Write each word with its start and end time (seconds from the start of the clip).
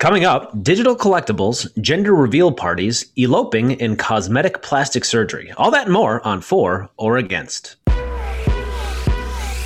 Coming 0.00 0.24
up, 0.24 0.62
digital 0.62 0.96
collectibles, 0.96 1.68
gender 1.82 2.14
reveal 2.14 2.52
parties, 2.52 3.12
eloping, 3.16 3.78
and 3.82 3.98
cosmetic 3.98 4.62
plastic 4.62 5.04
surgery. 5.04 5.52
All 5.58 5.70
that 5.72 5.84
and 5.84 5.92
more 5.92 6.26
on 6.26 6.40
For 6.40 6.88
or 6.96 7.18
Against. 7.18 7.76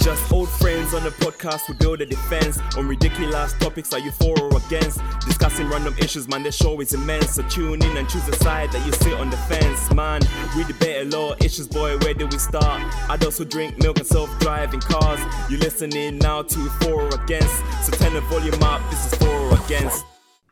Just 0.02 0.32
old 0.32 0.48
friends 0.48 0.92
on 0.92 1.04
the 1.04 1.10
podcast, 1.10 1.66
who 1.66 1.74
build 1.74 2.00
a 2.00 2.06
defense 2.06 2.58
on 2.76 2.88
ridiculous 2.88 3.52
topics. 3.60 3.92
Are 3.92 4.00
you 4.00 4.10
for 4.10 4.36
or 4.40 4.56
against? 4.56 5.00
Discussing 5.24 5.68
random 5.70 5.94
issues, 5.98 6.27
man, 6.27 6.43
the 6.43 6.51
show 6.51 6.80
is 6.80 6.93
immense. 6.95 7.37
So 7.37 7.43
tune 7.45 7.80
in 7.85 7.96
and 7.96 8.09
choose 8.09 8.27
a 8.27 8.35
side 8.35 8.73
that 8.73 8.85
you 8.85 8.91
sit 8.91 9.14
on 9.14 9.30
the 9.30 9.37
fence, 9.37 9.93
man. 9.93 10.21
We 10.57 10.64
debate 10.64 11.07
a 11.07 11.16
lot 11.16 11.45
issues, 11.45 11.69
boy. 11.69 11.96
Where 11.98 12.12
do 12.12 12.27
we 12.27 12.39
start? 12.39 12.82
Adults 13.09 13.39
who 13.39 13.45
drink 13.45 13.79
milk 13.79 13.98
and 13.98 14.07
self-driving 14.07 14.80
cars. 14.80 15.21
You 15.48 15.59
listening 15.59 16.19
now 16.19 16.43
to 16.43 16.59
for 16.80 17.03
or 17.03 17.23
against? 17.23 17.57
So 17.85 17.93
turn 17.93 18.14
the 18.14 18.21
volume 18.23 18.61
up. 18.64 18.82
This 18.91 19.12
is 19.12 19.14
for 19.16 19.29
or 19.29 19.55
against. 19.64 20.05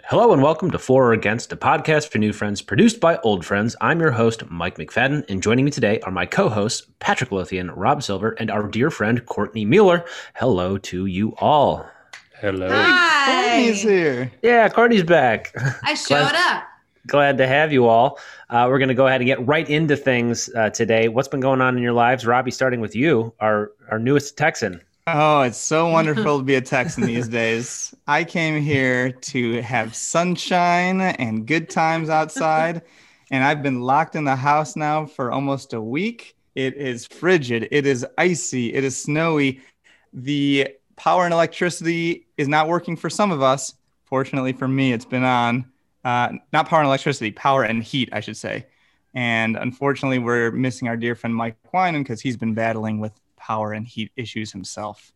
Hello 0.07 0.33
and 0.33 0.43
welcome 0.43 0.71
to 0.73 0.79
For 0.79 1.07
or 1.07 1.13
Against, 1.13 1.53
a 1.53 1.57
podcast 1.57 2.09
for 2.09 2.19
new 2.19 2.33
friends 2.33 2.61
produced 2.61 3.01
by 3.01 3.19
old 3.19 3.47
friends. 3.47 3.77
I'm 3.81 4.01
your 4.01 4.11
host, 4.11 4.43
Mike 4.51 4.77
McFadden, 4.77 5.25
and 5.31 5.43
joining 5.43 5.65
me 5.65 5.71
today 5.71 6.01
are 6.01 6.11
my 6.11 6.27
co 6.27 6.49
hosts, 6.49 6.87
Patrick 6.99 7.31
Lothian, 7.31 7.71
Rob 7.71 8.03
Silver, 8.03 8.33
and 8.33 8.51
our 8.51 8.67
dear 8.67 8.91
friend, 8.91 9.25
Courtney 9.27 9.65
Mueller. 9.65 10.05
Hello 10.35 10.77
to 10.79 11.07
you 11.07 11.35
all. 11.37 11.89
Hello. 12.41 12.69
Hi. 12.69 13.51
Courtney's 13.53 13.83
here. 13.83 14.33
Yeah, 14.43 14.69
Courtney's 14.69 15.05
back. 15.05 15.55
I 15.85 15.95
showed 16.09 16.35
up. 16.35 16.65
Glad 17.07 17.39
to 17.39 17.47
have 17.47 17.73
you 17.73 17.87
all. 17.87 18.19
Uh, 18.51 18.67
we're 18.69 18.79
going 18.79 18.89
to 18.89 18.95
go 18.95 19.07
ahead 19.07 19.21
and 19.21 19.27
get 19.27 19.45
right 19.47 19.69
into 19.71 19.97
things 19.97 20.51
uh, 20.57 20.71
today. 20.71 21.09
What's 21.09 21.29
been 21.29 21.41
going 21.41 21.61
on 21.61 21.77
in 21.77 21.83
your 21.83 21.93
lives? 21.93 22.27
Robbie, 22.27 22.51
starting 22.51 22.81
with 22.81 22.95
you, 22.95 23.33
our, 23.41 23.71
our 23.91 23.99
newest 24.01 24.37
Texan. 24.37 24.81
Oh, 25.07 25.43
it's 25.43 25.59
so 25.59 25.89
wonderful 25.91 26.39
to 26.39 26.45
be 26.45 26.55
a 26.55 26.61
Texan 26.61 27.05
these 27.05 27.29
days. 27.29 27.95
I 28.07 28.25
came 28.25 28.63
here 28.63 29.13
to 29.13 29.61
have 29.63 29.95
sunshine 29.95 31.01
and 31.01 31.47
good 31.47 31.69
times 31.71 32.09
outside, 32.09 32.83
and 33.31 33.43
I've 33.43 33.63
been 33.63 33.81
locked 33.81 34.15
in 34.15 34.25
the 34.25 34.37
house 34.37 34.77
now 34.77 35.07
for 35.07 35.33
almost 35.33 35.73
a 35.73 35.81
week. 35.81 36.37
It 36.55 36.75
is 36.75 37.07
frigid, 37.07 37.69
it 37.71 37.87
is 37.87 38.07
icy, 38.19 38.75
it 38.75 38.85
is 38.85 39.01
snowy. 39.03 39.61
The 40.13 40.69
power 40.97 41.25
and 41.25 41.33
electricity 41.33 42.27
is 42.37 42.47
not 42.47 42.69
working 42.69 42.97
for 42.97 43.11
some 43.11 43.33
of 43.33 43.43
us. 43.43 43.75
Fortunately 44.05 44.53
for 44.53 44.69
me, 44.69 44.93
it's 44.93 45.07
been 45.07 45.25
on. 45.25 45.67
Uh, 46.05 46.33
not 46.53 46.69
power 46.69 46.81
and 46.81 46.87
electricity, 46.89 47.31
power 47.31 47.63
and 47.63 47.83
heat, 47.83 48.11
I 48.13 48.21
should 48.21 48.37
say. 48.37 48.67
And 49.15 49.57
unfortunately, 49.57 50.19
we're 50.19 50.51
missing 50.51 50.89
our 50.89 50.97
dear 50.97 51.15
friend 51.15 51.35
Mike 51.35 51.57
Winan 51.73 52.01
because 52.01 52.21
he's 52.21 52.37
been 52.37 52.55
battling 52.55 52.99
with 52.99 53.13
power 53.43 53.73
and 53.73 53.87
heat 53.87 54.13
issues 54.17 54.53
himself. 54.53 55.13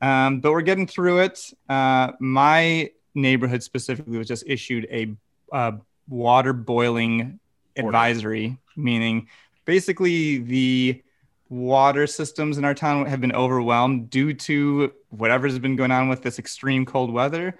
Um, 0.00 0.40
but 0.40 0.50
we're 0.50 0.62
getting 0.62 0.86
through 0.86 1.20
it. 1.20 1.52
Uh, 1.68 2.12
my 2.18 2.90
neighborhood 3.14 3.62
specifically 3.62 4.18
was 4.18 4.26
just 4.26 4.44
issued 4.46 4.86
a 4.90 5.14
uh, 5.52 5.72
water 6.08 6.52
boiling 6.52 7.38
advisory, 7.76 8.58
meaning 8.76 9.28
basically 9.64 10.38
the 10.38 11.02
water 11.48 12.06
systems 12.06 12.58
in 12.58 12.64
our 12.64 12.74
town 12.74 13.06
have 13.06 13.20
been 13.20 13.34
overwhelmed 13.34 14.10
due 14.10 14.32
to 14.32 14.92
whatever's 15.10 15.58
been 15.58 15.76
going 15.76 15.90
on 15.92 16.08
with 16.08 16.22
this 16.22 16.38
extreme 16.38 16.84
cold 16.84 17.12
weather. 17.12 17.58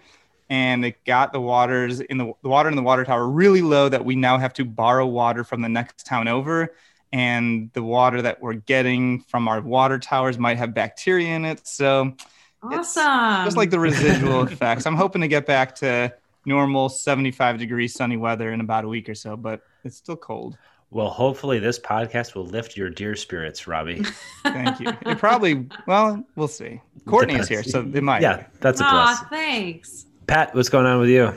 And 0.50 0.84
it 0.84 1.02
got 1.04 1.32
the 1.32 1.40
waters 1.40 2.00
in 2.00 2.18
the, 2.18 2.32
the 2.42 2.48
water 2.48 2.68
in 2.68 2.76
the 2.76 2.82
water 2.82 3.04
tower 3.04 3.28
really 3.28 3.62
low 3.62 3.88
that 3.88 4.04
we 4.04 4.16
now 4.16 4.36
have 4.36 4.52
to 4.54 4.64
borrow 4.64 5.06
water 5.06 5.44
from 5.44 5.62
the 5.62 5.68
next 5.68 6.04
town 6.04 6.28
over 6.28 6.74
and 7.12 7.70
the 7.74 7.82
water 7.82 8.22
that 8.22 8.40
we're 8.40 8.54
getting 8.54 9.20
from 9.22 9.48
our 9.48 9.60
water 9.60 9.98
towers 9.98 10.38
might 10.38 10.56
have 10.58 10.74
bacteria 10.74 11.28
in 11.34 11.44
it. 11.44 11.66
So 11.66 12.14
Awesome. 12.62 13.44
just 13.44 13.56
like 13.56 13.70
the 13.70 13.78
residual 13.80 14.42
effects. 14.44 14.86
I'm 14.86 14.96
hoping 14.96 15.20
to 15.22 15.28
get 15.28 15.46
back 15.46 15.74
to 15.76 16.12
normal 16.46 16.88
75 16.88 17.58
degree 17.58 17.88
sunny 17.88 18.16
weather 18.16 18.52
in 18.52 18.60
about 18.60 18.84
a 18.84 18.88
week 18.88 19.08
or 19.08 19.14
so, 19.14 19.36
but 19.36 19.62
it's 19.84 19.96
still 19.96 20.16
cold. 20.16 20.56
Well, 20.90 21.08
hopefully, 21.08 21.58
this 21.58 21.78
podcast 21.78 22.34
will 22.34 22.44
lift 22.44 22.76
your 22.76 22.90
dear 22.90 23.16
spirits, 23.16 23.66
Robbie. 23.66 24.02
Thank 24.42 24.78
you. 24.78 24.88
It 25.06 25.16
probably, 25.16 25.66
well, 25.86 26.22
we'll 26.36 26.48
see. 26.48 26.82
Courtney 27.06 27.36
is 27.36 27.48
here, 27.48 27.62
so 27.62 27.80
it 27.80 28.02
might. 28.02 28.20
Yeah, 28.20 28.44
that's 28.60 28.78
a 28.80 28.84
Aw, 28.84 28.90
plus. 29.16 29.30
thanks. 29.30 30.06
Pat, 30.26 30.54
what's 30.54 30.68
going 30.68 30.84
on 30.84 31.00
with 31.00 31.08
you? 31.08 31.32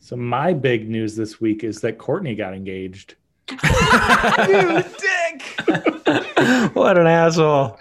So 0.00 0.16
my 0.16 0.52
big 0.52 0.88
news 0.90 1.14
this 1.14 1.40
week 1.40 1.62
is 1.62 1.80
that 1.82 1.96
Courtney 1.98 2.34
got 2.34 2.54
engaged. 2.54 3.14
You 3.50 4.82
dick! 4.98 6.74
what 6.74 6.98
an 6.98 7.06
asshole. 7.06 7.78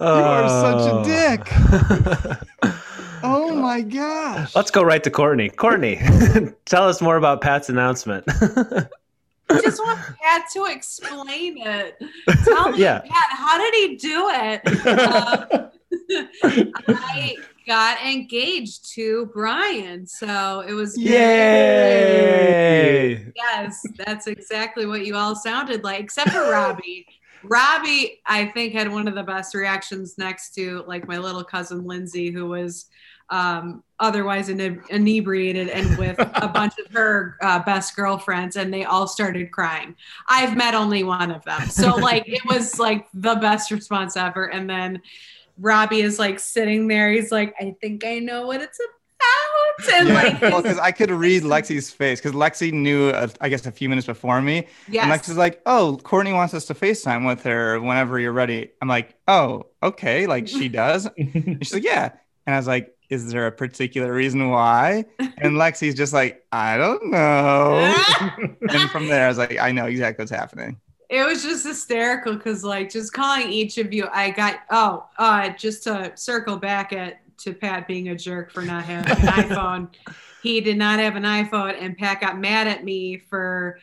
You 0.00 0.06
are 0.06 0.48
such 0.48 0.90
Oh. 0.92 1.00
a 1.00 1.04
dick. 1.04 2.40
Oh 3.26 3.54
my 3.54 3.80
gosh. 3.80 4.54
Let's 4.54 4.70
go 4.70 4.82
right 4.82 5.02
to 5.02 5.10
Courtney. 5.10 5.48
Courtney, 5.48 5.98
tell 6.66 6.86
us 6.86 7.00
more 7.00 7.16
about 7.16 7.40
Pat's 7.40 7.70
announcement. 7.70 8.22
I 8.28 9.60
just 9.62 9.80
want 9.82 9.98
Pat 10.22 10.42
to 10.52 10.66
explain 10.66 11.56
it. 11.56 11.96
Tell 12.44 12.72
me, 12.72 12.78
Yeah. 12.80 12.98
Pat, 13.00 13.24
how 13.30 13.56
did 13.58 13.72
he 13.72 13.96
do 13.96 14.28
it? 14.30 14.60
Um, 14.86 15.70
I 16.88 17.36
got 17.66 18.00
engaged 18.04 18.92
to 18.94 19.26
Brian, 19.32 20.06
so 20.06 20.60
it 20.66 20.72
was 20.72 20.98
Yay! 20.98 21.14
Yes, 23.34 23.84
that's 23.96 24.26
exactly 24.26 24.86
what 24.86 25.06
you 25.06 25.16
all 25.16 25.34
sounded 25.34 25.84
like, 25.84 26.00
except 26.00 26.30
for 26.30 26.50
Robbie. 26.50 27.06
Robbie, 27.44 28.20
I 28.26 28.46
think, 28.46 28.72
had 28.72 28.90
one 28.90 29.06
of 29.06 29.14
the 29.14 29.22
best 29.22 29.54
reactions 29.54 30.16
next 30.18 30.54
to 30.54 30.82
like 30.86 31.06
my 31.06 31.18
little 31.18 31.44
cousin 31.44 31.84
Lindsay, 31.84 32.30
who 32.30 32.46
was 32.46 32.86
um, 33.30 33.82
otherwise 34.00 34.48
ine- 34.48 34.82
inebriated 34.90 35.68
and 35.68 35.98
with 35.98 36.18
a 36.18 36.48
bunch 36.54 36.74
of 36.78 36.92
her 36.92 37.36
uh, 37.42 37.58
best 37.60 37.96
girlfriends, 37.96 38.56
and 38.56 38.72
they 38.72 38.84
all 38.84 39.06
started 39.06 39.50
crying. 39.50 39.94
I've 40.28 40.56
met 40.56 40.74
only 40.74 41.04
one 41.04 41.30
of 41.30 41.44
them, 41.44 41.68
so 41.68 41.94
like 41.96 42.28
it 42.28 42.44
was 42.46 42.78
like 42.78 43.06
the 43.14 43.34
best 43.36 43.70
response 43.70 44.16
ever. 44.16 44.50
And 44.50 44.68
then 44.68 45.02
Robbie 45.58 46.00
is 46.00 46.18
like 46.18 46.40
sitting 46.40 46.88
there. 46.88 47.10
He's 47.12 47.30
like, 47.30 47.54
I 47.60 47.74
think 47.80 48.04
I 48.04 48.18
know 48.18 48.46
what 48.46 48.60
it's 48.60 48.78
about, 48.80 49.92
and 49.94 50.08
like 50.08 50.40
well, 50.40 50.62
because 50.62 50.78
I 50.78 50.92
could 50.92 51.10
read 51.10 51.42
Lexi's 51.42 51.90
face 51.90 52.20
because 52.20 52.32
Lexi 52.32 52.72
knew, 52.72 53.08
uh, 53.08 53.28
I 53.40 53.48
guess, 53.48 53.66
a 53.66 53.72
few 53.72 53.88
minutes 53.88 54.06
before 54.06 54.40
me. 54.40 54.68
And. 54.88 55.10
Lexi's 55.10 55.36
like, 55.36 55.60
"Oh, 55.66 55.98
Courtney 56.02 56.32
wants 56.32 56.54
us 56.54 56.64
to 56.66 56.74
FaceTime 56.74 57.26
with 57.26 57.42
her 57.44 57.80
whenever 57.80 58.18
you're 58.18 58.32
ready." 58.32 58.72
I'm 58.80 58.88
like, 58.88 59.16
"Oh, 59.28 59.66
okay." 59.82 60.26
Like 60.26 60.48
she 60.48 60.68
does. 60.68 61.08
And 61.16 61.58
she's 61.62 61.74
like, 61.74 61.84
"Yeah." 61.84 62.10
And 62.46 62.54
I 62.54 62.58
was 62.58 62.66
like, 62.66 62.94
"Is 63.08 63.32
there 63.32 63.46
a 63.46 63.52
particular 63.52 64.12
reason 64.12 64.50
why?" 64.50 65.06
And 65.18 65.56
Lexi's 65.56 65.94
just 65.94 66.12
like, 66.12 66.44
"I 66.52 66.76
don't 66.76 67.10
know." 67.10 67.94
and 68.60 68.90
from 68.90 69.08
there, 69.08 69.24
I 69.24 69.28
was 69.28 69.38
like, 69.38 69.58
"I 69.58 69.72
know 69.72 69.86
exactly 69.86 70.22
what's 70.22 70.32
happening." 70.32 70.80
It 71.14 71.24
was 71.24 71.42
just 71.42 71.64
hysterical 71.66 72.34
because 72.34 72.64
like 72.64 72.90
just 72.90 73.12
calling 73.12 73.48
each 73.50 73.78
of 73.78 73.92
you 73.92 74.06
i 74.12 74.30
got 74.30 74.60
oh 74.70 75.06
uh 75.18 75.48
just 75.50 75.84
to 75.84 76.10
circle 76.16 76.56
back 76.56 76.92
at 76.92 77.20
to 77.38 77.52
pat 77.54 77.86
being 77.86 78.08
a 78.08 78.14
jerk 78.16 78.50
for 78.50 78.62
not 78.62 78.84
having 78.84 79.10
an 79.12 79.16
iphone 79.44 79.88
he 80.42 80.60
did 80.60 80.76
not 80.76 80.98
have 80.98 81.14
an 81.16 81.22
iphone 81.22 81.74
and 81.80 81.96
pat 81.96 82.20
got 82.20 82.38
mad 82.38 82.66
at 82.66 82.82
me 82.84 83.16
for 83.30 83.78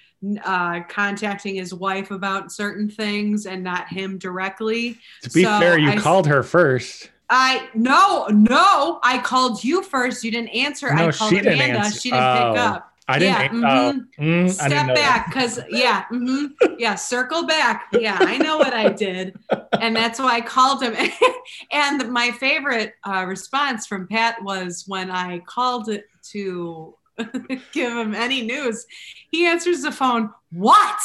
uh 0.46 0.82
contacting 0.90 1.56
his 1.56 1.74
wife 1.74 2.12
about 2.12 2.52
certain 2.52 2.90
things 2.90 3.46
and 3.46 3.64
not 3.64 3.88
him 3.88 4.18
directly 4.18 4.98
to 5.24 5.30
be 5.32 5.44
So 5.44 5.60
fair, 5.60 5.80
you 5.80 5.90
I- 5.92 5.96
called 5.98 6.28
her 6.28 6.44
first. 6.44 7.10
i 7.30 7.70
no 7.74 8.28
no 8.28 9.00
i 9.04 9.18
called 9.20 9.64
you 9.64 9.82
first 9.84 10.24
you 10.24 10.32
didn't 10.32 10.50
answer 10.50 10.94
No, 10.94 11.08
i 11.08 11.12
called 11.12 11.30
she 11.30 11.38
didn't 11.38 11.54
amanda 11.54 11.80
answer. 11.80 12.00
she 12.00 12.10
didn't 12.12 12.24
Oh. 12.26 12.52
pick 12.54 12.62
up 12.62 12.91
I 13.12 13.20
didn't. 13.20 13.36
Yeah, 13.36 13.50
mhm. 13.50 14.06
mm, 14.20 14.62
I 14.62 14.70
didn't 14.70 14.86
step 14.86 14.96
back 14.96 15.26
because 15.30 15.60
yeah 15.70 16.06
hmm 16.10 16.46
yeah 16.78 16.96
circle 16.96 17.46
back. 17.46 17.88
Yeah 17.94 18.18
i 18.20 18.38
know 18.38 18.58
what 18.58 18.74
i 18.74 18.90
did. 18.90 19.38
And 19.80 19.96
that's 19.96 20.20
why 20.20 20.36
i 20.36 20.42
called 20.42 20.84
him. 20.84 20.96
And 21.72 22.12
my 22.12 22.32
favorite 22.32 22.94
uh, 23.06 23.26
response 23.28 23.86
from 23.88 24.08
pat 24.08 24.42
was 24.44 24.84
when 24.88 25.12
i 25.12 25.40
called 25.40 25.90
it 25.90 26.06
to 26.32 26.96
give 27.72 27.94
him 27.94 28.16
any 28.16 28.42
news 28.42 28.86
he 29.32 29.46
answers 29.46 29.82
the 29.82 29.92
phone 29.92 30.30
what? 30.52 31.00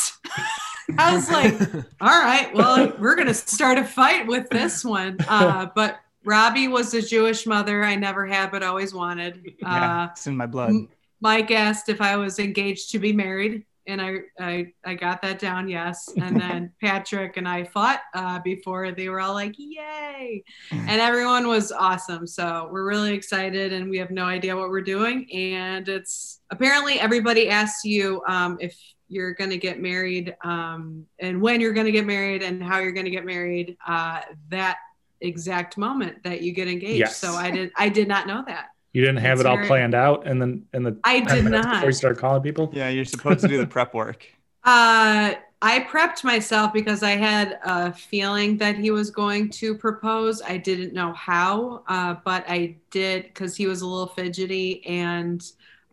I 0.99 1.14
was 1.14 1.31
like 1.31 1.53
all 2.00 2.08
right 2.08 2.53
well 2.55 2.94
we're 2.99 3.17
gonna 3.17 3.35
start 3.35 3.79
a 3.79 3.85
fight 3.85 4.26
with 4.26 4.49
this 4.50 4.85
one. 4.85 5.19
Uh, 5.29 5.67
but 5.75 5.99
robbie 6.25 6.69
was 6.69 6.94
a 6.94 7.03
jewish 7.03 7.47
mother. 7.47 7.85
I 7.85 7.97
never 7.97 8.26
had 8.26 8.50
but 8.50 8.62
always 8.62 8.94
wanted. 8.94 9.55
Yeah, 9.61 10.03
uh, 10.05 10.08
it's 10.12 10.26
in 10.26 10.37
my 10.37 10.47
blood. 10.47 10.70
m- 10.70 10.88
Mike 11.21 11.51
asked 11.51 11.89
if 11.89 12.01
I 12.01 12.17
was 12.17 12.39
engaged 12.39 12.91
to 12.93 12.99
be 12.99 13.13
married, 13.13 13.65
and 13.87 14.01
I 14.03 14.19
I, 14.39 14.73
I 14.85 14.95
got 14.95 15.23
that 15.23 15.39
down, 15.39 15.69
yes. 15.69 16.09
And 16.17 16.41
then 16.41 16.73
Patrick 16.81 17.37
and 17.37 17.49
I 17.49 17.65
fought 17.65 18.01
uh, 18.15 18.41
before 18.41 18.93
they 18.93 19.09
were 19.09 19.21
all 19.21 19.35
like, 19.35 19.55
"Yay!" 19.57 20.43
And 20.71 21.01
everyone 21.01 21.49
was 21.49 21.73
awesome. 21.73 22.27
So 22.27 22.69
we're 22.71 22.87
really 22.87 23.15
excited, 23.15 23.73
and 23.73 23.89
we 23.89 23.99
have 23.99 24.11
no 24.11 24.25
idea 24.25 24.57
what 24.57 24.71
we're 24.71 24.81
doing. 24.81 25.27
And 25.33 25.89
it's 25.89 26.41
apparently 26.51 27.01
everybody 27.01 27.49
asks 27.49 27.85
you 27.85 28.23
um, 28.29 28.59
if 28.61 28.77
you're 29.09 29.35
going 29.35 29.51
to 29.51 29.59
get 29.59 29.81
married, 29.81 30.37
um, 30.43 31.07
and 31.21 31.41
when 31.41 31.61
you're 31.61 31.73
going 31.73 31.87
to 31.87 31.93
get 31.93 32.07
married, 32.07 32.43
and 32.43 32.63
how 32.63 32.79
you're 32.79 32.93
going 32.93 33.07
to 33.07 33.11
get 33.11 33.25
married. 33.25 33.77
Uh, 33.87 34.21
that 34.49 34.79
exact 35.23 35.79
moment 35.79 36.23
that 36.25 36.43
you 36.43 36.53
get 36.53 36.69
engaged. 36.69 36.99
Yes. 36.99 37.17
So 37.17 37.33
I 37.33 37.51
did 37.51 37.73
I 37.77 37.89
did 37.89 38.07
not 38.07 38.27
know 38.27 38.45
that. 38.47 38.67
You 38.96 39.02
didn't 39.02 39.19
have 39.19 39.32
It's 39.32 39.40
it 39.43 39.46
all 39.46 39.56
very- 39.56 39.66
planned 39.69 39.94
out, 39.94 40.26
and 40.26 40.40
then 40.40 40.64
and 40.72 40.87
the 40.87 40.98
I 41.04 41.20
did 41.20 41.44
not. 41.44 41.75
before 41.75 41.88
you 41.88 41.93
started 41.93 42.19
calling 42.19 42.40
people. 42.43 42.70
Yeah, 42.72 42.88
you're 42.88 43.04
supposed 43.04 43.40
to 43.40 43.48
do 43.48 43.58
the 43.58 43.66
prep 43.66 43.93
work. 43.93 44.26
Uh, 44.64 45.34
I 45.62 45.81
prepped 45.81 46.25
myself 46.25 46.72
because 46.72 47.02
I 47.04 47.10
had 47.12 47.58
a 47.64 47.93
feeling 47.93 48.56
that 48.56 48.75
he 48.76 48.90
was 48.90 49.10
going 49.10 49.50
to 49.50 49.76
propose. 49.76 50.43
I 50.43 50.56
didn't 50.56 50.93
know 50.93 51.12
how, 51.12 51.84
uh, 51.87 52.16
but 52.25 52.44
I 52.48 52.76
did 52.90 53.25
because 53.25 53.54
he 53.54 53.66
was 53.69 53.82
a 53.82 53.87
little 53.87 54.08
fidgety 54.08 54.84
and 54.87 55.40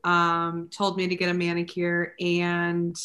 um, 0.06 0.70
told 0.72 0.98
me 0.98 1.08
to 1.08 1.16
get 1.16 1.30
a 1.30 1.34
manicure. 1.36 2.16
And 2.20 2.96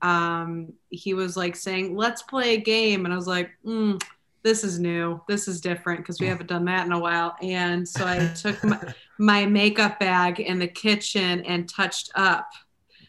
um, 0.00 0.72
he 0.88 1.12
was 1.14 1.36
like 1.36 1.56
saying, 1.56 1.94
"Let's 1.96 2.22
play 2.22 2.54
a 2.54 2.60
game," 2.60 3.04
and 3.04 3.12
I 3.12 3.16
was 3.16 3.26
like, 3.26 3.50
mm, 3.66 4.02
"This 4.42 4.64
is 4.64 4.78
new. 4.78 5.20
This 5.28 5.46
is 5.46 5.60
different 5.60 6.00
because 6.00 6.20
we 6.20 6.26
haven't 6.26 6.46
done 6.48 6.64
that 6.66 6.86
in 6.86 6.92
a 6.92 6.98
while." 6.98 7.36
And 7.42 7.86
so 7.86 8.06
I 8.06 8.28
took 8.28 8.62
my, 8.64 8.78
my 9.18 9.46
makeup 9.46 10.00
bag 10.00 10.40
in 10.40 10.58
the 10.58 10.66
kitchen 10.68 11.44
and 11.44 11.68
touched 11.68 12.10
up 12.14 12.48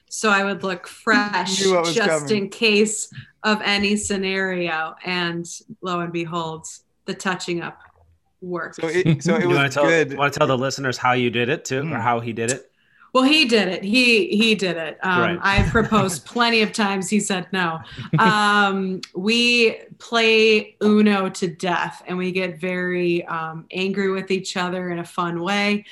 so 0.09 0.29
I 0.29 0.43
would 0.43 0.61
look 0.63 0.87
fresh 1.05 1.61
Knew 1.61 1.73
what 1.73 1.85
was 1.85 1.95
just 1.95 2.27
coming. 2.27 2.43
in 2.43 2.49
case 2.49 3.11
of 3.43 3.59
any 3.63 3.95
scenario. 3.97 4.93
And 5.03 5.45
lo 5.81 6.01
and 6.01 6.13
behold, 6.13 6.67
the 7.05 7.13
touching 7.15 7.61
up 7.61 7.79
worked. 8.41 8.75
So 8.75 8.87
it, 8.87 9.23
so 9.23 9.35
it 9.35 9.41
you 9.41 9.47
was 9.49 9.57
want 9.57 9.71
to 9.71 9.73
tell 9.79 9.87
good. 9.87 10.15
want 10.17 10.33
to 10.33 10.37
tell 10.39 10.47
the 10.47 10.57
listeners 10.57 10.97
how 10.97 11.13
you 11.13 11.29
did 11.31 11.49
it 11.49 11.65
too, 11.65 11.79
or 11.79 11.83
Mm. 11.83 12.01
how 12.01 12.19
he 12.19 12.31
did 12.31 12.51
it? 12.51 12.69
Well, 13.13 13.23
he 13.23 13.45
did 13.45 13.67
it. 13.67 13.83
He 13.83 14.27
he 14.29 14.55
did 14.55 14.75
it. 14.75 14.97
Um, 15.03 15.21
Right. 15.21 15.39
I 15.41 15.69
proposed 15.69 16.25
plenty 16.35 16.63
of 16.63 16.73
times. 16.73 17.09
He 17.09 17.19
said 17.19 17.47
no. 17.51 17.79
Um, 18.17 19.01
we 19.15 19.77
play 19.99 20.75
Uno 20.81 21.29
to 21.29 21.47
death, 21.47 22.01
and 22.07 22.17
we 22.17 22.31
get 22.31 22.59
very 22.59 23.23
um, 23.25 23.65
angry 23.71 24.11
with 24.11 24.31
each 24.31 24.57
other 24.57 24.89
in 24.89 24.99
a 24.99 25.05
fun 25.05 25.41
way. 25.41 25.85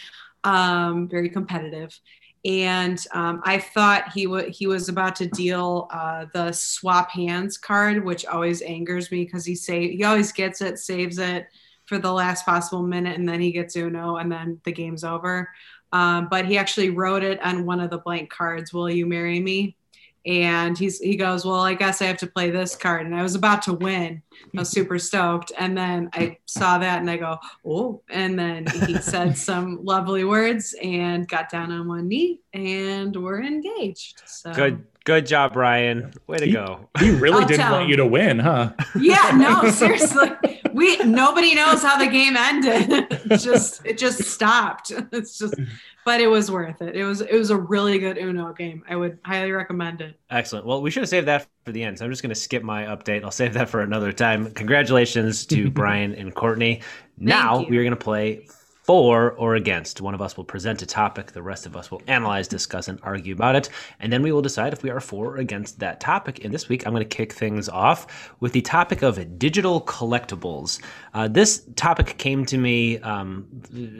Um, 0.44 1.08
very 1.08 1.30
competitive. 1.30 1.98
And 2.44 3.06
um, 3.14 3.42
I 3.46 3.60
thought 3.60 4.12
he 4.14 4.28
he 4.50 4.66
was 4.66 4.90
about 4.90 5.16
to 5.18 5.28
deal 5.28 5.88
uh, 5.92 6.26
the 6.34 6.52
swap 6.52 7.12
hands 7.12 7.56
card, 7.56 8.04
which 8.04 8.26
always 8.26 8.64
angers 8.64 9.12
me 9.12 9.26
because 9.26 9.46
he 9.46 9.54
say 9.54 9.96
he 9.96 10.04
always 10.04 10.32
gets 10.32 10.60
it, 10.62 10.80
saves 10.80 11.20
it 11.20 11.46
for 11.86 12.00
the 12.00 12.12
last 12.12 12.46
possible 12.46 12.82
minute, 12.82 13.20
and 13.20 13.30
then 13.30 13.42
he 13.42 13.52
gets 13.52 13.76
Uno, 13.76 14.16
and 14.16 14.32
then 14.32 14.60
the 14.64 14.72
game's 14.72 15.04
over. 15.04 15.50
Um, 15.94 16.28
but 16.30 16.46
he 16.46 16.58
actually 16.58 16.90
wrote 16.90 17.24
it 17.24 17.42
on 17.42 17.66
one 17.66 17.80
of 17.80 17.90
the 17.90 17.98
blank 17.98 18.30
cards. 18.30 18.74
Will 18.74 18.90
you 18.90 19.06
marry 19.06 19.40
me? 19.40 19.76
And 20.24 20.78
he's 20.78 21.00
he 21.00 21.16
goes, 21.16 21.46
well, 21.46 21.62
I 21.62 21.74
guess 21.74 22.00
I 22.00 22.06
have 22.06 22.18
to 22.18 22.28
play 22.28 22.52
this 22.52 22.76
card, 22.76 23.08
and 23.08 23.16
I 23.16 23.24
was 23.24 23.34
about 23.34 23.64
to 23.64 23.74
win. 23.74 24.22
I 24.56 24.60
was 24.60 24.70
super 24.70 25.00
stoked, 25.00 25.52
and 25.58 25.76
then 25.76 26.12
I 26.14 26.38
saw 26.46 26.78
that, 26.78 27.00
and 27.00 27.10
I 27.10 27.18
go, 27.18 27.40
oh, 27.66 28.04
and 28.08 28.38
then 28.38 28.68
he 28.68 28.98
said 29.02 29.36
some 29.36 29.84
lovely 29.84 30.24
words 30.24 30.76
and 30.80 31.28
got 31.28 31.50
down 31.50 31.72
on 31.72 31.88
one 31.88 32.08
knee, 32.08 32.40
and 32.54 33.16
we're 33.16 33.42
engaged. 33.42 34.22
So 34.28 34.54
Good, 34.54 34.86
good 35.06 35.26
job, 35.26 35.54
Brian. 35.54 36.14
Way 36.28 36.38
to 36.38 36.46
He- 36.46 36.52
go. 36.52 36.90
He 37.00 37.10
really 37.12 37.42
I'll 37.44 37.48
didn't 37.48 37.70
want 37.72 37.84
him. 37.84 37.90
you 37.90 37.96
to 37.98 38.06
win, 38.06 38.40
huh? 38.40 38.74
Yeah, 39.00 39.32
no, 39.36 39.70
seriously. 39.72 40.30
We 40.74 40.98
nobody 41.00 41.54
knows 41.56 41.82
how 41.84 41.98
the 41.98 42.08
game 42.08 42.38
ended. 42.38 43.08
It 43.32 43.38
just 43.40 43.86
it 43.86 43.98
just 43.98 44.24
stopped. 44.24 44.92
It's 45.12 45.38
just 45.38 45.56
but 46.06 46.22
it 46.22 46.28
was 46.28 46.50
worth 46.50 46.82
it. 46.82 46.96
It 46.96 47.04
was 47.04 47.22
it 47.22 47.34
was 47.34 47.50
a 47.50 47.58
really 47.58 48.00
good 48.00 48.18
Uno 48.18 48.54
game. 48.54 48.84
I 48.90 48.96
would 48.96 49.20
highly 49.26 49.52
recommend 49.52 50.02
it. 50.02 50.18
Excellent. 50.30 50.66
Well, 50.66 50.82
we 50.82 50.90
should 50.90 51.04
have 51.04 51.10
saved 51.10 51.28
that 51.28 51.46
for 51.66 51.72
the 51.74 51.84
end. 51.84 52.00
So 52.00 52.06
I'm 52.06 52.12
just 52.12 52.22
going 52.24 52.30
to 52.34 52.40
skip 52.40 52.64
my 52.64 52.84
update. 52.86 53.24
I'll 53.24 53.32
save 53.32 53.54
that 53.56 53.68
for 53.70 53.82
another 53.82 54.14
time. 54.14 54.50
Congratulations 54.52 55.46
to 55.48 55.70
Brian 55.72 56.16
and 56.16 56.34
Courtney. 56.34 56.82
Now 57.18 57.66
we 57.70 57.78
are 57.78 57.84
going 57.84 57.92
to 57.92 57.96
play 57.98 58.48
for 58.92 59.32
or 59.38 59.56
against. 59.56 60.02
One 60.02 60.14
of 60.14 60.22
us 60.22 60.36
will 60.36 60.44
present 60.44 60.82
a 60.82 60.86
topic, 60.86 61.32
the 61.32 61.42
rest 61.42 61.66
of 61.66 61.78
us 61.78 61.90
will 61.90 62.02
analyze, 62.08 62.46
discuss, 62.46 62.90
and 62.90 63.00
argue 63.04 63.34
about 63.34 63.56
it. 63.56 63.70
And 64.02 64.12
then 64.12 64.22
we 64.22 64.34
will 64.34 64.42
decide 64.42 64.74
if 64.74 64.84
we 64.84 64.90
are 64.90 65.00
for 65.00 65.28
or 65.28 65.38
against 65.38 65.80
that 65.80 66.02
topic. 66.02 66.44
And 66.44 66.54
this 66.54 66.68
week, 66.68 66.86
I'm 66.86 66.92
going 66.92 67.08
to 67.08 67.16
kick 67.18 67.32
things 67.32 67.70
off 67.70 68.34
with 68.42 68.52
the 68.52 68.60
topic 68.60 69.02
of 69.02 69.40
digital 69.40 69.80
collectibles. 69.80 70.82
Uh, 71.14 71.30
this 71.30 71.64
topic 71.78 72.18
came 72.18 72.46
to 72.48 72.58
me 72.58 73.00
um, 73.00 73.48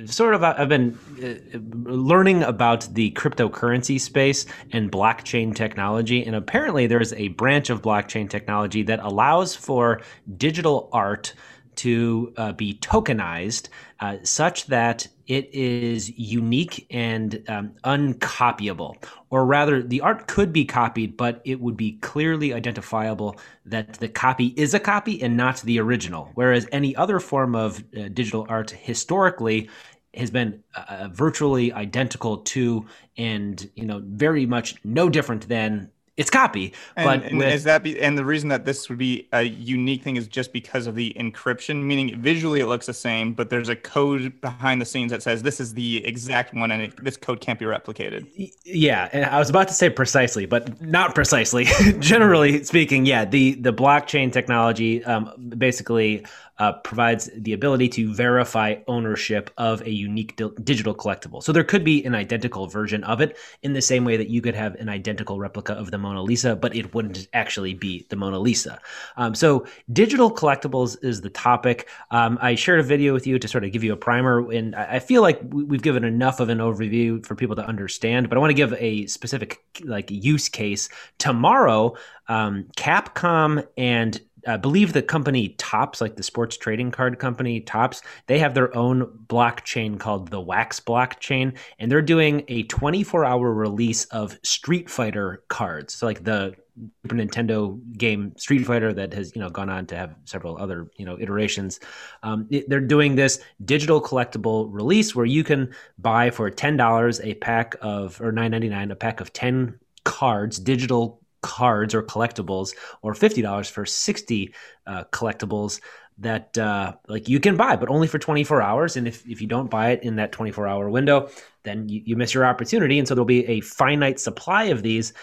sort 0.06 0.34
of, 0.36 0.44
I've 0.44 0.68
been 0.68 0.98
uh, 1.24 1.58
learning 1.90 2.44
about 2.44 2.94
the 2.94 3.12
cryptocurrency 3.12 3.98
space 3.98 4.46
and 4.74 4.92
blockchain 4.92 5.56
technology. 5.56 6.26
And 6.26 6.36
apparently, 6.36 6.86
there's 6.86 7.14
a 7.14 7.30
branch 7.30 7.70
of 7.70 7.82
blockchain 7.82 8.30
technology 8.30 8.84
that 8.84 9.00
allows 9.00 9.56
for 9.56 10.02
digital 10.38 10.90
art 10.92 11.34
to 11.76 12.34
uh, 12.38 12.52
be 12.54 12.76
tokenized 12.76 13.70
uh, 14.00 14.18
such 14.24 14.68
that 14.68 15.08
it 15.28 15.54
is 15.54 16.10
unique 16.18 16.86
and 16.90 17.44
um, 17.48 17.72
uncopyable. 17.84 19.02
Or 19.30 19.46
rather, 19.46 19.82
the 19.82 20.02
art 20.02 20.28
could 20.28 20.52
be 20.52 20.66
copied, 20.66 21.16
but 21.16 21.42
it 21.46 21.62
would 21.62 21.78
be 21.78 21.94
clearly 21.94 22.54
identifiable 22.54 23.38
that 23.66 23.94
the 23.94 24.10
copy 24.10 24.48
is 24.58 24.74
a 24.74 24.80
copy 24.80 25.22
and 25.22 25.38
not 25.38 25.62
the 25.62 25.80
original. 25.80 26.32
Whereas 26.36 26.68
any 26.72 26.96
other 26.96 27.20
form 27.20 27.56
of 27.56 27.84
uh, 27.98 28.10
digital 28.10 28.46
art 28.50 28.72
historically 28.72 29.70
has 30.14 30.30
been 30.30 30.62
uh, 30.76 31.08
virtually 31.14 31.72
identical 31.72 32.38
to 32.40 32.86
and 33.18 33.70
you 33.76 33.86
know 33.86 34.02
very 34.04 34.46
much 34.46 34.76
no 34.84 35.10
different 35.10 35.48
than 35.48 35.90
its 36.18 36.30
copy 36.30 36.74
And, 36.98 37.06
but 37.06 37.30
and 37.30 37.38
with- 37.40 37.54
is 37.54 37.64
that 37.64 37.84
be, 37.84 38.00
and 38.00 38.18
the 38.18 38.26
reason 38.26 38.50
that 38.50 38.66
this 38.66 38.90
would 38.90 38.98
be 38.98 39.28
a 39.32 39.44
unique 39.44 40.04
thing 40.04 40.18
is 40.18 40.28
just 40.28 40.52
because 40.52 40.86
of 40.86 40.96
the 40.96 41.16
encryption, 41.18 41.84
meaning 41.84 42.22
visually 42.22 42.60
it 42.60 42.68
looks 42.68 42.86
the 42.86 42.94
same, 42.94 43.34
but 43.34 43.50
there's 43.50 43.70
a 43.70 43.76
code 43.76 44.40
behind 44.42 44.82
the 44.82 44.86
scenes 44.86 45.12
that 45.12 45.24
says 45.24 45.42
this 45.42 45.60
is 45.60 45.74
the 45.74 46.06
exact 46.06 46.54
one, 46.54 46.70
and 46.72 46.82
it, 46.84 47.04
this 47.04 47.18
code 47.18 47.40
can't 47.40 47.58
be 47.60 47.66
replicated. 47.66 48.28
Yeah, 48.66 49.10
and 49.14 49.26
I 49.26 49.40
was 49.40 49.50
about 49.50 49.68
to 49.70 49.74
say 49.74 49.90
precisely, 49.90 50.46
but 50.46 50.82
not 50.82 51.16
precisely. 51.16 51.66
Generally 52.00 52.64
speaking, 52.66 53.06
yeah, 53.06 53.26
the 53.26 53.54
the 53.56 53.74
blockchain 53.74 54.32
technology 54.32 55.04
um, 55.06 55.32
basically 55.58 56.26
uh, 56.62 56.74
provides 56.74 57.28
the 57.36 57.54
ability 57.54 57.90
to 57.90 58.14
verify 58.14 58.76
ownership 58.88 59.50
of 59.58 59.82
a 59.82 59.90
unique 59.90 60.36
di- 60.36 60.48
digital 60.64 60.94
collectible. 60.94 61.42
So 61.42 61.52
there 61.52 61.64
could 61.64 61.84
be 61.84 62.06
an 62.06 62.14
identical 62.14 62.68
version 62.68 63.04
of 63.04 63.20
it 63.20 63.36
in 63.64 63.74
the 63.74 63.82
same 63.82 64.06
way 64.06 64.16
that 64.18 64.30
you 64.30 64.44
could 64.44 64.54
have 64.54 64.76
an 64.76 64.88
identical 64.88 65.40
replica 65.40 65.74
of 65.74 65.90
the 65.90 65.98
Mona 65.98 66.22
Lisa, 66.22 66.56
but 66.56 66.76
it 66.76 66.94
wouldn't 66.94 67.28
actually 67.34 67.74
be 67.74 68.06
the 68.10 68.16
Mona 68.16 68.38
Lisa. 68.38 68.80
Um, 69.18 69.34
so 69.34 69.66
digital 69.92 70.30
collectibles 70.30 71.04
is 71.04 71.22
the 71.22 71.32
topic. 71.32 71.90
Um, 72.12 72.38
I 72.40 72.54
shared 72.54 72.80
a 72.80 72.84
video 72.84 73.12
with 73.12 73.26
you 73.26 73.40
to 73.40 73.48
sort 73.48 73.64
of 73.64 73.72
give 73.72 73.84
you 73.84 73.94
a 73.94 73.98
primer, 73.98 74.48
and 74.52 74.76
I 74.76 75.00
feel 75.00 75.24
like 75.24 75.42
we- 75.50 75.64
we've 75.64 75.82
given 75.82 76.04
enough 76.04 76.40
of 76.40 76.50
an 76.50 76.60
overview 76.60 77.26
for 77.26 77.34
people 77.34 77.56
to 77.56 77.66
understand. 77.66 78.30
But 78.30 78.38
I 78.38 78.40
want 78.40 78.52
to 78.52 78.62
give 78.64 78.76
a 78.78 79.08
specific 79.08 79.64
like 79.84 80.12
use 80.12 80.48
case. 80.48 80.90
Tomorrow, 81.18 81.96
um, 82.28 82.66
Capcom 82.78 83.66
and 83.78 84.22
I 84.48 84.58
believe 84.58 84.94
the 84.94 85.02
company 85.02 85.50
Topps, 85.58 86.02
like 86.02 86.16
the 86.16 86.24
sports 86.24 86.58
trading 86.58 86.92
card 86.92 87.20
company 87.20 87.62
Topps, 87.62 88.02
they 88.28 88.40
have 88.40 88.54
their 88.54 88.76
own 88.76 89.06
blockchain 89.28 90.00
called 90.00 90.30
the 90.30 90.42
Wax 90.42 90.80
blockchain, 90.80 91.58
and 91.80 91.92
they're 91.92 92.02
doing 92.02 92.44
a 92.48 92.64
24-hour 92.66 93.54
release 93.54 94.06
of 94.06 94.38
Street 94.44 94.90
Fighter 94.90 95.44
cards. 95.48 95.94
So 95.94 96.06
like 96.06 96.24
the 96.24 96.56
Super 97.04 97.16
Nintendo 97.16 97.80
game 97.98 98.34
Street 98.38 98.66
Fighter 98.66 98.94
that 98.94 99.14
has 99.14 99.36
you 99.36 99.42
know 99.42 99.50
gone 99.50 99.70
on 99.70 99.86
to 99.88 99.96
have 99.96 100.16
several 100.26 100.58
other 100.58 100.90
you 100.98 101.06
know 101.06 101.20
iterations. 101.20 101.80
Um, 102.24 102.48
they're 102.68 102.80
doing 102.80 103.16
this 103.16 103.40
digital 103.66 104.02
collectible 104.02 104.68
release 104.72 105.16
where 105.16 105.26
you 105.26 105.44
can 105.44 105.74
buy 106.00 106.32
for 106.32 106.50
ten 106.50 106.78
dollars 106.78 107.20
a 107.22 107.34
pack 107.36 107.76
of 107.82 108.20
or 108.22 108.32
nine 108.32 108.52
ninety 108.52 108.70
nine 108.70 108.90
a 108.90 108.96
pack 108.96 109.20
of 109.20 109.34
ten 109.34 109.80
cards, 110.06 110.60
digital 110.60 111.21
cards 111.42 111.94
or 111.94 112.04
collectibles, 112.04 112.74
or 113.02 113.14
fifty 113.14 113.42
dollars 113.42 113.70
for 113.70 113.86
sixty 113.86 114.54
uh, 114.88 115.04
collectibles 115.12 115.80
that 116.22 116.56
uh, 116.58 116.94
like 117.08 117.28
you 117.28 117.40
can 117.40 117.58
buy, 117.58 117.76
but 117.76 117.90
only 117.90 118.08
for 118.08 118.20
24 118.20 118.62
hours. 118.62 118.96
And 118.96 119.08
if, 119.08 119.28
if 119.28 119.42
you 119.42 119.48
don't 119.48 119.70
buy 119.70 119.92
it 119.92 120.04
in 120.04 120.18
that 120.18 120.32
24 120.32 120.68
hour 120.68 120.90
window, 120.90 121.30
then 121.64 121.90
you, 121.90 122.02
you 122.06 122.16
miss 122.16 122.34
your 122.34 122.46
opportunity. 122.46 123.00
And 123.00 123.08
so 123.08 123.16
there'll 123.16 123.26
be 123.26 123.46
a 123.48 123.62
finite 123.62 124.20
supply 124.20 124.66
of 124.66 124.84
these, 124.84 125.14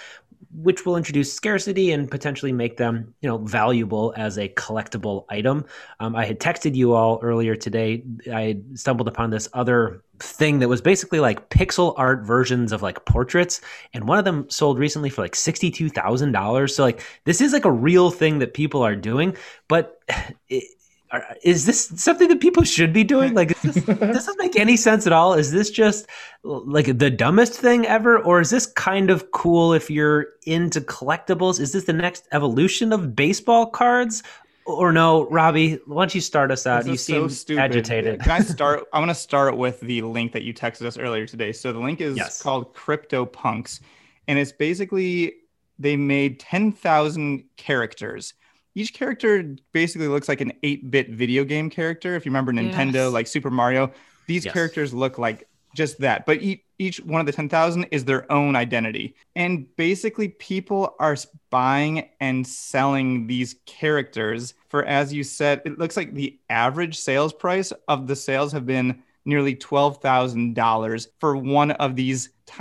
which 0.52 0.86
will 0.86 0.96
introduce 0.96 1.32
scarcity 1.32 1.92
and 1.92 2.10
potentially 2.10 2.52
make 2.52 2.76
them, 2.76 3.14
you 3.20 3.28
know, 3.28 3.38
valuable 3.38 4.14
as 4.16 4.38
a 4.38 4.48
collectible 4.50 5.24
item. 5.28 5.64
Um, 6.00 6.16
I 6.16 6.24
had 6.24 6.40
texted 6.40 6.74
you 6.74 6.94
all 6.94 7.18
earlier 7.22 7.54
today. 7.54 8.02
I 8.32 8.60
stumbled 8.74 9.08
upon 9.08 9.30
this 9.30 9.48
other 9.52 10.02
thing 10.20 10.58
that 10.58 10.68
was 10.68 10.80
basically 10.80 11.20
like 11.20 11.48
pixel 11.50 11.94
art 11.96 12.22
versions 12.22 12.72
of 12.72 12.82
like 12.82 13.04
portraits, 13.04 13.60
and 13.94 14.08
one 14.08 14.18
of 14.18 14.24
them 14.24 14.48
sold 14.50 14.78
recently 14.78 15.10
for 15.10 15.22
like 15.22 15.36
sixty-two 15.36 15.90
thousand 15.90 16.32
dollars. 16.32 16.74
So 16.74 16.82
like 16.82 17.02
this 17.24 17.40
is 17.40 17.52
like 17.52 17.64
a 17.64 17.72
real 17.72 18.10
thing 18.10 18.38
that 18.40 18.54
people 18.54 18.82
are 18.82 18.96
doing, 18.96 19.36
but. 19.68 20.00
It, 20.50 20.64
is 21.42 21.66
this 21.66 21.86
something 21.96 22.28
that 22.28 22.40
people 22.40 22.62
should 22.64 22.92
be 22.92 23.04
doing? 23.04 23.34
Like, 23.34 23.52
is 23.52 23.62
this, 23.62 23.84
does 23.98 24.26
this 24.26 24.36
make 24.38 24.56
any 24.58 24.76
sense 24.76 25.06
at 25.06 25.12
all? 25.12 25.34
Is 25.34 25.50
this 25.50 25.70
just 25.70 26.06
like 26.42 26.98
the 26.98 27.10
dumbest 27.10 27.54
thing 27.54 27.86
ever, 27.86 28.18
or 28.18 28.40
is 28.40 28.50
this 28.50 28.66
kind 28.66 29.10
of 29.10 29.30
cool 29.30 29.72
if 29.72 29.90
you're 29.90 30.26
into 30.46 30.80
collectibles? 30.80 31.60
Is 31.60 31.72
this 31.72 31.84
the 31.84 31.92
next 31.92 32.28
evolution 32.32 32.92
of 32.92 33.14
baseball 33.16 33.66
cards, 33.66 34.22
or 34.64 34.92
no, 34.92 35.28
Robbie? 35.30 35.78
Why 35.86 36.02
don't 36.02 36.14
you 36.14 36.20
start 36.20 36.50
us 36.50 36.66
out? 36.66 36.86
You 36.86 36.92
is 36.92 37.04
so 37.06 37.20
seem 37.20 37.28
stupid. 37.30 37.60
agitated. 37.62 38.20
Can 38.20 38.32
I 38.32 38.40
start? 38.40 38.84
I 38.92 38.98
want 38.98 39.10
to 39.10 39.14
start 39.14 39.56
with 39.56 39.80
the 39.80 40.02
link 40.02 40.32
that 40.32 40.42
you 40.42 40.52
texted 40.52 40.82
us 40.86 40.98
earlier 40.98 41.26
today. 41.26 41.52
So 41.52 41.72
the 41.72 41.80
link 41.80 42.00
is 42.00 42.16
Yes. 42.16 42.42
called 42.42 42.74
CryptoPunks, 42.74 43.80
and 44.26 44.38
it's 44.38 44.52
basically 44.52 45.34
they 45.78 45.96
made 45.96 46.40
10,000 46.40 47.44
characters. 47.56 48.34
Each 48.78 48.94
character 48.94 49.56
basically 49.72 50.06
looks 50.06 50.28
like 50.28 50.40
an 50.40 50.52
8-bit 50.62 51.10
video 51.10 51.42
game 51.42 51.68
character. 51.68 52.14
If 52.14 52.24
you 52.24 52.30
remember 52.30 52.52
Nintendo, 52.52 53.06
Yes. 53.06 53.12
like 53.12 53.26
Super 53.26 53.50
Mario, 53.50 53.90
these 54.28 54.44
Yes. 54.44 54.54
characters 54.54 54.94
look 54.94 55.18
like 55.18 55.48
just 55.74 55.98
that. 55.98 56.24
But 56.26 56.42
each, 56.42 56.60
each 56.78 56.98
one 57.00 57.18
of 57.18 57.26
the 57.26 57.32
10,000 57.32 57.86
is 57.90 58.04
their 58.04 58.30
own 58.30 58.54
identity. 58.54 59.16
And 59.34 59.66
basically, 59.74 60.28
people 60.28 60.94
are 61.00 61.16
buying 61.50 62.08
and 62.20 62.46
selling 62.46 63.26
these 63.26 63.56
characters 63.66 64.54
for, 64.68 64.84
as 64.84 65.12
you 65.12 65.24
said, 65.24 65.60
it 65.64 65.80
looks 65.80 65.96
like 65.96 66.14
the 66.14 66.38
average 66.48 66.96
sales 66.96 67.32
price 67.32 67.72
of 67.88 68.06
the 68.06 68.14
sales 68.14 68.52
have 68.52 68.64
been 68.64 69.02
nearly 69.24 69.56
$12,000 69.56 71.08
for 71.18 71.36
one 71.36 71.72
of 71.72 71.96
these 71.96 72.30
t- 72.46 72.54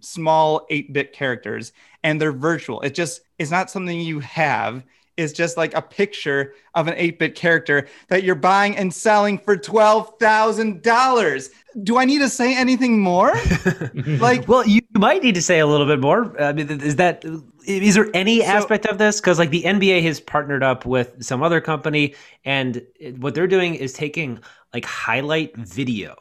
small 0.00 0.66
8-bit 0.68 1.12
characters 1.12 1.72
and 2.02 2.20
they're 2.20 2.32
virtual. 2.32 2.80
It 2.80 2.94
just 2.96 3.20
is 3.38 3.52
not 3.52 3.70
something 3.70 4.00
you 4.00 4.18
have. 4.18 4.84
It's 5.16 5.32
just 5.32 5.56
like 5.56 5.74
a 5.74 5.82
picture 5.82 6.54
of 6.74 6.86
an 6.88 6.94
8-bit 6.94 7.34
character 7.34 7.86
that 8.08 8.22
you're 8.22 8.34
buying 8.34 8.76
and 8.76 8.92
selling 8.94 9.38
for 9.38 9.56
$12,000. 9.56 11.50
Do 11.82 11.98
I 11.98 12.04
need 12.04 12.18
to 12.20 12.28
say 12.28 12.56
anything 12.56 13.00
more? 13.00 13.34
like 13.94 14.48
Well, 14.48 14.66
you 14.66 14.80
might 14.96 15.22
need 15.22 15.34
to 15.34 15.42
say 15.42 15.58
a 15.58 15.66
little 15.66 15.86
bit 15.86 16.00
more. 16.00 16.40
I 16.40 16.52
mean, 16.52 16.68
is 16.80 16.96
that 16.96 17.24
is 17.66 17.94
there 17.94 18.08
any 18.14 18.40
So- 18.40 18.46
aspect 18.46 18.86
of 18.86 18.98
this? 18.98 19.20
Because 19.20 19.38
like 19.38 19.50
the 19.50 19.62
NBA 19.62 20.02
has 20.04 20.20
partnered 20.20 20.62
up 20.62 20.86
with 20.86 21.22
some 21.22 21.42
other 21.42 21.60
company, 21.60 22.14
and 22.44 22.82
what 23.18 23.34
they're 23.34 23.46
doing 23.46 23.74
is 23.74 23.92
taking 23.92 24.40
like 24.72 24.84
highlight 24.84 25.54
video. 25.56 26.16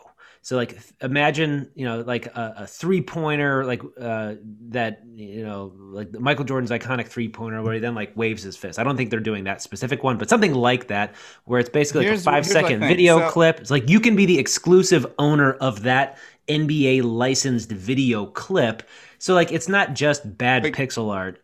So 0.49 0.55
like 0.55 0.79
imagine 0.99 1.69
you 1.75 1.85
know 1.85 1.99
like 2.01 2.25
a, 2.25 2.55
a 2.57 2.65
three 2.65 3.03
pointer 3.03 3.65
like 3.65 3.83
uh, 4.01 4.33
that 4.69 5.03
you 5.13 5.45
know 5.45 5.71
like 5.77 6.11
Michael 6.13 6.43
Jordan's 6.43 6.71
iconic 6.71 7.07
three 7.07 7.29
pointer 7.29 7.61
where 7.61 7.75
he 7.75 7.79
then 7.79 7.93
like 7.93 8.17
waves 8.17 8.41
his 8.41 8.57
fist. 8.57 8.79
I 8.79 8.83
don't 8.83 8.97
think 8.97 9.11
they're 9.11 9.19
doing 9.19 9.43
that 9.43 9.61
specific 9.61 10.03
one, 10.03 10.17
but 10.17 10.27
something 10.27 10.55
like 10.55 10.87
that 10.87 11.13
where 11.45 11.59
it's 11.59 11.69
basically 11.69 11.99
like 11.99 12.07
Here's- 12.07 12.21
a 12.21 12.23
five 12.23 12.45
here's 12.45 12.55
what 12.55 12.65
I 12.65 12.67
second 12.67 12.79
video 12.79 13.19
So- 13.19 13.29
clip. 13.29 13.59
It's 13.59 13.69
like 13.69 13.87
you 13.91 13.99
can 13.99 14.15
be 14.15 14.25
the 14.25 14.39
exclusive 14.39 15.05
owner 15.19 15.53
of 15.53 15.83
that 15.83 16.17
NBA 16.47 17.03
licensed 17.03 17.71
video 17.71 18.25
clip. 18.25 18.81
So 19.19 19.35
like 19.35 19.51
it's 19.51 19.69
not 19.69 19.93
just 19.93 20.35
bad 20.35 20.63
pixel 20.63 21.13
art. 21.13 21.43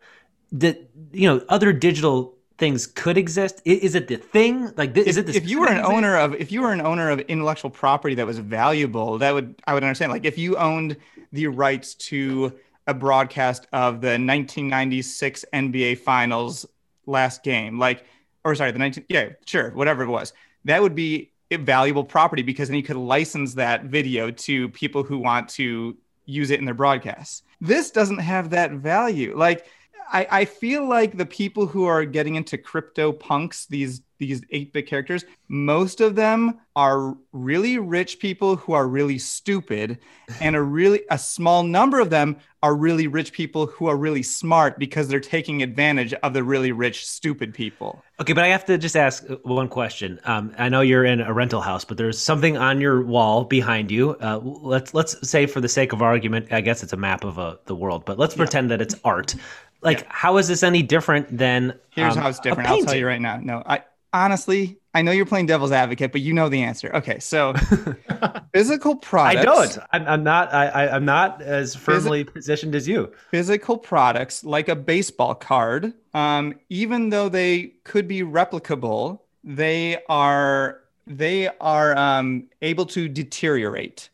That 0.50 0.90
you 1.12 1.28
know 1.28 1.44
other 1.48 1.72
digital 1.72 2.35
things 2.58 2.86
could 2.86 3.18
exist. 3.18 3.60
Is 3.64 3.94
it 3.94 4.08
the 4.08 4.16
thing? 4.16 4.72
Like 4.76 4.94
th- 4.94 5.06
is 5.06 5.16
it 5.16 5.26
the 5.26 5.36
if 5.36 5.48
you 5.48 5.60
were 5.60 5.68
an 5.68 5.84
owner 5.84 6.16
of 6.16 6.34
if 6.34 6.50
you 6.50 6.62
were 6.62 6.72
an 6.72 6.80
owner 6.80 7.10
of 7.10 7.20
intellectual 7.20 7.70
property 7.70 8.14
that 8.14 8.26
was 8.26 8.38
valuable 8.38 9.18
that 9.18 9.34
would 9.34 9.54
i 9.66 9.74
would 9.74 9.82
understand 9.82 10.10
like 10.10 10.24
if 10.24 10.38
you 10.38 10.56
owned 10.56 10.96
the 11.32 11.46
rights 11.46 11.94
to 11.94 12.52
a 12.86 12.94
broadcast 12.94 13.66
of 13.72 14.00
the 14.00 14.08
1996 14.08 15.44
nba 15.52 15.98
finals 15.98 16.66
last 17.06 17.42
game 17.42 17.78
like 17.78 18.04
or 18.44 18.54
sorry 18.54 18.72
the 18.72 18.78
19 18.78 19.04
yeah 19.08 19.30
sure 19.44 19.70
whatever 19.70 20.02
it 20.02 20.08
was 20.08 20.32
that 20.64 20.80
would 20.80 20.94
be 20.94 21.30
a 21.50 21.56
valuable 21.56 22.04
property 22.04 22.42
because 22.42 22.68
then 22.68 22.76
you 22.76 22.82
could 22.82 22.96
license 22.96 23.54
that 23.54 23.84
video 23.84 24.30
to 24.30 24.68
people 24.70 25.02
who 25.02 25.18
want 25.18 25.48
to 25.48 25.96
use 26.24 26.50
it 26.50 26.58
in 26.58 26.64
their 26.64 26.74
broadcasts 26.74 27.42
this 27.60 27.90
doesn't 27.90 28.18
have 28.18 28.50
that 28.50 28.72
value 28.72 29.36
like 29.36 29.66
I, 30.12 30.26
I 30.30 30.44
feel 30.44 30.88
like 30.88 31.16
the 31.16 31.26
people 31.26 31.66
who 31.66 31.84
are 31.84 32.04
getting 32.04 32.34
into 32.34 32.58
crypto 32.58 33.12
punks, 33.12 33.66
these 33.66 34.02
these 34.18 34.40
8-bit 34.46 34.86
characters, 34.86 35.26
most 35.48 36.00
of 36.00 36.14
them 36.14 36.58
are 36.74 37.14
really 37.32 37.78
rich 37.78 38.18
people 38.18 38.56
who 38.56 38.72
are 38.72 38.88
really 38.88 39.18
stupid, 39.18 39.98
and 40.40 40.56
a 40.56 40.62
really 40.62 41.02
a 41.10 41.18
small 41.18 41.62
number 41.62 42.00
of 42.00 42.08
them 42.08 42.38
are 42.62 42.74
really 42.74 43.06
rich 43.06 43.32
people 43.32 43.66
who 43.66 43.86
are 43.86 43.96
really 43.96 44.22
smart 44.22 44.78
because 44.78 45.08
they're 45.08 45.20
taking 45.20 45.62
advantage 45.62 46.14
of 46.14 46.32
the 46.32 46.42
really 46.42 46.72
rich 46.72 47.06
stupid 47.06 47.52
people. 47.54 48.02
Okay, 48.18 48.32
but 48.32 48.42
I 48.44 48.48
have 48.48 48.64
to 48.64 48.78
just 48.78 48.96
ask 48.96 49.28
uh, 49.30 49.36
one 49.42 49.68
question. 49.68 50.18
Um, 50.24 50.54
I 50.58 50.68
know 50.68 50.80
you're 50.80 51.04
in 51.04 51.20
a 51.20 51.32
rental 51.32 51.60
house, 51.60 51.84
but 51.84 51.96
there's 51.96 52.18
something 52.18 52.56
on 52.56 52.80
your 52.80 53.02
wall 53.02 53.44
behind 53.44 53.90
you. 53.90 54.12
Uh, 54.20 54.40
let's 54.42 54.94
let's 54.94 55.28
say, 55.28 55.46
for 55.46 55.60
the 55.60 55.68
sake 55.68 55.92
of 55.92 56.00
argument, 56.00 56.48
I 56.50 56.62
guess 56.62 56.82
it's 56.82 56.94
a 56.94 56.96
map 56.96 57.24
of 57.24 57.38
uh, 57.38 57.56
the 57.66 57.74
world, 57.74 58.04
but 58.06 58.18
let's 58.18 58.34
pretend 58.34 58.70
that 58.70 58.80
it's 58.80 58.94
art. 59.04 59.34
Like, 59.82 60.06
how 60.10 60.36
is 60.38 60.48
this 60.48 60.62
any 60.62 60.82
different 60.82 61.36
than? 61.36 61.78
Here's 61.90 62.16
um, 62.16 62.22
how 62.22 62.28
it's 62.28 62.40
different. 62.40 62.68
I'll 62.68 62.82
tell 62.82 62.94
you 62.94 63.06
right 63.06 63.20
now. 63.20 63.38
No, 63.38 63.62
I 63.64 63.82
honestly, 64.12 64.78
I 64.94 65.02
know 65.02 65.12
you're 65.12 65.26
playing 65.26 65.46
devil's 65.46 65.72
advocate, 65.72 66.12
but 66.12 66.20
you 66.22 66.32
know 66.32 66.48
the 66.48 66.62
answer. 66.62 66.90
Okay, 66.94 67.18
so 67.18 67.54
physical 68.54 68.96
products. 68.96 69.40
I 69.40 69.44
don't. 69.44 69.78
I'm, 69.92 70.08
I'm 70.08 70.24
not. 70.24 70.52
I, 70.54 70.88
I'm 70.88 71.04
not 71.04 71.42
as 71.42 71.74
firmly 71.74 72.24
positioned 72.24 72.74
as 72.74 72.88
you. 72.88 73.12
physical 73.30 73.76
products 73.76 74.44
like 74.44 74.68
a 74.68 74.76
baseball 74.76 75.34
card, 75.34 75.92
um, 76.14 76.54
even 76.68 77.10
though 77.10 77.28
they 77.28 77.74
could 77.84 78.08
be 78.08 78.22
replicable, 78.22 79.20
they 79.44 80.02
are 80.08 80.80
they 81.06 81.48
are 81.60 81.96
um, 81.96 82.48
able 82.62 82.86
to 82.86 83.08
deteriorate. 83.08 84.10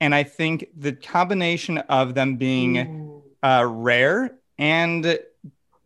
And 0.00 0.14
I 0.14 0.24
think 0.24 0.68
the 0.76 0.92
combination 0.92 1.78
of 1.78 2.14
them 2.14 2.36
being 2.36 3.22
uh, 3.42 3.64
rare 3.66 4.36
and 4.58 5.18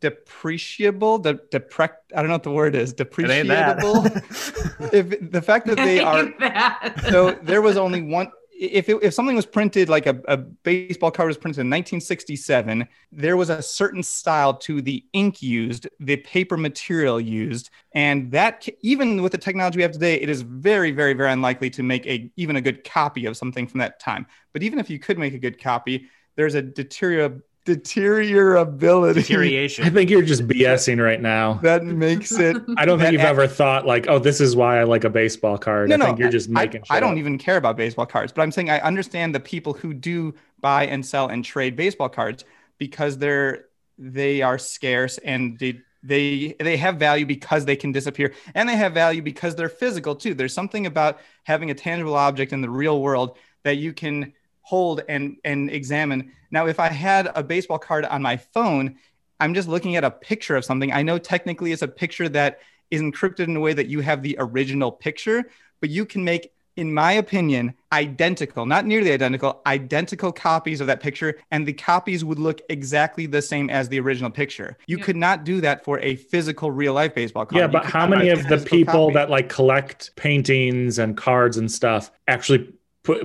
depreciable, 0.01 1.23
de- 1.23 1.35
depre- 1.59 1.91
I 2.15 2.23
don't 2.23 2.29
know 2.29 2.35
what 2.35 2.43
the 2.43 2.51
word 2.51 2.75
is, 2.75 2.93
It 2.93 3.01
ain't 3.19 3.49
that. 3.49 3.79
depreciable. 3.79 4.93
if 4.93 5.31
the 5.31 5.43
fact 5.43 5.67
that 5.67 5.77
they 5.77 6.01
are 6.01 6.25
That. 6.39 7.05
so 7.11 7.33
there 7.43 7.63
was 7.63 7.77
only 7.77 8.03
one 8.03 8.31
if, 8.63 8.91
it, 8.91 8.99
if 9.03 9.15
something 9.15 9.35
was 9.35 9.47
printed 9.47 9.89
like 9.89 10.05
a, 10.07 10.21
a 10.29 10.37
baseball 10.37 11.11
card 11.11 11.29
was 11.29 11.39
printed 11.39 11.61
in 11.61 11.69
1967 11.69 12.87
there 13.11 13.37
was 13.37 13.49
a 13.49 13.63
certain 13.63 14.03
style 14.03 14.53
to 14.55 14.83
the 14.83 15.03
ink 15.15 15.41
used 15.43 15.89
the 15.99 16.17
paper 16.17 16.59
material 16.59 17.19
used 17.19 17.71
and 17.95 18.31
that 18.33 18.69
even 18.83 19.23
with 19.23 19.33
the 19.33 19.39
technology 19.39 19.79
we 19.79 19.83
have 19.83 19.93
today 19.93 20.15
it 20.21 20.29
is 20.29 20.43
very 20.43 20.91
very 20.93 21.15
very 21.15 21.31
unlikely 21.33 21.71
to 21.71 21.83
make 21.83 22.07
a 22.07 22.31
even 22.37 22.57
a 22.57 22.61
good 22.61 22.85
copy 22.85 23.25
of 23.27 23.35
something 23.37 23.67
from 23.67 23.79
that 23.81 23.99
time 23.99 24.27
but 24.53 24.63
even 24.63 24.79
if 24.79 24.91
you 24.91 24.99
could 24.99 25.19
make 25.19 25.33
a 25.33 25.39
good 25.39 25.59
copy 25.63 26.09
there's 26.37 26.55
a 26.55 26.61
deterior 26.63 27.41
deteriorability 27.77 29.15
Deterioration. 29.15 29.85
I 29.85 29.91
think 29.91 30.11
you're 30.11 30.23
just 30.23 30.47
BSing 30.47 31.03
right 31.03 31.21
now. 31.21 31.55
that 31.63 31.85
makes 31.85 32.33
it 32.33 32.57
I 32.77 32.85
don't 32.85 32.99
think 32.99 33.13
you've 33.13 33.21
ever 33.21 33.47
thought 33.47 33.87
like, 33.87 34.09
oh, 34.09 34.19
this 34.19 34.41
is 34.41 34.57
why 34.57 34.81
I 34.81 34.85
like 34.85 35.05
a 35.05 35.11
baseball 35.11 35.59
card. 35.59 35.89
No, 35.89 35.95
I 35.95 35.99
no, 35.99 36.05
think 36.07 36.19
you're 36.19 36.31
just 36.31 36.49
making. 36.49 36.83
I, 36.91 36.97
shit 36.97 37.01
don't 37.01 37.13
up. 37.13 37.19
even 37.19 37.39
care 37.39 37.57
about 37.57 37.77
baseball 37.77 38.07
cards, 38.07 38.33
but 38.33 38.43
I'm 38.43 38.53
saying 38.53 38.71
I 38.71 38.81
understand 38.81 39.35
the 39.35 39.41
people 39.41 39.73
who 39.73 39.95
do 39.95 40.35
buy 40.61 40.87
and 40.87 41.05
sell 41.05 41.29
and 41.29 41.45
trade 41.45 41.77
baseball 41.77 42.09
cards 42.09 42.45
because 42.79 43.19
they're 43.19 43.67
they 43.99 44.43
are 44.43 44.59
scarce 44.59 45.19
and 45.19 45.59
they 45.59 45.81
they 46.03 46.55
they 46.59 46.77
have 46.77 46.97
value 46.97 47.27
because 47.27 47.65
they 47.65 47.77
can 47.77 47.93
disappear 47.93 48.33
and 48.55 48.69
they 48.69 48.77
have 48.77 48.95
value 48.95 49.23
because 49.23 49.55
they're 49.55 49.69
physical 49.69 50.15
too. 50.15 50.35
There's 50.35 50.55
something 50.55 50.87
about 50.87 51.21
having 51.45 51.71
a 51.71 51.75
tangible 51.75 52.15
object 52.15 52.53
in 52.53 52.63
the 52.63 52.71
real 52.71 53.01
world 53.01 53.37
that 53.63 53.77
you 53.77 53.93
can 53.93 54.33
hold 54.71 55.03
and 55.09 55.37
and 55.45 55.61
examine. 55.71 56.21
Now, 56.53 56.67
if 56.73 56.79
I 56.79 56.89
had 56.89 57.25
a 57.35 57.43
baseball 57.43 57.79
card 57.89 58.05
on 58.05 58.23
my 58.23 58.37
phone, 58.37 58.97
I'm 59.41 59.53
just 59.55 59.69
looking 59.69 59.97
at 59.97 60.05
a 60.05 60.11
picture 60.31 60.57
of 60.57 60.65
something. 60.65 60.93
I 60.93 61.03
know 61.03 61.19
technically 61.19 61.73
it's 61.73 61.83
a 61.83 61.89
picture 62.05 62.29
that 62.31 62.61
is 62.91 63.01
encrypted 63.03 63.47
in 63.51 63.57
a 63.57 63.61
way 63.67 63.73
that 63.73 63.89
you 63.89 64.01
have 64.01 64.23
the 64.23 64.37
original 64.39 64.91
picture, 64.93 65.39
but 65.81 65.91
you 65.91 66.05
can 66.05 66.23
make, 66.25 66.53
in 66.77 66.93
my 66.95 67.13
opinion, 67.25 67.75
identical, 67.93 68.65
not 68.75 68.85
nearly 68.87 69.11
identical, 69.13 69.61
identical 69.67 70.31
copies 70.33 70.81
of 70.81 70.87
that 70.89 71.01
picture, 71.01 71.33
and 71.51 71.67
the 71.67 71.73
copies 71.73 72.25
would 72.25 72.39
look 72.39 72.61
exactly 72.69 73.27
the 73.27 73.43
same 73.43 73.71
as 73.71 73.89
the 73.89 73.99
original 74.05 74.31
picture. 74.31 74.77
You 74.87 74.99
Yeah. 74.99 75.05
could 75.07 75.17
not 75.17 75.45
do 75.45 75.61
that 75.67 75.85
for 75.87 75.99
a 76.01 76.15
physical 76.17 76.71
real 76.71 76.95
life 77.01 77.15
baseball 77.15 77.47
card. 77.47 77.59
Yeah, 77.61 77.67
You 77.67 77.73
but 77.73 77.85
how 77.87 78.07
many 78.07 78.29
of 78.37 78.47
the 78.53 78.59
people 78.59 79.07
copy. 79.07 79.15
that 79.15 79.31
like 79.31 79.49
collect 79.49 80.15
paintings 80.17 80.99
and 80.99 81.17
cards 81.17 81.57
and 81.57 81.71
stuff 81.71 82.11
actually 82.29 82.59
put 82.59 82.80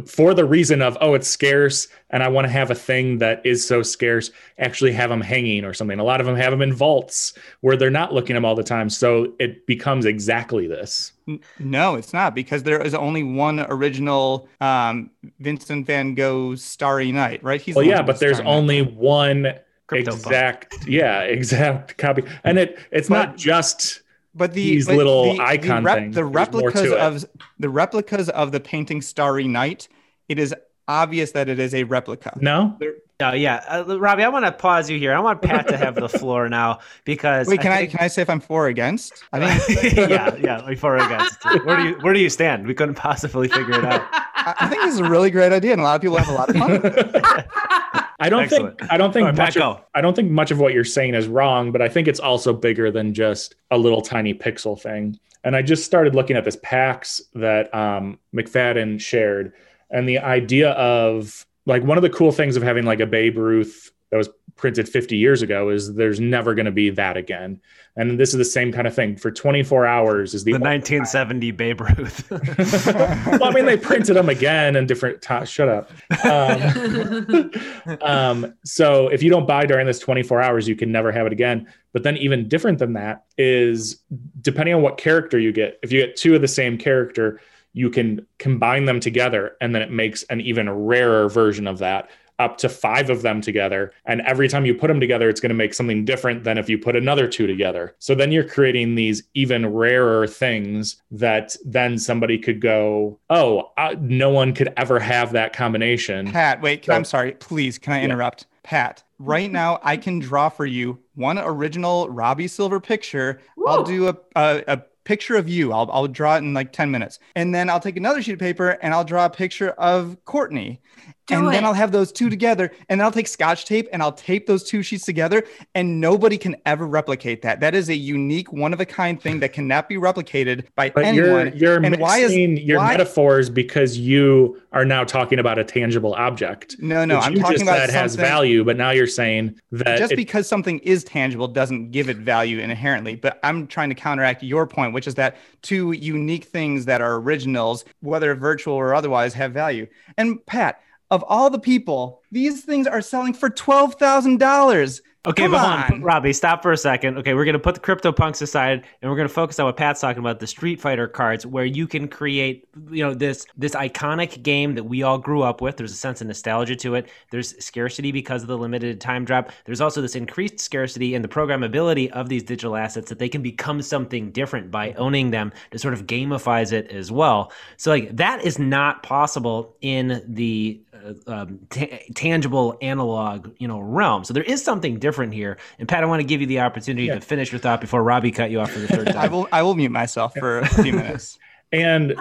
for 0.06 0.34
the 0.34 0.46
reason 0.46 0.82
of 0.82 0.98
oh 1.02 1.14
it's 1.16 1.28
scarce 1.28 1.88
and 2.10 2.24
I 2.24 2.30
want 2.30 2.46
to 2.48 2.52
have 2.52 2.72
a 2.72 2.76
thing 2.76 3.18
that 3.18 3.46
is 3.46 3.68
so 3.68 3.84
scarce 3.84 4.32
actually 4.58 4.94
have 4.94 5.10
them 5.10 5.20
hanging 5.22 5.66
or 5.66 5.74
something. 5.74 6.00
A 6.00 6.04
lot 6.04 6.22
of 6.22 6.26
them 6.26 6.36
have 6.38 6.52
them 6.52 6.62
in 6.62 6.74
vaults 6.74 7.34
where 7.60 7.76
they're 7.76 7.90
not 7.90 8.14
looking 8.14 8.36
at 8.36 8.38
them 8.38 8.46
all 8.46 8.56
the 8.56 8.64
time, 8.64 8.90
so 8.90 9.34
it 9.38 9.68
becomes 9.68 10.06
exactly 10.06 10.66
this. 10.68 11.12
No, 11.60 11.96
it's 11.96 12.14
not 12.14 12.34
because 12.36 12.64
there 12.64 12.82
is 12.82 12.94
only 12.96 13.24
one 13.24 13.60
original 13.70 14.48
um, 14.62 15.10
Vincent 15.40 15.86
Van 15.88 16.16
Gogh 16.16 16.56
Starry 16.56 17.12
Night, 17.12 17.44
right? 17.44 17.60
He's 17.60 17.76
Well, 17.76 17.84
yeah, 17.86 18.02
but 18.02 18.20
there's 18.20 18.38
Starry 18.38 18.50
Night. 18.50 18.58
only 18.58 18.82
one 18.84 19.54
CryptoPunk. 19.90 20.08
exact, 20.14 20.88
yeah, 20.88 21.20
exact 21.24 21.98
copy, 21.98 22.24
and 22.46 22.58
it 22.58 22.80
it's 22.92 23.10
But- 23.10 23.16
not 23.26 23.38
just 23.38 24.04
but 24.36 24.54
the 24.54 24.64
these 24.64 24.88
but 24.88 24.98
little 24.98 25.36
the, 25.36 25.42
icon 25.44 25.84
the, 25.84 25.88
rep- 25.88 25.98
things. 25.98 26.16
the 26.16 26.22
There's 26.22 26.52
more 26.52 26.72
to 26.72 26.78
replicas 26.80 26.92
of 27.24 27.26
the 27.60 27.70
replicas 27.70 28.30
of 28.30 28.52
the 28.52 28.60
painting 28.60 29.02
Starry 29.02 29.48
Night, 29.48 29.88
it 30.30 30.38
is 30.40 30.54
obvious 30.88 31.32
that 31.32 31.50
it 31.50 31.60
is 31.60 31.74
a 31.74 31.84
replica. 31.84 32.38
No, 32.42 32.78
Oh 33.22 33.32
yeah, 33.32 33.64
uh, 33.70 33.98
Robbie, 33.98 34.24
I 34.24 34.28
want 34.28 34.44
to 34.44 34.52
pause 34.52 34.90
you 34.90 35.00
here. 35.00 35.14
I 35.14 35.20
want 35.20 35.42
Pat 35.42 35.70
to 35.70 35.78
have 35.78 35.96
the 35.96 36.10
floor 36.20 36.50
now 36.50 36.80
because 37.06 37.48
Wait, 37.48 37.62
can 37.62 37.72
I, 37.72 37.78
think- 37.78 37.92
can 37.92 38.00
I 38.02 38.08
say 38.08 38.22
if 38.22 38.30
I'm 38.30 38.42
for 38.42 38.66
or 38.66 38.68
against? 38.68 39.24
I 39.32 39.58
think 39.58 39.94
yeah, 40.10 40.36
yeah, 40.36 40.62
before 40.68 40.98
or 40.98 41.06
against. 41.06 41.38
Where 41.64 41.78
do 41.78 41.84
you 41.84 41.96
where 42.02 42.14
do 42.14 42.20
you 42.20 42.30
stand? 42.30 42.68
We 42.68 42.74
couldn't 42.74 42.96
possibly 42.96 43.48
figure 43.48 43.80
it 43.80 43.86
out. 43.86 44.02
I 44.12 44.56
I 44.60 44.68
think 44.68 44.82
this 44.82 44.96
is 44.96 45.00
a 45.00 45.10
really 45.10 45.32
great 45.32 45.54
idea, 45.54 45.72
and 45.72 45.80
a 45.80 45.84
lot 45.86 45.96
of 45.96 46.02
people 46.02 46.18
have 46.18 46.28
a 46.28 46.34
lot 46.34 46.50
of 46.50 46.58
fun. 46.58 48.02
I 48.20 48.30
don't 48.30 48.44
Excellent. 48.44 48.80
think 48.80 48.92
I 48.92 48.98
don't 48.98 49.12
think 49.12 49.26
right, 49.26 49.36
much 49.36 49.58
of. 49.58 49.82
I 49.94 50.02
don't 50.02 50.16
think 50.16 50.32
much 50.32 50.52
of 50.52 50.60
what 50.60 50.74
you're 50.74 50.84
saying 50.84 51.16
is 51.16 51.28
wrong, 51.28 51.72
but 51.72 51.82
I 51.82 51.90
think 51.90 52.08
it's 52.08 52.20
also 52.20 52.54
bigger 52.54 52.92
than 52.92 53.14
just 53.14 53.56
a 53.72 53.78
little 53.78 54.02
tiny 54.02 54.34
pixel 54.34 54.80
thing. 54.80 55.20
And 55.44 55.56
I 55.56 55.62
just 55.62 55.86
started 55.86 56.16
looking 56.16 56.38
at 56.38 56.46
this 56.46 56.58
PAX 56.64 57.22
that 57.34 57.74
um, 57.76 58.18
McFadden 58.34 59.00
shared, 59.00 59.54
and 59.92 60.08
the 60.08 60.20
idea 60.20 60.72
of 60.72 61.46
like 61.66 61.84
one 61.84 61.98
of 61.98 62.04
the 62.04 62.10
cool 62.10 62.32
things 62.32 62.56
of 62.56 62.64
having 62.64 62.86
like 62.86 63.00
a 63.00 63.06
Babe 63.06 63.38
Ruth 63.38 63.92
that 64.12 64.18
was 64.18 64.30
printed 64.56 64.88
50 64.88 65.18
years 65.18 65.42
ago 65.42 65.70
is 65.70 65.94
there's 65.94 66.20
never 66.20 66.56
going 66.56 66.66
to 66.66 66.72
be 66.72 66.90
that 66.92 67.18
again. 67.18 67.60
And 67.98 68.20
this 68.20 68.30
is 68.30 68.38
the 68.38 68.46
same 68.46 68.72
kind 68.72 68.88
of 68.88 68.96
thing. 68.96 69.16
For 69.16 69.32
24 69.32 69.86
hours 69.86 70.34
is 70.34 70.44
the, 70.44 70.54
The 70.54 70.60
1970 70.60 71.52
Babe 71.52 71.82
Ruth. 71.82 72.30
well, 72.30 73.44
I 73.44 73.52
mean, 73.52 73.66
they 73.66 73.78
printed 73.78 74.16
them 74.16 74.30
again 74.30 74.76
in 74.76 74.86
different 74.86 75.22
times. 75.22 75.50
Shut 75.50 75.70
up. 75.70 75.92
Um, 76.26 77.52
um, 78.02 78.54
so 78.66 79.08
if 79.10 79.24
you 79.24 79.30
don't 79.30 79.48
buy 79.48 79.66
during 79.66 79.86
this 79.86 80.00
24 80.00 80.42
hours, 80.42 80.68
you 80.68 80.76
can 80.76 80.92
never 80.92 81.12
have 81.12 81.26
it 81.26 81.34
again. 81.34 81.68
But 81.94 82.04
then, 82.04 82.18
even 82.18 82.50
different 82.50 82.80
than 82.80 82.94
that 82.94 83.26
is 83.38 84.02
depending 84.42 84.76
on 84.76 84.82
what 84.82 84.98
character 84.98 85.40
you 85.40 85.54
get. 85.54 85.80
If 85.82 85.94
you 85.94 86.06
get 86.06 86.18
two 86.18 86.36
of 86.36 86.42
the 86.42 86.48
same 86.48 86.78
character, 86.78 87.40
you 87.72 87.90
can 87.90 88.26
combine 88.38 88.86
them 88.86 89.02
together, 89.02 89.58
and 89.60 89.76
then 89.76 89.82
it 89.82 89.92
makes 89.92 90.24
an 90.24 90.40
even 90.42 90.70
rarer 90.70 91.30
version 91.30 91.68
of 91.68 91.80
that. 91.80 92.10
Up 92.38 92.58
to 92.58 92.68
five 92.70 93.10
of 93.10 93.22
them 93.22 93.40
together. 93.40 93.94
And 94.06 94.20
every 94.22 94.50
time 94.50 94.66
you 94.66 94.76
put 94.76 94.88
them 94.88 95.00
together, 95.00 95.30
it's 95.30 95.40
going 95.40 95.50
to 95.52 95.56
make 95.56 95.74
something 95.74 96.04
different 96.04 96.44
than 96.44 96.58
if 96.58 96.68
you 96.70 96.78
put 96.78 96.96
another 96.98 97.28
two 97.30 97.48
together. 97.48 97.96
So 98.00 98.14
then 98.14 98.32
you're 98.34 98.44
creating 98.48 98.96
these 98.96 99.24
even 99.36 99.66
rarer 99.72 100.28
things 100.28 101.02
that 101.12 101.56
then 101.64 101.98
somebody 101.98 102.38
could 102.38 102.60
go, 102.60 103.20
oh, 103.30 103.72
uh, 103.78 103.96
no 104.02 104.30
one 104.32 104.54
could 104.54 104.74
ever 104.76 105.00
have 105.00 105.32
that 105.32 105.54
combination. 105.54 106.30
Pat, 106.30 106.62
wait, 106.62 106.82
can, 106.82 106.92
So- 106.92 106.96
I'm 106.96 107.06
sorry. 107.06 107.32
Please, 107.34 107.78
can 107.78 107.94
I 107.94 108.00
Yeah. 108.00 108.06
interrupt? 108.06 108.48
Pat, 108.64 109.04
right 109.20 109.50
now 109.52 109.80
I 109.84 109.96
can 109.96 110.20
draw 110.20 110.50
for 110.50 110.66
you 110.66 111.00
one 111.14 111.38
original 111.38 112.10
Robbie 112.10 112.48
Silver 112.50 112.82
picture. 112.82 113.40
I'll 113.66 113.84
do 113.84 114.10
a, 114.10 114.18
a, 114.36 114.64
a 114.68 114.78
picture 115.06 115.36
of 115.36 115.48
you. 115.48 115.72
I'll, 115.72 115.88
I'll 115.92 116.08
draw 116.08 116.36
it 116.36 116.40
in 116.40 116.54
like 116.56 116.74
10 116.74 116.90
minutes. 116.92 117.20
And 117.36 117.54
then 117.54 117.70
I'll 117.70 117.80
take 117.80 117.96
another 117.96 118.22
sheet 118.24 118.34
of 118.34 118.40
paper 118.40 118.72
and 118.82 118.92
I'll 118.94 119.04
draw 119.06 119.26
a 119.26 119.30
picture 119.30 119.70
of 119.70 120.18
Courtney. 120.26 120.82
Do 121.28 121.36
and 121.36 121.48
then. 121.48 121.66
I'll 121.66 121.74
have 121.74 121.92
those 121.92 122.12
two 122.12 122.30
together. 122.30 122.72
And 122.90 123.00
then 123.00 123.06
I'll 123.06 123.12
take 123.12 123.28
scotch 123.28 123.66
tape 123.66 123.88
and 123.92 124.02
I'll 124.02 124.12
tape 124.12 124.46
those 124.46 124.64
two 124.64 124.84
sheets 124.84 125.06
together. 125.06 125.44
And 125.74 126.00
nobody 126.00 126.38
can 126.38 126.56
ever 126.66 126.86
replicate 126.86 127.42
that. 127.42 127.60
That 127.60 127.74
is 127.74 127.90
a 127.90 127.96
unique, 127.96 128.52
one 128.54 128.74
of 128.74 128.80
a 128.80 128.86
kind 128.86 129.20
thing 129.20 129.40
that 129.40 129.52
cannot 129.54 129.90
be 129.90 129.96
replicated 129.96 130.66
by 130.76 130.92
But 130.92 131.06
anyone. 131.06 131.48
you're 131.56 131.80
you're 131.80 131.84
and 131.84 131.98
why 131.98 132.20
is 132.20 132.34
your 132.36 132.78
why- 132.78 132.92
metaphors 132.92 133.50
because 133.50 133.98
you 133.98 134.62
are 134.72 134.86
now 134.86 135.04
talking 135.04 135.40
about 135.40 135.58
a 135.58 135.64
tangible 135.64 136.14
object. 136.14 136.76
No, 136.80 137.06
no, 137.06 137.18
I'm 137.18 137.34
talking 137.36 137.52
just 137.54 137.64
about 137.64 137.78
that 137.78 137.90
has 137.90 138.16
value, 138.16 138.64
but 138.64 138.78
now 138.78 138.92
you're 138.92 139.08
saying 139.08 139.60
that 139.72 139.98
just 139.98 140.12
it- 140.12 140.16
because 140.18 140.48
something 140.48 140.80
is 140.80 141.04
tangible 141.04 141.48
doesn't 141.48 141.92
give 141.92 142.10
it 142.10 142.18
value 142.18 142.60
inherently 142.60 143.16
but 143.16 143.40
i'm 143.44 143.68
trying 143.68 143.90
to 143.90 143.96
counteract 143.96 144.44
your 144.44 144.68
point 144.68 144.94
which 144.94 145.08
is 145.08 145.16
that 145.16 145.38
two 145.62 145.92
unique 145.94 146.44
things 146.46 146.86
that 146.86 147.02
are 147.02 147.16
originals 147.16 147.86
whether 148.02 148.34
virtual 148.36 148.76
or 148.76 148.94
otherwise 148.94 149.34
have 149.34 149.52
value 149.54 149.88
and 150.18 150.44
pat 150.46 150.82
of 151.12 151.24
all 151.28 151.50
the 151.50 151.60
people 151.60 152.22
these 152.32 152.64
things 152.64 152.88
are 152.88 153.02
selling 153.02 153.34
for 153.34 153.50
$12000 153.50 155.02
Okay, 155.28 155.44
Come 155.44 155.52
but 155.52 155.60
hold 155.60 155.74
on. 155.74 155.94
on. 155.94 156.02
Robbie, 156.04 156.34
stop 156.34 156.62
for 156.62 156.72
a 156.72 156.78
second. 156.78 157.18
Okay, 157.18 157.34
we're 157.34 157.46
gonna 157.46 157.58
put 157.58 157.74
the 157.74 157.82
crypto 157.82 158.12
punks 158.12 158.42
aside, 158.42 158.84
and 159.02 159.10
we're 159.10 159.18
gonna 159.18 159.28
focus 159.28 159.60
on 159.60 159.66
what 159.66 159.76
Pat's 159.76 160.00
talking 160.00 160.20
about: 160.20 160.40
the 160.40 160.46
Street 160.48 160.80
Fighter 160.80 161.08
cards, 161.08 161.46
where 161.48 161.66
you 161.66 161.88
can 161.88 162.08
create, 162.08 162.68
you 162.92 163.04
know, 163.04 163.14
this 163.14 163.48
this 163.58 163.74
iconic 163.74 164.44
game 164.44 164.76
that 164.76 164.84
we 164.84 165.02
all 165.02 165.18
grew 165.18 165.42
up 165.42 165.62
with. 165.62 165.78
There's 165.78 165.92
a 165.92 165.96
sense 165.96 166.22
of 166.22 166.28
nostalgia 166.28 166.76
to 166.76 166.96
it. 166.96 167.10
There's 167.32 167.58
scarcity 167.64 168.12
because 168.12 168.44
of 168.44 168.48
the 168.48 168.58
limited 168.58 169.02
time 169.02 169.26
drop. 169.26 169.52
There's 169.66 169.82
also 169.82 170.00
this 170.00 170.16
increased 170.16 170.60
scarcity 170.60 171.16
and 171.16 171.24
the 171.24 171.30
programmability 171.30 172.12
of 172.12 172.30
these 172.30 172.44
digital 172.44 172.76
assets 172.76 173.10
that 173.10 173.18
they 173.18 173.30
can 173.30 173.42
become 173.42 173.82
something 173.82 174.32
different 174.32 174.70
by 174.70 174.94
owning 174.94 175.32
them. 175.32 175.52
To 175.72 175.80
sort 175.80 175.96
of 175.96 176.06
gamifies 176.06 176.72
it 176.72 176.92
as 176.92 177.12
well. 177.12 177.52
So 177.78 177.90
like 177.90 178.16
that 178.16 178.46
is 178.46 178.60
not 178.60 179.02
possible 179.02 179.76
in 179.82 180.24
the 180.28 180.80
um, 181.28 181.60
ta- 181.70 182.00
tangible 182.16 182.78
analog, 182.82 183.52
you 183.58 183.68
know, 183.68 183.80
realm. 183.80 184.24
So 184.24 184.34
there 184.34 184.44
is 184.44 184.64
something 184.64 185.00
different 185.00 185.34
here. 185.34 185.58
And 185.80 185.88
Pat, 185.88 186.04
I 186.04 186.08
want 186.08 186.22
to 186.22 186.28
give 186.28 186.42
you 186.42 186.48
the 186.48 186.60
opportunity 186.62 187.08
Yeah. 187.08 187.16
to 187.16 187.22
finish 187.22 187.52
your 187.52 187.60
thought 187.60 187.82
before 187.82 188.04
Robbie 188.04 188.32
cut 188.32 188.52
you 188.52 188.60
off 188.60 188.72
for 188.72 188.80
the 188.80 188.88
third 188.88 189.10
i 189.10 189.12
time. 189.12 189.32
will 189.32 189.48
i 189.52 189.62
will 189.62 189.76
mute 189.76 189.92
myself 189.92 190.34
for 190.38 190.60
a 190.60 190.68
few 190.84 190.94
minutes 190.94 191.38
And 191.72 192.16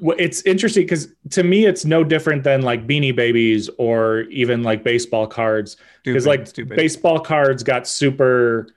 it's 0.00 0.42
interesting 0.42 0.84
because 0.84 1.08
to 1.30 1.42
me, 1.42 1.66
it's 1.66 1.84
no 1.84 2.02
different 2.04 2.42
than 2.44 2.62
like 2.62 2.86
Beanie 2.86 3.14
Babies 3.14 3.68
or 3.78 4.20
even 4.30 4.62
like 4.62 4.82
baseball 4.82 5.26
cards. 5.26 5.76
Because 6.04 6.26
like 6.26 6.46
stupid. 6.46 6.76
baseball 6.76 7.20
cards 7.20 7.62
got 7.62 7.86
super 7.86 8.68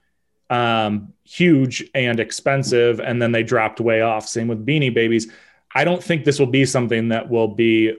um, 0.50 1.14
huge 1.24 1.90
and 1.96 2.20
expensive, 2.20 3.00
and 3.00 3.22
then 3.22 3.32
they 3.32 3.42
dropped 3.44 3.80
way 3.80 4.02
off. 4.02 4.28
Same 4.28 4.48
with 4.48 4.66
Beanie 4.66 4.94
Babies. 4.94 5.32
I 5.74 5.86
don't 5.86 6.04
think 6.04 6.26
this 6.26 6.38
will 6.40 6.48
be 6.48 6.66
something 6.66 7.10
that 7.10 7.30
will 7.30 7.48
be 7.48 7.94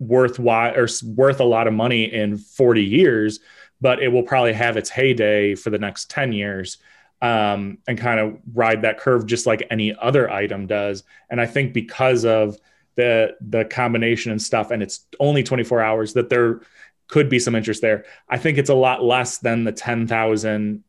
worthwhile 0.00 0.74
or 0.76 0.88
worth 1.14 1.38
a 1.38 1.44
lot 1.44 1.68
of 1.68 1.72
money 1.72 2.12
in 2.12 2.38
40 2.38 2.82
years, 2.82 3.38
but 3.80 4.02
it 4.02 4.08
will 4.08 4.24
probably 4.24 4.52
have 4.52 4.76
its 4.76 4.90
heyday 4.90 5.54
for 5.54 5.70
the 5.70 5.78
next 5.78 6.10
10 6.10 6.32
years 6.32 6.78
um, 7.22 7.78
and 7.86 7.98
kind 7.98 8.18
of 8.18 8.38
ride 8.54 8.82
that 8.82 8.98
curve 8.98 9.26
just 9.26 9.46
like 9.46 9.66
any 9.70 9.94
other 10.00 10.28
item 10.30 10.66
does. 10.66 11.04
And 11.28 11.40
I 11.40 11.46
think 11.46 11.72
because 11.72 12.24
of 12.24 12.58
the 12.96 13.36
the 13.40 13.64
combination 13.66 14.32
and 14.32 14.42
stuff, 14.42 14.70
and 14.70 14.82
it's 14.82 15.06
only 15.20 15.42
24 15.42 15.80
hours, 15.80 16.14
that 16.14 16.28
there 16.28 16.60
could 17.08 17.28
be 17.28 17.38
some 17.38 17.54
interest 17.54 17.82
there. 17.82 18.04
I 18.28 18.38
think 18.38 18.56
it's 18.56 18.70
a 18.70 18.74
lot 18.74 19.02
less 19.02 19.38
than 19.38 19.64
the 19.64 19.72
10,000 19.72 20.84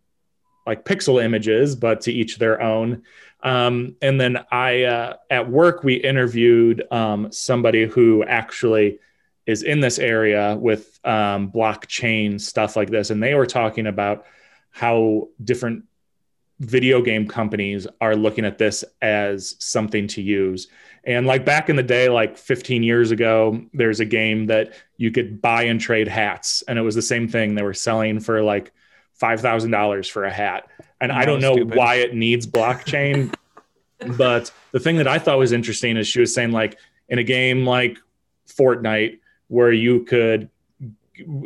like 0.66 0.86
pixel 0.86 1.24
images, 1.24 1.76
but 1.76 2.02
to 2.02 2.12
each 2.12 2.38
their 2.38 2.62
own. 2.62 3.04
Um, 3.44 3.96
and 4.02 4.22
then 4.22 4.38
I, 4.52 4.84
uh, 4.84 5.16
at 5.30 5.50
work, 5.50 5.84
we 5.84 5.96
interviewed 5.96 6.84
um, 6.92 7.32
somebody 7.32 7.86
who 7.86 8.24
actually 8.24 9.00
is 9.48 9.64
in 9.64 9.80
this 9.80 9.98
area 9.98 10.56
with 10.56 11.00
um, 11.04 11.52
blockchain 11.52 12.40
stuff 12.40 12.76
like 12.76 12.90
this, 12.90 13.10
and 13.10 13.22
they 13.22 13.34
were 13.34 13.48
talking 13.48 13.88
about 13.88 14.26
how 14.70 15.30
different 15.44 15.84
video 16.60 17.02
game 17.02 17.28
companies 17.28 17.88
are 18.00 18.16
looking 18.16 18.46
at 18.46 18.60
this 18.60 18.84
as 19.02 19.56
something 19.60 20.08
to 20.08 20.22
use. 20.22 20.68
And 21.04 21.26
like 21.26 21.44
back 21.44 21.70
in 21.70 21.76
the 21.76 21.84
day, 21.84 22.08
like 22.10 22.38
15 22.38 22.84
years 22.84 23.10
ago, 23.10 23.60
there's 23.74 24.00
a 24.00 24.06
game 24.06 24.46
that 24.46 24.74
you 24.98 25.10
could 25.10 25.42
buy 25.42 25.64
and 25.64 25.82
trade 25.82 26.08
hats, 26.08 26.64
and 26.68 26.78
it 26.78 26.84
was 26.84 26.94
the 26.94 27.02
same 27.02 27.28
thing. 27.28 27.56
They 27.56 27.64
were 27.64 27.74
selling 27.74 28.20
for 28.20 28.44
like 28.44 28.72
five 29.22 29.40
thousand 29.40 29.70
dollars 29.70 30.10
for 30.10 30.26
a 30.26 30.32
hat, 30.32 30.68
and 31.00 31.12
I 31.12 31.24
don't 31.26 31.40
know 31.40 31.54
stupid. 31.54 31.78
why 31.78 31.96
it 31.96 32.16
needs 32.16 32.48
blockchain. 32.48 33.34
but 34.18 34.52
the 34.72 34.80
thing 34.80 34.98
that 34.98 35.08
I 35.08 35.20
thought 35.20 35.38
was 35.38 35.52
interesting 35.52 35.96
is 35.96 36.08
she 36.08 36.20
was 36.20 36.34
saying 36.34 36.52
like 36.52 36.78
in 37.08 37.20
a 37.20 37.24
game 37.24 37.64
like 37.64 38.00
Fortnite, 38.48 39.20
where 39.48 39.72
you 39.72 40.04
could 40.04 40.50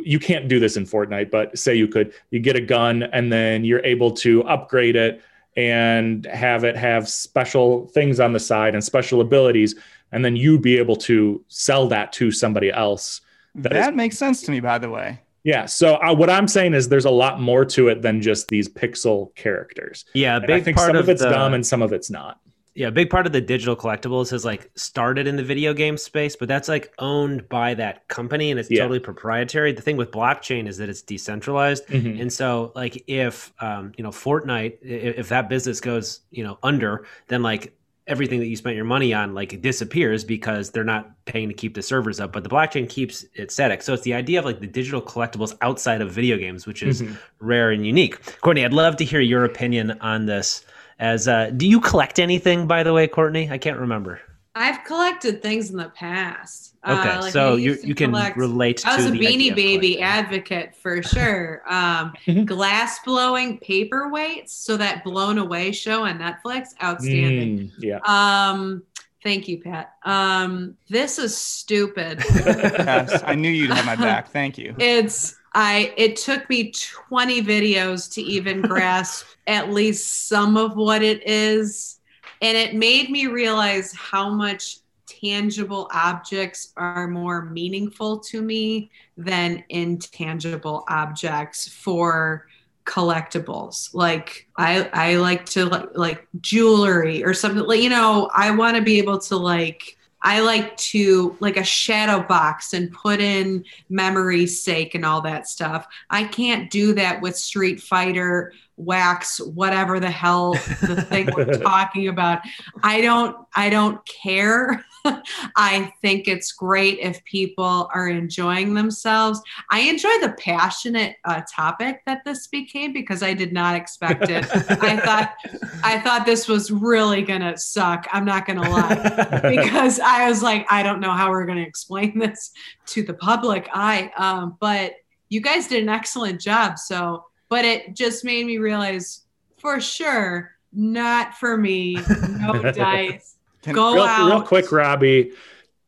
you 0.02 0.18
can't 0.18 0.48
do 0.48 0.58
this 0.58 0.78
in 0.78 0.84
Fortnite, 0.84 1.30
but 1.30 1.58
say 1.58 1.74
you 1.74 1.86
could, 1.86 2.14
you 2.30 2.40
get 2.40 2.56
a 2.56 2.62
gun 2.62 3.02
and 3.02 3.30
then 3.30 3.62
you're 3.62 3.84
able 3.84 4.10
to 4.10 4.42
upgrade 4.44 4.96
it 4.96 5.20
and 5.54 6.24
have 6.24 6.64
it 6.64 6.76
have 6.76 7.10
special 7.10 7.88
things 7.88 8.18
on 8.18 8.32
the 8.32 8.40
side 8.40 8.74
and 8.74 8.82
special 8.82 9.20
abilities, 9.20 9.74
and 10.12 10.24
then 10.24 10.34
you 10.34 10.58
be 10.58 10.78
able 10.78 10.96
to 10.96 11.44
sell 11.48 11.88
that 11.88 12.10
to 12.14 12.30
somebody 12.30 12.70
else. 12.70 13.20
that 13.54 13.90
is- 13.90 13.94
makes 13.94 14.16
sense 14.16 14.40
to 14.42 14.50
me 14.50 14.60
by 14.60 14.78
the 14.78 14.88
way 14.88 15.20
Yeah. 15.46 15.66
So 15.66 15.94
uh, 15.96 16.12
what 16.14 16.28
I'm 16.28 16.48
saying 16.48 16.74
is 16.74 16.88
there's 16.88 17.04
a 17.04 17.10
lot 17.10 17.40
more 17.40 17.64
to 17.66 17.86
it 17.88 18.02
than 18.02 18.20
just 18.20 18.48
these 18.48 18.68
pixel 18.68 19.32
characters. 19.36 20.04
Yeah, 20.12 20.36
And 20.36 20.44
I 20.44 20.46
big 20.48 20.64
think 20.64 20.76
part 20.76 20.88
some 20.88 20.96
of, 20.96 21.08
it's 21.08 21.22
the, 21.22 21.30
dumb 21.30 21.54
and 21.54 21.64
some 21.64 21.82
of 21.82 21.92
it's 21.92 22.10
not. 22.10 22.40
yeah, 22.74 22.88
a 22.88 22.90
big 22.90 23.08
part 23.10 23.26
of 23.26 23.32
the 23.32 23.40
digital 23.40 23.76
collectibles 23.76 24.28
has 24.32 24.44
like 24.44 24.70
started 24.74 25.26
in 25.28 25.36
the 25.36 25.44
video 25.44 25.72
game 25.72 25.96
space, 25.96 26.34
but 26.36 26.48
that's 26.48 26.68
like 26.68 26.92
owned 26.98 27.48
by 27.48 27.74
that 27.74 28.06
company 28.08 28.50
and 28.50 28.58
it's 28.60 28.70
Yeah. 28.70 28.80
totally 28.82 28.98
proprietary. 28.98 29.72
The 29.72 29.82
thing 29.82 29.96
with 29.96 30.10
blockchain 30.10 30.66
is 30.68 30.76
that 30.78 30.88
it's 30.88 31.00
decentralized. 31.02 31.86
Mhm. 31.86 32.20
And 32.20 32.32
so, 32.32 32.72
like, 32.74 33.04
if 33.06 33.52
um, 33.60 33.92
you 33.96 34.02
know 34.04 34.10
Fortnite, 34.10 34.72
i- 34.84 35.18
if 35.22 35.28
that 35.28 35.48
business 35.48 35.80
goes, 35.80 36.20
you 36.32 36.42
know, 36.44 36.58
under, 36.64 37.06
then 37.28 37.42
like 37.44 37.72
everything 38.06 38.38
that 38.38 38.46
you 38.46 38.56
spent 38.56 38.76
your 38.76 38.84
money 38.84 39.12
on 39.12 39.34
like 39.34 39.60
disappears 39.60 40.22
because 40.24 40.70
they're 40.70 40.84
not 40.84 41.10
paying 41.24 41.48
to 41.48 41.54
keep 41.54 41.74
the 41.74 41.82
servers 41.82 42.20
up. 42.20 42.32
But 42.32 42.44
the 42.44 42.48
blockchain 42.50 42.88
keeps 42.88 43.24
it 43.34 43.50
static. 43.50 43.82
So 43.82 43.94
it's 43.94 44.04
the 44.04 44.14
idea 44.14 44.38
of 44.38 44.44
like 44.44 44.60
the 44.60 44.66
digital 44.66 45.02
collectibles 45.02 45.56
outside 45.60 46.00
of 46.00 46.10
video 46.10 46.36
games, 46.36 46.66
which 46.66 46.82
is 46.82 47.02
Mhm. 47.02 47.16
rare 47.40 47.70
and 47.72 47.84
unique. 47.86 48.18
Courtney, 48.40 48.64
I'd 48.64 48.72
love 48.72 48.96
to 48.98 49.04
hear 49.04 49.20
your 49.20 49.44
opinion 49.44 49.98
on 50.00 50.26
this. 50.26 50.64
As 50.98 51.28
uh, 51.28 51.50
do 51.56 51.66
you 51.66 51.80
collect 51.80 52.18
anything, 52.18 52.66
by 52.66 52.82
the 52.82 52.92
way, 52.92 53.06
Courtney? 53.06 53.50
I 53.50 53.58
can't 53.58 53.78
remember. 53.78 54.20
I've 54.54 54.82
collected 54.84 55.42
things 55.42 55.70
in 55.70 55.76
the 55.76 55.90
past. 55.90 56.65
Okay, 56.88 57.08
Uh, 57.10 57.20
like, 57.22 57.32
so 57.32 57.56
you 57.56 57.76
you 57.82 57.94
can 57.94 58.10
collect- 58.10 58.36
relate. 58.36 58.86
I 58.86 58.96
was 58.96 59.06
to 59.06 59.12
a 59.12 59.14
the 59.14 59.18
Beanie 59.18 59.54
Baby 59.54 59.94
collecting. 59.96 60.02
advocate 60.02 60.76
for 60.76 61.02
sure. 61.14 61.62
Um, 61.68 62.12
Mhm. 62.26 62.46
glass 62.46 63.00
blowing 63.04 63.58
paperweights. 63.58 64.50
So 64.50 64.76
that 64.76 65.02
Blown 65.04 65.38
Away 65.38 65.72
show 65.72 66.04
on 66.04 66.18
Netflix, 66.18 66.68
outstanding. 66.82 67.58
Mm, 67.58 67.70
yeah. 67.78 67.98
Um, 68.04 68.82
thank 69.24 69.48
you, 69.48 69.58
Pat. 69.60 69.94
Um, 70.04 70.76
this 70.88 71.18
is 71.18 71.36
stupid. 71.36 72.22
Yes, 72.34 73.22
I 73.26 73.34
knew 73.34 73.50
you'd 73.50 73.70
have 73.72 73.84
my 73.86 73.96
back. 73.96 74.28
Thank 74.30 74.56
you. 74.58 74.74
it's 74.78 75.34
I. 75.54 75.92
It 75.96 76.16
took 76.16 76.48
me 76.48 76.70
20 77.08 77.42
videos 77.42 78.12
to 78.14 78.22
even 78.22 78.60
grasp 78.62 79.26
at 79.48 79.70
least 79.72 80.28
some 80.28 80.56
of 80.56 80.76
what 80.76 81.02
it 81.02 81.26
is, 81.26 81.98
and 82.42 82.56
it 82.56 82.74
made 82.74 83.10
me 83.10 83.26
realize 83.26 83.92
how 83.94 84.30
much 84.30 84.78
tangible 85.06 85.88
objects 85.92 86.72
are 86.76 87.06
more 87.08 87.44
meaningful 87.46 88.18
to 88.18 88.42
me 88.42 88.90
than 89.16 89.64
intangible 89.68 90.84
objects 90.88 91.68
for 91.68 92.46
collectibles. 92.84 93.92
Like 93.92 94.46
i 94.56 94.88
i 94.92 95.16
like 95.16 95.44
to 95.46 95.66
like, 95.66 95.88
like 95.94 96.28
jewelry 96.40 97.24
or 97.24 97.34
something 97.34 97.64
like 97.64 97.82
you 97.82 97.90
know 97.90 98.30
i 98.34 98.50
want 98.50 98.76
to 98.76 98.82
be 98.82 98.98
able 98.98 99.18
to 99.18 99.36
like 99.36 99.96
i 100.22 100.40
like 100.40 100.76
to 100.76 101.36
like 101.40 101.56
a 101.56 101.64
shadow 101.64 102.22
box 102.22 102.72
and 102.72 102.92
put 102.92 103.20
in 103.20 103.64
memory's 103.88 104.62
sake 104.62 104.94
and 104.94 105.04
all 105.04 105.20
that 105.20 105.48
stuff. 105.48 105.86
I 106.10 106.24
can't 106.24 106.70
do 106.70 106.94
that 106.94 107.20
with 107.20 107.36
street 107.36 107.80
fighter 107.80 108.52
wax 108.76 109.40
whatever 109.40 109.98
the 109.98 110.10
hell 110.10 110.52
the 110.82 111.04
thing 111.08 111.28
we're 111.34 111.58
talking 111.62 112.08
about 112.08 112.40
i 112.82 113.00
don't 113.00 113.36
i 113.54 113.70
don't 113.70 114.04
care 114.06 114.84
I 115.56 115.92
think 116.02 116.28
it's 116.28 116.52
great 116.52 116.98
if 117.00 117.22
people 117.24 117.88
are 117.94 118.08
enjoying 118.08 118.74
themselves. 118.74 119.40
I 119.70 119.80
enjoy 119.80 120.08
the 120.20 120.34
passionate 120.38 121.16
uh, 121.24 121.42
topic 121.54 122.02
that 122.06 122.24
this 122.24 122.46
became 122.46 122.92
because 122.92 123.22
I 123.22 123.34
did 123.34 123.52
not 123.52 123.76
expect 123.76 124.28
it. 124.28 124.44
I 124.82 124.96
thought 125.04 125.34
I 125.82 126.00
thought 126.00 126.26
this 126.26 126.48
was 126.48 126.70
really 126.70 127.22
gonna 127.22 127.56
suck. 127.56 128.06
I'm 128.12 128.24
not 128.24 128.46
gonna 128.46 128.68
lie 128.68 129.40
because 129.42 130.00
I 130.00 130.28
was 130.28 130.42
like, 130.42 130.66
I 130.70 130.82
don't 130.82 131.00
know 131.00 131.12
how 131.12 131.30
we're 131.30 131.46
gonna 131.46 131.60
explain 131.60 132.18
this 132.18 132.52
to 132.86 133.02
the 133.02 133.14
public 133.14 133.68
eye. 133.72 134.12
Um, 134.16 134.56
but 134.60 134.94
you 135.28 135.40
guys 135.40 135.68
did 135.68 135.82
an 135.82 135.88
excellent 135.88 136.40
job. 136.40 136.78
So, 136.78 137.24
but 137.48 137.64
it 137.64 137.94
just 137.94 138.24
made 138.24 138.46
me 138.46 138.58
realize 138.58 139.22
for 139.56 139.80
sure, 139.80 140.52
not 140.72 141.34
for 141.34 141.56
me. 141.56 141.98
No 142.38 142.62
dice. 142.72 143.36
Go 143.62 143.94
real, 143.94 144.04
out. 144.04 144.28
real 144.28 144.42
quick, 144.42 144.70
Robbie. 144.70 145.32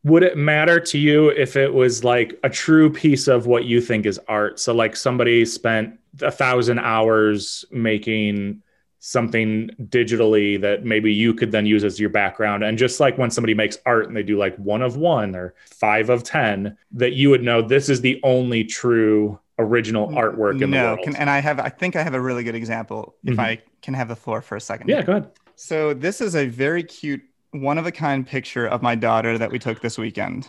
Would 0.04 0.22
it 0.22 0.36
matter 0.36 0.80
to 0.80 0.98
you 0.98 1.28
if 1.28 1.56
it 1.56 1.72
was 1.72 2.02
like 2.02 2.38
a 2.42 2.50
true 2.50 2.90
piece 2.90 3.28
of 3.28 3.46
what 3.46 3.64
you 3.64 3.80
think 3.80 4.06
is 4.06 4.18
art? 4.28 4.58
So, 4.58 4.74
like 4.74 4.96
somebody 4.96 5.44
spent 5.44 5.98
a 6.22 6.30
thousand 6.30 6.78
hours 6.78 7.64
making 7.70 8.62
something 9.00 9.70
digitally 9.84 10.60
that 10.60 10.84
maybe 10.84 11.12
you 11.12 11.32
could 11.32 11.52
then 11.52 11.66
use 11.66 11.84
as 11.84 12.00
your 12.00 12.10
background. 12.10 12.64
And 12.64 12.76
just 12.76 12.98
like 13.00 13.16
when 13.16 13.30
somebody 13.30 13.54
makes 13.54 13.78
art 13.86 14.08
and 14.08 14.16
they 14.16 14.22
do 14.22 14.36
like 14.36 14.56
one 14.56 14.82
of 14.82 14.96
one 14.96 15.36
or 15.36 15.54
five 15.70 16.10
of 16.10 16.24
10, 16.24 16.76
that 16.92 17.12
you 17.12 17.30
would 17.30 17.42
know 17.42 17.62
this 17.62 17.88
is 17.88 18.00
the 18.00 18.20
only 18.24 18.64
true 18.64 19.38
original 19.58 20.08
artwork 20.08 20.52
in 20.62 20.70
the 20.70 20.76
no, 20.78 20.84
world. 20.94 21.00
can, 21.02 21.16
and 21.16 21.28
I 21.30 21.40
have 21.40 21.58
I 21.60 21.68
think 21.68 21.96
I 21.96 22.02
have 22.02 22.14
a 22.14 22.20
really 22.20 22.44
good 22.44 22.54
example. 22.54 23.14
If 23.24 23.36
Mhm. 23.36 23.40
I 23.40 23.62
can 23.82 23.94
have 23.94 24.08
the 24.08 24.16
floor 24.16 24.40
for 24.42 24.56
a 24.56 24.60
second. 24.60 24.88
yeah, 24.88 25.02
go 25.02 25.12
ahead. 25.12 25.30
So 25.56 25.92
this 25.94 26.20
is 26.20 26.36
a 26.36 26.46
very 26.46 26.82
cute, 26.84 27.20
one 27.50 27.78
of 27.78 27.86
a 27.86 27.90
kind 27.92 28.26
picture 28.26 28.66
of 28.66 28.80
my 28.82 28.94
daughter 28.94 29.36
that 29.38 29.50
we 29.50 29.58
took 29.58 29.80
this 29.80 29.98
weekend. 29.98 30.46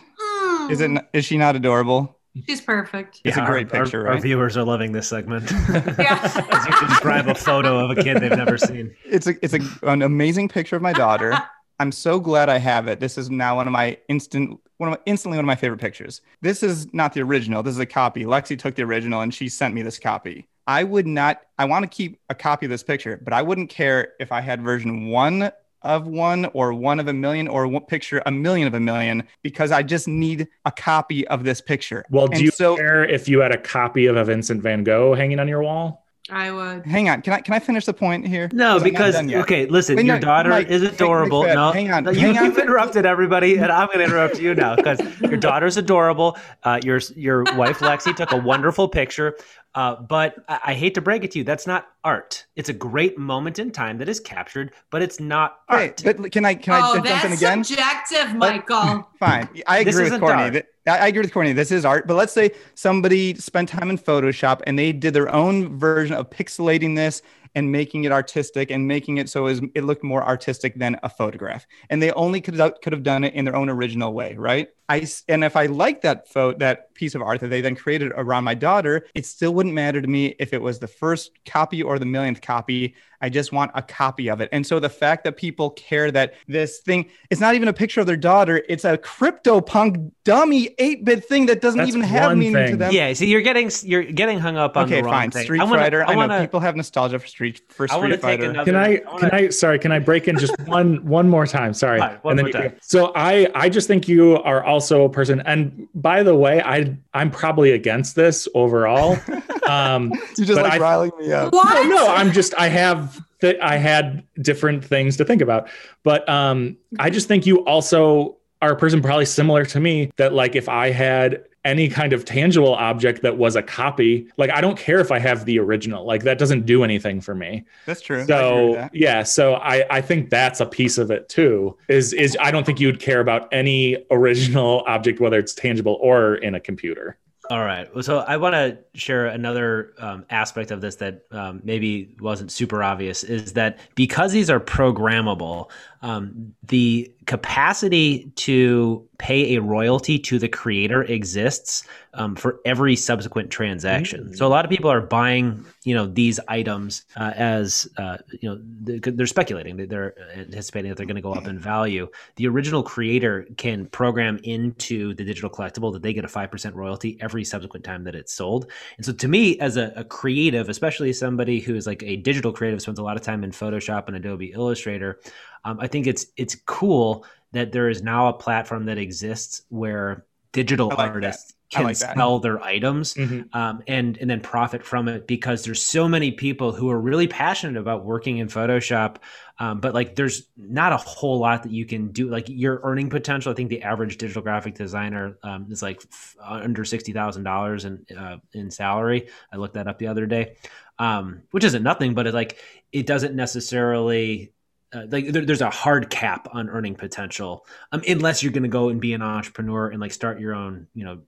Is 0.70 0.80
it? 0.80 0.90
Mm, 0.90 1.04
Is 1.12 1.24
she 1.24 1.36
not 1.36 1.56
adorable? 1.56 2.16
She's 2.48 2.60
perfect. 2.60 3.20
It's 3.24 3.36
a 3.36 3.44
great 3.44 3.72
our- 3.74 3.82
picture, 3.82 4.06
Our, 4.06 4.14
our 4.14 4.20
viewers 4.20 4.56
are 4.56 4.62
loving 4.62 4.92
this 4.92 5.08
segment. 5.08 5.50
Yeah. 5.98 6.20
As 6.22 6.66
you 6.66 6.86
describe 6.88 7.26
a 7.26 7.34
photo 7.34 7.84
of 7.84 7.98
a 7.98 8.00
kid 8.02 8.18
they've 8.18 8.30
never 8.30 8.56
seen. 8.56 8.94
It's 9.04 9.26
a 9.26 9.34
it's 9.44 9.54
a, 9.54 9.60
an 9.90 10.02
amazing 10.02 10.48
picture 10.48 10.76
of 10.76 10.82
my 10.82 10.92
daughter. 10.92 11.36
I'm 11.80 11.92
so 11.92 12.20
glad 12.20 12.50
I 12.50 12.58
have 12.58 12.88
it. 12.88 13.00
This 13.00 13.16
is 13.16 13.30
now 13.30 13.56
one 13.56 13.66
of 13.66 13.72
my 13.72 13.96
instant 14.08 14.60
one 14.76 14.92
of 14.92 14.98
my, 14.98 15.02
instantly 15.06 15.38
one 15.38 15.44
of 15.44 15.46
my 15.46 15.56
favorite 15.56 15.80
pictures. 15.80 16.20
This 16.42 16.62
is 16.62 16.92
not 16.92 17.14
the 17.14 17.22
original. 17.22 17.62
This 17.62 17.72
is 17.74 17.80
a 17.80 17.86
copy. 17.86 18.24
Lexi 18.24 18.58
took 18.58 18.74
the 18.74 18.82
original 18.82 19.22
and 19.22 19.32
she 19.32 19.48
sent 19.48 19.74
me 19.74 19.80
this 19.80 19.98
copy. 19.98 20.46
I 20.66 20.84
would 20.84 21.06
not 21.06 21.40
I 21.58 21.64
want 21.64 21.84
to 21.84 21.88
keep 21.88 22.20
a 22.28 22.34
copy 22.34 22.66
of 22.66 22.70
this 22.70 22.82
picture, 22.82 23.18
but 23.24 23.32
I 23.32 23.40
wouldn't 23.40 23.70
care 23.70 24.12
if 24.20 24.30
I 24.30 24.42
had 24.42 24.60
version 24.62 25.08
1 25.08 25.50
of 25.80 26.06
one 26.06 26.44
or 26.52 26.74
one 26.74 27.00
of 27.00 27.08
a 27.08 27.14
million 27.14 27.48
or 27.48 27.66
one 27.66 27.86
picture 27.86 28.22
a 28.26 28.30
million 28.30 28.68
of 28.68 28.74
a 28.74 28.80
million 28.80 29.26
because 29.42 29.72
I 29.72 29.82
just 29.82 30.06
need 30.06 30.48
a 30.66 30.70
copy 30.70 31.26
of 31.28 31.44
this 31.44 31.62
picture. 31.62 32.04
Well, 32.10 32.26
do 32.26 32.34
And 32.34 32.42
you 32.42 32.50
so- 32.50 32.76
care 32.76 33.04
if 33.06 33.26
you 33.26 33.40
had 33.40 33.52
a 33.52 33.58
copy 33.58 34.04
of 34.04 34.16
a 34.16 34.24
Vincent 34.26 34.62
van 34.62 34.84
Gogh 34.84 35.14
hanging 35.14 35.40
on 35.40 35.48
your 35.48 35.62
wall? 35.62 36.04
I 36.32 36.50
would. 36.50 36.86
Hang 36.86 37.08
on. 37.08 37.22
Can 37.22 37.32
I 37.32 37.40
can 37.40 37.54
I 37.54 37.58
finish 37.58 37.84
the 37.86 37.94
point 37.94 38.26
here? 38.26 38.48
No, 38.52 38.74
'Cause 38.74 38.82
because 38.82 39.16
okay, 39.16 39.66
listen, 39.66 39.96
Wait, 39.96 40.06
your 40.06 40.16
no, 40.16 40.20
daughter 40.20 40.50
Mike, 40.50 40.68
is 40.68 40.82
Mike 40.82 40.92
adorable. 40.92 41.42
McFadden, 41.42 41.54
no, 41.54 41.72
hang 41.72 41.90
on, 41.92 42.04
no, 42.04 42.10
You, 42.10 42.32
hang 42.32 42.44
you've 42.44 42.58
interrupted 42.58 43.06
everybody, 43.06 43.56
and 43.56 43.70
I'm 43.70 43.86
going 43.86 43.98
to 43.98 44.04
interrupt 44.04 44.38
you 44.40 44.54
now 44.54 44.76
because 44.76 45.00
your 45.20 45.36
daughter's 45.36 45.76
adorable. 45.76 46.36
Uh, 46.62 46.80
your 46.82 47.00
your 47.16 47.44
wife 47.56 47.78
Lexi 47.80 48.14
took 48.14 48.32
a 48.32 48.36
wonderful 48.36 48.88
picture, 48.88 49.36
uh, 49.74 49.96
but 49.96 50.36
I, 50.48 50.60
I 50.66 50.74
hate 50.74 50.94
to 50.94 51.00
break 51.00 51.24
it 51.24 51.30
to 51.32 51.38
you, 51.38 51.44
that's 51.44 51.66
not 51.66 51.88
art. 52.04 52.46
It's 52.56 52.68
a 52.68 52.72
great 52.74 53.18
moment 53.18 53.58
in 53.58 53.70
time 53.70 53.98
that 53.98 54.08
is 54.08 54.20
captured, 54.20 54.72
but 54.90 55.02
it's 55.02 55.20
not 55.20 55.58
Hey, 55.68 55.88
art. 55.88 56.02
but 56.04 56.32
can 56.32 56.44
I 56.44 56.54
can 56.54 56.74
I 56.74 56.80
oh, 56.82 56.94
jump 56.94 57.06
in 57.06 57.12
that's 57.12 57.36
again? 57.42 57.64
subjective, 57.64 58.34
Michael. 58.34 59.08
Fine. 59.18 59.48
I 59.66 59.84
This 59.84 59.94
agree 59.94 60.04
with 60.04 60.12
isn't 60.14 60.20
Courtney. 60.20 60.62
I 60.94 61.08
agree 61.08 61.22
with 61.22 61.32
Courtney. 61.32 61.52
This 61.52 61.72
is 61.72 61.84
art. 61.84 62.06
But 62.06 62.14
let's 62.14 62.32
say 62.32 62.52
somebody 62.74 63.34
spent 63.34 63.68
time 63.68 63.90
in 63.90 63.98
Photoshop 63.98 64.62
and 64.66 64.78
they 64.78 64.92
did 64.92 65.14
their 65.14 65.32
own 65.34 65.78
version 65.78 66.14
of 66.14 66.30
pixelating 66.30 66.96
this 66.96 67.22
and 67.54 67.72
making 67.72 68.04
it 68.04 68.12
artistic 68.12 68.70
and 68.70 68.86
making 68.86 69.18
it 69.18 69.28
so 69.28 69.46
it 69.46 69.84
looked 69.84 70.04
more 70.04 70.22
artistic 70.22 70.76
than 70.76 70.98
a 71.02 71.08
photograph. 71.08 71.66
And 71.88 72.00
they 72.00 72.12
only 72.12 72.40
could 72.40 72.54
have, 72.54 72.80
could 72.80 72.92
have 72.92 73.02
done 73.02 73.24
it 73.24 73.34
in 73.34 73.44
their 73.44 73.56
own 73.56 73.68
original 73.68 74.12
way, 74.12 74.36
right? 74.36 74.68
I 74.88 75.06
and 75.28 75.44
if 75.44 75.56
I 75.56 75.66
like 75.66 76.02
that 76.02 76.28
photo, 76.28 76.58
that 76.58 76.94
piece 76.94 77.14
of 77.14 77.22
art 77.22 77.40
that 77.40 77.48
they 77.48 77.60
then 77.60 77.76
created 77.76 78.12
around 78.16 78.44
my 78.44 78.54
daughter, 78.54 79.06
it 79.14 79.24
still 79.24 79.54
wouldn't 79.54 79.74
matter 79.74 80.00
to 80.00 80.08
me 80.08 80.34
if 80.38 80.52
it 80.52 80.60
was 80.60 80.78
the 80.78 80.88
first 80.88 81.30
copy 81.46 81.82
or 81.82 81.98
the 81.98 82.06
millionth 82.06 82.40
copy. 82.40 82.94
I 83.20 83.28
just 83.28 83.52
want 83.52 83.70
a 83.74 83.82
copy 83.82 84.28
of 84.28 84.40
it. 84.40 84.48
And 84.52 84.66
so 84.66 84.80
the 84.80 84.88
fact 84.88 85.24
that 85.24 85.36
people 85.36 85.70
care 85.70 86.10
that 86.10 86.34
this 86.48 86.78
thing, 86.80 87.10
it's 87.30 87.40
not 87.40 87.54
even 87.54 87.68
a 87.68 87.72
picture 87.72 88.00
of 88.00 88.06
their 88.06 88.16
daughter, 88.16 88.62
it's 88.68 88.84
a 88.84 88.96
crypto 88.98 89.60
punk 89.60 90.12
dummy 90.24 90.70
8-bit 90.78 91.24
thing 91.24 91.46
that 91.46 91.60
doesn't 91.60 91.78
That's 91.78 91.88
even 91.88 92.00
have 92.02 92.30
one 92.30 92.38
meaning 92.38 92.54
to 92.54 92.66
thing. 92.66 92.78
them. 92.78 92.92
yeah, 92.92 93.12
see, 93.12 93.26
you're 93.26 93.40
getting 93.42 93.70
you're 93.84 94.04
getting 94.04 94.38
hung 94.38 94.56
up 94.56 94.76
on 94.76 94.84
Okay, 94.86 94.96
the 94.96 95.04
wrong 95.04 95.12
fine. 95.12 95.30
thing. 95.30 95.44
Street 95.44 95.60
I 95.60 95.64
wanna- 95.64 95.82
Fighter. 95.82 96.04
I, 96.06 96.14
wanna- 96.14 96.36
know 96.38 96.40
people 96.42 96.60
have 96.60 96.76
nostalgia 96.76 97.18
for 97.18 97.26
Street 97.26 97.60
for 97.68 97.86
I 97.90 97.96
want 97.96 98.12
to 98.12 98.18
Street 98.18 98.30
take 98.30 98.40
Fighter. 98.40 98.50
another. 98.50 98.64
Can 98.72 98.76
I, 98.76 99.00
wanna- 99.06 99.18
can 99.30 99.30
I 99.34 99.48
sorry, 99.50 99.78
can 99.78 99.92
I 99.92 99.98
break 99.98 100.28
in 100.28 100.38
just 100.38 100.58
one 100.66 101.04
one 101.04 101.28
more 101.28 101.46
time? 101.46 101.74
Sorry. 101.74 101.98
Fine, 101.98 102.18
one 102.22 102.38
and 102.38 102.46
more 102.52 102.62
time. 102.62 102.76
so 102.80 103.12
I 103.16 103.48
I 103.54 103.68
just 103.68 103.86
think 103.88 104.08
you 104.08 104.36
are 104.36 104.62
also 104.64 105.04
a 105.04 105.08
person 105.10 105.40
and 105.46 105.88
by 105.94 106.22
the 106.22 106.34
way, 106.34 106.62
I 106.62 106.96
I'm 107.14 107.30
probably 107.30 107.72
against 107.72 108.16
this 108.16 108.48
overall. 108.54 109.16
Um 109.68 110.10
you 110.36 110.44
just 110.44 110.60
like 110.60 110.72
I- 110.72 110.78
riling 110.78 111.12
me 111.18 111.32
up. 111.32 111.52
What? 111.52 111.86
no, 111.86 111.94
no, 111.96 112.06
I'm 112.08 112.32
just 112.32 112.54
I 112.58 112.68
have 112.68 113.09
that 113.40 113.62
I 113.62 113.76
had 113.76 114.24
different 114.40 114.84
things 114.84 115.16
to 115.18 115.24
think 115.24 115.42
about. 115.42 115.68
But 116.02 116.28
um 116.28 116.76
I 116.98 117.10
just 117.10 117.28
think 117.28 117.46
you 117.46 117.64
also 117.64 118.36
are 118.62 118.72
a 118.72 118.76
person 118.76 119.00
probably 119.02 119.26
similar 119.26 119.64
to 119.66 119.80
me 119.80 120.10
that 120.16 120.32
like 120.32 120.54
if 120.54 120.68
I 120.68 120.90
had 120.90 121.44
any 121.64 121.88
kind 121.88 122.12
of 122.12 122.24
tangible 122.24 122.74
object 122.74 123.22
that 123.22 123.36
was 123.36 123.54
a 123.54 123.62
copy, 123.62 124.26
like 124.36 124.50
I 124.50 124.60
don't 124.60 124.78
care 124.78 124.98
if 125.00 125.12
I 125.12 125.18
have 125.18 125.44
the 125.44 125.58
original. 125.58 126.06
Like 126.06 126.22
that 126.22 126.38
doesn't 126.38 126.64
do 126.64 126.84
anything 126.84 127.20
for 127.20 127.34
me. 127.34 127.64
That's 127.86 128.00
true. 128.00 128.18
I 128.18 128.22
agree 128.22 128.34
with 128.70 128.78
So 128.78 128.88
yeah, 128.92 129.22
so 129.22 129.54
I 129.54 129.84
I 129.90 130.00
think 130.00 130.30
that's 130.30 130.60
a 130.60 130.66
piece 130.66 130.98
of 130.98 131.10
it 131.10 131.28
too. 131.28 131.76
Is 131.88 132.12
is 132.12 132.36
I 132.40 132.50
don't 132.50 132.64
think 132.64 132.80
you'd 132.80 133.00
care 133.00 133.20
about 133.20 133.48
any 133.52 133.98
original 134.10 134.84
object 134.86 135.20
whether 135.20 135.38
it's 135.38 135.54
tangible 135.54 135.98
or 136.00 136.36
in 136.36 136.54
a 136.54 136.60
computer. 136.60 137.18
All 137.50 137.64
right. 137.64 137.88
So 138.02 138.20
I 138.20 138.36
want 138.36 138.54
to 138.54 138.78
share 138.94 139.26
another 139.26 139.92
um, 139.98 140.24
aspect 140.30 140.70
of 140.70 140.80
this 140.80 140.94
that 140.96 141.24
um, 141.32 141.60
maybe 141.64 142.14
wasn't 142.20 142.52
super 142.52 142.80
obvious 142.80 143.24
is 143.24 143.54
that 143.54 143.80
because 143.96 144.30
these 144.30 144.48
are 144.48 144.60
programmable, 144.60 145.68
um, 146.02 146.54
the 146.66 147.12
capacity 147.26 148.30
to 148.36 149.06
pay 149.18 149.54
a 149.54 149.60
royalty 149.60 150.18
to 150.18 150.38
the 150.38 150.48
creator 150.48 151.02
exists 151.04 151.84
um, 152.14 152.34
for 152.34 152.58
every 152.64 152.96
subsequent 152.96 153.50
transaction. 153.50 154.34
So 154.34 154.46
a 154.46 154.48
lot 154.48 154.64
of 154.64 154.70
people 154.70 154.90
are 154.90 155.02
buying, 155.02 155.64
you 155.84 155.94
know, 155.94 156.06
these 156.06 156.40
items 156.48 157.04
uh, 157.16 157.32
as, 157.36 157.86
uh, 157.98 158.16
you 158.40 158.48
know, 158.48 158.58
they're, 158.62 159.26
speculating. 159.26 159.76
They- 159.76 159.84
They're 159.86 160.14
anticipating 160.36 160.88
that 160.88 160.96
they're 160.96 161.06
going 161.06 161.16
to 161.16 161.22
go 161.22 161.34
up 161.34 161.46
in 161.46 161.58
value. 161.58 162.08
The 162.36 162.46
original 162.48 162.82
creator 162.82 163.46
can 163.58 163.86
program 163.86 164.40
into 164.42 165.14
the 165.14 165.24
digital 165.24 165.50
collectible 165.50 165.92
that 165.92 166.02
they 166.02 166.12
get 166.14 166.24
a 166.24 166.28
five 166.28 166.50
percent 166.50 166.74
royalty 166.74 167.18
every 167.20 167.44
subsequent 167.44 167.84
time 167.84 168.04
that 168.04 168.14
it's 168.14 168.32
sold. 168.32 168.70
And 168.96 169.04
so, 169.04 169.12
to 169.12 169.28
me, 169.28 169.58
as 169.60 169.76
a, 169.76 169.92
a 169.96 170.04
creative, 170.04 170.68
especially 170.68 171.12
somebody 171.12 171.60
who 171.60 171.76
is 171.76 171.86
like 171.86 172.02
a 172.02 172.16
digital 172.16 172.52
creative, 172.52 172.80
spends 172.80 172.98
a 172.98 173.02
lot 173.02 173.16
of 173.16 173.22
time 173.22 173.44
in 173.44 173.50
Photoshop 173.50 174.06
and 174.06 174.16
Adobe 174.16 174.52
Illustrator, 174.52 175.20
um, 175.64 175.78
I 175.80 175.86
think 175.86 176.06
it's 176.06 176.26
it's 176.36 176.54
cool 176.66 177.24
that 177.52 177.72
there 177.72 177.88
is 177.88 178.02
now 178.02 178.28
a 178.28 178.32
platform 178.32 178.86
that 178.86 178.98
exists 178.98 179.62
where 179.68 180.24
digital 180.52 180.88
like 180.88 180.98
artists 180.98 181.54
I 181.72 181.76
can 181.76 181.84
like 181.84 181.98
that. 181.98 182.16
sell 182.16 182.40
their 182.40 182.60
items 182.62 183.14
Mhm. 183.14 183.54
um, 183.54 183.82
and 183.86 184.18
and 184.18 184.28
then 184.28 184.40
profit 184.40 184.84
from 184.84 185.06
it 185.06 185.26
because 185.28 185.62
there's 185.64 185.80
so 185.82 186.08
many 186.08 186.32
people 186.32 186.72
who 186.72 186.90
are 186.90 187.00
really 187.00 187.28
passionate 187.28 187.78
about 187.80 188.04
working 188.04 188.38
in 188.38 188.48
Photoshop, 188.48 189.16
um, 189.60 189.78
but 189.80 189.94
like 189.94 190.16
there's 190.16 190.48
not 190.56 190.92
a 190.92 190.96
whole 190.96 191.38
lot 191.38 191.62
that 191.62 191.70
you 191.72 191.86
can 191.86 192.08
do. 192.10 192.28
Like 192.28 192.48
your 192.48 192.80
earning 192.82 193.08
potential, 193.10 193.52
I 193.52 193.54
think 193.54 193.68
the 193.70 193.82
average 193.82 194.16
digital 194.16 194.42
graphic 194.42 194.74
designer 194.74 195.38
um, 195.44 195.66
is 195.70 195.82
like 195.82 196.02
f- 196.10 196.36
under 196.42 196.84
sixty 196.84 197.12
thousand 197.12 197.44
dollars 197.44 197.84
in 197.84 198.04
uh, 198.18 198.38
in 198.52 198.70
salary. 198.72 199.28
I 199.52 199.56
looked 199.56 199.74
that 199.74 199.86
up 199.86 199.98
the 200.00 200.08
other 200.08 200.26
day, 200.26 200.56
um, 200.98 201.42
which 201.52 201.62
isn't 201.62 201.82
nothing, 201.84 202.14
but 202.14 202.26
it 202.26 202.34
like 202.34 202.58
it 202.92 203.06
doesn't 203.06 203.36
necessarily. 203.36 204.52
Uh, 204.92 205.06
like 205.08 205.28
there, 205.28 205.44
there's 205.44 205.60
a 205.60 205.70
hard 205.70 206.10
cap 206.10 206.48
on 206.52 206.68
earning 206.68 206.96
potential 206.96 207.64
um, 207.92 208.02
unless 208.08 208.42
you're 208.42 208.52
going 208.52 208.64
to 208.64 208.68
go 208.68 208.88
and 208.88 209.00
be 209.00 209.12
an 209.12 209.22
entrepreneur 209.22 209.88
and 209.88 210.00
like 210.00 210.12
start 210.12 210.40
your 210.40 210.54
own 210.54 210.86
you 210.94 211.04
know 211.04 211.20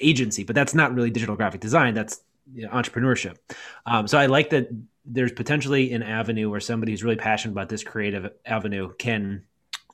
agency, 0.00 0.44
but 0.44 0.54
that's 0.54 0.74
not 0.74 0.94
really 0.94 1.10
digital 1.10 1.36
graphic 1.36 1.60
design. 1.60 1.94
That's 1.94 2.20
you 2.52 2.66
know, 2.66 2.72
entrepreneurship. 2.72 3.36
Um, 3.86 4.06
so 4.06 4.18
I 4.18 4.26
like 4.26 4.50
that 4.50 4.68
there's 5.04 5.32
potentially 5.32 5.92
an 5.92 6.02
avenue 6.02 6.50
where 6.50 6.60
somebody 6.60 6.92
who's 6.92 7.04
really 7.04 7.16
passionate 7.16 7.52
about 7.52 7.68
this 7.68 7.82
creative 7.82 8.30
avenue 8.44 8.92
can, 8.98 9.42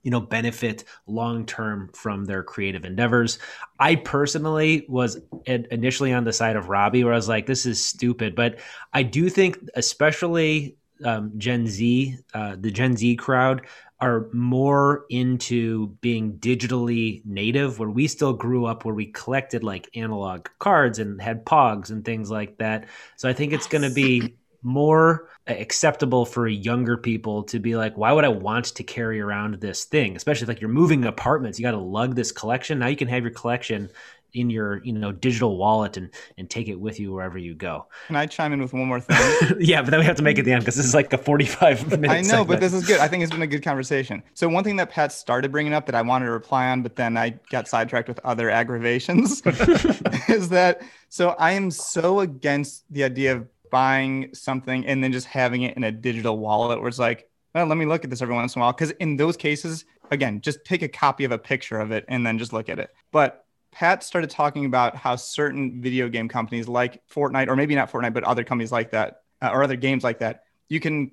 you 0.03 0.11
know, 0.11 0.21
benefit 0.21 0.85
long 1.07 1.47
term 1.47 1.91
from 1.95 2.25
their 2.25 2.43
creative 2.43 2.85
endeavors. 2.85 3.39
I 3.79 3.97
personally 3.97 4.85
was 4.89 5.21
in- 5.47 5.67
initially 5.71 6.13
on 6.13 6.25
the 6.25 6.33
side 6.33 6.57
of 6.57 6.69
Robbie, 6.69 7.05
where 7.05 7.13
I 7.13 7.17
was 7.17 7.29
like, 7.29 7.47
"This 7.47 7.65
is 7.65 7.85
stupid," 7.85 8.35
but 8.35 8.59
I 8.93 9.03
do 9.03 9.29
think, 9.29 9.59
especially 9.75 10.77
um, 11.05 11.33
Gen 11.39 11.67
Z, 11.67 12.17
uh, 12.35 12.57
the 12.59 12.71
Gen 12.71 12.97
Z 12.97 13.17
crowd 13.17 13.67
are 14.01 14.29
more 14.33 15.07
into 15.09 15.89
being 16.01 16.35
digitally 16.39 17.25
native. 17.25 17.79
Where 17.79 17.91
we 17.91 18.07
still 18.07 18.33
grew 18.33 18.67
up 18.67 18.85
where 18.85 18.95
we 18.95 19.07
collected 19.07 19.65
like 19.65 19.89
analog 19.95 20.49
cards 20.59 20.99
and 20.99 21.21
had 21.21 21.45
pogs 21.45 21.91
and 21.91 22.05
things 22.05 22.31
like 22.31 22.59
that. 22.59 22.87
So 23.17 23.29
i 23.29 23.33
think 23.33 23.53
it's 23.53 23.67
going 23.67 23.83
to 23.83 23.95
be 23.95 24.37
more 24.63 25.29
acceptable 25.47 26.25
for 26.25 26.49
younger 26.49 26.97
people 26.97 27.43
to 27.43 27.59
be 27.59 27.77
like 27.77 27.95
why 27.99 28.11
would 28.11 28.25
i 28.25 28.29
want 28.29 28.65
to 28.65 28.83
carry 28.83 29.21
around 29.21 29.55
this 29.57 29.85
thing? 29.85 30.17
Especially 30.17 30.45
if, 30.45 30.49
like 30.49 30.61
you're 30.61 30.71
moving 30.71 31.05
apartments 31.05 31.59
you 31.59 31.63
got 31.63 31.73
to 31.73 31.79
lug 31.79 32.15
this 32.15 32.33
collection. 32.33 32.79
Now 32.79 32.87
you 32.87 32.97
can 32.97 33.09
have 33.09 33.23
your 33.23 33.33
collection 33.33 33.91
in 34.35 34.51
your 34.51 34.83
you 34.85 34.93
know 34.93 35.13
digital 35.13 35.57
wallet 35.57 35.97
and 35.97 36.11
and 36.37 36.51
take 36.51 36.69
it 36.69 36.79
with 36.79 37.01
you 37.01 37.13
wherever 37.13 37.39
you 37.39 37.55
go 37.55 37.87
Can 38.09 38.17
I 38.17 38.27
chime 38.27 38.53
in 38.53 38.61
with 38.61 38.73
one 38.73 38.87
more 38.87 39.01
thing? 39.01 39.57
yeah 39.61 39.81
but 39.81 39.91
then 39.91 40.01
we 40.01 40.07
have 40.07 40.17
to 40.17 40.23
make 40.23 40.39
it 40.39 40.43
the 40.43 40.53
end 40.53 40.61
because 40.63 40.75
this 40.77 40.85
is 40.87 40.95
like 40.95 41.13
a 41.13 41.19
45 41.19 41.91
minute 42.01 42.11
I 42.11 42.17
know, 42.21 42.23
segment. 42.29 42.49
but 42.49 42.61
this 42.61 42.73
is 42.75 42.87
good. 42.87 43.01
I 43.01 43.09
think 43.09 43.23
it's 43.23 43.33
been 43.33 43.43
a 43.43 43.47
good 43.47 43.63
conversation. 43.63 44.23
So 44.35 44.49
one 44.49 44.65
thing 44.65 44.77
that 44.77 44.91
Pat 44.91 45.13
started 45.13 45.53
bringing 45.53 45.73
up 45.73 45.87
that 45.87 45.95
I 45.95 46.03
wanted 46.03 46.27
to 46.27 46.33
reply 46.33 46.69
on, 46.69 46.83
but 46.83 46.97
then 46.97 47.17
I 47.17 47.39
got 47.51 47.69
sidetracked 47.69 48.09
with 48.09 48.21
other 48.25 48.51
aggravations, 48.51 49.41
is 50.29 50.49
that 50.51 50.83
so 51.09 51.31
I 51.39 51.53
am 51.53 51.71
so 51.71 52.21
against 52.21 52.85
the 52.91 53.05
idea 53.05 53.37
of 53.37 53.47
buying 53.71 54.31
something 54.35 54.87
and 54.87 55.03
then 55.03 55.13
just 55.13 55.27
having 55.27 55.63
it 55.63 55.77
in 55.77 55.85
a 55.85 55.93
digital 55.93 56.39
wallet 56.39 56.79
where 56.81 56.89
it's 56.89 56.99
like, 56.99 57.29
well, 57.55 57.67
let 57.67 57.77
me 57.79 57.87
look 57.87 58.05
at 58.05 58.11
this 58.11 58.23
every 58.23 58.35
once 58.35 58.55
in 58.57 58.61
a 58.61 58.65
while. 58.65 58.73
Because 58.73 58.91
in 58.93 59.17
those 59.17 59.37
cases, 59.37 59.85
again, 60.11 60.41
just 60.41 60.65
take 60.65 60.83
a 60.83 60.89
copy 60.89 61.25
of 61.25 61.33
a 61.33 61.39
picture 61.39 61.79
of 61.79 61.91
it 61.93 62.05
and 62.09 62.27
then 62.27 62.39
just 62.39 62.53
look 62.53 62.69
at 62.69 62.79
it. 62.79 62.91
But 63.13 63.44
Pat 63.75 64.05
started 64.05 64.31
talking 64.31 64.65
about 64.65 64.95
how 64.95 65.17
certain 65.17 65.83
video 65.83 66.09
game 66.09 66.29
companies 66.29 66.69
like 66.69 67.03
Fortnite, 67.09 67.49
or 67.49 67.57
maybe 67.57 67.75
not 67.75 67.91
Fortnite, 67.91 68.15
but 68.15 68.23
other 68.23 68.45
companies 68.45 68.71
like 68.71 68.93
that, 68.93 69.23
uh, 69.43 69.51
or 69.53 69.65
other 69.65 69.75
games 69.75 70.05
like 70.05 70.21
that, 70.21 70.45
you 70.69 70.79
can 70.79 71.11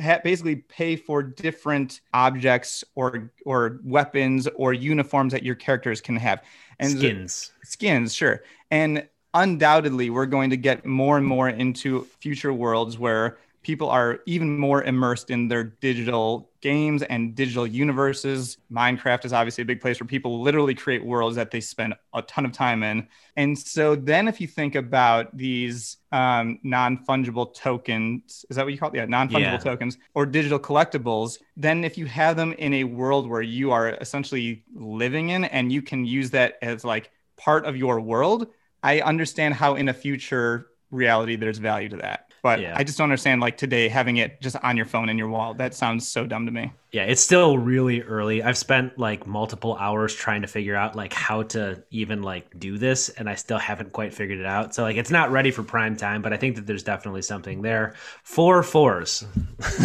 ha- 0.00 0.20
basically 0.24 0.56
pay 0.56 0.96
for 0.96 1.22
different 1.22 2.00
objects 2.14 2.82
or 2.94 3.30
or 3.44 3.80
weapons 3.84 4.48
or 4.56 4.72
uniforms 4.72 5.32
that 5.32 5.42
your 5.42 5.54
characters 5.54 6.00
can 6.00 6.16
have. 6.16 6.42
And 6.78 6.94
the- 6.94 6.98
skins 6.98 7.52
skins, 7.62 8.14
sure. 8.14 8.42
And 8.70 9.06
undoubtedly, 9.34 10.08
we're 10.08 10.26
going 10.26 10.50
to 10.50 10.56
get 10.56 10.86
more 10.86 11.18
and 11.18 11.26
more 11.26 11.50
into 11.50 12.06
future 12.20 12.54
worlds 12.54 12.98
where 12.98 13.36
people 13.62 13.88
are 13.90 14.20
even 14.26 14.58
more 14.58 14.82
immersed 14.84 15.30
in 15.30 15.48
their 15.48 15.64
digital 15.64 16.50
games 16.60 17.02
and 17.02 17.34
digital 17.34 17.66
universes. 17.66 18.56
Minecraft 18.72 19.24
is 19.24 19.32
obviously 19.32 19.62
a 19.62 19.64
big 19.66 19.80
place 19.80 20.00
where 20.00 20.06
people 20.06 20.42
literally 20.42 20.74
create 20.74 21.04
worlds 21.04 21.36
that 21.36 21.50
they 21.50 21.60
spend 21.60 21.94
a 22.14 22.22
ton 22.22 22.44
of 22.44 22.52
time 22.52 22.82
in. 22.82 23.06
And 23.36 23.58
so 23.58 23.94
then 23.94 24.28
if 24.28 24.40
you 24.40 24.46
think 24.46 24.74
about 24.74 25.36
these 25.36 25.98
um, 26.12 26.58
non-fungible 26.62 27.54
tokens, 27.54 28.44
is 28.50 28.56
that 28.56 28.64
what 28.64 28.72
you 28.72 28.78
call 28.78 28.90
it? 28.90 28.96
Yeah, 28.96 29.04
non-fungible 29.06 29.42
Yeah. 29.42 29.58
tokens 29.58 29.98
or 30.14 30.26
digital 30.26 30.58
collectibles, 30.58 31.38
then 31.56 31.84
if 31.84 31.98
you 31.98 32.06
have 32.06 32.36
them 32.36 32.52
in 32.54 32.74
a 32.74 32.84
world 32.84 33.28
where 33.28 33.42
you 33.42 33.70
are 33.72 33.90
essentially 34.00 34.64
living 34.74 35.30
in 35.30 35.44
and 35.44 35.70
you 35.72 35.82
can 35.82 36.04
use 36.04 36.30
that 36.30 36.56
as 36.62 36.84
like 36.84 37.10
part 37.36 37.66
of 37.66 37.76
your 37.76 38.00
world, 38.00 38.48
I 38.82 39.00
understand 39.00 39.54
how 39.54 39.74
in 39.74 39.88
a 39.88 39.94
future 39.94 40.68
reality 40.90 41.36
there's 41.36 41.58
value 41.58 41.88
to 41.90 41.96
that. 41.98 42.27
But 42.42 42.60
Yeah. 42.60 42.74
I 42.76 42.84
just 42.84 42.98
don't 42.98 43.04
understand 43.04 43.40
like 43.40 43.56
today 43.56 43.88
having 43.88 44.18
it 44.18 44.40
just 44.40 44.56
on 44.62 44.76
your 44.76 44.86
phone 44.86 45.08
in 45.08 45.18
your 45.18 45.28
wallet. 45.28 45.58
That 45.58 45.74
sounds 45.74 46.06
so 46.06 46.26
dumb 46.26 46.46
to 46.46 46.52
me. 46.52 46.72
Yeah, 46.92 47.04
it's 47.04 47.20
still 47.20 47.58
really 47.58 48.02
early. 48.02 48.42
I've 48.42 48.56
spent 48.56 48.98
like 48.98 49.26
multiple 49.26 49.76
hours 49.78 50.14
trying 50.14 50.42
to 50.42 50.48
figure 50.48 50.74
out 50.74 50.96
like 50.96 51.12
how 51.12 51.42
to 51.44 51.82
even 51.90 52.22
like 52.22 52.58
do 52.58 52.78
this 52.78 53.08
and 53.10 53.28
I 53.28 53.34
still 53.34 53.58
haven't 53.58 53.92
quite 53.92 54.14
figured 54.14 54.38
it 54.38 54.46
out. 54.46 54.74
So 54.74 54.82
like 54.82 54.96
it's 54.96 55.10
not 55.10 55.30
ready 55.30 55.50
for 55.50 55.62
prime 55.62 55.96
time, 55.96 56.22
but 56.22 56.32
I 56.32 56.36
think 56.36 56.56
that 56.56 56.66
there's 56.66 56.82
definitely 56.82 57.22
something 57.22 57.62
there. 57.62 57.94
Four 58.22 58.62
fours. 58.62 59.24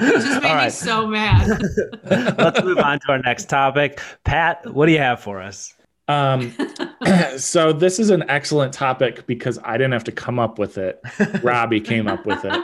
just 0.00 0.42
made 0.42 0.50
All 0.50 0.64
me 0.64 0.70
so 0.70 1.06
mad. 1.06 1.62
Let's 2.04 2.62
move 2.62 2.78
on 2.78 2.98
to 3.00 3.06
our 3.08 3.18
next 3.18 3.48
topic. 3.48 4.00
Pat, 4.24 4.72
what 4.72 4.86
do 4.86 4.92
you 4.92 4.98
have 4.98 5.20
for 5.20 5.40
us? 5.40 5.74
Um, 6.08 6.54
so 7.38 7.72
this 7.72 7.98
is 7.98 8.10
an 8.10 8.24
excellent 8.28 8.72
topic 8.72 9.26
because 9.26 9.58
I 9.64 9.72
didn't 9.78 9.92
have 9.92 10.04
to 10.04 10.12
come 10.12 10.38
up 10.38 10.58
with 10.58 10.78
it. 10.78 11.00
Robbie 11.42 11.80
came 11.80 12.08
up 12.08 12.26
with 12.26 12.44
it. 12.44 12.62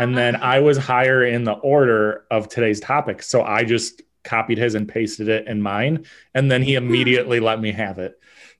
And 0.00 0.16
then 0.16 0.36
I 0.42 0.60
was 0.60 0.76
higher 0.78 1.24
in 1.24 1.44
the 1.44 1.52
order 1.54 2.24
of 2.30 2.48
today's 2.48 2.80
topic. 2.80 3.22
So 3.22 3.42
I 3.42 3.64
just 3.64 4.02
copied 4.24 4.58
his 4.58 4.74
and 4.74 4.88
pasted 4.88 5.28
it 5.28 5.46
in 5.46 5.62
mine. 5.62 6.04
And 6.34 6.50
then 6.50 6.62
he 6.62 6.74
immediately 6.74 7.40
let 7.40 7.60
me 7.60 7.72
have 7.72 7.98
it. 7.98 8.18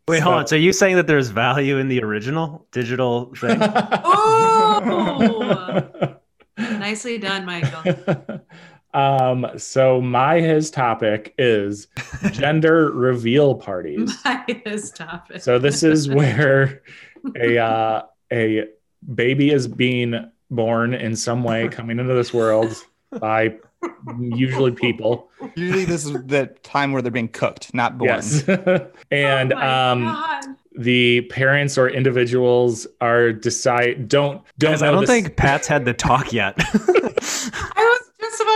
Wait, 0.08 0.20
hold 0.20 0.34
So- 0.34 0.38
on. 0.38 0.46
So 0.46 0.56
are 0.56 0.58
you 0.60 0.72
saying 0.72 0.96
that 0.96 1.06
there's 1.08 1.28
value 1.30 1.78
in 1.78 1.88
the 1.88 2.02
original 2.02 2.66
digital 2.72 3.34
thing? 3.34 3.60
Ooh. 4.86 6.14
Nicely 6.58 7.18
done, 7.18 7.44
Michael. 7.44 8.40
Um, 8.96 9.46
so 9.59 10.00
my 10.00 10.40
his 10.40 10.70
topic 10.70 11.35
is 11.38 11.88
gender 12.32 12.90
reveal 12.94 13.54
parties. 13.54 14.16
My 14.24 14.44
his 14.64 14.90
topic. 14.90 15.42
So 15.42 15.59
this 15.59 15.82
is 15.82 16.09
where 16.20 16.82
a 17.37 17.59
uh, 17.59 18.02
a 18.32 18.64
baby 19.14 19.50
is 19.50 19.68
being 19.68 20.30
born 20.50 20.94
in 20.94 21.14
some 21.16 21.42
way, 21.44 21.68
coming 21.68 21.98
into 21.98 22.14
this 22.14 22.32
world 22.32 22.74
by 23.20 23.56
usually 24.18 24.72
people. 24.72 25.28
Usually 25.54 25.85
this 25.85 26.06
is 26.06 26.12
the 26.24 26.46
time 26.62 26.92
where 26.92 27.02
they're 27.02 27.11
being 27.12 27.28
cooked, 27.28 27.74
not 27.74 27.98
born. 27.98 28.09
Yes, 28.09 28.48
and 29.11 29.52
Oh 29.52 29.56
my 29.56 29.90
um, 29.90 30.04
God. 30.04 30.44
the 30.78 31.20
parents 31.22 31.76
or 31.76 31.88
individuals 31.88 32.87
are 33.00 33.32
decide 33.32 34.09
don't 34.09 34.42
don't. 34.59 34.72
Guys, 34.72 34.82
I 34.82 34.90
don't 34.90 35.00
this- 35.02 35.11
think 35.11 35.37
Pat's 35.37 35.66
had 35.66 35.85
the 35.85 35.92
talk 35.94 36.32
yet. 36.32 36.59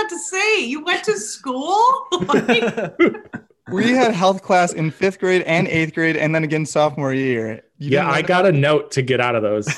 I 0.01 0.07
about 0.07 0.11
to 0.11 0.19
say, 0.19 0.65
you 0.65 0.85
went 0.85 1.05
to 1.05 1.17
school? 1.19 2.07
Like, 2.27 2.95
We 3.71 3.93
had 3.93 4.13
health 4.13 4.43
class 4.43 4.73
in 4.73 4.91
fifth 4.91 5.21
grade 5.21 5.43
and 5.43 5.69
eighth 5.69 5.95
grade, 5.95 6.17
and 6.17 6.35
then 6.35 6.43
again 6.43 6.67
sophomore 6.67 7.15
year. 7.15 7.63
You 7.79 7.91
yeah, 7.91 8.11
I 8.11 8.23
got 8.23 8.45
a 8.45 8.53
note 8.53 8.91
to 8.93 9.03
get 9.03 9.21
out 9.21 9.37
of 9.37 9.43
those. 9.43 9.69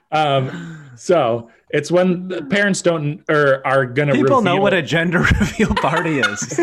um, 0.12 0.90
so 0.96 1.50
it's 1.70 1.90
when 1.90 2.28
the 2.28 2.42
parents 2.44 2.80
don't 2.80 3.22
or 3.28 3.66
are 3.66 3.84
gonna 3.84 4.14
People 4.14 4.40
know 4.40 4.56
what 4.56 4.72
a 4.72 4.82
gender 4.82 5.18
reveal 5.40 5.74
party 5.74 6.20
is. 6.20 6.60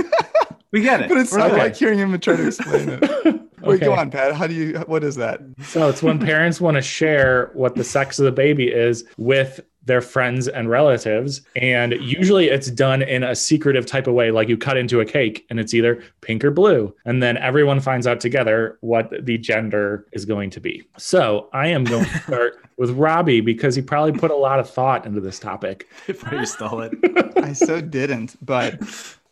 We 0.71 0.81
get 0.81 1.01
it. 1.01 1.09
But 1.09 1.19
it's 1.19 1.31
We're 1.31 1.41
I 1.41 1.49
good. 1.49 1.57
like 1.57 1.75
hearing 1.75 1.99
him 1.99 2.19
try 2.19 2.35
to 2.35 2.47
explain 2.47 2.89
it. 2.89 3.41
Wait, 3.61 3.81
go 3.81 3.93
on, 3.93 4.09
Pat. 4.11 4.35
How 4.35 4.47
do 4.47 4.53
you? 4.53 4.79
What 4.87 5.03
is 5.03 5.15
that? 5.15 5.41
So 5.63 5.89
it's 5.89 6.01
when 6.01 6.19
parents 6.19 6.61
want 6.61 6.75
to 6.75 6.81
share 6.81 7.51
what 7.53 7.75
the 7.75 7.83
sex 7.83 8.19
of 8.19 8.25
the 8.25 8.31
baby 8.31 8.67
is 8.67 9.03
with 9.17 9.61
their 9.89 10.01
friends 10.01 10.47
and 10.47 10.69
relatives. 10.69 11.41
And 11.55 11.93
usually 11.93 12.47
it's 12.47 12.69
done 12.69 13.01
in 13.01 13.23
a 13.23 13.35
secretive 13.35 13.87
type 13.87 14.05
of 14.05 14.13
way, 14.13 14.29
like 14.29 14.47
you 14.47 14.55
cut 14.55 14.77
into 14.77 14.99
a 14.99 15.05
cake 15.05 15.47
and 15.49 15.59
it's 15.59 15.73
either 15.73 16.03
pink 16.21 16.45
or 16.45 16.51
blue. 16.51 16.93
And 17.05 17.23
then 17.23 17.37
everyone 17.37 17.79
finds 17.79 18.05
out 18.05 18.19
together 18.19 18.77
what 18.81 19.11
the 19.25 19.39
gender 19.39 20.05
is 20.11 20.25
going 20.25 20.51
to 20.51 20.59
be. 20.59 20.83
So 20.97 21.49
I 21.53 21.67
am 21.67 21.85
going 21.85 22.05
to 22.05 22.19
start 22.19 22.69
with 22.77 22.91
Robbie 22.91 23.41
because 23.41 23.75
he 23.75 23.81
probably 23.81 24.17
put 24.17 24.29
a 24.29 24.35
lot 24.35 24.59
of 24.59 24.69
thought 24.69 25.07
into 25.07 25.21
this 25.21 25.39
topic. 25.39 25.89
Before 26.07 26.37
you 26.37 26.45
stole 26.45 26.81
it. 26.81 26.93
I 27.37 27.53
so 27.53 27.81
didn't, 27.81 28.35
but 28.45 28.79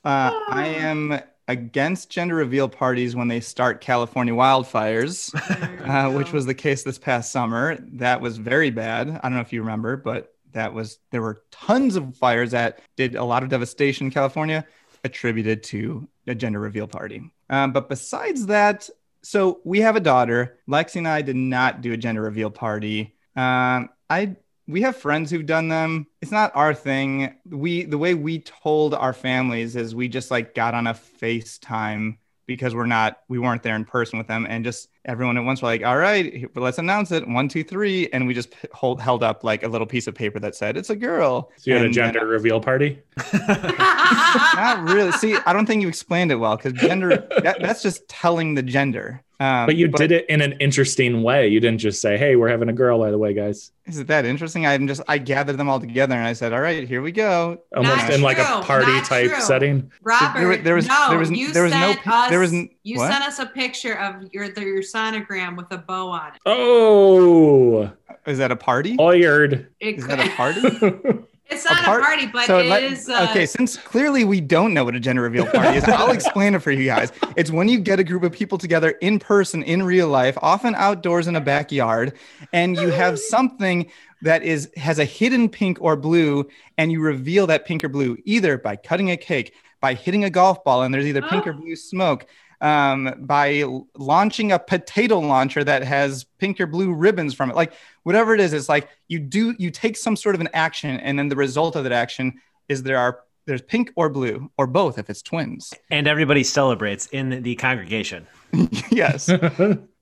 uh, 0.03 0.31
I 0.49 0.65
am 0.79 1.19
against 1.47 2.09
gender 2.09 2.35
reveal 2.35 2.67
parties 2.67 3.15
when 3.15 3.27
they 3.27 3.39
start 3.39 3.81
California 3.81 4.33
wildfires, 4.33 5.33
uh, 5.87 6.11
which 6.11 6.33
was 6.33 6.45
the 6.45 6.53
case 6.53 6.83
this 6.83 6.97
past 6.97 7.31
summer. 7.31 7.77
That 7.93 8.21
was 8.21 8.37
very 8.37 8.69
bad. 8.69 9.09
I 9.09 9.29
don't 9.29 9.35
know 9.35 9.41
if 9.41 9.53
you 9.53 9.61
remember, 9.61 9.97
but 9.97 10.33
that 10.51 10.73
was 10.73 10.99
there 11.11 11.21
were 11.21 11.43
tons 11.51 11.95
of 11.95 12.15
fires 12.17 12.51
that 12.51 12.79
did 12.95 13.15
a 13.15 13.23
lot 13.23 13.43
of 13.43 13.49
devastation 13.49 14.07
in 14.07 14.11
California 14.11 14.65
attributed 15.03 15.63
to 15.63 16.07
a 16.25 16.35
gender 16.35 16.59
reveal 16.59 16.87
party. 16.87 17.31
Um, 17.49 17.71
but 17.71 17.89
besides 17.89 18.47
that, 18.47 18.89
so 19.21 19.61
we 19.63 19.81
have 19.81 19.95
a 19.95 20.01
daughter. 20.01 20.59
Lexi 20.67 20.97
and 20.97 21.07
I 21.07 21.21
did 21.21 21.35
not 21.35 21.81
do 21.81 21.93
a 21.93 21.97
gender 21.97 22.21
reveal 22.21 22.49
party. 22.49 23.15
Um, 23.35 23.89
I 24.09 24.35
we 24.67 24.81
have 24.81 24.97
friends 24.97 25.31
who've 25.31 25.45
done 25.45 25.69
them. 25.69 26.07
It's 26.21 26.31
not 26.31 26.55
our 26.55 26.73
thing. 26.73 27.35
We 27.49 27.83
the 27.83 27.97
way 27.97 28.13
we 28.13 28.39
told 28.39 28.93
our 28.93 29.13
families 29.13 29.75
is 29.75 29.95
we 29.95 30.09
just 30.09 30.29
like 30.29 30.53
got 30.53 30.73
on 30.73 30.87
a 30.87 30.93
FaceTime 30.93 32.17
because 32.47 32.75
we're 32.75 32.85
not 32.85 33.17
we 33.29 33.39
weren't 33.39 33.63
there 33.63 33.75
in 33.75 33.85
person 33.85 34.17
with 34.17 34.27
them 34.27 34.45
and 34.47 34.65
just 34.65 34.89
everyone 35.07 35.37
at 35.37 35.43
once 35.43 35.61
were 35.61 35.67
like 35.69 35.83
all 35.83 35.97
right 35.97 36.49
let's 36.55 36.77
announce 36.77 37.11
it 37.11 37.27
one 37.27 37.47
two 37.47 37.63
three 37.63 38.07
and 38.13 38.27
we 38.27 38.33
just 38.33 38.53
hold, 38.73 38.99
held 39.01 39.23
up 39.23 39.43
like 39.43 39.63
a 39.63 39.67
little 39.67 39.87
piece 39.87 40.05
of 40.07 40.13
paper 40.13 40.39
that 40.39 40.55
said 40.55 40.75
it's 40.77 40.89
a 40.89 40.95
girl 40.95 41.49
So 41.57 41.71
you 41.71 41.77
had 41.77 41.85
a 41.85 41.89
gender 41.89 42.19
then- 42.19 42.27
reveal 42.27 42.59
party? 42.61 42.99
not 43.37 44.83
really 44.89 45.11
see 45.13 45.37
i 45.45 45.53
don't 45.53 45.65
think 45.65 45.81
you 45.81 45.87
explained 45.87 46.31
it 46.31 46.35
well 46.35 46.55
because 46.57 46.73
gender 46.73 47.27
that, 47.43 47.57
that's 47.61 47.81
just 47.81 48.07
telling 48.07 48.53
the 48.55 48.63
gender 48.63 49.21
um, 49.39 49.67
But 49.67 49.75
you 49.75 49.87
did 49.87 50.11
it 50.11 50.25
in 50.29 50.41
an 50.41 50.53
interesting 50.53 51.21
way. 51.21 51.47
You 51.47 51.59
didn't 51.59 51.77
just 51.77 52.01
say, 52.01 52.17
"Hey, 52.17 52.35
we're 52.35 52.47
having 52.47 52.69
a 52.69 52.73
girl." 52.73 52.97
By 52.97 53.11
the 53.11 53.19
way, 53.19 53.35
guys, 53.35 53.71
is 53.85 53.99
it 53.99 54.07
that 54.07 54.25
interesting 54.25 54.65
i'm 54.65 54.87
just 54.87 54.99
i 55.07 55.19
gathered 55.19 55.57
them 55.57 55.69
all 55.69 55.79
together 55.79 56.15
and 56.15 56.25
i 56.25 56.33
said 56.33 56.53
all 56.53 56.59
right 56.59 56.87
here 56.87 57.03
we 57.03 57.11
go 57.11 57.61
almost 57.75 57.97
Not 57.97 58.13
in 58.13 58.21
like 58.23 58.39
a 58.39 58.61
party 58.63 58.91
not 58.91 59.05
type 59.05 59.29
true. 59.29 59.39
setting. 59.41 59.91
Robert, 60.01 60.39
There- 60.39 60.57
there 60.63 60.73
was- 60.75 60.87
no, 60.87 61.09
there 61.11 61.19
was- 61.19 61.29
you 61.29 61.53
there 61.53 61.61
was 61.61 61.71
no 61.71 61.93
us, 62.07 62.29
there 62.31 62.39
was 62.39 62.51
n- 62.51 62.69
you 62.87 62.97
what? 62.97 63.11
sent 63.11 63.23
us 63.23 63.39
a 63.39 63.45
picture 63.45 63.99
of 63.99 64.27
your 64.33 64.49
the, 64.49 64.61
your 64.61 64.81
sonogram 64.81 65.57
with 65.57 65.71
a 65.71 65.77
bow 65.77 66.09
on 66.09 66.33
it. 66.33 66.41
Oh, 66.45 67.91
is 68.25 68.37
that 68.37 68.51
a 68.51 68.55
party 68.55 68.95
lawyered. 68.97 69.67
It 69.79 69.97
is 69.97 70.05
could- 70.05 70.19
that 70.19 70.27
a 70.27 70.35
party 70.35 70.61
it's 71.49 71.63
not 71.63 71.79
a, 71.79 71.83
part- 71.83 72.03
party, 72.03 72.25
but 72.27 72.45
so 72.45 72.59
it 72.59 72.65
let- 72.67 72.83
is. 72.83 73.07
Uh, 73.07 73.27
okay 73.29 73.45
since 73.45 73.77
clearly 73.77 74.25
we 74.25 74.41
don't 74.41 74.73
know 74.73 74.83
what 74.83 74.95
a 74.95 74.99
gender 74.99 75.21
reveal 75.21 75.45
party 75.45 75.77
is 75.77 75.83
i'll 75.85 76.11
explain 76.11 76.53
it 76.53 76.59
for 76.61 76.71
you 76.71 76.85
guys 76.85 77.11
it's 77.37 77.49
when 77.51 77.69
you 77.69 77.79
get 77.79 77.99
a 77.99 78.03
group 78.03 78.23
of 78.23 78.33
people 78.33 78.57
together 78.57 78.89
in 79.01 79.17
person 79.17 79.63
in 79.63 79.81
real 79.83 80.09
life 80.09 80.37
often 80.41 80.75
outdoors 80.75 81.27
in 81.27 81.37
a 81.37 81.41
backyard 81.41 82.11
and 82.51 82.75
you 82.77 82.89
have 82.89 83.17
something 83.17 83.89
that 84.21 84.43
is 84.43 84.69
has 84.75 84.99
a 84.99 85.05
hidden 85.05 85.47
pink 85.47 85.77
or 85.79 85.95
blue 85.95 86.45
and 86.77 86.91
you 86.91 86.99
reveal 86.99 87.47
that 87.47 87.65
pink 87.65 87.81
or 87.83 87.89
blue 87.89 88.17
either 88.25 88.57
by 88.57 88.75
cutting 88.75 89.11
a 89.11 89.17
cake 89.17 89.53
by 89.79 89.93
hitting 89.93 90.25
a 90.25 90.29
golf 90.29 90.61
ball 90.65 90.83
and 90.83 90.93
there's 90.93 91.05
either 91.05 91.21
pink 91.21 91.47
or 91.47 91.53
blue 91.53 91.75
smoke 91.77 92.25
um, 92.61 93.13
by 93.19 93.63
launching 93.95 94.51
a 94.51 94.59
potato 94.59 95.19
launcher 95.19 95.63
that 95.63 95.83
has 95.83 96.25
pink 96.39 96.59
or 96.59 96.67
blue 96.67 96.93
ribbons 96.93 97.33
from 97.33 97.49
it. 97.49 97.55
Like 97.55 97.73
whatever 98.03 98.33
it 98.33 98.39
is 98.39 98.53
it's 98.53 98.69
like 98.69 98.89
you 99.07 99.19
do 99.19 99.55
you 99.59 99.69
take 99.71 99.97
some 99.97 100.15
sort 100.15 100.35
of 100.35 100.41
an 100.41 100.49
action 100.53 100.99
and 100.99 101.17
then 101.17 101.29
the 101.29 101.35
result 101.35 101.75
of 101.75 101.83
that 101.83 101.91
action 101.91 102.39
is 102.67 102.83
there 102.83 102.97
are 102.97 103.19
there's 103.45 103.61
pink 103.61 103.91
or 103.95 104.09
blue 104.09 104.51
or 104.57 104.67
both 104.67 104.97
if 104.97 105.09
it's 105.09 105.21
twins. 105.21 105.73
And 105.89 106.07
everybody 106.07 106.43
celebrates 106.43 107.07
in 107.07 107.43
the 107.43 107.55
congregation. 107.55 108.27
yes. 108.91 109.29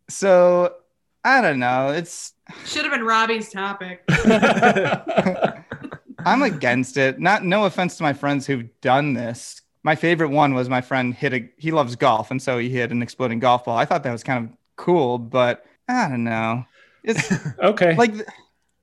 So 0.10 0.74
i 1.24 1.42
don't 1.42 1.60
know. 1.60 1.90
It's 1.90 2.34
should 2.66 2.84
have 2.84 2.92
been 2.92 3.04
Robbie's 3.04 3.50
topic. 3.52 4.04
i'm 6.26 6.42
against 6.42 6.98
it. 6.98 7.20
Not 7.20 7.44
no 7.44 7.66
offense 7.66 7.98
to 7.98 8.04
my 8.04 8.14
friends 8.14 8.48
who've 8.48 8.70
done 8.82 9.14
this 9.14 9.62
my 9.86 9.96
favorite 9.96 10.30
one 10.30 10.56
was 10.56 10.68
my 10.68 10.82
friend 10.82 11.14
hit 11.14 11.34
a 11.34 11.50
he 11.58 11.72
loves 11.72 11.96
golf 11.96 12.32
and 12.32 12.42
so 12.42 12.58
he 12.58 12.70
hit 12.70 12.92
an 12.92 13.02
exploding 13.04 13.40
golf 13.40 13.64
ball 13.66 13.78
i 13.78 13.86
thought 13.86 14.02
that 14.04 14.12
was 14.12 14.24
kind 14.24 14.50
of 14.50 14.58
cool 14.76 15.20
but 15.20 15.64
i 15.88 16.10
don't 16.10 16.24
know 16.24 16.66
it's 17.04 17.32
okay. 17.60 17.96
like 17.96 18.14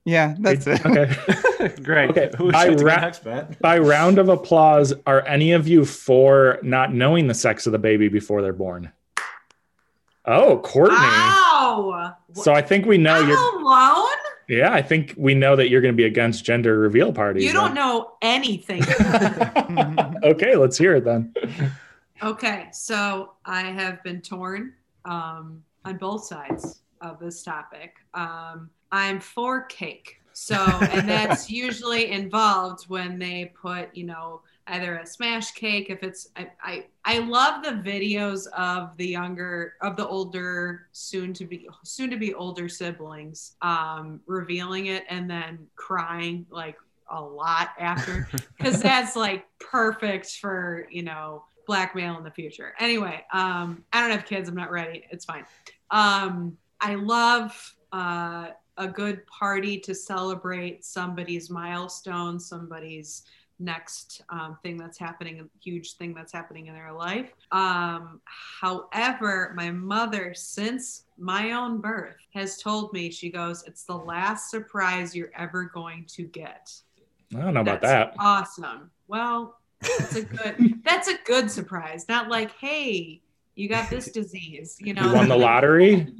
yeah 0.04 0.34
that's 0.38 0.66
it 0.66 0.84
okay. 0.86 1.12
Great. 1.82 2.10
Okay, 2.10 2.30
Who 2.36 2.50
I 2.52 2.64
should 2.66 2.80
ra- 2.80 2.96
next, 2.96 3.24
By 3.60 3.78
round 3.78 4.18
of 4.18 4.28
applause, 4.28 4.92
are 5.06 5.24
any 5.26 5.52
of 5.52 5.68
you 5.68 5.84
for 5.84 6.58
not 6.62 6.92
knowing 6.92 7.28
the 7.28 7.34
sex 7.34 7.66
of 7.66 7.72
the 7.72 7.78
baby 7.78 8.08
before 8.08 8.42
they're 8.42 8.52
born? 8.52 8.90
Oh, 10.24 10.58
Courtney. 10.58 10.96
Ow! 10.98 12.16
So 12.34 12.52
I 12.52 12.62
think 12.62 12.86
we 12.86 12.98
know 12.98 13.14
I'm 13.14 13.28
you're. 13.28 13.60
alone. 13.60 14.08
Yeah, 14.48 14.72
I 14.72 14.82
think 14.82 15.14
we 15.16 15.34
know 15.34 15.54
that 15.56 15.68
you're 15.68 15.80
going 15.80 15.94
to 15.94 15.96
be 15.96 16.04
against 16.04 16.44
gender 16.44 16.78
reveal 16.78 17.12
parties. 17.12 17.44
You 17.44 17.52
don't 17.52 17.74
know 17.74 18.12
anything. 18.22 18.82
Okay, 20.22 20.56
let's 20.56 20.78
hear 20.78 20.96
it 20.96 21.04
then. 21.04 21.34
Okay, 22.22 22.68
so 22.72 23.32
I 23.44 23.62
have 23.62 24.00
been 24.04 24.20
torn 24.20 24.74
um, 25.04 25.62
on 25.84 25.96
both 25.96 26.24
sides 26.24 26.82
of 27.00 27.18
this 27.18 27.42
topic. 27.42 27.96
Um, 28.14 28.70
I'm 28.92 29.18
for 29.18 29.62
cake. 29.62 30.20
So, 30.32 30.54
and 30.54 31.08
that's 31.08 31.50
usually 31.62 32.12
involved 32.12 32.88
when 32.88 33.18
they 33.18 33.52
put, 33.60 33.94
you 33.96 34.04
know, 34.04 34.42
either 34.68 34.98
a 34.98 35.06
smash 35.06 35.52
cake, 35.52 35.90
if 35.90 36.04
it's, 36.04 36.28
I, 36.36 36.50
I, 36.62 36.86
I 37.04 37.18
love 37.18 37.64
the 37.64 37.70
videos 37.70 38.46
of 38.56 38.96
the 38.96 39.08
younger, 39.08 39.74
of 39.82 39.96
the 39.96 40.06
older, 40.06 40.86
soon 40.92 41.32
to 41.34 41.44
be, 41.44 41.68
soon 41.82 42.08
to 42.10 42.16
be 42.16 42.32
older 42.34 42.68
siblings 42.68 43.56
um, 43.62 44.20
revealing 44.26 44.86
it 44.86 45.02
and 45.08 45.28
then 45.28 45.66
crying 45.74 46.46
like 46.50 46.76
a 47.12 47.22
lot 47.22 47.70
after, 47.78 48.28
because 48.56 48.82
that's 48.82 49.14
like 49.14 49.46
perfect 49.58 50.38
for, 50.40 50.88
you 50.90 51.02
know, 51.02 51.44
blackmail 51.66 52.18
in 52.18 52.24
the 52.24 52.30
future. 52.30 52.74
Anyway, 52.80 53.24
um, 53.32 53.84
I 53.92 54.00
don't 54.00 54.10
have 54.10 54.24
kids. 54.24 54.48
I'm 54.48 54.54
not 54.54 54.70
ready. 54.70 55.04
It's 55.10 55.24
fine. 55.24 55.44
Um, 55.90 56.56
I 56.80 56.96
love 56.96 57.74
uh, 57.92 58.48
a 58.76 58.88
good 58.88 59.26
party 59.26 59.78
to 59.78 59.94
celebrate 59.94 60.84
somebody's 60.84 61.50
milestone, 61.50 62.40
somebody's 62.40 63.24
next 63.58 64.22
um, 64.28 64.58
thing 64.62 64.76
that's 64.76 64.98
happening, 64.98 65.40
a 65.40 65.44
huge 65.62 65.94
thing 65.94 66.14
that's 66.14 66.32
happening 66.32 66.66
in 66.66 66.74
their 66.74 66.92
life. 66.92 67.30
Um, 67.52 68.20
however, 68.24 69.52
my 69.56 69.70
mother, 69.70 70.34
since 70.34 71.04
my 71.18 71.52
own 71.52 71.80
birth, 71.80 72.16
has 72.34 72.58
told 72.58 72.92
me, 72.92 73.10
she 73.10 73.30
goes, 73.30 73.62
it's 73.66 73.84
the 73.84 73.96
last 73.96 74.50
surprise 74.50 75.14
you're 75.14 75.30
ever 75.36 75.64
going 75.64 76.04
to 76.08 76.24
get. 76.24 76.72
I 77.36 77.40
don't 77.40 77.54
know 77.54 77.60
about 77.60 77.80
that. 77.82 78.14
Awesome. 78.18 78.90
Well, 79.08 79.58
that's 79.80 80.16
a 80.16 80.22
good 80.22 80.80
that's 80.84 81.08
a 81.08 81.16
good 81.24 81.50
surprise. 81.50 82.06
Not 82.08 82.28
like, 82.28 82.52
hey, 82.58 83.20
you 83.54 83.68
got 83.68 83.90
this 83.90 84.10
disease, 84.10 84.76
you 84.80 84.94
know. 84.94 85.06
You 85.06 85.14
won 85.14 85.28
the 85.28 85.36
lottery? 85.36 86.06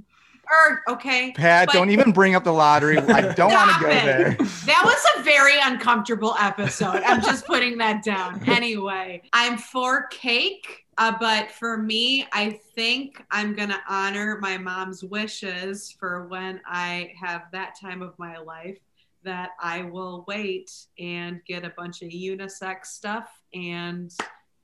Or 0.50 0.82
okay. 0.94 1.32
pat 1.32 1.66
but 1.68 1.72
don't 1.72 1.90
even 1.90 2.12
bring 2.12 2.34
up 2.34 2.42
the 2.44 2.52
lottery 2.52 2.98
i 2.98 3.20
don't 3.34 3.52
want 3.52 3.70
to 3.70 3.76
Stop 3.76 3.80
go 3.80 3.88
it. 3.88 4.04
there 4.04 4.30
That 4.66 4.82
was 4.84 5.06
a 5.16 5.22
very 5.22 5.54
uncomfortable 5.62 6.34
episode. 6.38 7.00
I'm 7.06 7.22
just 7.22 7.46
putting 7.46 7.78
that 7.78 8.02
down. 8.02 8.42
Anyway, 8.46 9.22
I'm 9.32 9.56
for 9.56 10.08
cake, 10.08 10.84
uh, 10.98 11.14
but 11.18 11.52
for 11.52 11.78
me, 11.78 12.26
I 12.32 12.58
think 12.74 13.24
I'm 13.30 13.54
gonna 13.54 13.80
honor 13.88 14.38
my 14.42 14.58
mom's 14.58 15.02
wishes 15.04 15.94
for 15.98 16.26
when 16.26 16.60
I 16.66 17.12
have 17.18 17.42
that 17.52 17.78
time 17.80 18.02
of 18.02 18.18
my 18.18 18.36
life. 18.36 18.78
That 19.24 19.50
I 19.60 19.82
will 19.82 20.24
wait 20.26 20.70
and 20.98 21.40
get 21.46 21.64
a 21.64 21.72
bunch 21.76 22.02
of 22.02 22.08
unisex 22.10 22.86
stuff, 22.86 23.30
and 23.54 24.10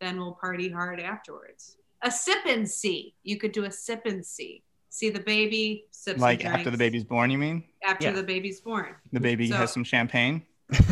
then 0.01 0.19
we'll 0.19 0.33
party 0.33 0.69
hard 0.69 1.01
afterwards. 1.01 1.77
A 2.03 2.11
sip 2.11 2.39
and 2.47 2.69
see. 2.69 3.15
You 3.23 3.37
could 3.39 3.53
do 3.53 3.65
a 3.65 3.71
sip 3.71 4.03
and 4.07 4.25
see. 4.25 4.63
See 4.91 5.11
the 5.11 5.21
baby, 5.21 5.85
sip 5.91 6.17
some 6.17 6.23
like 6.23 6.45
after 6.45 6.71
the 6.71 6.79
baby's 6.79 7.05
born 7.05 7.31
you 7.31 7.39
mean 7.39 7.63
after 7.85 8.07
Yeah. 8.09 8.13
the 8.13 8.23
baby's 8.23 8.61
born. 8.61 8.95
the 9.13 9.21
baby 9.21 9.49
So- 9.49 9.57
has 9.57 9.73
some 9.73 9.85
champagne 9.85 10.43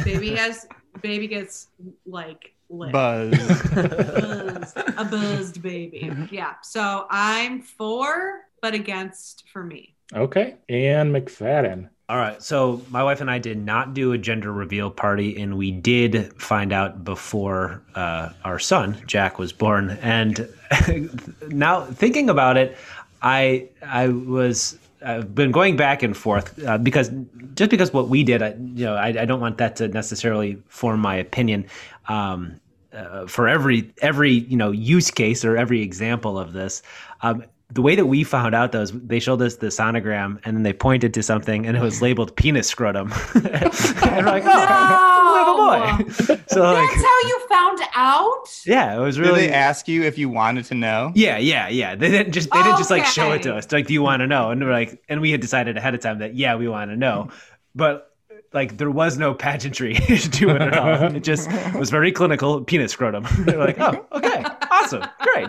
Baby 0.04 0.34
has 0.36 0.66
baby 1.02 1.26
gets 1.28 1.68
like 2.06 2.54
lit. 2.70 2.92
buzz 2.92 3.30
Buzzed. 3.74 4.76
a 4.96 5.04
buzzed 5.04 5.62
baby. 5.62 6.00
Mm-hmm. 6.04 6.34
Yeah. 6.34 6.54
So 6.62 7.06
I'm 7.10 7.60
for, 7.62 8.40
but 8.62 8.74
against 8.74 9.44
for 9.52 9.62
me. 9.64 9.94
Okay. 10.14 10.56
And 10.68 11.14
McFadden. 11.14 11.90
All 12.08 12.18
right. 12.18 12.40
So 12.40 12.82
my 12.88 13.02
wife 13.02 13.20
and 13.20 13.28
I 13.28 13.38
did 13.40 13.58
not 13.58 13.92
do 13.92 14.12
a 14.12 14.18
gender 14.18 14.52
reveal 14.52 14.90
party, 14.90 15.40
and 15.42 15.58
we 15.58 15.72
did 15.72 16.40
find 16.40 16.72
out 16.72 17.02
before 17.02 17.82
uh, 17.96 18.30
our 18.44 18.60
son 18.60 18.96
Jack 19.06 19.40
was 19.40 19.52
born. 19.52 19.98
And 20.02 20.48
now 21.48 21.84
thinking 21.84 22.30
about 22.30 22.56
it, 22.56 22.76
I 23.22 23.68
I 23.82 24.08
was 24.08 24.78
I've 25.04 25.34
been 25.34 25.50
going 25.50 25.76
back 25.76 26.04
and 26.04 26.16
forth 26.16 26.62
uh, 26.64 26.78
because 26.78 27.10
just 27.56 27.70
because 27.70 27.92
what 27.92 28.08
we 28.08 28.22
did, 28.22 28.40
I, 28.40 28.50
you 28.50 28.84
know, 28.84 28.94
I, 28.94 29.08
I 29.08 29.24
don't 29.24 29.40
want 29.40 29.58
that 29.58 29.74
to 29.76 29.88
necessarily 29.88 30.62
form 30.68 31.00
my 31.00 31.16
opinion. 31.16 31.66
Um, 32.06 32.60
uh, 32.92 33.26
for 33.26 33.48
every 33.48 33.92
every 34.00 34.30
you 34.30 34.56
know 34.56 34.70
use 34.70 35.10
case 35.10 35.44
or 35.44 35.56
every 35.56 35.82
example 35.82 36.38
of 36.38 36.52
this. 36.52 36.82
Um, 37.22 37.44
the 37.70 37.82
way 37.82 37.96
that 37.96 38.06
we 38.06 38.22
found 38.22 38.54
out 38.54 38.70
though 38.72 38.82
is 38.82 38.92
they 38.92 39.18
showed 39.18 39.42
us 39.42 39.56
the 39.56 39.66
sonogram 39.66 40.38
and 40.44 40.56
then 40.56 40.62
they 40.62 40.72
pointed 40.72 41.12
to 41.14 41.22
something 41.22 41.66
and 41.66 41.76
it 41.76 41.80
was 41.82 42.00
labeled 42.00 42.34
penis 42.36 42.68
scrotum. 42.68 43.12
and 43.34 43.44
we're 43.44 44.22
like, 44.22 44.44
oh, 44.46 45.32
we 45.32 45.98
have 45.98 45.98
a 45.98 46.06
boy. 46.06 46.12
so 46.46 46.62
like, 46.62 46.88
That's 46.90 47.04
how 47.04 47.28
you 47.28 47.46
found 47.48 47.80
out? 47.94 48.62
yeah, 48.66 48.96
it 48.96 49.00
was 49.00 49.16
did 49.16 49.26
really. 49.26 49.46
they 49.48 49.52
ask 49.52 49.88
you 49.88 50.04
if 50.04 50.16
you 50.16 50.28
wanted 50.28 50.64
to 50.66 50.74
know 50.74 51.10
yeah, 51.16 51.38
yeah, 51.38 51.68
yeah. 51.68 51.96
They 51.96 52.10
didn't 52.10 52.32
just 52.32 52.50
they 52.50 52.62
didn't 52.62 52.78
just 52.78 52.90
like 52.90 53.04
show 53.04 53.32
it 53.32 53.42
to 53.42 53.50
Okay. 53.50 53.58
us. 53.58 53.72
Like, 53.72 53.86
do 53.88 53.92
you 53.94 54.02
want 54.02 54.20
to 54.20 54.26
know? 54.26 54.50
And 54.50 54.62
we're 54.64 54.70
like, 54.72 55.02
and 55.08 55.20
we 55.20 55.32
had 55.32 55.40
decided 55.40 55.76
ahead 55.76 55.94
of 55.94 56.00
time 56.00 56.20
that 56.20 56.34
yeah, 56.36 56.54
we 56.54 56.68
want 56.68 56.90
to 56.92 56.96
know. 56.96 57.30
But 57.74 58.15
like 58.52 58.76
there 58.78 58.90
was 58.90 59.18
no 59.18 59.34
pageantry 59.34 59.94
to 60.34 60.50
it 60.50 60.62
at 60.62 60.76
all. 60.76 61.14
It 61.16 61.22
just 61.24 61.50
was 61.74 61.90
very 61.90 62.12
clinical 62.12 62.62
penis 62.64 62.92
scrotum. 62.92 63.26
They're 63.40 63.58
like, 63.58 63.78
oh, 63.78 64.06
okay, 64.12 64.44
awesome, 64.70 65.04
great. 65.20 65.48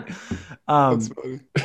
Um, 0.68 1.00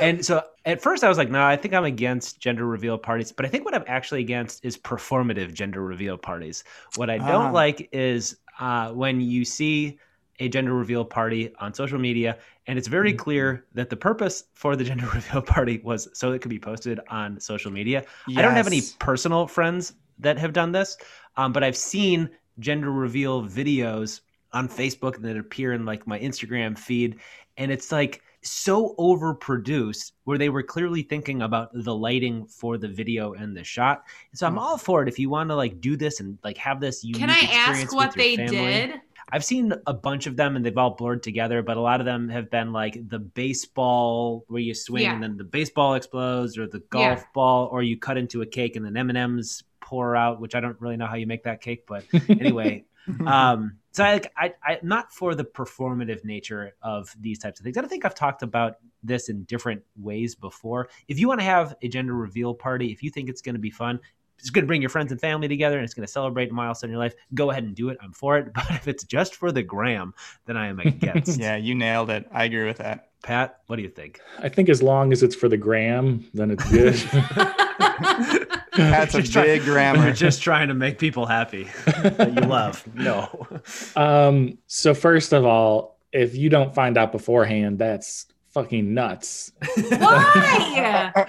and 0.02 0.26
so 0.26 0.44
at 0.66 0.82
first 0.82 1.04
I 1.04 1.10
was 1.10 1.18
like, 1.18 1.30
no, 1.30 1.44
I 1.44 1.56
think 1.56 1.74
I'm 1.74 1.84
against 1.86 2.40
gender 2.40 2.66
reveal 2.66 2.98
parties. 2.98 3.32
But 3.32 3.46
I 3.46 3.50
think 3.50 3.66
what 3.66 3.76
I'm 3.76 3.84
actually 3.88 4.22
against 4.22 4.64
is 4.64 4.78
performative 4.78 5.54
gender 5.54 5.82
reveal 5.82 6.18
parties. 6.18 6.64
What 6.96 7.10
I 7.10 7.18
don't 7.18 7.48
Ah. 7.48 7.52
like 7.52 7.90
is 7.92 8.38
uh, 8.60 8.92
when 8.92 9.20
you 9.20 9.44
see 9.44 10.00
a 10.40 10.50
gender 10.50 10.74
reveal 10.74 11.06
party 11.06 11.54
on 11.60 11.74
social 11.74 12.00
media 12.00 12.38
and 12.66 12.80
it's 12.80 12.88
very 12.88 13.14
clear 13.14 13.66
that 13.74 13.90
the 13.90 13.96
purpose 13.96 14.46
for 14.54 14.76
the 14.76 14.84
gender 14.84 15.08
reveal 15.14 15.42
party 15.42 15.80
was 15.84 16.08
so 16.14 16.32
it 16.32 16.40
could 16.42 16.50
be 16.50 16.60
posted 16.60 17.00
on 17.10 17.40
social 17.40 17.72
media. 17.72 18.04
I 18.36 18.42
don't 18.42 18.54
have 18.54 18.68
any 18.68 18.82
personal 19.00 19.48
friends 19.48 19.94
that 20.20 20.38
have 20.38 20.54
done 20.54 20.72
this, 20.72 20.98
um, 21.38 21.52
but 21.54 21.64
I've 21.64 21.78
seen 21.78 22.30
gender 22.60 22.92
reveal 22.92 23.44
videos 23.44 24.22
on 24.52 24.68
Facebook 24.70 25.22
that 25.22 25.38
appear 25.38 25.74
in 25.74 25.86
like 25.86 26.06
my 26.06 26.20
Instagram 26.20 26.78
feed, 26.78 27.18
and 27.58 27.72
it's 27.72 27.92
like 27.92 28.22
so 28.46 28.94
overproduced 29.00 30.12
where 30.26 30.38
they 30.38 30.50
were 30.50 30.62
clearly 30.64 31.02
thinking 31.02 31.42
about 31.42 31.70
the 31.74 31.96
lighting 31.96 32.46
for 32.46 32.78
the 32.78 32.88
video 32.88 33.34
and 33.34 33.56
the 33.56 33.64
shot. 33.64 34.04
And 34.32 34.38
so 34.38 34.46
I'm 34.46 34.60
all 34.60 34.78
for 34.78 35.02
it 35.02 35.08
if 35.08 35.18
you 35.18 35.30
want 35.30 35.50
to 35.50 35.56
like 35.56 35.80
do 35.80 35.96
this 35.96 36.20
and 36.20 36.38
like 36.44 36.58
have 36.58 36.80
this 36.82 37.04
unique 37.04 37.22
Can 37.22 37.30
I 37.30 37.48
ask 37.52 37.94
what 37.94 38.14
they 38.14 38.36
family. 38.36 38.56
did? 38.56 39.02
I've 39.32 39.46
seen 39.46 39.74
a 39.88 39.94
bunch 39.94 40.28
of 40.28 40.36
them 40.36 40.56
and 40.56 40.64
they've 40.66 40.78
all 40.78 40.92
blurred 40.96 41.24
together, 41.24 41.64
but 41.64 41.78
a 41.78 41.82
lot 41.82 42.02
of 42.02 42.06
them 42.06 42.28
have 42.30 42.52
been 42.52 42.72
like 42.74 43.08
the 43.08 43.18
baseball 43.20 44.44
where 44.48 44.62
you 44.62 44.74
swing 44.74 45.04
Yeah. 45.04 45.14
and 45.14 45.24
then 45.24 45.38
the 45.38 45.44
baseball 45.44 45.96
explodes, 45.96 46.58
or 46.58 46.68
the 46.68 46.82
golf 46.90 47.20
Yeah. 47.20 47.26
ball, 47.34 47.70
or 47.72 47.82
you 47.82 47.98
cut 47.98 48.18
into 48.18 48.42
a 48.42 48.46
cake 48.46 48.76
and 48.76 48.86
then 48.86 48.98
M 48.98 49.10
and 49.10 49.18
M's 49.18 49.64
pour 49.84 50.16
out, 50.16 50.40
which 50.40 50.56
I 50.56 50.60
don't 50.60 50.80
really 50.82 50.98
know 50.98 51.06
how 51.06 51.16
you 51.16 51.28
make 51.28 51.44
that 51.44 51.62
cake, 51.62 51.86
but 51.88 52.06
anyway. 52.30 52.86
um, 53.26 53.78
so 53.92 54.04
I, 54.04 54.14
like, 54.14 54.32
I, 54.36 54.54
I'm 54.66 54.80
not 54.82 55.12
for 55.12 55.36
the 55.36 55.44
performative 55.44 56.24
nature 56.26 56.74
of 56.82 57.14
these 57.20 57.38
types 57.38 57.60
of 57.60 57.64
things. 57.64 57.78
And 57.78 57.86
I 57.86 57.90
think 57.90 58.06
I've 58.06 58.16
talked 58.16 58.42
about 58.42 58.78
this 59.04 59.30
in 59.30 59.44
different 59.44 59.84
ways 59.96 60.36
before. 60.36 60.90
If 61.08 61.20
you 61.20 61.28
want 61.28 61.42
to 61.42 61.46
have 61.46 61.76
a 61.82 61.88
gender 61.88 62.14
reveal 62.14 62.54
party, 62.54 62.92
if 62.92 63.04
you 63.04 63.12
think 63.12 63.30
it's 63.30 63.42
going 63.42 63.56
to 63.56 63.62
be 63.62 63.70
fun, 63.70 64.00
it's 64.40 64.50
going 64.50 64.64
to 64.64 64.68
bring 64.68 64.82
your 64.82 64.90
friends 64.90 65.12
and 65.12 65.22
family 65.22 65.48
together 65.48 65.78
and 65.78 65.86
it's 65.86 65.94
going 65.94 66.06
to 66.06 66.12
celebrate 66.12 66.50
a 66.50 66.54
milestone 66.54 66.90
in 66.90 66.94
your 66.94 67.00
life, 67.00 67.14
go 67.34 67.52
ahead 67.52 67.64
and 67.64 67.76
do 67.76 67.90
it. 67.90 67.98
I'm 68.02 68.14
for 68.14 68.38
it. 68.38 68.52
But 68.54 68.72
if 68.72 68.88
it's 68.88 69.04
just 69.04 69.36
for 69.36 69.52
the 69.52 69.64
gram, 69.64 70.14
then 70.46 70.58
I 70.58 70.68
am 70.68 70.80
against. 70.80 71.40
Yeah, 71.44 71.56
you 71.56 71.76
nailed 71.76 72.10
it. 72.10 72.28
I 72.32 72.46
agree 72.46 72.66
with 72.66 72.78
that. 72.78 73.10
Pat, 73.24 73.60
what 73.68 73.78
do 73.78 73.84
you 73.84 73.90
think? 73.90 74.20
I 74.40 74.50
think 74.50 74.70
as 74.70 74.84
long 74.84 75.14
as 75.14 75.24
it's 75.24 75.36
for 75.36 75.48
the 75.48 75.58
gram, 75.58 76.26
then 76.34 76.52
it's 76.52 76.70
good. 76.70 77.80
That's 78.76 79.16
a 79.16 79.22
Just 79.22 79.34
try- 79.34 79.44
big 79.44 79.68
We're 79.68 80.14
just 80.14 80.42
trying 80.42 80.68
to 80.70 80.74
make 80.74 80.98
people 81.00 81.26
happy 81.26 81.68
that 81.86 82.34
you 82.34 82.42
love. 82.48 82.84
No. 82.96 83.48
um, 83.96 84.58
so 84.68 84.94
first 84.94 85.34
of 85.34 85.46
all, 85.46 86.00
if 86.12 86.36
you 86.36 86.50
don't 86.50 86.74
find 86.74 86.98
out 86.98 87.12
beforehand, 87.12 87.80
that's 87.80 88.28
fucking 88.50 88.94
nuts. 88.94 89.52
Why? 89.76 91.26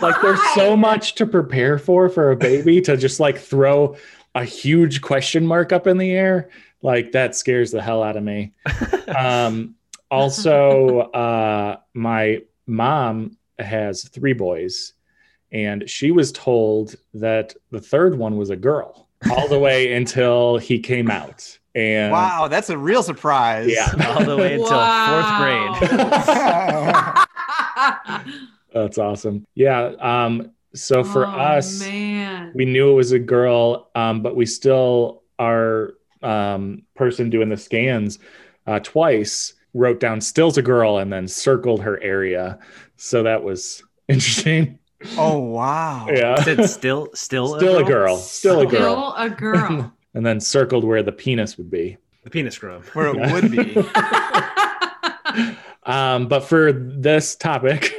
Like 0.00 0.20
there's 0.20 0.40
so 0.54 0.76
much 0.76 1.14
to 1.16 1.26
prepare 1.26 1.78
for 1.78 2.08
for 2.08 2.32
a 2.32 2.36
baby 2.36 2.80
to 2.82 2.96
just 2.96 3.20
like 3.20 3.38
throw 3.38 3.96
a 4.34 4.44
huge 4.44 5.00
question 5.00 5.46
mark 5.46 5.72
up 5.72 5.86
in 5.86 5.96
the 5.98 6.10
air. 6.10 6.50
Like 6.82 7.12
that 7.12 7.34
scares 7.34 7.70
the 7.70 7.80
hell 7.82 8.02
out 8.02 8.16
of 8.16 8.22
me. 8.22 8.52
Um, 9.08 9.74
also, 10.10 11.00
uh, 11.12 11.78
my 11.94 12.42
mom 12.66 13.36
has 13.58 14.08
three 14.08 14.34
boys, 14.34 14.92
and 15.52 15.88
she 15.88 16.10
was 16.10 16.32
told 16.32 16.96
that 17.14 17.54
the 17.70 17.80
third 17.80 18.16
one 18.18 18.36
was 18.36 18.50
a 18.50 18.56
girl 18.56 19.08
all 19.30 19.48
the 19.48 19.58
way 19.58 19.92
until 20.00 20.58
he 20.58 20.78
came 20.78 21.10
out. 21.10 21.58
And 21.74 22.10
wow, 22.12 22.48
that's 22.48 22.70
a 22.70 22.78
real 22.78 23.02
surprise. 23.02 23.68
Yeah. 23.70 23.92
All 24.16 24.24
the 24.24 24.34
way 24.36 24.54
until 24.54 24.70
Wow. 24.78 25.76
fourth 25.76 25.90
grade. 25.90 27.26
That's 28.72 28.98
awesome. 28.98 29.46
Yeah. 29.54 29.92
Um, 30.00 30.52
so 30.74 31.04
for 31.04 31.26
Oh, 31.26 31.30
us, 31.30 31.80
man. 31.80 32.52
we 32.54 32.64
knew 32.64 32.90
it 32.92 32.94
was 32.94 33.12
a 33.12 33.18
girl, 33.18 33.90
um, 33.94 34.22
but 34.22 34.36
we 34.36 34.46
still, 34.46 35.22
our 35.38 35.94
um, 36.22 36.82
person 36.94 37.30
doing 37.30 37.48
the 37.50 37.56
scans 37.56 38.18
uh, 38.66 38.80
twice 38.80 39.54
wrote 39.74 40.00
down 40.00 40.20
still's 40.20 40.56
a 40.58 40.62
girl 40.62 40.98
and 40.98 41.12
then 41.12 41.28
circled 41.28 41.82
her 41.82 42.02
area. 42.02 42.58
So 42.96 43.22
that 43.22 43.42
was 43.42 43.82
interesting. 44.08 44.78
Oh 45.16 45.38
wow. 45.38 46.06
Yeah. 46.10 46.42
Said 46.42 46.68
still, 46.68 47.08
still, 47.14 47.56
Still 47.56 47.78
a 47.78 47.84
girl. 47.84 48.16
Still 48.16 48.60
a 48.60 48.66
girl. 48.66 49.12
Still 49.12 49.14
a 49.16 49.30
girl. 49.30 49.92
and 50.14 50.24
then 50.24 50.40
circled 50.40 50.84
where 50.84 51.02
the 51.02 51.12
penis 51.12 51.58
would 51.58 51.70
be. 51.70 51.96
The 52.24 52.30
penis 52.30 52.54
scrum. 52.54 52.82
Where 52.92 53.08
it 53.08 53.32
would 53.32 53.50
be. 53.50 53.76
Um, 55.86 56.26
but 56.26 56.40
for 56.40 56.72
this 56.72 57.36
topic, 57.36 57.94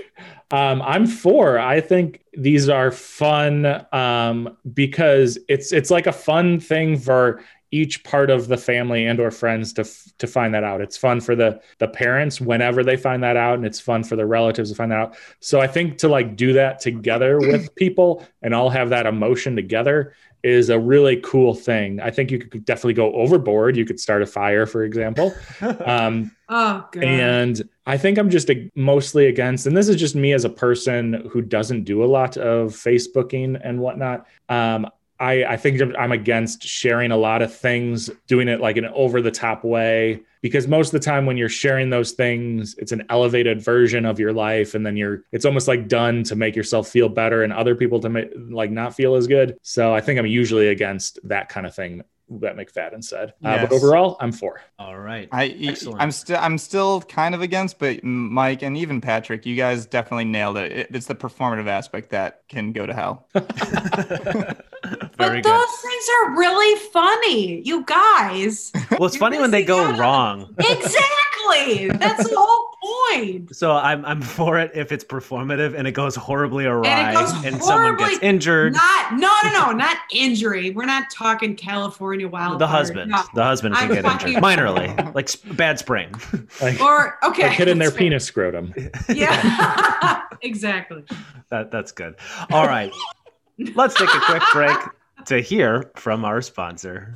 um, 0.52 0.82
I'm 0.82 1.08
for. 1.08 1.58
I 1.58 1.82
think 1.82 2.22
these 2.38 2.70
are 2.70 2.92
fun 2.92 3.86
um, 3.94 4.58
because 4.74 5.40
it's 5.48 5.72
it's 5.72 5.90
like 5.90 6.06
a 6.06 6.12
fun 6.12 6.60
thing 6.60 6.98
for 6.98 7.42
each 7.78 8.04
part 8.04 8.30
of 8.30 8.48
the 8.48 8.58
family 8.58 9.06
and 9.06 9.20
or 9.20 9.32
friends 9.32 9.74
to 9.74 9.82
f- 9.82 10.12
to 10.18 10.28
find 10.28 10.54
that 10.54 10.64
out. 10.64 10.82
It's 10.82 10.98
fun 10.98 11.22
for 11.22 11.36
the 11.36 11.62
the 11.78 11.88
parents 11.88 12.42
whenever 12.42 12.84
they 12.84 12.98
find 12.98 13.24
that 13.24 13.38
out, 13.38 13.56
and 13.56 13.66
it's 13.66 13.80
fun 13.80 14.04
for 14.04 14.16
the 14.16 14.26
relatives 14.26 14.70
to 14.72 14.76
find 14.76 14.92
that 14.92 15.00
out. 15.00 15.18
So 15.40 15.62
I 15.62 15.68
think 15.68 15.98
to 16.00 16.08
like 16.08 16.36
do 16.36 16.54
that 16.54 16.80
together 16.80 17.38
with 17.52 17.74
people 17.76 18.26
and 18.42 18.54
all 18.54 18.70
have 18.70 18.90
that 18.90 19.06
emotion 19.06 19.56
together 19.56 20.14
is 20.44 20.70
a 20.70 20.80
really 20.80 21.18
cool 21.18 21.54
thing. 21.54 22.00
I 22.00 22.12
think 22.12 22.32
you 22.32 22.40
could 22.40 22.64
definitely 22.64 22.94
go 22.94 23.12
overboard. 23.14 23.76
You 23.76 23.86
could 23.86 24.00
start 24.00 24.22
a 24.22 24.26
fire, 24.26 24.66
for 24.66 24.84
example. 24.84 25.34
Um, 25.88 26.32
oh 26.50 26.88
god. 26.92 27.04
and 27.04 27.70
I 27.86 27.98
think 27.98 28.18
I'm 28.18 28.30
just 28.30 28.50
a, 28.50 28.70
mostly 28.76 29.28
against, 29.28 29.66
and 29.68 29.76
this 29.76 29.88
is 29.88 29.96
just 29.96 30.16
me 30.16 30.34
as 30.34 30.46
a 30.46 30.50
person 30.50 31.28
who 31.32 31.42
doesn't 31.42 31.84
do 31.84 32.04
a 32.04 32.06
lot 32.06 32.38
of 32.38 32.72
Facebooking 32.72 33.60
and 33.64 33.80
whatnot. 33.80 34.28
Um, 34.50 34.88
I, 35.20 35.44
I 35.46 35.58
think 35.58 35.82
I'm- 35.82 35.96
I'm 35.98 36.12
against 36.12 36.64
sharing 36.64 37.12
a 37.12 37.18
lot 37.18 37.42
of 37.42 37.54
things, 37.56 38.10
doing 38.28 38.48
it 38.48 38.60
like 38.62 38.78
an 38.78 38.86
over 38.86 39.22
the 39.22 39.32
top 39.32 39.64
way, 39.64 40.22
because 40.42 40.68
most 40.68 40.94
of 40.94 41.00
the 41.00 41.06
time 41.06 41.26
when 41.26 41.38
you're 41.38 41.50
sharing 41.50 41.90
those 41.90 42.12
things, 42.12 42.76
it's 42.78 42.92
an 42.92 43.04
elevated 43.10 43.62
version 43.62 44.06
of 44.06 44.20
your 44.20 44.34
life. 44.34 44.76
And 44.76 44.86
then 44.86 44.96
you're, 44.96 45.24
it's 45.32 45.46
almost 45.46 45.68
like 45.68 45.88
done 45.88 46.24
to 46.26 46.36
make 46.36 46.56
yourself 46.56 46.88
feel 46.88 47.10
better 47.10 47.44
and 47.44 47.52
other 47.52 47.76
people 47.76 48.00
to 48.02 48.10
make, 48.10 48.30
like 48.50 48.70
not 48.72 48.94
feel 48.96 49.16
as 49.16 49.26
good. 49.28 49.58
So 49.64 49.94
I 49.96 50.02
think 50.02 50.20
I'm 50.20 50.28
usually 50.28 50.68
against 50.68 51.20
that 51.28 51.50
kind 51.50 51.66
of 51.66 51.74
thing 51.74 52.04
that 52.30 52.58
McFadden 52.58 53.02
said. 53.04 53.34
Uh, 53.44 53.62
but 53.62 53.72
overall, 53.72 54.18
I'm 54.20 54.34
for. 54.34 54.62
All 54.78 54.98
right. 55.00 55.30
I 55.32 55.46
Excellent. 55.48 56.02
I'm 56.02 56.12
still 56.12 56.38
I'm 56.38 56.58
still 56.58 57.02
kind 57.04 57.34
of 57.34 57.42
against, 57.42 57.80
but 57.80 58.04
Mike 58.04 58.64
and 58.64 58.76
even 58.76 59.00
Patrick, 59.00 59.46
you 59.46 59.56
guys 59.56 59.86
definitely 59.86 60.26
nailed 60.26 60.58
it. 60.58 60.72
it 60.74 60.88
it's 60.92 61.06
the 61.06 61.16
performative 61.16 61.68
aspect 61.68 62.10
that 62.10 62.44
can 62.50 62.74
go 62.74 62.86
to 62.86 62.94
hell. 62.94 63.28
Very 65.18 65.42
but 65.42 65.50
good. 65.50 65.60
those 65.60 65.76
things 65.82 66.06
are 66.22 66.38
really 66.38 66.80
funny, 66.92 67.62
you 67.62 67.84
guys. 67.86 68.72
Well, 68.92 69.06
it's 69.06 69.16
You're 69.16 69.20
funny 69.20 69.40
when 69.40 69.52
they 69.52 69.64
go 69.64 69.80
out 69.80 69.94
on- 69.94 70.00
wrong. 70.00 70.56
exactly. 70.60 71.90
That's 71.90 72.28
the 72.30 72.36
whole 72.38 72.68
point. 72.68 72.78
So 73.58 73.72
I'm 73.72 74.06
I'm 74.06 74.22
for 74.22 74.60
it 74.60 74.72
if 74.76 74.92
it's 74.92 75.04
performative 75.04 75.74
and 75.78 75.88
it 75.88 75.92
goes 75.92 76.16
horribly 76.16 76.66
awry 76.66 77.14
goes 77.14 77.32
someone 77.32 77.60
horribly- 77.60 78.10
gets 78.12 78.24
injured. 78.24 78.74
Not 78.74 79.14
no 79.14 79.32
no 79.44 79.52
no 79.66 79.72
not 79.72 79.98
injury. 80.14 80.70
We're 80.72 80.86
not 80.86 81.10
talking 81.12 81.56
California 81.56 82.28
wild. 82.28 82.60
the 82.60 82.68
husband, 82.68 83.12
No. 83.12 83.24
the 83.34 83.44
husband 83.44 83.76
can 83.76 83.90
I'm 83.90 83.96
get 83.96 84.04
talking- 84.04 84.28
injured 84.36 84.44
minorly, 84.44 85.14
like 85.16 85.30
sp- 85.34 85.56
bad 85.58 85.80
sprain. 85.80 86.12
Like, 86.62 86.80
Or 86.82 87.18
okay. 87.24 87.44
like 87.44 87.52
hitting 87.58 87.78
their 87.80 87.92
fair. 87.92 87.98
penis 88.00 88.26
scrotum. 88.26 88.74
Yeah. 89.10 90.22
exactly. 90.42 91.04
that 91.50 91.72
that's 91.72 91.92
good. 91.92 92.16
All 92.52 92.68
right, 92.68 92.92
let's 93.76 93.96
take 93.96 94.14
a 94.14 94.20
quick 94.22 94.44
break 94.54 94.78
to 95.28 95.42
hear 95.42 95.92
from 95.96 96.26
our 96.26 96.42
sponsor. 96.42 97.14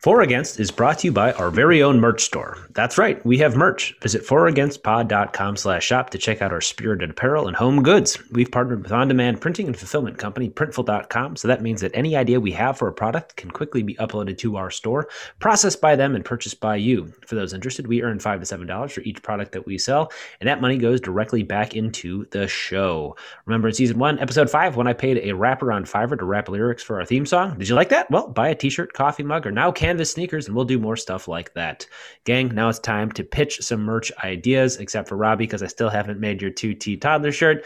For 0.00 0.22
Against 0.22 0.58
is 0.58 0.70
brought 0.70 1.00
to 1.00 1.08
you 1.08 1.12
by 1.12 1.32
our 1.32 1.50
very 1.50 1.82
own 1.82 2.00
merch 2.00 2.22
store. 2.22 2.56
That's 2.70 2.96
right, 2.96 3.22
we 3.26 3.36
have 3.38 3.54
merch. 3.54 3.94
Visit 4.00 4.24
foragainstpod.com 4.24 5.56
slash 5.56 5.84
shop 5.84 6.08
to 6.08 6.16
check 6.16 6.40
out 6.40 6.54
our 6.54 6.62
spirited 6.62 7.10
apparel 7.10 7.46
and 7.46 7.54
home 7.54 7.82
goods. 7.82 8.16
We've 8.30 8.50
partnered 8.50 8.82
with 8.82 8.92
on-demand 8.92 9.42
printing 9.42 9.66
and 9.66 9.76
fulfillment 9.76 10.16
company 10.16 10.48
Printful.com, 10.48 11.36
so 11.36 11.48
that 11.48 11.60
means 11.60 11.82
that 11.82 11.90
any 11.92 12.16
idea 12.16 12.40
we 12.40 12.52
have 12.52 12.78
for 12.78 12.88
a 12.88 12.94
product 12.94 13.36
can 13.36 13.50
quickly 13.50 13.82
be 13.82 13.94
uploaded 13.96 14.38
to 14.38 14.56
our 14.56 14.70
store, 14.70 15.06
processed 15.38 15.82
by 15.82 15.96
them, 15.96 16.14
and 16.14 16.24
purchased 16.24 16.60
by 16.60 16.76
you. 16.76 17.12
For 17.26 17.34
those 17.34 17.52
interested, 17.52 17.86
we 17.86 18.00
earn 18.00 18.20
5 18.20 18.40
to 18.40 18.56
$7 18.56 18.90
for 18.90 19.02
each 19.02 19.22
product 19.22 19.52
that 19.52 19.66
we 19.66 19.76
sell, 19.76 20.10
and 20.40 20.48
that 20.48 20.62
money 20.62 20.78
goes 20.78 21.02
directly 21.02 21.42
back 21.42 21.76
into 21.76 22.24
the 22.30 22.48
show. 22.48 23.18
Remember 23.44 23.68
in 23.68 23.74
season 23.74 23.98
1, 23.98 24.18
episode 24.18 24.48
5, 24.48 24.76
when 24.76 24.86
I 24.86 24.94
paid 24.94 25.18
a 25.18 25.34
rapper 25.34 25.70
on 25.70 25.84
Fiverr 25.84 26.18
to 26.18 26.24
rap 26.24 26.48
lyrics 26.48 26.82
for 26.82 26.98
our 26.98 27.04
theme 27.04 27.26
song? 27.26 27.58
Did 27.58 27.68
you 27.68 27.74
like 27.74 27.90
that? 27.90 28.10
Well, 28.10 28.28
buy 28.28 28.48
a 28.48 28.54
t-shirt, 28.54 28.94
coffee 28.94 29.24
mug, 29.24 29.46
or 29.46 29.52
now 29.52 29.70
canvas 29.90 30.12
sneakers, 30.12 30.46
and 30.46 30.54
we'll 30.54 30.64
do 30.64 30.78
more 30.78 30.96
stuff 30.96 31.26
like 31.26 31.52
that. 31.54 31.84
Gang, 32.24 32.54
now 32.54 32.68
it's 32.68 32.78
time 32.78 33.10
to 33.10 33.24
pitch 33.24 33.60
some 33.60 33.80
merch 33.80 34.12
ideas, 34.22 34.76
except 34.76 35.08
for 35.08 35.16
Robbie, 35.16 35.46
because 35.46 35.64
I 35.64 35.66
still 35.66 35.88
haven't 35.88 36.20
made 36.20 36.40
your 36.40 36.52
2T 36.52 37.00
toddler 37.00 37.32
shirt. 37.32 37.64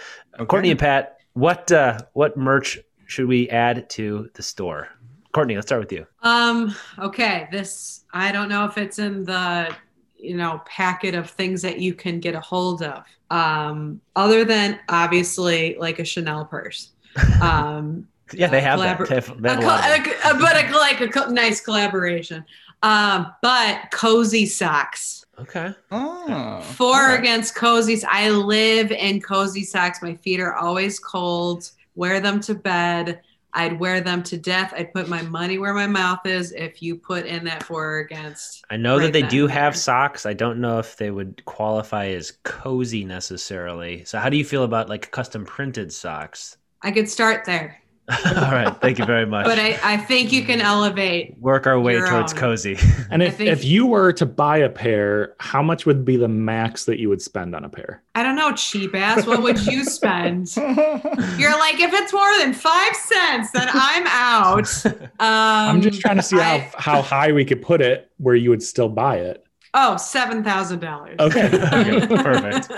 Courtney 0.49 0.71
and 0.71 0.81
Pat, 0.81 1.19
what 1.35 1.71
uh, 1.71 1.99
what 2.15 2.39
merch 2.39 2.79
should 3.07 3.27
we 3.27 3.51
add 3.51 3.91
to 3.91 4.31
the 4.33 4.43
store? 4.43 4.89
Courtney, 5.33 5.55
let's 5.55 5.67
start 5.67 5.83
with 5.83 5.93
you. 5.93 6.07
Um, 6.23 6.75
okay, 6.99 7.47
this 7.53 8.05
I 8.15 8.33
don't 8.33 8.49
know 8.49 8.65
if 8.65 8.79
it's 8.79 8.99
in 8.99 9.25
the 9.25 9.75
you 10.17 10.37
know 10.37 10.63
packet 10.65 11.15
of 11.15 11.29
things 11.29 11.61
that 11.61 11.79
you 11.79 11.93
can 11.93 12.21
get 12.21 12.35
a 12.35 12.41
hold 12.41 12.83
of. 12.83 13.05
Um, 13.31 14.01
other 14.17 14.47
than 14.47 14.81
obviously 14.89 15.77
like 15.79 15.99
a 15.99 16.05
Chanel 16.05 16.47
purse. 16.47 16.93
Um, 17.41 18.09
Yeah, 18.33 18.47
they 18.49 18.61
have 18.61 18.81
collabor- 18.81 19.09
that. 19.09 19.09
They 19.09 19.15
have, 19.17 19.43
they 19.43 19.49
have 19.51 19.59
a 19.59 19.63
co- 19.63 19.69
lot 19.69 19.99
of 19.99 20.05
them. 20.05 20.15
a- 20.25 20.31
a- 20.31 20.39
but 20.41 20.65
a, 20.71 20.77
like 20.79 21.01
a 21.01 21.09
co- 21.09 21.31
nice 21.31 21.61
collaboration. 21.61 22.45
Um, 22.83 23.33
but 23.43 23.91
cozy 23.93 24.47
socks. 24.47 25.25
Okay. 25.39 25.75
Oh, 25.91 26.61
For 26.77 27.11
okay. 27.13 27.19
against 27.19 27.55
cozies. 27.55 28.05
I 28.09 28.31
live 28.31 28.93
in 28.93 29.21
cozy 29.21 29.65
socks. 29.65 30.01
My 30.03 30.15
feet 30.15 30.41
are 30.41 30.55
always 30.55 30.99
cold. 30.99 31.71
Wear 31.97 32.21
them 32.21 32.41
to 32.41 32.55
bed. 32.55 33.21
I'd 33.57 33.79
wear 33.79 34.01
them 34.01 34.23
to 34.25 34.37
death. 34.37 34.73
I'd 34.77 34.93
put 34.93 35.09
my 35.09 35.23
money 35.23 35.59
where 35.59 35.75
my 35.75 35.87
mouth 35.87 36.27
is 36.27 36.51
if 36.53 36.83
you 36.83 36.97
put 36.97 37.25
in 37.25 37.45
that 37.45 37.63
for 37.63 37.85
or 37.85 37.99
against. 38.01 38.65
I 38.69 38.77
know 38.77 38.99
that 38.99 39.13
they 39.13 39.23
do 39.23 39.45
and 39.45 39.53
have 39.53 39.77
socks. 39.77 40.27
I 40.27 40.33
don't 40.35 40.61
know 40.61 40.79
if 40.81 40.97
they 40.97 41.11
would 41.13 41.45
qualify 41.45 42.07
as 42.09 42.33
cozy 42.43 43.05
necessarily. 43.05 44.05
So, 44.05 44.19
how 44.19 44.29
do 44.29 44.37
you 44.37 44.45
feel 44.45 44.65
about 44.65 44.89
like 44.89 45.11
custom 45.13 45.45
printed 45.45 45.93
socks? 45.93 46.57
I 46.83 46.91
could 46.91 47.09
start 47.09 47.45
there, 47.45 47.81
All 48.27 48.35
right. 48.53 48.77
Thank 48.83 48.99
you 48.99 49.07
very 49.07 49.25
much. 49.25 49.47
but 49.47 49.59
I, 49.59 49.79
I 49.83 49.97
think 49.97 50.31
you 50.31 50.45
can 50.45 50.61
elevate. 50.61 51.39
Work 51.39 51.67
our 51.67 51.81
way 51.81 51.95
towards 51.99 52.35
own. 52.35 52.39
cozy. 52.39 52.77
And 53.11 53.23
if, 53.23 53.37
think- 53.37 53.49
if 53.51 53.65
you 53.65 53.87
were 53.87 54.13
to 54.15 54.27
buy 54.27 54.59
a 54.59 54.69
pair, 54.69 55.35
how 55.41 55.63
much 55.63 55.87
would 55.87 56.05
be 56.05 56.17
the 56.19 56.29
max 56.29 56.85
that 56.85 56.99
you 56.99 57.09
would 57.09 57.23
spend 57.23 57.57
on 57.57 57.65
a 57.65 57.69
pair? 57.71 58.03
I 58.15 58.23
don't 58.23 58.37
know, 58.37 58.53
cheap 58.53 58.95
ass. 58.95 59.27
What 59.27 59.43
would 59.43 59.65
you 59.67 59.85
spend? 59.85 60.55
You're 60.57 61.59
like, 61.59 61.81
if 61.81 61.93
it's 61.95 62.13
more 62.13 62.39
than 62.39 62.53
five 62.53 62.95
cents, 62.95 63.51
then 63.53 63.69
I'm 63.73 64.07
out. 64.07 64.85
Um, 64.87 64.95
I'm 65.19 65.81
just 65.81 66.01
trying 66.01 66.17
to 66.17 66.23
see 66.23 66.37
how, 66.37 66.43
I- 66.57 66.71
how 66.77 67.03
high 67.03 67.33
we 67.33 67.45
could 67.45 67.63
put 67.63 67.81
it 67.81 68.11
where 68.19 68.35
you 68.35 68.51
would 68.51 68.63
still 68.63 68.89
buy 68.89 69.17
it. 69.17 69.44
Oh, 69.77 69.97
seven 69.97 70.45
thousand 70.45 70.79
dollars. 70.81 71.17
Okay. 71.19 71.47
Okay, 71.47 72.07
perfect. 72.07 72.71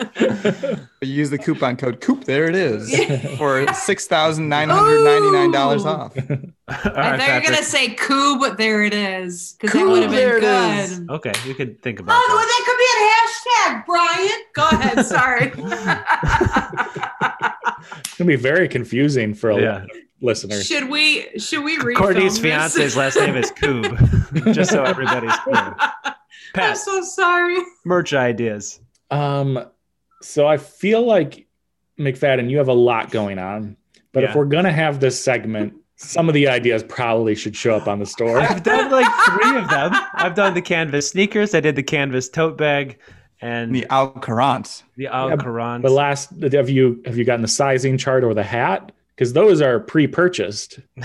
You 1.03 1.13
use 1.13 1.29
the 1.31 1.37
coupon 1.39 1.77
code 1.77 2.01
COOP. 2.01 2.25
There 2.25 2.47
it 2.49 2.57
is 2.57 3.37
for 3.37 3.71
six 3.75 4.07
thousand 4.07 4.49
nine 4.49 4.71
hundred 4.71 5.05
ninety 5.05 5.31
nine 5.31 5.51
dollars 5.53 5.85
off. 5.85 6.17
All 6.19 6.25
I 6.27 6.33
right, 6.69 7.21
thought 7.21 7.29
you 7.29 7.35
were 7.35 7.41
gonna 7.43 7.63
say 7.63 7.91
coup, 7.95 8.39
but 8.41 8.57
there 8.57 8.83
it 8.83 8.95
is, 8.95 9.57
because 9.61 9.75
that 9.75 9.79
Coup, 9.85 9.91
would 9.91 10.03
have 10.03 10.11
there 10.11 10.41
been 10.41 10.71
it 10.81 10.85
is. 10.85 10.99
good. 11.01 11.11
Okay, 11.11 11.33
we 11.47 11.53
could 11.55 11.81
think 11.83 12.01
about 12.01 12.17
Oh, 12.19 12.27
that. 12.27 12.35
well, 12.35 12.47
that 12.47 12.63
could 12.67 12.79
be 12.79 12.89
a 12.97 12.99
hashtag, 13.13 13.85
Brian. 13.87 14.41
Go 14.55 14.69
ahead. 14.69 15.05
Sorry. 15.07 15.53
It's 18.01 18.17
gonna 18.17 18.29
be 18.29 18.37
very 18.37 18.69
confusing 18.69 19.35
for 19.35 19.51
a 19.51 19.61
Yeah. 19.61 19.73
lot 19.75 19.83
of 19.83 19.91
listeners. 20.21 20.67
should 20.67 20.89
we? 20.89 21.29
Should 21.39 21.63
we 21.63 21.79
refilm 21.79 21.97
Courtney's 21.97 22.39
fiance's 22.39 22.97
last 22.97 23.17
name 23.17 23.37
is 23.37 23.53
Coob, 23.53 24.53
just 24.55 24.71
so 24.71 24.83
everybody's 24.83 25.37
clear. 25.41 25.75
I'm 26.57 26.77
so 26.77 27.03
sorry. 27.03 27.57
merch 27.85 28.13
ideas. 28.15 28.81
Um, 29.11 29.65
so 30.23 30.47
I 30.47 30.57
feel 30.57 31.03
like 31.07 31.47
McFadden, 31.99 32.51
you 32.51 32.59
have 32.59 32.69
a 32.69 32.73
lot 32.75 33.11
going 33.11 33.39
on, 33.39 33.77
but 34.13 34.23
Yeah. 34.23 34.31
if 34.31 34.35
we're 34.37 34.45
gonna 34.47 34.73
have 34.73 35.01
this 35.01 35.23
segment, 35.23 35.75
some 35.97 36.29
of 36.29 36.35
the 36.35 36.49
ideas 36.49 36.83
probably 36.83 37.35
should 37.35 37.57
show 37.57 37.75
up 37.75 37.89
on 37.89 37.99
the 37.99 38.07
store. 38.07 38.39
I've 38.41 38.63
done 38.63 38.91
like 38.91 39.07
three 39.25 39.57
of 39.59 39.69
them. 39.71 39.93
I've 40.15 40.35
done 40.35 40.55
the 40.55 40.61
canvas 40.63 41.09
sneakers. 41.11 41.55
I 41.55 41.61
did 41.61 41.75
the 41.77 41.83
canvas 41.83 42.29
tote 42.29 42.59
bag, 42.59 42.99
and 43.41 43.75
The 43.75 43.87
Al 43.91 44.11
Courant. 44.11 44.83
the 44.97 45.07
Al 45.07 45.31
Yeah, 45.31 45.37
Quran. 45.37 45.83
The 45.83 45.91
last, 45.91 46.31
have 46.53 46.69
you 46.69 47.01
have 47.07 47.17
you 47.17 47.25
gotten 47.25 47.43
the 47.43 47.49
sizing 47.49 47.97
chart 47.99 48.25
or 48.25 48.35
the 48.35 48.43
hat? 48.43 48.93
Because 49.15 49.33
those 49.33 49.63
are 49.63 49.81
pre-purchased. 49.81 50.79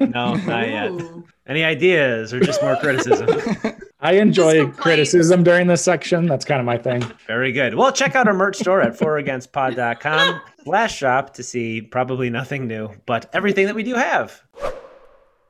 no, 0.00 0.34
not 0.36 0.68
yet. 0.68 0.90
Ooh. 0.90 1.24
Any 1.46 1.64
ideas 1.64 2.32
or 2.32 2.40
just 2.40 2.62
more 2.62 2.76
criticism? 2.76 3.28
I 3.98 4.14
enjoy 4.14 4.70
criticism 4.72 5.42
during 5.42 5.68
this 5.68 5.82
section. 5.82 6.26
That's 6.26 6.44
kind 6.44 6.60
of 6.60 6.66
my 6.66 6.76
thing. 6.76 7.02
Very 7.26 7.50
good. 7.50 7.74
Well, 7.74 7.92
check 7.92 8.14
out 8.14 8.28
our 8.28 8.34
merch 8.34 8.56
store 8.56 8.82
at 8.82 8.98
foragainstpod.com 8.98 10.40
slash 10.64 10.96
shop 10.96 11.32
to 11.34 11.42
see 11.42 11.80
probably 11.80 12.28
nothing 12.28 12.66
new, 12.66 12.90
but 13.06 13.30
everything 13.32 13.66
that 13.66 13.74
we 13.74 13.82
do 13.82 13.94
have. 13.94 14.42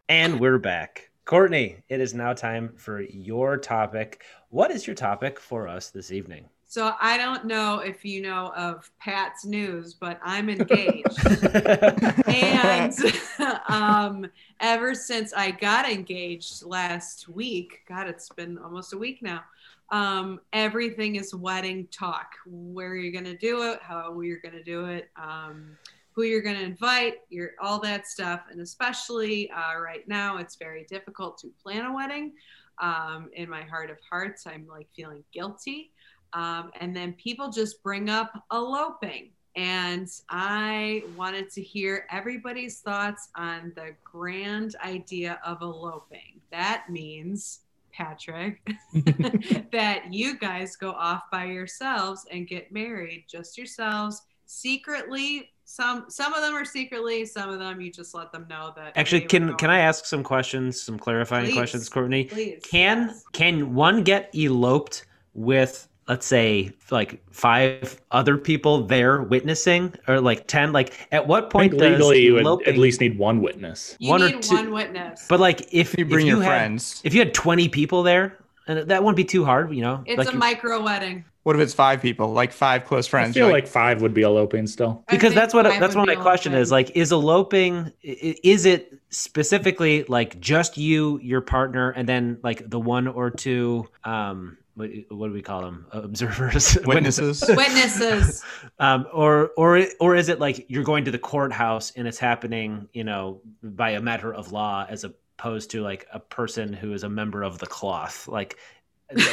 And 0.08 0.38
we're 0.38 0.58
back. 0.58 1.10
Courtney, 1.24 1.78
it 1.88 2.00
is 2.00 2.14
now 2.14 2.32
time 2.34 2.74
for 2.76 3.00
your 3.00 3.56
topic. 3.56 4.22
What 4.50 4.70
is 4.70 4.86
your 4.86 4.94
topic 4.94 5.40
for 5.40 5.66
us 5.66 5.90
this 5.90 6.12
evening? 6.12 6.48
So 6.68 6.94
I 7.00 7.16
don't 7.16 7.44
know 7.44 7.78
if 7.78 8.04
you 8.04 8.20
know 8.20 8.52
of 8.56 8.90
Pat's 8.98 9.44
news, 9.44 9.94
but 9.94 10.18
I'm 10.22 10.50
engaged. 10.50 11.24
and 12.26 12.92
um, 13.68 14.26
ever 14.58 14.92
since 14.92 15.32
I 15.32 15.52
got 15.52 15.88
engaged 15.88 16.64
last 16.64 17.28
week, 17.28 17.82
God, 17.88 18.08
it's 18.08 18.28
been 18.30 18.58
almost 18.58 18.92
a 18.92 18.98
week 18.98 19.22
now. 19.22 19.44
Um, 19.90 20.40
everything 20.52 21.14
is 21.14 21.32
wedding 21.32 21.86
talk. 21.92 22.32
Where 22.46 22.96
you're 22.96 23.12
gonna 23.12 23.38
do 23.38 23.62
it, 23.70 23.80
how 23.80 24.20
you're 24.20 24.40
gonna 24.40 24.64
do 24.64 24.86
it, 24.86 25.08
um, 25.16 25.78
who 26.10 26.24
you're 26.24 26.42
gonna 26.42 26.58
invite, 26.58 27.18
your 27.30 27.50
all 27.62 27.78
that 27.82 28.08
stuff. 28.08 28.40
And 28.50 28.60
especially 28.60 29.48
uh, 29.52 29.78
right 29.78 30.06
now, 30.08 30.38
it's 30.38 30.56
very 30.56 30.84
difficult 30.90 31.38
to 31.38 31.48
plan 31.62 31.86
a 31.86 31.94
wedding. 31.94 32.32
Um, 32.78 33.30
in 33.32 33.48
my 33.48 33.62
heart 33.62 33.90
of 33.90 33.98
hearts, 34.10 34.46
I'm 34.46 34.66
like 34.66 34.88
feeling 34.94 35.22
guilty. 35.32 35.92
Um, 36.32 36.70
and 36.80 36.94
then 36.94 37.12
people 37.14 37.50
just 37.50 37.82
bring 37.82 38.10
up 38.10 38.32
eloping. 38.52 39.30
And 39.56 40.08
I 40.28 41.04
wanted 41.16 41.50
to 41.52 41.62
hear 41.62 42.06
everybody's 42.10 42.80
thoughts 42.80 43.30
on 43.36 43.72
the 43.74 43.94
grand 44.04 44.76
idea 44.84 45.40
of 45.44 45.62
eloping. 45.62 46.40
That 46.50 46.84
means, 46.90 47.60
Patrick, 47.90 48.60
that 49.72 50.12
you 50.12 50.38
guys 50.38 50.76
go 50.76 50.90
off 50.90 51.22
by 51.32 51.46
yourselves 51.46 52.26
and 52.30 52.46
get 52.46 52.70
married 52.70 53.24
just 53.28 53.56
yourselves 53.56 54.22
secretly. 54.46 55.50
Some 55.64 56.04
some 56.08 56.32
of 56.32 56.42
them 56.42 56.54
are 56.54 56.64
secretly, 56.64 57.26
some 57.26 57.50
of 57.50 57.58
them 57.58 57.80
you 57.80 57.90
just 57.90 58.14
let 58.14 58.32
them 58.32 58.46
know 58.48 58.72
that. 58.76 58.92
Actually, 58.94 59.22
can 59.22 59.54
can 59.56 59.70
I 59.70 59.80
ask 59.80 60.04
some 60.04 60.22
questions, 60.22 60.80
some 60.80 60.98
clarifying 60.98 61.46
Please. 61.46 61.54
questions, 61.54 61.88
Courtney? 61.88 62.24
Please. 62.24 62.62
Can 62.62 63.08
yes. 63.08 63.24
can 63.32 63.74
one 63.74 64.04
get 64.04 64.30
eloped 64.34 65.06
with 65.34 65.88
let's 66.08 66.24
say 66.26 66.72
like 66.90 67.20
five 67.32 68.00
other 68.12 68.38
people 68.38 68.86
there 68.86 69.22
witnessing 69.22 69.92
or 70.06 70.20
like 70.20 70.46
10 70.46 70.72
like 70.72 70.92
at 71.10 71.26
what 71.26 71.50
point 71.50 71.72
think 71.72 71.82
does 71.82 71.92
legally 71.98 72.22
you 72.22 72.34
would 72.34 72.68
at 72.68 72.78
least 72.78 73.00
need 73.00 73.18
one 73.18 73.40
witness. 73.42 73.96
You 73.98 74.10
one 74.10 74.22
or 74.22 74.30
two- 74.40 74.54
one 74.54 74.72
witness. 74.72 75.26
but 75.28 75.40
like 75.40 75.68
if 75.72 75.98
You 75.98 76.04
bring 76.04 76.26
if 76.26 76.30
your 76.34 76.42
had, 76.42 76.48
friends. 76.48 77.00
if 77.04 77.12
you 77.14 77.20
had 77.20 77.34
20 77.34 77.68
people 77.68 78.02
there 78.04 78.38
and 78.68 78.88
that 78.90 79.02
wouldn't 79.02 79.16
be 79.16 79.24
too 79.24 79.44
hard 79.44 79.74
you 79.74 79.82
know 79.82 80.02
it's 80.06 80.18
like 80.18 80.28
a 80.28 80.32
you- 80.32 80.38
micro 80.38 80.82
wedding. 80.82 81.24
What 81.42 81.54
if 81.54 81.62
it's 81.62 81.74
five 81.74 82.02
people, 82.02 82.32
like 82.32 82.52
five 82.52 82.84
close 82.86 83.06
friends. 83.06 83.30
I 83.30 83.32
feel 83.34 83.46
You're 83.46 83.52
like 83.52 83.68
five 83.68 84.02
would 84.02 84.12
be 84.12 84.22
eloping 84.22 84.66
still. 84.66 85.04
Because 85.08 85.32
that's 85.32 85.54
what 85.54 85.62
that's 85.62 85.94
would 85.94 86.00
what 86.00 86.08
my 86.08 86.16
be 86.16 86.20
question 86.20 86.54
eloping. 86.54 86.62
is 86.62 86.72
like 86.72 86.90
is 86.96 87.12
eloping 87.12 87.92
i- 88.04 88.16
i- 88.24 88.36
is 88.42 88.66
it 88.66 88.92
specifically 89.10 90.02
like 90.08 90.40
just 90.40 90.76
you 90.76 91.20
your 91.22 91.40
partner 91.40 91.90
and 91.90 92.08
then 92.08 92.38
like 92.42 92.68
the 92.68 92.80
one 92.80 93.06
or 93.06 93.30
two 93.30 93.86
um 94.02 94.56
what, 94.76 94.90
what 95.08 95.28
do 95.28 95.32
we 95.32 95.42
call 95.42 95.62
them 95.62 95.86
observers 95.92 96.76
witnesses. 96.84 97.42
Witnesses. 97.48 98.44
um, 98.78 99.06
or 99.12 99.50
or 99.56 99.84
or 100.00 100.14
is 100.14 100.28
it 100.28 100.38
like 100.38 100.66
you're 100.68 100.84
going 100.84 101.04
to 101.06 101.10
the 101.10 101.18
courthouse 101.18 101.92
and 101.96 102.06
it's 102.06 102.18
happening, 102.18 102.88
you 102.92 103.02
know, 103.02 103.40
by 103.62 103.90
a 103.90 104.00
matter 104.00 104.32
of 104.32 104.52
law, 104.52 104.86
as 104.88 105.02
opposed 105.02 105.70
to 105.70 105.82
like 105.82 106.06
a 106.12 106.20
person 106.20 106.74
who 106.74 106.92
is 106.92 107.04
a 107.04 107.08
member 107.08 107.42
of 107.42 107.58
the 107.58 107.66
cloth, 107.66 108.28
like 108.28 108.58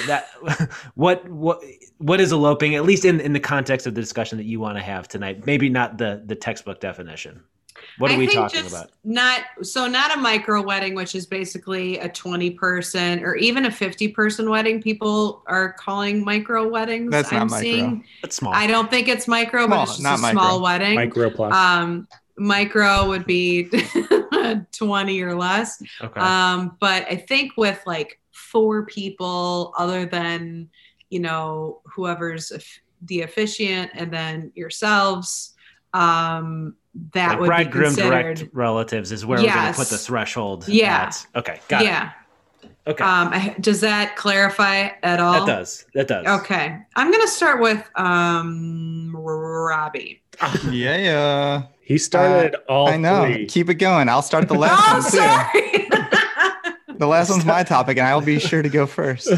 that. 0.07 0.29
what 0.95 1.27
what 1.29 1.61
what 1.97 2.21
is 2.21 2.31
eloping? 2.31 2.75
At 2.75 2.85
least 2.85 3.03
in 3.03 3.19
in 3.19 3.33
the 3.33 3.39
context 3.41 3.85
of 3.85 3.95
the 3.95 4.01
discussion 4.01 4.37
that 4.37 4.45
you 4.45 4.61
want 4.61 4.77
to 4.77 4.83
have 4.83 5.09
tonight, 5.09 5.45
maybe 5.45 5.67
not 5.67 5.97
the 5.97 6.23
the 6.25 6.35
textbook 6.35 6.79
definition. 6.79 7.43
What 7.97 8.11
are 8.11 8.15
I 8.15 8.17
we 8.17 8.27
think 8.27 8.39
talking 8.39 8.61
just 8.63 8.75
about? 8.75 8.91
Not 9.03 9.41
so 9.61 9.87
not 9.87 10.15
a 10.15 10.19
micro 10.19 10.61
wedding, 10.61 10.95
which 10.95 11.15
is 11.15 11.25
basically 11.25 11.99
a 11.99 12.09
20 12.09 12.51
person 12.51 13.23
or 13.23 13.35
even 13.35 13.65
a 13.65 13.71
50 13.71 14.09
person 14.09 14.49
wedding. 14.49 14.81
People 14.81 15.43
are 15.47 15.73
calling 15.73 16.23
micro 16.23 16.67
weddings. 16.67 17.11
That's 17.11 17.31
not 17.31 17.41
I'm 17.41 17.47
micro. 17.47 17.61
seeing. 17.61 18.05
It's 18.23 18.37
small. 18.37 18.53
I 18.53 18.67
don't 18.67 18.89
think 18.89 19.07
it's 19.07 19.27
micro, 19.27 19.67
but 19.67 19.83
it's 19.83 19.91
just 19.91 20.03
not 20.03 20.19
a 20.19 20.21
micro. 20.21 20.41
small 20.41 20.61
wedding. 20.61 20.95
Micro 20.95 21.29
plus. 21.29 21.53
Um, 21.53 22.07
micro 22.37 23.07
would 23.07 23.25
be 23.25 23.69
20 24.71 25.21
or 25.21 25.35
less. 25.35 25.81
okay. 26.01 26.19
Um, 26.19 26.77
but 26.79 27.05
I 27.09 27.15
think 27.15 27.53
with 27.57 27.81
like 27.85 28.19
four 28.31 28.85
people, 28.85 29.73
other 29.77 30.05
than 30.05 30.69
you 31.09 31.19
know 31.19 31.81
whoever's 31.85 32.51
the 33.03 33.21
officiant, 33.21 33.91
and 33.93 34.11
then 34.11 34.51
yourselves, 34.55 35.53
um, 35.93 36.75
that 37.13 37.29
like 37.31 37.39
would 37.39 37.45
bride 37.47 37.65
be 37.67 37.71
groom 37.71 37.85
considered. 37.85 38.09
direct 38.37 38.53
relatives 38.53 39.11
is 39.11 39.25
where 39.25 39.39
we're 39.39 39.51
going 39.53 39.73
to 39.73 39.79
put 39.79 39.89
the 39.89 39.97
threshold. 39.97 40.67
Yeah. 40.67 41.03
at. 41.07 41.25
Okay. 41.35 41.59
Got 41.67 41.83
yeah. 41.85 41.89
it. 41.89 42.11
Yeah. 42.65 42.71
Okay. 42.85 43.03
Um, 43.03 43.55
does 43.61 43.79
that 43.81 44.15
clarify 44.17 44.89
at 45.03 45.19
all? 45.21 45.45
that 45.45 45.47
does. 45.47 45.85
That 45.93 46.07
does. 46.09 46.25
Okay. 46.41 46.77
I'm 46.97 47.11
gonna 47.11 47.27
start 47.29 47.61
with 47.61 47.89
um 47.95 49.11
Robbie. 49.15 50.21
yeah, 50.69 50.97
yeah. 50.97 51.63
he 51.81 51.97
started 51.97 52.55
all 52.67 52.89
I 52.89 52.97
know. 52.97 53.23
three. 53.25 53.45
Keep 53.45 53.69
it 53.69 53.75
going. 53.75 54.09
I'll 54.09 54.21
start 54.21 54.49
the 54.49 54.55
Oh, 54.55 54.59
last 54.59 54.85
I'm 54.85 54.93
one 54.95 55.11
too. 55.11 55.17
sorry. 55.17 56.97
The 56.99 57.07
last 57.07 57.29
one's 57.31 57.45
my 57.45 57.63
topic, 57.63 57.97
and 57.97 58.05
I 58.05 58.13
will 58.15 58.21
be 58.21 58.37
sure 58.37 58.61
to 58.61 58.69
go 58.69 58.85
first. 58.85 59.29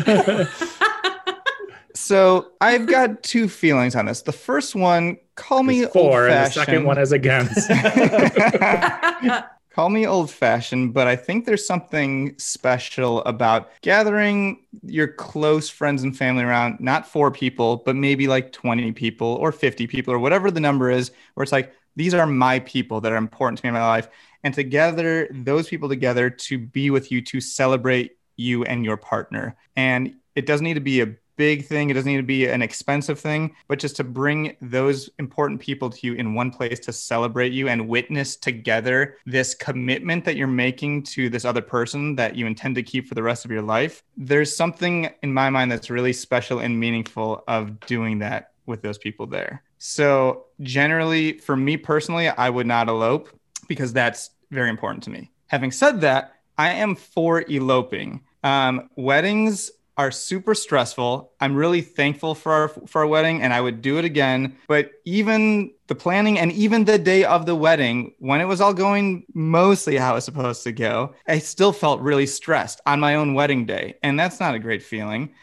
So 2.06 2.52
I've 2.62 2.86
got 2.86 3.24
two 3.24 3.50
feelings 3.50 3.96
on 3.96 4.06
this. 4.06 4.22
The 4.22 4.32
first 4.32 4.76
one, 4.76 5.18
call 5.34 5.64
me 5.64 5.88
four, 5.88 6.28
and 6.28 6.46
the 6.46 6.52
second 6.52 6.84
one 6.84 7.00
is 7.00 7.12
against. 7.12 7.68
Call 9.74 9.90
me 9.90 10.06
old 10.08 10.32
fashioned, 10.32 10.94
but 10.94 11.06
I 11.08 11.18
think 11.18 11.46
there's 11.46 11.68
something 11.68 12.34
special 12.38 13.22
about 13.24 13.72
gathering 13.82 14.64
your 14.84 15.08
close 15.08 15.68
friends 15.68 16.04
and 16.04 16.16
family 16.16 16.46
around, 16.46 16.80
not 16.80 17.06
four 17.06 17.30
people, 17.30 17.78
but 17.78 17.94
maybe 17.96 18.28
like 18.28 18.54
20 18.54 18.94
people 18.94 19.28
or 19.28 19.52
50 19.52 19.86
people 19.88 20.14
or 20.14 20.20
whatever 20.20 20.50
the 20.50 20.62
number 20.62 20.90
is, 20.90 21.12
where 21.34 21.42
it's 21.44 21.52
like, 21.52 21.74
these 21.98 22.14
are 22.14 22.26
my 22.26 22.60
people 22.60 23.02
that 23.02 23.12
are 23.12 23.18
important 23.18 23.60
to 23.60 23.66
me 23.66 23.70
in 23.70 23.74
my 23.74 23.86
life. 23.86 24.08
And 24.44 24.54
to 24.54 24.64
gather 24.64 25.28
those 25.30 25.68
people 25.68 25.90
together 25.90 26.30
to 26.30 26.58
be 26.58 26.90
with 26.90 27.12
you, 27.12 27.22
to 27.24 27.42
celebrate 27.42 28.18
you 28.38 28.64
and 28.64 28.86
your 28.86 28.96
partner. 28.96 29.58
And 29.76 30.16
it 30.36 30.46
doesn't 30.46 30.64
need 30.64 30.76
to 30.76 30.80
be 30.80 31.02
a 31.02 31.16
big 31.36 31.66
thing. 31.66 31.90
It 31.90 31.94
doesn't 31.94 32.12
need 32.12 32.18
to 32.18 32.24
be 32.24 32.48
an 32.48 32.62
expensive 32.62 33.20
thing, 33.20 33.56
but 33.68 33.80
just 33.80 33.96
to 33.98 34.04
bring 34.04 34.56
those 34.62 35.10
important 35.20 35.60
people 35.60 35.90
to 35.90 36.08
you 36.08 36.14
in 36.14 36.34
one 36.34 36.52
place 36.52 36.80
to 36.82 36.94
celebrate 36.94 37.52
you 37.52 37.68
and 37.68 37.88
witness 37.88 38.36
together 38.36 39.18
this 39.26 39.54
commitment 39.56 40.26
that 40.26 40.36
you're 40.36 40.48
making 40.48 41.04
to 41.04 41.30
this 41.30 41.46
other 41.46 41.62
person 41.62 42.16
that 42.16 42.36
you 42.36 42.46
intend 42.46 42.76
to 42.76 42.84
keep 42.84 43.08
for 43.08 43.16
the 43.16 43.24
rest 43.24 43.46
of 43.46 43.52
your 43.52 43.62
life. 43.62 44.04
There's 44.18 44.56
something 44.56 45.10
in 45.24 45.34
my 45.34 45.50
mind 45.50 45.72
that's 45.72 45.90
really 45.90 46.14
special 46.14 46.60
and 46.60 46.80
meaningful 46.80 47.44
of 47.48 47.80
doing 47.82 48.20
that 48.20 48.52
with 48.66 48.82
those 48.82 48.98
people 48.98 49.28
there. 49.28 49.64
So, 49.78 50.46
generally, 50.62 51.38
for 51.38 51.56
me 51.56 51.78
personally, 51.78 52.30
I 52.30 52.50
would 52.50 52.66
not 52.66 52.88
elope 52.88 53.30
because 53.68 53.94
that's 53.94 54.32
very 54.52 54.70
important 54.70 55.04
to 55.04 55.10
me. 55.10 55.32
Having 55.48 55.72
said 55.72 56.02
that, 56.02 56.36
I 56.58 56.72
am 56.72 56.96
for 56.96 57.42
eloping. 57.42 58.24
Um, 58.44 58.90
weddings 58.96 59.72
are 59.98 60.12
super 60.12 60.54
stressful. 60.54 61.32
I'm 61.40 61.56
really 61.56 61.82
thankful 61.82 62.36
for 62.36 62.52
our 62.52 62.68
for 62.68 63.02
our 63.02 63.08
wedding 63.08 63.42
and 63.42 63.54
I 63.54 63.62
would 63.62 63.82
do 63.82 63.98
it 63.98 64.06
again. 64.06 64.58
But 64.68 64.92
even 65.06 65.74
the 65.88 65.96
planning 65.96 66.38
and 66.38 66.52
even 66.52 66.84
the 66.84 66.98
day 66.98 67.24
of 67.24 67.46
the 67.46 67.56
wedding, 67.56 68.14
when 68.20 68.42
it 68.42 68.46
was 68.46 68.60
all 68.60 68.74
going 68.74 69.26
mostly 69.34 69.96
how 69.96 70.12
it 70.12 70.16
was 70.16 70.26
supposed 70.26 70.64
to 70.64 70.72
go, 70.72 71.14
I 71.28 71.40
still 71.40 71.72
felt 71.72 72.02
really 72.02 72.26
stressed 72.26 72.82
on 72.86 73.00
my 73.00 73.16
own 73.16 73.34
wedding 73.36 73.66
day. 73.66 73.96
And 74.04 74.20
that's 74.20 74.40
not 74.40 74.56
a 74.56 74.60
great 74.60 74.84
feeling. 74.84 75.34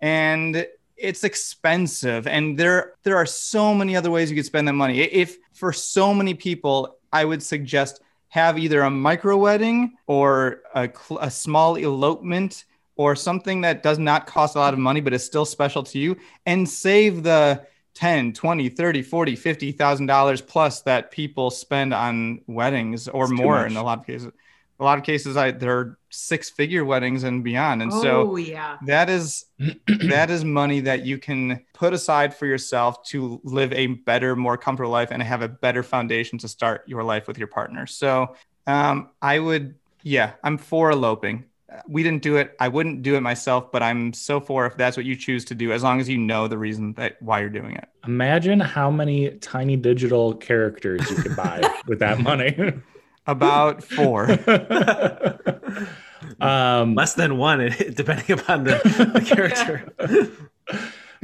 And 0.00 0.66
it's 0.96 1.24
expensive 1.24 2.26
and 2.26 2.56
there 2.58 2.94
there 3.02 3.16
are 3.16 3.26
so 3.26 3.74
many 3.74 3.96
other 3.96 4.10
ways 4.10 4.30
you 4.30 4.36
could 4.36 4.46
spend 4.46 4.68
that 4.68 4.74
money. 4.74 5.00
If 5.00 5.38
for 5.54 5.72
so 5.72 6.12
many 6.12 6.34
people, 6.34 6.98
I 7.12 7.24
would 7.24 7.42
suggest 7.42 8.02
have 8.28 8.58
either 8.58 8.82
a 8.82 8.90
micro 8.90 9.36
wedding 9.36 9.94
or 10.06 10.62
a, 10.74 10.88
a 11.20 11.30
small 11.30 11.76
elopement 11.76 12.64
or 12.96 13.16
something 13.16 13.60
that 13.62 13.82
does 13.82 13.98
not 13.98 14.26
cost 14.26 14.56
a 14.56 14.58
lot 14.58 14.72
of 14.72 14.78
money 14.78 15.00
but 15.00 15.12
is 15.12 15.24
still 15.24 15.44
special 15.44 15.82
to 15.82 15.98
you 15.98 16.16
and 16.46 16.68
save 16.68 17.22
the 17.22 17.64
10 17.94 18.32
20 18.32 18.68
30 18.68 19.02
40 19.02 19.36
50 19.36 19.72
thousand 19.72 20.06
dollars 20.06 20.40
plus 20.40 20.82
that 20.82 21.10
people 21.10 21.50
spend 21.50 21.92
on 21.92 22.40
weddings 22.46 23.08
or 23.08 23.24
It's 23.24 23.32
more 23.32 23.66
in 23.66 23.76
a 23.76 23.82
lot 23.82 23.98
of 23.98 24.06
cases. 24.06 24.32
A 24.80 24.82
lot 24.82 24.98
of 24.98 25.04
cases 25.04 25.36
I, 25.36 25.52
there 25.52 25.78
are 25.78 25.98
six 26.10 26.50
figure 26.50 26.84
weddings 26.84 27.22
and 27.22 27.44
beyond 27.44 27.82
and 27.82 27.92
so 27.92 28.32
oh 28.32 28.36
yeah. 28.36 28.78
that 28.86 29.08
is 29.08 29.44
that 30.08 30.28
is 30.28 30.44
money 30.44 30.80
that 30.80 31.06
you 31.06 31.18
can 31.18 31.64
put 31.72 31.92
aside 31.92 32.34
for 32.34 32.46
yourself 32.46 33.04
to 33.04 33.40
live 33.44 33.72
a 33.74 33.86
better 33.88 34.34
more 34.34 34.56
comfortable 34.56 34.90
life 34.90 35.10
and 35.12 35.22
have 35.22 35.42
a 35.42 35.48
better 35.48 35.84
foundation 35.84 36.36
to 36.38 36.48
start 36.48 36.82
your 36.88 37.04
life 37.04 37.28
with 37.28 37.38
your 37.38 37.46
partner. 37.46 37.86
So 37.86 38.34
um, 38.66 39.10
i 39.20 39.38
would 39.38 39.74
yeah 40.02 40.32
i'm 40.42 40.58
for 40.58 40.90
eloping 40.90 41.44
we 41.88 42.02
didn't 42.02 42.22
do 42.22 42.36
it 42.36 42.54
i 42.60 42.68
wouldn't 42.68 43.02
do 43.02 43.14
it 43.16 43.20
myself 43.20 43.70
but 43.72 43.82
i'm 43.82 44.12
so 44.12 44.40
for 44.40 44.66
if 44.66 44.76
that's 44.76 44.96
what 44.96 45.06
you 45.06 45.16
choose 45.16 45.44
to 45.44 45.54
do 45.54 45.72
as 45.72 45.82
long 45.82 46.00
as 46.00 46.08
you 46.08 46.18
know 46.18 46.48
the 46.48 46.58
reason 46.58 46.92
that 46.94 47.16
why 47.20 47.40
you're 47.40 47.48
doing 47.48 47.74
it 47.76 47.88
Imagine 48.04 48.58
how 48.58 48.90
many 48.90 49.30
tiny 49.38 49.76
digital 49.76 50.34
characters 50.34 51.08
you 51.10 51.16
could 51.16 51.36
buy 51.36 51.62
with 51.86 52.00
that 52.00 52.18
money. 52.18 52.72
about 53.26 53.82
four 53.84 54.30
um, 56.40 56.94
Less 56.94 57.14
than 57.14 57.38
one, 57.38 57.58
depending 57.94 58.38
upon 58.38 58.64
the, 58.64 58.80
the 59.14 59.20
character. 59.20 59.92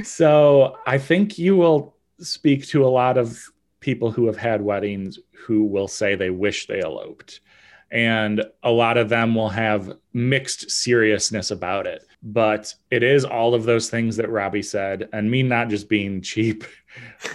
so 0.02 0.76
I 0.86 0.98
think 0.98 1.38
you 1.38 1.56
will 1.56 1.94
speak 2.20 2.66
to 2.68 2.84
a 2.84 2.88
lot 2.88 3.18
of 3.18 3.42
people 3.80 4.10
who 4.10 4.26
have 4.26 4.36
had 4.36 4.62
weddings 4.62 5.18
who 5.32 5.64
will 5.64 5.88
say 5.88 6.14
they 6.14 6.30
wish 6.30 6.66
they 6.66 6.80
eloped. 6.80 7.40
And 7.90 8.44
a 8.62 8.70
lot 8.70 8.98
of 8.98 9.08
them 9.08 9.34
will 9.34 9.48
have 9.48 9.96
mixed 10.12 10.70
seriousness 10.70 11.50
about 11.50 11.86
it. 11.86 12.04
But 12.22 12.74
it 12.90 13.02
is 13.02 13.24
all 13.24 13.54
of 13.54 13.64
those 13.64 13.88
things 13.88 14.16
that 14.16 14.28
Robbie 14.28 14.62
said, 14.62 15.08
and 15.12 15.30
me 15.30 15.42
not 15.42 15.68
just 15.68 15.88
being 15.88 16.20
cheap. 16.22 16.64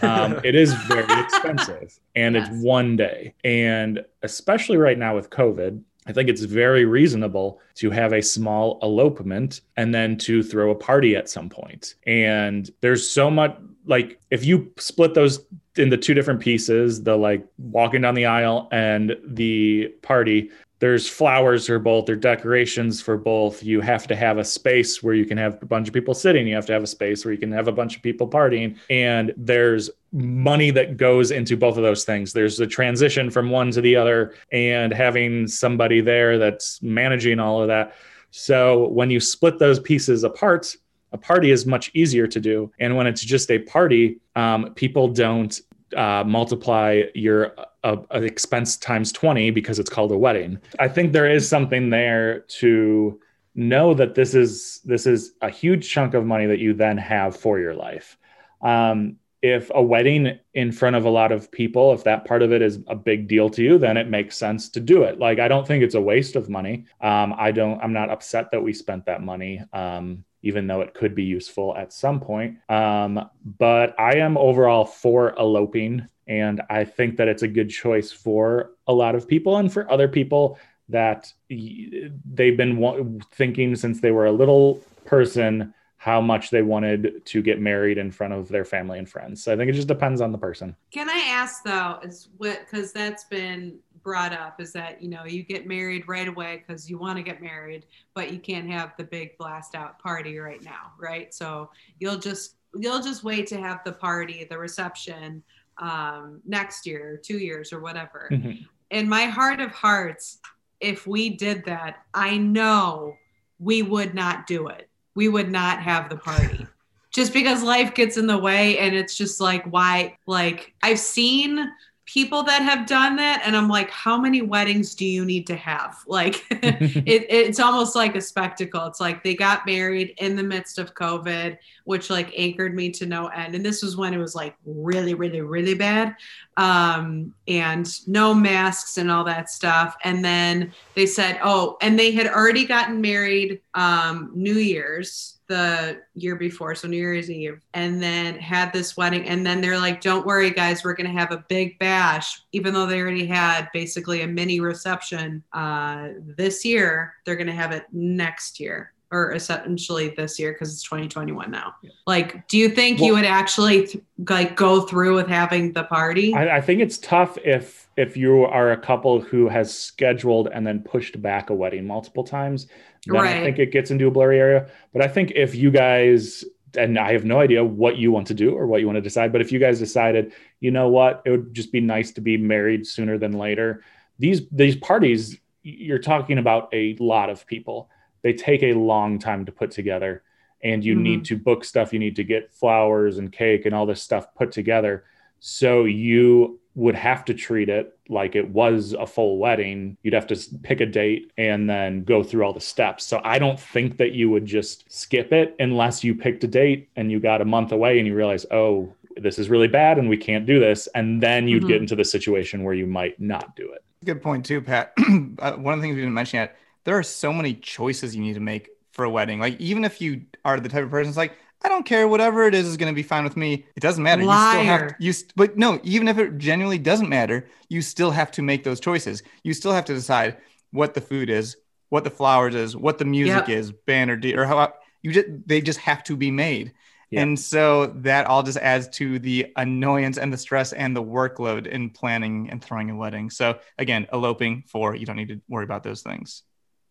Um, 0.01 0.41
it 0.43 0.55
is 0.55 0.73
very 0.73 1.21
expensive 1.21 1.97
and 2.15 2.35
Yes. 2.35 2.49
it's 2.49 2.63
one 2.63 2.97
day. 2.97 3.33
And 3.45 4.03
especially 4.21 4.75
right 4.75 4.97
now 4.97 5.15
with 5.15 5.29
COVID, 5.29 5.81
I 6.05 6.11
think 6.11 6.27
it's 6.27 6.41
very 6.41 6.83
reasonable 6.83 7.61
to 7.75 7.89
have 7.91 8.11
a 8.11 8.21
small 8.21 8.77
elopement 8.83 9.61
and 9.77 9.93
then 9.93 10.17
to 10.17 10.43
throw 10.43 10.71
a 10.71 10.75
party 10.75 11.15
at 11.15 11.29
some 11.29 11.47
point. 11.49 11.95
And 12.05 12.69
there's 12.81 13.09
so 13.09 13.29
much 13.31 13.57
like 13.85 14.19
if 14.31 14.45
you 14.45 14.71
split 14.77 15.13
those 15.13 15.45
into 15.75 15.97
two 15.97 16.13
different 16.13 16.39
pieces, 16.39 17.03
the 17.03 17.15
like 17.15 17.45
walking 17.57 18.01
down 18.01 18.15
the 18.15 18.25
aisle 18.25 18.67
and 18.71 19.15
the 19.25 19.87
party, 20.01 20.49
there's 20.79 21.07
flowers 21.07 21.67
for 21.67 21.79
both, 21.79 22.05
there 22.05 22.15
decorations 22.17 23.01
for 23.01 23.15
both. 23.15 23.63
You 23.63 23.79
have 23.79 24.05
to 24.07 24.17
have 24.17 24.37
a 24.37 24.43
space 24.43 25.01
where 25.01 25.13
you 25.13 25.25
can 25.25 25.37
have 25.37 25.57
a 25.61 25.65
bunch 25.65 25.87
of 25.87 25.93
people 25.93 26.13
sitting. 26.13 26.45
You 26.45 26.55
have 26.55 26.65
to 26.65 26.73
have 26.73 26.83
a 26.83 26.87
space 26.87 27.23
where 27.23 27.33
you 27.33 27.39
can 27.39 27.53
have 27.53 27.69
a 27.69 27.71
bunch 27.71 27.95
of 27.95 28.01
people 28.01 28.27
partying. 28.27 28.77
And 28.89 29.33
there's 29.37 29.89
money 30.11 30.71
that 30.71 30.97
goes 30.97 31.31
into 31.31 31.55
both 31.55 31.77
of 31.77 31.83
those 31.83 32.03
things. 32.03 32.33
There's 32.33 32.57
the 32.57 32.67
transition 32.67 33.31
from 33.31 33.49
one 33.49 33.71
to 33.71 33.79
the 33.79 33.95
other 33.95 34.33
and 34.51 34.93
having 34.93 35.47
somebody 35.47 36.01
there 36.01 36.37
that's 36.37 36.81
managing 36.81 37.39
all 37.39 37.61
of 37.61 37.69
that. 37.69 37.95
So 38.31 38.89
when 38.89 39.09
you 39.09 39.21
split 39.21 39.59
those 39.59 39.79
pieces 39.79 40.25
apart, 40.25 40.75
a 41.13 41.17
party 41.17 41.51
is 41.51 41.65
much 41.65 41.91
easier 41.93 42.27
to 42.27 42.39
do. 42.39 42.71
And 42.79 42.97
when 42.97 43.07
it's 43.07 43.23
just 43.23 43.49
a 43.51 43.59
party, 43.59 44.19
um, 44.35 44.73
people 44.73 45.07
don't 45.07 45.57
uh, 45.95 46.23
multiply 46.25 47.03
your 47.13 47.53
uh, 47.83 47.97
uh, 48.13 48.21
expense 48.21 48.77
times 48.77 49.11
20 49.11 49.51
because 49.51 49.79
it's 49.79 49.89
called 49.89 50.11
a 50.11 50.17
wedding. 50.17 50.59
I 50.79 50.87
think 50.87 51.13
there 51.13 51.29
is 51.29 51.47
something 51.47 51.89
there 51.89 52.39
to 52.59 53.19
know 53.55 53.93
that 53.93 54.15
this 54.15 54.33
is 54.33 54.81
this 54.83 55.05
is 55.05 55.33
a 55.41 55.49
huge 55.49 55.87
chunk 55.87 56.15
of 56.15 56.25
money 56.25 56.47
that 56.47 56.57
you 56.57 56.73
then 56.73 56.97
have 56.97 57.37
for 57.37 57.59
your 57.59 57.75
life. 57.75 58.17
Um, 58.61 59.17
if 59.43 59.69
a 59.75 59.83
wedding 59.83 60.39
in 60.53 60.71
front 60.71 60.95
of 60.95 61.03
a 61.03 61.09
lot 61.09 61.33
of 61.33 61.51
people, 61.51 61.93
if 61.93 62.05
that 62.05 62.23
part 62.25 62.41
of 62.41 62.53
it 62.53 62.61
is 62.61 62.79
a 62.87 62.95
big 62.95 63.27
deal 63.27 63.49
to 63.49 63.61
you, 63.61 63.77
then 63.77 63.97
it 63.97 64.09
makes 64.09 64.37
sense 64.37 64.69
to 64.69 64.79
do 64.79 65.03
it. 65.03 65.19
Like 65.19 65.39
I 65.39 65.49
don't 65.49 65.67
think 65.67 65.83
it's 65.83 65.95
a 65.95 66.01
waste 66.01 66.37
of 66.37 66.49
money. 66.49 66.85
Um, 67.01 67.35
I 67.37 67.51
don't. 67.51 67.79
I'm 67.81 67.93
not 67.93 68.09
upset 68.09 68.49
that 68.51 68.63
we 68.63 68.73
spent 68.73 69.05
that 69.05 69.21
money. 69.21 69.61
Um, 69.73 70.23
even 70.43 70.67
though 70.67 70.81
it 70.81 70.93
could 70.93 71.15
be 71.15 71.23
useful 71.23 71.75
at 71.75 71.91
some 71.91 72.19
point. 72.19 72.57
Um, 72.69 73.29
but 73.57 73.99
I 73.99 74.17
am 74.17 74.37
overall 74.37 74.85
for 74.85 75.33
eloping, 75.37 76.07
and 76.27 76.61
I 76.69 76.85
think 76.85 77.17
that 77.17 77.27
it's 77.27 77.43
a 77.43 77.47
good 77.47 77.69
choice 77.69 78.11
for 78.11 78.71
a 78.87 78.93
lot 78.93 79.15
of 79.15 79.27
people 79.27 79.57
and 79.57 79.71
for 79.71 79.89
other 79.91 80.07
people 80.07 80.59
that 80.89 81.33
they've 81.49 82.57
been 82.57 83.21
thinking 83.31 83.75
since 83.75 84.01
they 84.01 84.11
were 84.11 84.25
a 84.25 84.31
little 84.31 84.75
person 85.05 85.73
how 86.03 86.19
much 86.19 86.49
they 86.49 86.61
wanted 86.61 87.25
to 87.25 87.41
get 87.41 87.61
married 87.61 87.97
in 87.97 88.11
front 88.11 88.33
of 88.33 88.49
their 88.49 88.65
family 88.65 88.99
and 88.99 89.07
friends. 89.07 89.41
So 89.41 89.53
I 89.53 89.55
think 89.55 89.69
it 89.69 89.73
just 89.73 89.87
depends 89.87 90.19
on 90.19 90.33
the 90.33 90.37
person. 90.37 90.75
Can 90.91 91.09
I 91.09 91.23
ask 91.29 91.63
though, 91.63 91.97
is 92.03 92.27
what 92.35 92.59
because 92.59 92.91
that's 92.91 93.23
been 93.23 93.79
brought 94.03 94.33
up 94.33 94.59
is 94.59 94.73
that 94.73 95.01
you 95.01 95.09
know 95.09 95.25
you 95.25 95.43
get 95.43 95.67
married 95.67 96.07
right 96.07 96.27
away 96.27 96.63
because 96.65 96.89
you 96.89 96.97
want 96.97 97.17
to 97.17 97.23
get 97.23 97.41
married, 97.41 97.85
but 98.13 98.31
you 98.31 98.39
can't 98.39 98.69
have 98.69 98.93
the 98.97 99.03
big 99.03 99.37
blast 99.37 99.75
out 99.75 99.99
party 99.99 100.37
right 100.37 100.61
now, 100.63 100.91
right? 100.99 101.33
So 101.33 101.69
you'll 101.99 102.17
just 102.17 102.55
you'll 102.75 103.01
just 103.01 103.23
wait 103.23 103.47
to 103.47 103.57
have 103.59 103.81
the 103.85 103.93
party, 103.93 104.45
the 104.49 104.57
reception 104.57 105.43
um, 105.77 106.41
next 106.45 106.85
year, 106.85 107.19
two 107.23 107.37
years, 107.37 107.73
or 107.73 107.79
whatever. 107.79 108.27
Mhm. 108.31 108.65
In 108.91 109.09
my 109.09 109.25
heart 109.25 109.59
of 109.59 109.71
hearts, 109.71 110.39
if 110.79 111.07
we 111.07 111.29
did 111.29 111.65
that, 111.65 112.03
I 112.13 112.37
know 112.37 113.17
we 113.59 113.81
would 113.81 114.13
not 114.13 114.45
do 114.45 114.67
it. 114.67 114.89
We 115.15 115.29
would 115.29 115.51
not 115.51 115.81
have 115.81 116.09
the 116.09 116.17
party 116.17 116.67
just 117.13 117.31
because 117.31 117.63
life 117.63 117.93
gets 117.93 118.17
in 118.17 118.27
the 118.27 118.37
way 118.37 118.79
and 118.79 118.95
it's 118.95 119.15
just 119.15 119.39
like 119.39 119.63
why 119.65 120.17
like 120.25 120.73
i've 120.81 120.99
seen 120.99 121.69
people 122.05 122.43
that 122.43 122.61
have 122.61 122.85
done 122.85 123.15
that 123.15 123.41
and 123.45 123.55
i'm 123.55 123.69
like 123.69 123.89
how 123.89 124.17
many 124.17 124.41
weddings 124.41 124.93
do 124.95 125.05
you 125.05 125.23
need 125.25 125.47
to 125.47 125.55
have? 125.55 125.97
Like 126.13 126.45
it, 126.51 127.25
it's 127.27 127.59
almost 127.59 127.95
like 127.95 128.15
a 128.15 128.21
spectacle. 128.21 128.85
It's 128.85 128.99
like 128.99 129.23
they 129.23 129.33
got 129.33 129.65
married 129.65 130.13
in 130.17 130.35
the 130.35 130.43
midst 130.43 130.77
of 130.77 130.93
covid 130.93 131.57
which 131.85 132.09
like 132.09 132.31
anchored 132.37 132.75
me 132.75 132.91
to 132.91 133.05
no 133.05 133.27
end. 133.27 133.55
And 133.55 133.65
this 133.65 133.81
was 133.81 133.97
when 133.97 134.13
it 134.13 134.17
was 134.17 134.35
like 134.35 134.55
really 134.65 135.15
really 135.15 135.41
really 135.41 135.73
bad. 135.73 136.15
Um 136.57 137.33
and 137.47 137.89
no 138.07 138.33
masks 138.33 138.97
and 138.97 139.09
all 139.09 139.23
that 139.23 139.49
stuff. 139.49 139.95
And 140.03 140.23
then 140.23 140.71
they 140.95 141.07
said 141.07 141.39
oh 141.43 141.77
and 141.81 141.97
they 141.97 142.11
had 142.11 142.27
already 142.27 142.65
gotten 142.65 143.01
married 143.01 143.59
um 143.75 144.31
new 144.33 144.55
year's 144.55 145.39
the 145.47 146.01
year 146.15 146.35
before, 146.35 146.73
so 146.73 146.87
New 146.87 146.97
Year's 146.97 147.29
Eve, 147.29 147.61
and 147.73 148.01
then 148.01 148.35
had 148.39 148.73
this 148.73 148.97
wedding. 148.97 149.27
And 149.27 149.45
then 149.45 149.61
they're 149.61 149.77
like, 149.77 150.01
don't 150.01 150.25
worry, 150.25 150.49
guys, 150.49 150.83
we're 150.83 150.93
going 150.93 151.11
to 151.11 151.19
have 151.19 151.31
a 151.31 151.45
big 151.47 151.77
bash. 151.79 152.41
Even 152.53 152.73
though 152.73 152.85
they 152.85 152.99
already 152.99 153.25
had 153.25 153.69
basically 153.73 154.21
a 154.21 154.27
mini 154.27 154.59
reception 154.59 155.43
uh, 155.53 156.09
this 156.37 156.65
year, 156.65 157.13
they're 157.25 157.35
going 157.35 157.47
to 157.47 157.53
have 157.53 157.71
it 157.71 157.85
next 157.91 158.59
year 158.59 158.93
or 159.11 159.33
essentially 159.33 160.09
this 160.17 160.39
year 160.39 160.53
because 160.53 160.73
it's 160.73 160.83
2021 160.83 161.51
now. 161.51 161.75
Yeah. 161.83 161.91
Like, 162.07 162.47
do 162.47 162.57
you 162.57 162.69
think 162.69 162.97
well, 162.97 163.07
you 163.07 163.13
would 163.13 163.25
actually 163.25 163.85
th- 163.85 164.03
like 164.27 164.55
go 164.55 164.81
through 164.81 165.15
with 165.15 165.27
having 165.27 165.71
the 165.73 165.83
party? 165.83 166.33
I, 166.33 166.57
I 166.57 166.61
think 166.61 166.81
it's 166.81 166.97
tough 166.97 167.37
if 167.43 167.82
if 167.95 168.17
you 168.17 168.43
are 168.43 168.71
a 168.71 168.77
couple 168.77 169.21
who 169.21 169.47
has 169.47 169.77
scheduled 169.77 170.49
and 170.51 170.65
then 170.65 170.81
pushed 170.81 171.21
back 171.21 171.49
a 171.49 171.53
wedding 171.53 171.85
multiple 171.85 172.23
times 172.23 172.67
then 173.05 173.15
right. 173.15 173.37
I 173.37 173.43
think 173.43 173.59
it 173.59 173.71
gets 173.71 173.91
into 173.91 174.07
a 174.07 174.11
blurry 174.11 174.39
area. 174.39 174.69
But 174.91 175.01
I 175.01 175.07
think 175.07 175.31
if 175.35 175.55
you 175.55 175.71
guys 175.71 176.43
and 176.75 176.97
I 176.97 177.13
have 177.13 177.25
no 177.25 177.39
idea 177.39 177.63
what 177.63 177.97
you 177.97 178.11
want 178.11 178.27
to 178.27 178.33
do 178.33 178.51
or 178.51 178.65
what 178.65 178.79
you 178.79 178.87
want 178.87 178.97
to 178.97 179.01
decide, 179.01 179.31
but 179.31 179.41
if 179.41 179.51
you 179.51 179.59
guys 179.59 179.77
decided, 179.77 180.33
you 180.59 180.71
know 180.71 180.89
what, 180.89 181.21
it 181.25 181.31
would 181.31 181.53
just 181.53 181.71
be 181.71 181.81
nice 181.81 182.11
to 182.13 182.21
be 182.21 182.37
married 182.37 182.87
sooner 182.87 183.17
than 183.17 183.33
later. 183.33 183.83
These 184.19 184.47
these 184.51 184.75
parties, 184.75 185.37
you're 185.61 185.99
talking 185.99 186.37
about 186.37 186.69
a 186.73 186.95
lot 186.99 187.29
of 187.29 187.45
people. 187.45 187.89
They 188.21 188.33
take 188.33 188.63
a 188.63 188.73
long 188.73 189.19
time 189.19 189.45
to 189.45 189.51
put 189.51 189.71
together, 189.71 190.23
and 190.61 190.83
you 190.83 190.93
mm-hmm. 190.93 191.03
need 191.03 191.25
to 191.25 191.37
book 191.37 191.63
stuff. 191.63 191.93
You 191.93 191.99
need 191.99 192.15
to 192.15 192.23
get 192.23 192.53
flowers 192.53 193.17
and 193.17 193.31
cake 193.31 193.65
and 193.65 193.75
all 193.75 193.85
this 193.85 194.01
stuff 194.01 194.33
put 194.33 194.51
together. 194.51 195.03
So 195.39 195.83
you 195.83 196.59
would 196.75 196.95
have 196.95 197.23
to 197.25 197.33
treat 197.33 197.69
it 197.69 197.97
like 198.09 198.35
it 198.35 198.49
was 198.49 198.93
a 198.93 199.05
full 199.05 199.37
wedding. 199.37 199.97
You'd 200.01 200.13
have 200.13 200.27
to 200.27 200.39
pick 200.63 200.81
a 200.81 200.85
date 200.85 201.31
and 201.37 201.69
then 201.69 202.03
go 202.03 202.23
through 202.23 202.43
all 202.43 202.53
the 202.53 202.59
steps. 202.59 203.05
So 203.05 203.21
I 203.23 203.37
don't 203.37 203.59
think 203.59 203.97
that 203.97 204.13
you 204.13 204.29
would 204.29 204.45
just 204.45 204.91
skip 204.91 205.31
it 205.31 205.55
unless 205.59 206.03
you 206.03 206.15
picked 206.15 206.43
a 206.43 206.47
date 206.47 206.89
and 206.95 207.11
you 207.11 207.19
got 207.19 207.41
a 207.41 207.45
month 207.45 207.71
away 207.71 207.99
and 207.99 208.07
you 208.07 208.15
realize, 208.15 208.45
oh, 208.51 208.93
this 209.17 209.37
is 209.37 209.49
really 209.49 209.67
bad 209.67 209.99
and 209.99 210.09
we 210.09 210.17
can't 210.17 210.45
do 210.45 210.59
this. 210.59 210.87
And 210.95 211.21
then 211.21 211.47
you'd 211.47 211.61
mm-hmm. 211.61 211.67
get 211.69 211.81
into 211.81 211.95
the 211.95 212.05
situation 212.05 212.63
where 212.63 212.73
you 212.73 212.87
might 212.87 213.19
not 213.19 213.55
do 213.55 213.71
it. 213.71 213.83
Good 214.03 214.21
point, 214.21 214.45
too, 214.45 214.61
Pat. 214.61 214.93
uh, 215.39 215.53
one 215.53 215.73
of 215.73 215.79
the 215.79 215.83
things 215.83 215.95
we 215.95 216.01
didn't 216.01 216.13
mention 216.13 216.37
yet, 216.37 216.57
there 216.83 216.97
are 216.97 217.03
so 217.03 217.31
many 217.31 217.53
choices 217.53 218.15
you 218.15 218.21
need 218.21 218.33
to 218.33 218.39
make 218.39 218.69
for 218.91 219.05
a 219.05 219.09
wedding. 219.09 219.39
Like, 219.39 219.59
even 219.61 219.85
if 219.85 220.01
you 220.01 220.23
are 220.43 220.59
the 220.59 220.69
type 220.69 220.83
of 220.83 220.89
person 220.89 221.09
that's 221.09 221.17
like, 221.17 221.37
I 221.63 221.69
don't 221.69 221.85
care. 221.85 222.07
Whatever 222.07 222.43
it 222.43 222.53
is 222.53 222.67
is 222.67 222.77
going 222.77 222.91
to 222.91 222.95
be 222.95 223.03
fine 223.03 223.23
with 223.23 223.37
me. 223.37 223.65
It 223.75 223.79
doesn't 223.79 224.03
matter. 224.03 224.23
Liar. 224.23 224.35
You 224.49 224.51
still 224.51 224.65
have 224.65 224.87
to, 224.87 224.95
you. 224.99 225.13
But 225.35 225.57
no, 225.57 225.79
even 225.83 226.07
if 226.07 226.17
it 226.17 226.37
genuinely 226.37 226.77
doesn't 226.77 227.07
matter, 227.07 227.47
you 227.69 227.81
still 227.81 228.11
have 228.11 228.31
to 228.31 228.41
make 228.41 228.63
those 228.63 228.79
choices. 228.79 229.23
You 229.43 229.53
still 229.53 229.71
have 229.71 229.85
to 229.85 229.93
decide 229.93 230.37
what 230.71 230.93
the 230.93 231.01
food 231.01 231.29
is, 231.29 231.55
what 231.89 232.03
the 232.03 232.09
flowers 232.09 232.55
is, 232.55 232.75
what 232.75 232.97
the 232.97 233.05
music 233.05 233.47
yep. 233.47 233.49
is, 233.49 233.71
band 233.71 234.11
or 234.11 234.17
D, 234.17 234.35
or 234.35 234.45
how 234.45 234.73
you 235.01 235.13
just. 235.13 235.27
They 235.45 235.61
just 235.61 235.79
have 235.79 236.03
to 236.05 236.17
be 236.17 236.31
made. 236.31 236.73
Yep. 237.11 237.21
And 237.21 237.39
so 237.39 237.87
that 237.97 238.25
all 238.25 238.41
just 238.41 238.57
adds 238.57 238.87
to 238.97 239.19
the 239.19 239.53
annoyance 239.55 240.17
and 240.17 240.33
the 240.33 240.37
stress 240.37 240.73
and 240.73 240.95
the 240.95 241.03
workload 241.03 241.67
in 241.67 241.91
planning 241.91 242.49
and 242.49 242.61
throwing 242.61 242.89
a 242.89 242.95
wedding. 242.95 243.29
So 243.29 243.59
again, 243.77 244.07
eloping 244.11 244.63
for 244.67 244.95
you 244.95 245.05
don't 245.05 245.17
need 245.17 245.27
to 245.27 245.39
worry 245.47 245.63
about 245.63 245.83
those 245.83 246.01
things. 246.01 246.41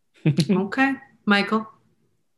okay, 0.51 0.95
Michael. 1.27 1.69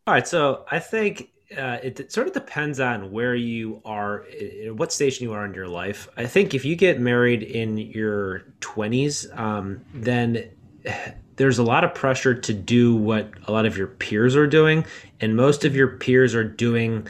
All 0.07 0.14
right, 0.14 0.26
so 0.26 0.64
I 0.70 0.78
think 0.78 1.28
uh, 1.57 1.78
it, 1.82 2.12
sort 2.12 2.26
of 2.26 2.32
depends 2.32 2.80
on 2.80 3.11
where 3.11 3.34
you 3.34 3.80
are, 3.84 4.24
what 4.72 4.92
station 4.92 5.24
you 5.24 5.32
are 5.32 5.44
in 5.44 5.55
your 5.55 5.68
life. 5.68 6.09
I 6.16 6.26
think 6.26 6.55
if 6.55 6.64
you 6.64 6.76
get 6.76 7.00
married 7.00 7.42
in 7.42 7.78
your 7.78 8.40
20s, 8.61 9.38
um, 9.38 9.80
then 9.92 10.50
there's 11.36 11.59
a 11.59 11.64
lot 11.64 11.82
of 11.82 11.94
pressure 11.94 12.34
to 12.34 12.52
do 12.52 12.94
what 12.94 13.32
a 13.46 13.52
lot 13.52 13.66
of 13.66 13.76
your 13.76 13.88
peers 13.88 14.36
are 14.36 14.46
doing, 14.46 14.84
and 15.20 15.36
most 15.36 15.64
of 15.64 15.74
your 15.74 15.88
peers 15.88 16.34
are 16.34 16.44
doing 16.44 17.07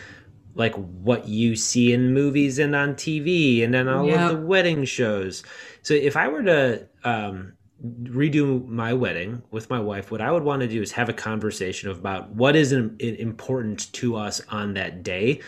like 0.54 0.74
what 0.74 1.28
you 1.28 1.56
see 1.56 1.92
in 1.92 2.14
movies 2.14 2.58
and 2.58 2.76
on 2.76 2.94
TV 2.94 3.64
and 3.64 3.74
then 3.74 3.88
all 3.88 4.06
yep. 4.06 4.30
of 4.30 4.36
the 4.36 4.46
wedding 4.46 4.84
shows. 4.84 5.42
So 5.82 5.94
if 5.94 6.16
I 6.16 6.28
were 6.28 6.44
to 6.44 6.86
um, 7.02 7.54
redo 7.84 8.66
my 8.66 8.92
wedding 8.94 9.42
with 9.50 9.68
my 9.68 9.80
wife, 9.80 10.10
what 10.10 10.20
I 10.20 10.30
would 10.32 10.42
want 10.42 10.62
to 10.62 10.68
do 10.68 10.80
is 10.80 10.92
have 10.92 11.08
a 11.08 11.12
conversation 11.12 11.90
about 11.90 12.30
what 12.30 12.56
is 12.56 12.72
important 12.72 13.92
to 13.94 14.16
us 14.16 14.40
on 14.48 14.74
that 14.74 15.02
day, 15.02 15.40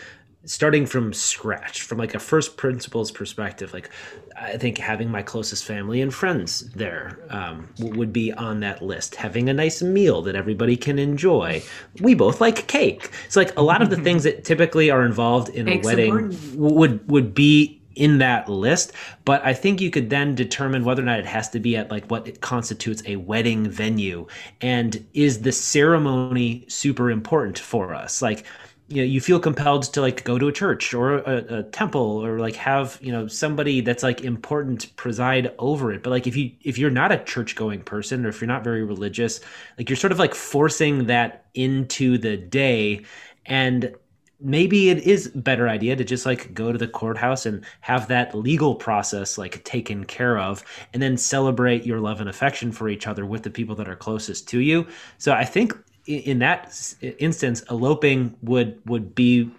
starting 0.45 0.85
from 0.85 1.13
scratch, 1.13 1.81
from 1.81 1.97
like 1.97 2.13
a 2.13 2.19
first 2.19 2.55
principles 2.55 3.11
perspective. 3.11 3.73
Like, 3.73 3.89
I 4.35 4.55
think 4.55 4.77
having 4.77 5.09
my 5.09 5.23
closest 5.23 5.65
family 5.65 5.99
and 5.99 6.13
friends 6.13 6.69
there 6.71 7.19
um, 7.29 7.69
would 7.79 8.13
be 8.13 8.31
on 8.33 8.59
that 8.59 8.83
list. 8.83 9.15
Having 9.15 9.49
a 9.49 9.53
nice 9.53 9.81
meal 9.81 10.21
that 10.21 10.35
everybody 10.35 10.77
can 10.77 10.99
enjoy. 10.99 11.63
We 12.01 12.13
both 12.13 12.39
like 12.39 12.67
cake. 12.67 13.09
So, 13.29 13.39
like, 13.39 13.57
a 13.57 13.63
lot 13.63 13.81
of 13.81 13.89
the 13.89 13.97
things 14.03 14.23
that 14.23 14.43
typically 14.43 14.91
are 14.91 15.03
involved 15.03 15.49
in 15.49 15.65
Cake's 15.65 15.85
a 15.85 15.89
wedding 15.89 16.15
important. 16.15 16.55
would 16.55 17.09
would 17.09 17.33
be 17.33 17.76
in 17.97 18.17
that 18.19 18.47
list 18.49 18.93
but 19.25 19.43
i 19.45 19.53
think 19.53 19.81
you 19.81 19.89
could 19.89 20.09
then 20.09 20.35
determine 20.35 20.85
whether 20.85 21.01
or 21.01 21.05
not 21.05 21.19
it 21.19 21.25
has 21.25 21.49
to 21.49 21.59
be 21.59 21.75
at 21.75 21.91
like 21.91 22.05
what 22.09 22.27
it 22.27 22.41
constitutes 22.41 23.03
a 23.05 23.15
wedding 23.15 23.69
venue 23.69 24.25
and 24.61 25.05
is 25.13 25.41
the 25.41 25.51
ceremony 25.51 26.65
super 26.67 27.11
important 27.11 27.59
for 27.59 27.93
us? 27.93 28.21
Like 28.21 28.45
you 28.89 28.97
know 28.97 29.03
you 29.03 29.19
feel 29.19 29.39
compelled 29.39 29.83
to 29.83 29.99
like 29.99 30.23
go 30.23 30.39
to 30.39 30.47
a 30.47 30.51
church 30.51 30.93
or 30.93 31.17
a, 31.17 31.59
a, 31.59 31.63
temple 31.63 32.25
or 32.25 32.39
like 32.39 32.55
have 32.55 32.97
you 33.01 33.11
know 33.11 33.27
somebody 33.27 33.81
that's 33.81 34.01
like 34.01 34.21
important 34.21 34.95
preside 34.95 35.53
over 35.59 35.91
it 35.91 36.01
but 36.01 36.09
like 36.09 36.25
if 36.25 36.37
you 36.37 36.51
if 36.63 36.77
you're 36.77 36.89
not 36.89 37.11
a 37.11 37.21
church 37.25 37.57
going 37.57 37.81
person 37.81 38.25
or 38.25 38.29
if 38.29 38.39
you're 38.39 38.47
not 38.47 38.63
very 38.63 38.85
religious 38.85 39.41
like 39.77 39.89
you're 39.89 39.97
sort 39.97 40.13
of 40.13 40.19
like 40.19 40.33
forcing 40.33 41.07
that 41.07 41.47
into 41.53 42.17
the 42.17 42.37
day 42.37 43.03
and 43.45 43.93
maybe 44.39 44.89
it 44.89 44.99
is 44.99 45.27
a 45.33 45.37
better 45.37 45.67
idea 45.67 45.95
to 45.95 46.03
just 46.03 46.25
like 46.25 46.53
go 46.53 46.71
to 46.71 46.77
the 46.77 46.87
courthouse 46.87 47.45
and 47.45 47.65
have 47.81 48.07
that 48.07 48.35
legal 48.35 48.75
process 48.75 49.37
like 49.37 49.63
taken 49.63 50.03
care 50.05 50.37
of 50.37 50.63
and 50.93 51.01
then 51.01 51.17
celebrate 51.17 51.85
your 51.85 51.99
love 51.99 52.19
and 52.19 52.29
affection 52.29 52.71
for 52.71 52.87
each 52.87 53.07
other 53.07 53.25
with 53.25 53.43
the 53.43 53.49
people 53.49 53.75
that 53.75 53.89
are 53.89 53.95
closest 53.95 54.47
to 54.47 54.59
you 54.59 54.85
so 55.17 55.33
i 55.33 55.43
think 55.43 55.75
in 56.05 56.39
that 56.39 56.93
instance 57.19 57.63
eloping 57.69 58.35
would 58.43 58.79
would 58.85 59.15
be 59.15 59.49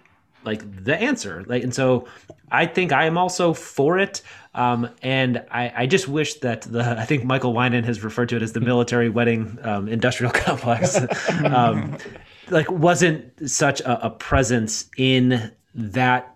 like 0.45 0.83
the 0.85 0.95
answer 0.95 1.43
like 1.47 1.61
and 1.61 1.75
so 1.75 2.07
i 2.51 2.65
think 2.65 2.93
i 2.93 3.05
am 3.05 3.17
also 3.17 3.53
for 3.53 3.99
it 3.99 4.21
um, 4.55 4.89
and 5.03 5.45
I, 5.51 5.71
I, 5.75 5.85
just 5.85 6.07
wish 6.07 6.35
that 6.39 6.63
the 6.63 6.81
I 6.99 7.05
think 7.05 7.23
Michael 7.23 7.53
Winan 7.53 7.85
has 7.85 8.03
referred 8.03 8.29
to 8.29 8.35
it 8.35 8.41
as 8.41 8.53
the 8.53 8.59
military 8.59 9.07
wedding 9.07 9.59
um, 9.61 9.87
industrial 9.87 10.31
complex. 10.33 10.99
um, 11.45 11.97
like 12.49 12.69
wasn't 12.71 13.49
such 13.49 13.81
a, 13.81 14.07
a 14.07 14.09
presence 14.09 14.89
in 14.97 15.51
that 15.75 16.35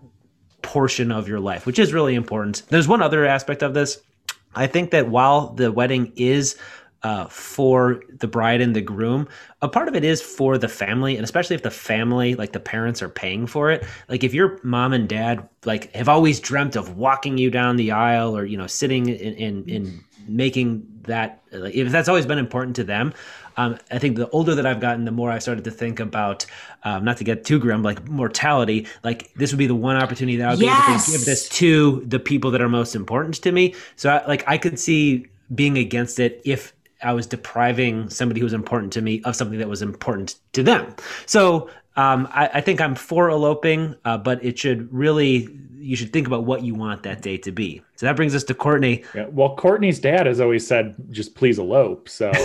portion 0.62 1.12
of 1.12 1.28
your 1.28 1.40
life, 1.40 1.66
which 1.66 1.78
is 1.78 1.92
really 1.92 2.14
important. 2.14 2.62
There's 2.68 2.88
one 2.88 3.02
other 3.02 3.26
aspect 3.26 3.62
of 3.62 3.74
this. 3.74 4.00
I 4.54 4.66
think 4.66 4.90
that 4.92 5.08
while 5.08 5.48
the 5.48 5.72
wedding 5.72 6.12
is 6.16 6.56
uh, 7.04 7.26
for 7.26 8.02
the 8.18 8.26
bride 8.26 8.62
and 8.62 8.74
the 8.74 8.80
groom. 8.80 9.28
A 9.60 9.68
part 9.68 9.88
of 9.88 9.94
it 9.94 10.04
is 10.04 10.22
for 10.22 10.56
the 10.56 10.68
family, 10.68 11.16
and 11.16 11.22
especially 11.22 11.54
if 11.54 11.62
the 11.62 11.70
family, 11.70 12.34
like 12.34 12.52
the 12.52 12.60
parents, 12.60 13.02
are 13.02 13.10
paying 13.10 13.46
for 13.46 13.70
it. 13.70 13.84
Like 14.08 14.24
if 14.24 14.32
your 14.32 14.58
mom 14.62 14.94
and 14.94 15.06
dad, 15.06 15.46
like 15.66 15.94
have 15.94 16.08
always 16.08 16.40
dreamt 16.40 16.76
of 16.76 16.96
walking 16.96 17.36
you 17.36 17.50
down 17.50 17.76
the 17.76 17.92
aisle, 17.92 18.34
or 18.34 18.46
you 18.46 18.56
know, 18.56 18.66
sitting 18.66 19.10
in 19.10 19.34
in, 19.34 19.64
in 19.68 20.04
making 20.26 20.86
that, 21.02 21.42
like, 21.52 21.74
if 21.74 21.92
that's 21.92 22.08
always 22.08 22.24
been 22.24 22.38
important 22.38 22.74
to 22.76 22.84
them, 22.84 23.12
um, 23.56 23.78
I 23.90 23.98
think 23.98 24.16
the 24.16 24.28
older 24.30 24.54
that 24.54 24.66
I've 24.66 24.80
gotten, 24.80 25.04
the 25.04 25.10
more 25.12 25.30
I 25.30 25.38
started 25.38 25.64
to 25.64 25.70
think 25.70 26.00
about, 26.00 26.46
um, 26.82 27.04
not 27.04 27.16
to 27.18 27.24
get 27.24 27.44
too 27.44 27.58
grim, 27.58 27.82
like 27.82 28.08
mortality. 28.08 28.86
Like 29.02 29.32
this 29.34 29.52
would 29.52 29.58
be 29.58 29.66
the 29.66 29.74
one 29.74 29.96
opportunity 29.96 30.36
that 30.38 30.48
I 30.48 30.50
would 30.52 30.60
yes! 30.60 30.86
be 30.86 30.92
able 30.92 31.02
to 31.02 31.10
give 31.12 31.24
this 31.24 31.48
to 31.50 32.02
the 32.06 32.18
people 32.18 32.50
that 32.50 32.60
are 32.60 32.68
most 32.68 32.94
important 32.94 33.36
to 33.42 33.52
me. 33.52 33.74
So, 33.96 34.10
I, 34.10 34.26
like, 34.26 34.44
I 34.46 34.58
could 34.58 34.78
see 34.78 35.26
being 35.54 35.78
against 35.78 36.18
it 36.18 36.40
if 36.44 36.74
I 37.02 37.12
was 37.12 37.26
depriving 37.26 38.08
somebody 38.08 38.40
who 38.40 38.44
was 38.44 38.52
important 38.52 38.92
to 38.94 39.02
me 39.02 39.22
of 39.22 39.36
something 39.36 39.58
that 39.58 39.68
was 39.68 39.82
important 39.82 40.36
to 40.54 40.62
them. 40.62 40.94
So 41.26 41.68
um, 41.96 42.28
I, 42.32 42.48
I, 42.54 42.60
think 42.60 42.80
I'm 42.80 42.94
for 42.94 43.28
eloping, 43.28 43.94
uh, 44.04 44.18
but 44.18 44.42
it 44.44 44.58
should 44.58 44.92
really 44.92 45.48
you 45.84 45.96
should 45.96 46.12
think 46.12 46.26
about 46.26 46.44
what 46.44 46.62
you 46.62 46.74
want 46.74 47.02
that 47.02 47.22
day 47.22 47.36
to 47.38 47.52
be. 47.52 47.82
So 47.96 48.06
that 48.06 48.16
brings 48.16 48.34
us 48.34 48.44
to 48.44 48.54
Courtney. 48.54 49.04
Yeah, 49.14 49.26
well, 49.26 49.54
Courtney's 49.54 49.98
dad 49.98 50.26
has 50.26 50.40
always 50.40 50.66
said, 50.66 50.94
"Just 51.10 51.34
please 51.34 51.58
elope." 51.58 52.08
So. 52.08 52.32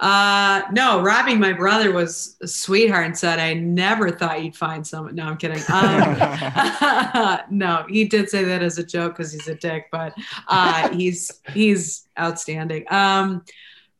Uh, 0.00 0.62
no, 0.70 1.02
Robbie, 1.02 1.34
my 1.34 1.52
brother, 1.52 1.90
was 1.90 2.36
a 2.40 2.46
sweetheart 2.46 3.06
and 3.06 3.18
said, 3.18 3.40
"I 3.40 3.54
never 3.54 4.10
thought 4.10 4.44
you'd 4.44 4.54
find 4.54 4.86
someone." 4.86 5.16
No, 5.16 5.24
I'm 5.24 5.36
kidding. 5.36 5.60
Um, 5.68 7.40
no, 7.50 7.84
he 7.88 8.04
did 8.04 8.30
say 8.30 8.44
that 8.44 8.62
as 8.62 8.78
a 8.78 8.84
joke 8.84 9.16
because 9.16 9.32
he's 9.32 9.48
a 9.48 9.56
dick, 9.56 9.88
but 9.90 10.14
uh, 10.46 10.88
he's 10.90 11.40
he's 11.52 12.06
outstanding. 12.16 12.84
Um, 12.92 13.42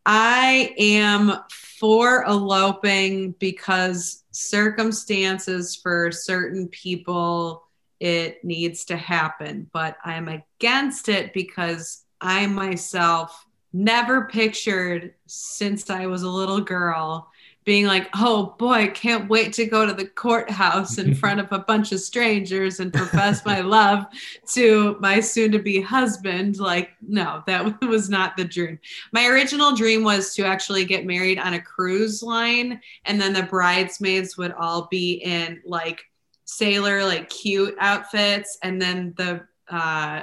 I 0.07 0.73
am 0.79 1.41
for 1.51 2.25
eloping 2.25 3.33
because 3.33 4.23
circumstances 4.39 5.77
for 5.77 6.13
certain 6.13 6.69
people 6.69 7.65
it 8.01 8.45
needs 8.45 8.85
to 8.85 8.97
happen, 8.97 9.69
but 9.73 9.97
I'm 10.05 10.29
against 10.29 11.09
it 11.09 11.33
because 11.33 12.05
I 12.21 12.47
myself 12.47 13.45
never 13.73 14.27
pictured 14.27 15.15
since 15.27 15.91
I 15.91 16.07
was 16.07 16.23
a 16.23 16.31
little 16.31 16.61
girl 16.61 17.31
being 17.69 17.85
like, 17.85 18.09
oh 18.15 18.55
boy, 18.59 18.91
can't 18.95 19.29
wait 19.29 19.53
to 19.53 19.67
go 19.67 19.85
to 19.85 19.93
the 19.93 20.07
courthouse 20.07 20.97
in 20.97 21.15
front 21.23 21.39
of 21.39 21.53
a 21.53 21.59
bunch 21.59 21.93
of 21.93 22.01
strangers 22.01 22.81
and 22.81 22.95
profess 22.95 23.45
my 23.45 23.61
love 23.61 24.07
to 24.47 24.97
my 25.01 25.21
soon 25.21 25.53
to 25.53 25.59
be 25.59 25.79
husband. 25.79 26.59
Like, 26.59 26.93
no, 27.07 27.43
that 27.47 27.79
was 27.83 28.09
not 28.09 28.39
the 28.39 28.45
dream. 28.47 28.79
My 29.13 29.27
original 29.27 29.77
dream 29.77 30.03
was 30.03 30.35
to 30.37 30.47
actually 30.47 30.87
get 30.87 31.05
married 31.05 31.39
on 31.39 31.53
a 31.53 31.61
cruise 31.61 32.23
line, 32.23 32.81
and 33.05 33.21
then 33.21 33.35
the 33.35 33.43
bridesmaids 33.43 34.39
would 34.39 34.53
all 34.53 34.89
be 34.91 35.23
in 35.23 35.61
like 35.67 36.01
sailor, 36.47 37.05
like 37.05 37.29
cute 37.29 37.77
outfits, 37.79 38.57
and 38.63 38.81
then 38.81 39.13
the 39.19 39.47
uh, 39.69 40.23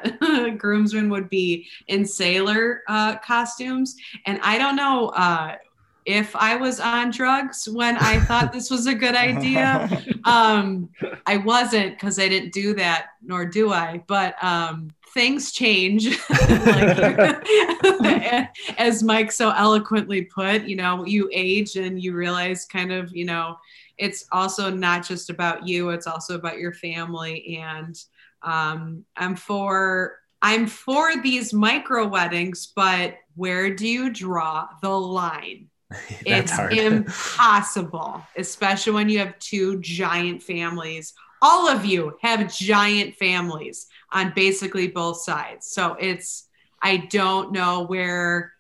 groomsmen 0.58 1.12
would 1.12 1.30
be 1.30 1.68
in 1.90 2.08
sailor 2.08 2.82
uh, 2.88 3.18
costumes. 3.18 3.96
And 4.26 4.40
I 4.42 4.58
don't 4.58 4.76
know 4.76 5.10
uh, 5.10 5.58
if 6.06 6.36
I 6.36 6.56
was 6.56 6.80
on 6.80 7.12
drugs 7.12 7.68
when 7.68 7.98
I 7.98 8.20
thought 8.20 8.54
this 8.54 8.70
was 8.70 8.88
a 8.88 8.96
good 8.96 9.16
idea. 9.16 10.04
Um, 10.26 10.90
I 11.28 11.38
wasn't 11.38 11.94
because 11.94 12.18
I 12.18 12.28
didn't 12.28 12.52
do 12.52 12.74
that, 12.74 13.10
nor 13.24 13.46
do 13.46 13.72
I. 13.72 14.04
But 14.08 14.44
um, 14.44 14.90
things 15.14 15.52
change, 15.52 16.18
like, 16.50 18.50
as 18.80 19.04
Mike 19.04 19.32
so 19.32 19.52
eloquently 19.52 20.24
put. 20.24 20.64
You 20.64 20.78
know, 20.78 21.06
you 21.06 21.30
age 21.32 21.76
and 21.76 22.02
you 22.02 22.14
realize 22.14 22.66
kind 22.66 22.92
of, 22.92 23.16
you 23.16 23.26
know, 23.26 23.58
it's 24.00 24.26
also 24.32 24.72
not 24.72 25.06
just 25.06 25.30
about 25.30 25.68
you; 25.68 25.92
it's 25.92 26.08
also 26.08 26.34
about 26.34 26.58
your 26.58 26.74
family 26.74 27.60
and 27.62 27.96
um, 28.42 29.06
I'm 29.16 29.36
for 29.36 30.20
I'm 30.42 30.68
for 30.68 31.22
these 31.22 31.54
micro 31.54 32.08
weddings, 32.08 32.72
but 32.76 33.16
where 33.36 33.74
do 33.74 33.88
you 33.88 34.12
draw 34.12 34.68
the 34.82 34.90
line? 34.90 35.70
it's 36.26 36.52
hard. 36.52 36.74
impossible, 36.74 38.24
especially 38.38 38.94
when 38.94 39.10
you 39.10 39.20
have 39.20 39.38
two 39.40 39.80
giant 39.82 40.42
families. 40.42 41.14
All 41.42 41.70
of 41.70 41.86
you 41.86 42.18
have 42.22 42.54
giant 42.54 43.16
families 43.16 43.88
on 44.12 44.34
basically 44.36 44.88
both 44.88 45.22
sides. 45.22 45.68
So 45.68 45.96
it's, 46.00 46.48
I 46.82 46.98
don't 46.98 47.52
know 47.52 47.84
where 47.84 48.54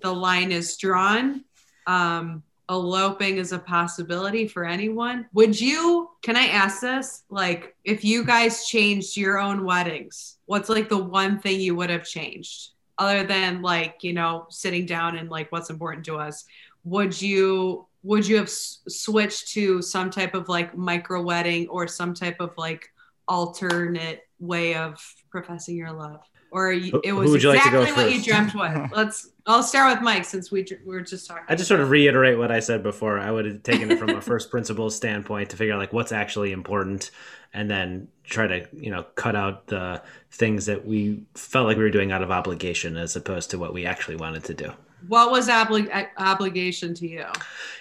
the 0.00 0.12
line 0.12 0.52
is 0.52 0.76
drawn. 0.76 1.44
Um, 1.86 2.42
eloping 2.70 3.38
is 3.38 3.52
a 3.52 3.58
possibility 3.58 4.46
for 4.46 4.64
anyone. 4.64 5.26
Would 5.32 5.58
you, 5.58 6.10
can 6.22 6.36
I 6.36 6.48
ask 6.48 6.80
this? 6.80 7.24
Like, 7.30 7.74
if 7.84 8.04
you 8.04 8.24
guys 8.24 8.66
changed 8.66 9.16
your 9.16 9.38
own 9.38 9.64
weddings, 9.64 10.36
what's 10.46 10.68
like 10.68 10.88
the 10.88 11.02
one 11.02 11.38
thing 11.38 11.60
you 11.60 11.74
would 11.76 11.90
have 11.90 12.04
changed 12.04 12.70
other 12.98 13.24
than 13.24 13.62
like, 13.62 14.02
you 14.02 14.12
know, 14.12 14.46
sitting 14.50 14.84
down 14.84 15.16
and 15.16 15.30
like 15.30 15.50
what's 15.50 15.70
important 15.70 16.04
to 16.06 16.16
us? 16.16 16.44
Would 16.84 17.20
you, 17.20 17.86
would 18.02 18.26
you 18.26 18.36
have 18.36 18.46
s- 18.46 18.80
switched 18.88 19.48
to 19.54 19.82
some 19.82 20.10
type 20.10 20.34
of 20.34 20.48
like 20.48 20.76
micro 20.76 21.22
wedding 21.22 21.68
or 21.68 21.86
some 21.86 22.14
type 22.14 22.36
of 22.40 22.52
like 22.56 22.88
alternate 23.26 24.22
way 24.38 24.74
of 24.74 25.02
professing 25.30 25.76
your 25.76 25.92
love? 25.92 26.20
or 26.50 26.72
you, 26.72 27.00
it 27.04 27.12
was 27.12 27.34
exactly 27.34 27.78
like 27.78 27.96
what 27.96 28.12
you 28.12 28.22
dreamt 28.22 28.54
with. 28.54 28.90
Let's. 28.96 29.30
I'll 29.46 29.62
start 29.62 29.94
with 29.94 30.02
Mike 30.02 30.24
since 30.24 30.50
we, 30.50 30.66
we 30.84 30.94
were 30.94 31.00
just 31.00 31.26
talking. 31.26 31.44
I 31.48 31.54
just 31.54 31.68
sort 31.68 31.80
of 31.80 31.90
reiterate 31.90 32.38
what 32.38 32.50
I 32.50 32.60
said 32.60 32.82
before. 32.82 33.18
I 33.18 33.30
would 33.30 33.46
have 33.46 33.62
taken 33.62 33.90
it 33.90 33.98
from 33.98 34.10
a 34.10 34.20
first 34.20 34.50
principles 34.50 34.94
standpoint 34.94 35.50
to 35.50 35.56
figure 35.56 35.74
out 35.74 35.78
like 35.78 35.92
what's 35.92 36.12
actually 36.12 36.52
important, 36.52 37.10
and 37.52 37.70
then 37.70 38.08
try 38.24 38.46
to 38.46 38.68
you 38.72 38.90
know 38.90 39.04
cut 39.14 39.36
out 39.36 39.66
the 39.66 40.02
things 40.30 40.66
that 40.66 40.86
we 40.86 41.24
felt 41.34 41.66
like 41.66 41.76
we 41.76 41.82
were 41.82 41.90
doing 41.90 42.12
out 42.12 42.22
of 42.22 42.30
obligation 42.30 42.96
as 42.96 43.16
opposed 43.16 43.50
to 43.50 43.58
what 43.58 43.72
we 43.72 43.86
actually 43.86 44.16
wanted 44.16 44.44
to 44.44 44.54
do. 44.54 44.72
What 45.06 45.30
was 45.30 45.48
obli- 45.48 46.08
obligation 46.16 46.94
to 46.94 47.08
you? 47.08 47.24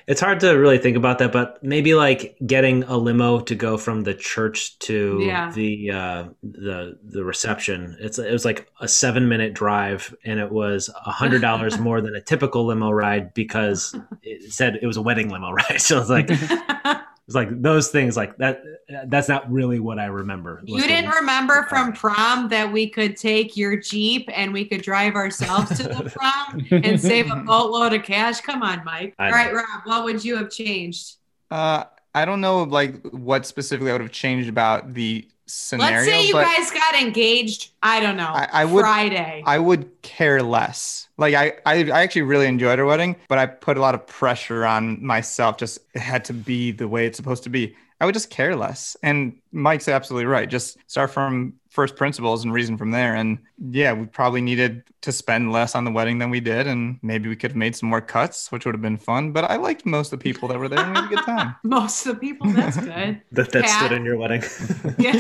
It's 0.08 0.22
hard 0.22 0.40
to 0.42 0.52
really 0.52 0.78
think 0.78 0.96
about 0.96 1.18
that, 1.20 1.32
but 1.32 1.62
maybe 1.64 1.94
like 1.94 2.38
getting 2.46 2.84
a 2.84 2.96
limo 2.96 3.42
to 3.42 3.56
go 3.56 3.78
from 3.78 4.04
the 4.04 4.14
church 4.14 4.80
to 4.80 5.20
yeah. 5.22 5.52
the 5.52 5.92
uh, 5.92 6.26
the 6.44 6.98
the 7.04 7.24
reception. 7.26 7.98
It's 8.00 8.18
it 8.20 8.32
was 8.32 8.46
like 8.46 8.72
a 8.80 8.88
seven 8.88 9.28
minute 9.28 9.54
drive, 9.54 10.16
and 10.24 10.40
it 10.40 10.52
was 10.52 10.90
a 11.06 11.12
hundred 11.12 11.42
dollars 11.42 11.78
more 11.80 12.00
than 12.00 12.16
a 12.16 12.22
typical 12.22 12.66
limo 12.66 12.92
ride 12.92 13.34
because 13.34 13.96
it 14.22 14.54
said 14.54 14.80
it 14.82 14.88
was 14.88 14.98
a 14.98 15.02
wedding 15.02 15.30
limo 15.30 15.52
ride. 15.52 15.82
So 15.88 16.00
it's 16.00 16.10
like 16.10 16.30
it's 17.28 17.36
like 17.36 17.62
those 17.62 17.90
things 17.90 18.16
like 18.16 18.38
that 18.38 18.64
that's 19.08 19.28
not 19.28 19.52
really 19.52 19.80
what 19.80 20.00
i 20.00 20.06
remember. 20.06 20.62
You 20.64 20.82
didn't 20.82 21.12
remember 21.12 21.66
from 21.70 21.92
prom 21.92 22.48
that 22.50 22.72
we 22.72 22.90
could 22.90 23.18
take 23.18 23.58
your 23.58 23.76
jeep 23.76 24.30
and 24.34 24.54
we 24.54 24.64
could 24.64 24.82
drive 24.82 25.16
ourselves 25.16 25.76
to 25.78 25.84
the 25.84 26.10
prom 26.16 26.66
and 26.72 27.00
save 27.00 27.30
a 27.30 27.36
boatload 27.36 27.94
of 27.94 28.04
cash? 28.04 28.40
Come 28.40 28.64
on 28.64 28.84
mike. 28.86 29.14
All 29.20 29.30
right 29.30 29.54
rob 29.54 29.82
what 29.84 30.06
would 30.06 30.24
you 30.24 30.38
have 30.38 30.50
changed? 30.50 31.18
Uh 31.52 31.84
i 32.16 32.24
don't 32.24 32.40
know 32.40 32.64
like 32.64 33.06
what 33.08 33.46
specifically 33.46 33.92
i 33.92 33.94
would 33.94 34.02
have 34.02 34.12
changed 34.12 34.48
about 34.48 34.94
the 34.94 35.28
scenario. 35.48 35.98
Let's 35.98 36.06
say 36.06 36.28
you 36.28 36.34
guys 36.34 36.72
got 36.72 36.96
engaged. 36.96 37.72
I 37.82 38.00
don't 38.00 38.18
know. 38.18 38.28
I, 38.28 38.50
I 38.52 38.66
would 38.66 38.82
Friday. 38.82 39.44
I 39.46 39.60
would 39.60 40.02
care 40.02 40.44
less. 40.44 41.08
Like 41.18 41.34
I, 41.34 41.54
I, 41.66 41.90
I 41.90 42.02
actually 42.04 42.24
really 42.24 42.46
enjoyed 42.48 42.80
our 42.80 42.86
wedding, 42.86 43.16
but 43.28 43.38
I 43.38 43.46
put 43.48 43.78
a 43.78 43.82
lot 43.82 43.96
of 43.96 44.06
pressure 44.06 44.66
on 44.66 45.04
myself. 45.04 45.58
Just 45.58 45.80
it 45.94 46.00
had 46.00 46.26
to 46.26 46.34
be 46.34 46.72
the 46.72 46.88
way 46.88 47.06
it's 47.06 47.18
supposed 47.18 47.44
to 47.44 47.50
be. 47.50 47.76
I 48.00 48.06
would 48.06 48.14
just 48.14 48.30
care 48.30 48.56
less. 48.56 48.96
And 49.02 49.38
Mike's 49.52 49.88
absolutely 49.88 50.28
right. 50.28 50.48
Just 50.48 50.78
start 50.88 51.10
from 51.10 51.54
first 51.78 51.96
principles 51.96 52.44
and 52.44 52.52
reason 52.52 52.76
from 52.76 52.90
there. 52.90 53.14
And 53.14 53.38
yeah, 53.70 53.94
we 53.94 54.08
probably 54.08 54.42
needed 54.42 54.82
to 55.02 55.12
spend 55.12 55.52
less 55.52 55.76
on 55.76 55.84
the 55.84 55.92
wedding 55.92 56.18
than 56.18 56.32
we 56.32 56.40
did. 56.40 56.66
And 56.66 56.98
maybe 57.04 57.30
we 57.30 57.36
could 57.36 57.52
have 57.52 57.56
made 57.56 57.76
some 57.76 57.88
more 57.88 58.02
cuts, 58.02 58.52
which 58.52 58.66
would 58.66 58.74
have 58.74 58.82
been 58.82 58.98
fun. 58.98 59.32
But 59.32 59.44
I 59.44 59.58
liked 59.58 59.86
most 59.86 60.12
of 60.12 60.18
the 60.18 60.24
people 60.24 60.48
that 60.48 60.58
were 60.58 60.68
there 60.68 60.80
and 60.80 60.90
we 60.90 60.96
had 60.96 61.06
a 61.06 61.16
good 61.16 61.24
time. 61.24 61.56
most 61.64 62.04
of 62.08 62.16
the 62.16 62.20
people, 62.20 62.50
that's 62.50 62.78
good. 62.78 63.22
that 63.32 63.52
that 63.52 63.70
stood 63.70 63.92
in 63.92 64.04
your 64.04 64.18
wedding. 64.18 64.42
yeah. 64.98 65.14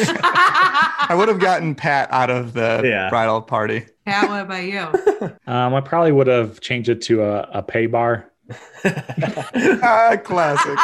I 1.09 1.13
would 1.15 1.27
have 1.27 1.39
gotten 1.39 1.75
Pat 1.75 2.11
out 2.11 2.31
of 2.31 2.53
the 2.53 2.81
yeah. 2.83 3.07
bridal 3.11 3.39
party. 3.43 3.85
Pat, 4.07 4.27
what 4.27 4.41
about 4.41 4.63
you? 4.63 5.29
Um, 5.45 5.75
I 5.75 5.81
probably 5.81 6.11
would 6.11 6.25
have 6.25 6.59
changed 6.59 6.89
it 6.89 7.03
to 7.03 7.21
a, 7.21 7.41
a 7.53 7.61
pay 7.61 7.85
bar. 7.85 8.31
ah, 8.83 10.17
classic. 10.23 10.79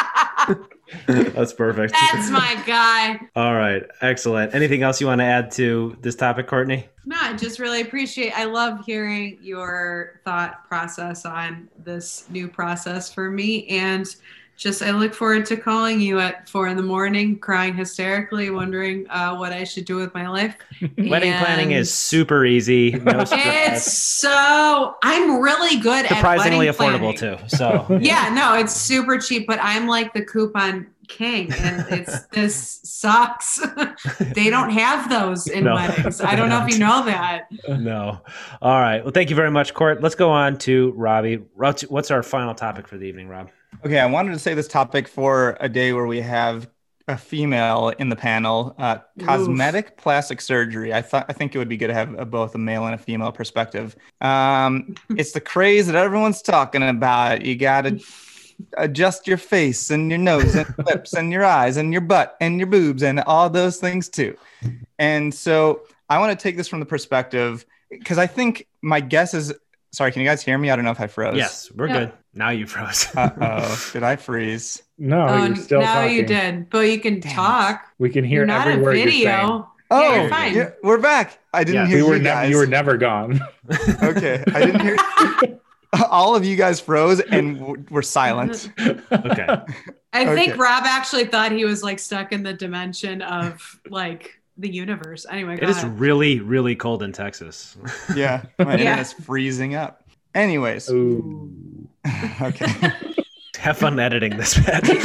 That's 1.08 1.54
perfect. 1.54 1.94
That's 1.94 2.30
my 2.30 2.62
guy. 2.66 3.20
All 3.36 3.56
right. 3.56 3.84
Excellent. 4.02 4.54
Anything 4.54 4.84
else 4.84 5.02
you 5.02 5.08
want 5.08 5.20
to 5.20 5.26
add 5.26 5.52
to 5.52 5.98
this 6.02 6.16
topic, 6.16 6.48
Courtney? 6.48 6.88
No, 7.06 7.18
I 7.20 7.34
just 7.34 7.60
really 7.60 7.82
appreciate 7.82 8.32
I 8.32 8.46
love 8.46 8.86
hearing 8.86 9.38
your 9.41 10.22
thought 10.24 10.68
process 10.68 11.26
on 11.26 11.70
this 11.84 12.26
new 12.30 12.48
process 12.48 13.14
for 13.14 13.30
me 13.30 13.68
and 13.68 14.08
just 14.56 14.82
I 14.82 14.91
look 14.91 15.14
forward 15.14 15.45
to 15.47 15.58
calling 15.58 15.99
you 15.99 16.20
at 16.20 16.47
four 16.47 16.68
in 16.68 16.78
the 16.78 16.84
morning, 16.84 17.39
crying 17.39 17.74
hysterically, 17.74 18.49
wondering 18.49 19.10
uh, 19.10 19.36
what 19.36 19.51
I 19.51 19.64
should 19.64 19.86
do 19.86 19.95
with 19.95 20.14
my 20.14 20.28
life. 20.28 20.56
Wedding 20.97 21.34
and 21.34 21.45
planning 21.45 21.72
is 21.72 21.93
super 21.93 22.45
easy. 22.45 22.91
No 22.91 23.24
it's 23.32 23.91
so 23.91 24.95
I'm 25.04 25.41
really 25.41 25.80
good 25.80 26.06
at 26.06 26.16
surprisingly 26.16 26.68
affordable 26.68 27.18
planning. 27.18 27.38
too. 27.38 27.58
So 27.58 27.86
yeah. 27.99 28.30
yeah, 28.30 28.34
no, 28.34 28.56
it's 28.56 28.74
super 28.74 29.18
cheap, 29.18 29.47
but 29.47 29.60
I'm 29.62 29.88
like 29.88 30.14
the 30.14 30.24
coupon 30.24 30.88
king, 31.14 31.51
and 31.53 31.86
it's 31.89 32.26
this 32.28 32.80
sucks. 32.84 33.59
they 34.20 34.49
don't 34.49 34.72
have 34.72 35.09
those 35.09 35.47
in 35.47 35.64
no, 35.66 35.76
weddings. 35.76 36.22
I 36.22 36.36
don't 36.36 36.49
know 36.49 36.66
if 36.66 36.74
you 36.74 36.80
know 36.80 37.05
that. 37.05 37.47
No. 37.84 38.22
All 38.61 38.80
right. 38.80 39.03
Well, 39.03 39.11
thank 39.11 39.30
you 39.30 39.36
very 39.36 39.51
much, 39.51 39.74
Court. 39.74 40.01
Let's 40.01 40.16
go 40.16 40.30
on 40.30 40.57
to 40.59 40.91
Robbie. 40.95 41.36
What's 41.55 42.11
our 42.11 42.24
final 42.24 42.53
topic 42.53 42.88
for 42.88 42.97
the 42.97 43.05
evening, 43.05 43.28
Rob? 43.28 43.49
Okay, 43.86 43.99
I 43.99 44.05
wanted 44.05 44.32
to 44.34 44.39
say 44.39 44.53
this 44.53 44.68
topic 44.68 45.07
for 45.07 45.57
a 45.59 45.68
day 45.68 45.91
where 45.91 46.05
we 46.05 46.22
have 46.22 46.70
a 47.07 47.18
female 47.18 47.89
in 47.99 48.09
the 48.09 48.16
panel. 48.16 48.76
Uh, 48.78 48.99
cosmetic 49.20 49.88
Oof. 49.88 49.97
plastic 49.97 50.39
surgery. 50.39 50.93
I 50.93 51.01
thought 51.01 51.26
I 51.28 51.34
think 51.34 51.55
it 51.55 51.57
would 51.57 51.68
be 51.70 51.78
good 51.78 51.88
to 51.88 51.93
have 51.93 52.18
a, 52.18 52.26
both 52.26 52.55
a 52.55 52.57
male 52.57 52.86
and 52.86 52.95
a 52.95 52.97
female 52.97 53.32
perspective. 53.32 53.95
Um, 54.22 54.95
it's 55.18 55.34
the 55.34 55.41
craze 55.41 55.88
that 55.88 55.95
everyone's 55.95 56.41
talking 56.41 56.84
about. 56.84 57.43
You 57.43 57.55
got 57.55 57.82
to 57.82 57.99
adjust 58.78 59.28
your 59.28 59.38
face 59.38 59.89
and 59.89 60.10
your 60.10 60.18
nose 60.20 60.56
and 60.56 60.74
lips 60.86 61.14
and 61.14 61.32
your 61.32 61.43
eyes 61.43 61.78
and 61.78 61.91
your 61.91 62.01
butt 62.01 62.36
and 62.41 62.58
your 62.60 62.68
boobs 62.68 63.04
and 63.04 63.20
all 63.22 63.49
those 63.49 63.78
things 63.78 64.10
too. 64.10 64.36
And 64.99 65.34
so 65.34 65.82
I 66.10 66.20
want 66.20 66.38
to 66.38 66.41
take 66.41 66.58
this 66.58 66.68
from 66.68 66.80
the 66.80 66.86
perspective 66.86 67.66
because 67.89 68.18
I 68.18 68.28
think 68.28 68.68
my 68.82 68.99
guess 68.99 69.34
is 69.34 69.54
sorry, 69.91 70.12
can 70.12 70.22
you 70.22 70.28
guys 70.28 70.41
hear 70.43 70.58
me? 70.58 70.70
I 70.72 70.76
don't 70.76 70.86
know 70.86 70.91
if 70.91 70.99
I 70.99 71.08
froze. 71.08 71.36
Yes, 71.38 71.72
we're 71.76 71.88
yeah. 71.88 71.99
good. 71.99 72.14
Now 72.34 72.49
you 72.49 72.66
froze. 72.66 73.08
Oh, 73.16 73.89
did 73.93 74.01
I 74.04 74.16
freeze? 74.16 74.82
No, 74.97 75.28
oh, 75.28 75.36
you're 75.38 75.45
um, 75.45 75.56
still 75.56 75.82
now 75.82 75.93
talking. 76.01 76.16
you 76.16 76.26
did, 76.26 76.70
but 76.70 76.80
you 76.80 76.99
can 76.99 77.20
Damn 77.20 77.34
talk. 77.34 77.86
We 77.99 78.10
can 78.10 78.24
hear 78.24 78.39
You're 78.39 78.45
not 78.47 78.68
every 78.68 78.82
a 78.82 78.84
word 78.84 78.97
you're 78.97 79.08
saying. 79.12 79.24
video. 79.26 79.70
Oh, 79.91 80.01
Yeah, 80.01 80.16
you're 80.16 80.26
oh, 80.26 80.30
fine. 80.30 80.54
yeah, 80.56 80.70
we're 80.82 80.97
back. 80.99 81.38
I 81.54 81.64
didn't 81.64 81.82
Yeah. 81.82 81.88
hear 81.88 81.97
We 81.97 82.10
were 82.10 82.16
you 82.18 82.24
never. 82.24 82.36
guys. 82.41 82.49
You 82.49 82.58
were 82.58 82.66
never 82.68 82.97
gone. 82.97 83.39
okay. 84.04 84.43
I 84.47 84.66
didn't 84.66 84.82
hear. 84.82 85.60
All 86.10 86.36
of 86.36 86.44
you 86.46 86.56
guys 86.56 86.80
froze 86.80 87.20
and 87.20 87.60
w- 87.60 87.84
were 87.89 88.02
silent. 88.02 88.70
okay. 88.80 89.46
I 90.14 90.24
Okay. 90.24 90.36
think 90.36 90.58
Rob 90.58 90.84
actually 90.86 91.26
thought 91.26 91.52
he 91.52 91.66
was 91.66 91.84
like 91.84 92.00
stuck 92.00 92.32
in 92.32 92.44
the 92.44 92.54
dimension 92.54 93.22
of 93.22 93.80
like 93.89 94.39
the 94.58 94.70
universe. 94.70 95.26
Anyway, 95.30 95.58
It 95.62 95.70
is 95.70 95.78
ahead. 95.78 96.00
really, 96.00 96.39
really 96.39 96.76
cold 96.76 97.02
in 97.04 97.12
Texas. 97.12 97.76
Yeah, 98.16 98.44
my 98.60 98.66
Yeah. 98.76 98.80
internet's 98.80 99.14
freezing 99.14 99.76
up. 99.76 100.04
Anyways, 100.36 100.89
Ooh. 100.89 101.88
okay. 102.41 102.68
Have 103.58 103.78
fun 103.78 104.00
editing 104.00 104.36
this, 104.38 104.60
Patrick. 104.60 105.02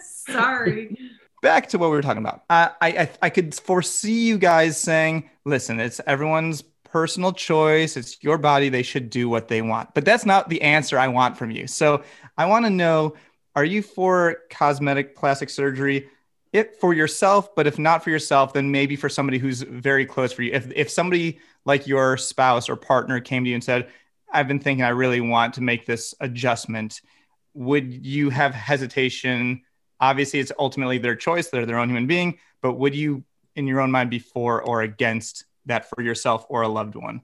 Sorry. 0.00 0.98
back 1.42 1.68
to 1.70 1.78
what 1.78 1.90
we 1.90 1.96
were 1.96 2.02
talking 2.02 2.22
about. 2.22 2.42
Uh, 2.50 2.68
I, 2.80 2.88
I 2.88 3.10
I 3.22 3.30
could 3.30 3.54
foresee 3.54 4.26
you 4.26 4.38
guys 4.38 4.78
saying, 4.78 5.28
"Listen, 5.44 5.80
it's 5.80 6.00
everyone's 6.06 6.62
personal 6.90 7.32
choice. 7.32 7.96
It's 7.96 8.22
your 8.22 8.38
body. 8.38 8.68
They 8.68 8.82
should 8.82 9.10
do 9.10 9.28
what 9.28 9.48
they 9.48 9.62
want." 9.62 9.94
But 9.94 10.04
that's 10.04 10.26
not 10.26 10.48
the 10.48 10.62
answer 10.62 10.98
I 10.98 11.08
want 11.08 11.36
from 11.36 11.50
you. 11.50 11.66
So 11.66 12.02
I 12.36 12.46
want 12.46 12.64
to 12.66 12.70
know: 12.70 13.14
Are 13.56 13.64
you 13.64 13.82
for 13.82 14.38
cosmetic 14.50 15.16
plastic 15.16 15.50
surgery? 15.50 16.08
It 16.52 16.76
for 16.80 16.94
yourself, 16.94 17.54
but 17.54 17.66
if 17.66 17.78
not 17.78 18.02
for 18.02 18.10
yourself, 18.10 18.52
then 18.52 18.70
maybe 18.70 18.96
for 18.96 19.08
somebody 19.08 19.38
who's 19.38 19.62
very 19.62 20.06
close 20.06 20.32
for 20.32 20.42
you. 20.42 20.52
If 20.52 20.70
if 20.74 20.90
somebody 20.90 21.38
like 21.64 21.86
your 21.86 22.16
spouse 22.16 22.68
or 22.68 22.76
partner 22.76 23.20
came 23.20 23.44
to 23.44 23.50
you 23.50 23.54
and 23.54 23.64
said, 23.64 23.88
"I've 24.32 24.48
been 24.48 24.60
thinking, 24.60 24.84
I 24.84 24.90
really 24.90 25.20
want 25.20 25.54
to 25.54 25.62
make 25.62 25.86
this 25.86 26.14
adjustment," 26.20 27.00
would 27.54 28.06
you 28.06 28.30
have 28.30 28.54
hesitation? 28.54 29.62
obviously 30.00 30.40
it's 30.40 30.52
ultimately 30.58 30.98
their 30.98 31.16
choice 31.16 31.48
they're 31.48 31.66
their 31.66 31.78
own 31.78 31.88
human 31.88 32.06
being 32.06 32.38
but 32.62 32.74
would 32.74 32.94
you 32.94 33.24
in 33.56 33.66
your 33.66 33.80
own 33.80 33.90
mind 33.90 34.10
be 34.10 34.18
for 34.18 34.62
or 34.62 34.82
against 34.82 35.44
that 35.68 35.88
for 35.88 36.02
yourself 36.02 36.44
or 36.48 36.62
a 36.62 36.68
loved 36.68 36.96
one. 36.96 37.22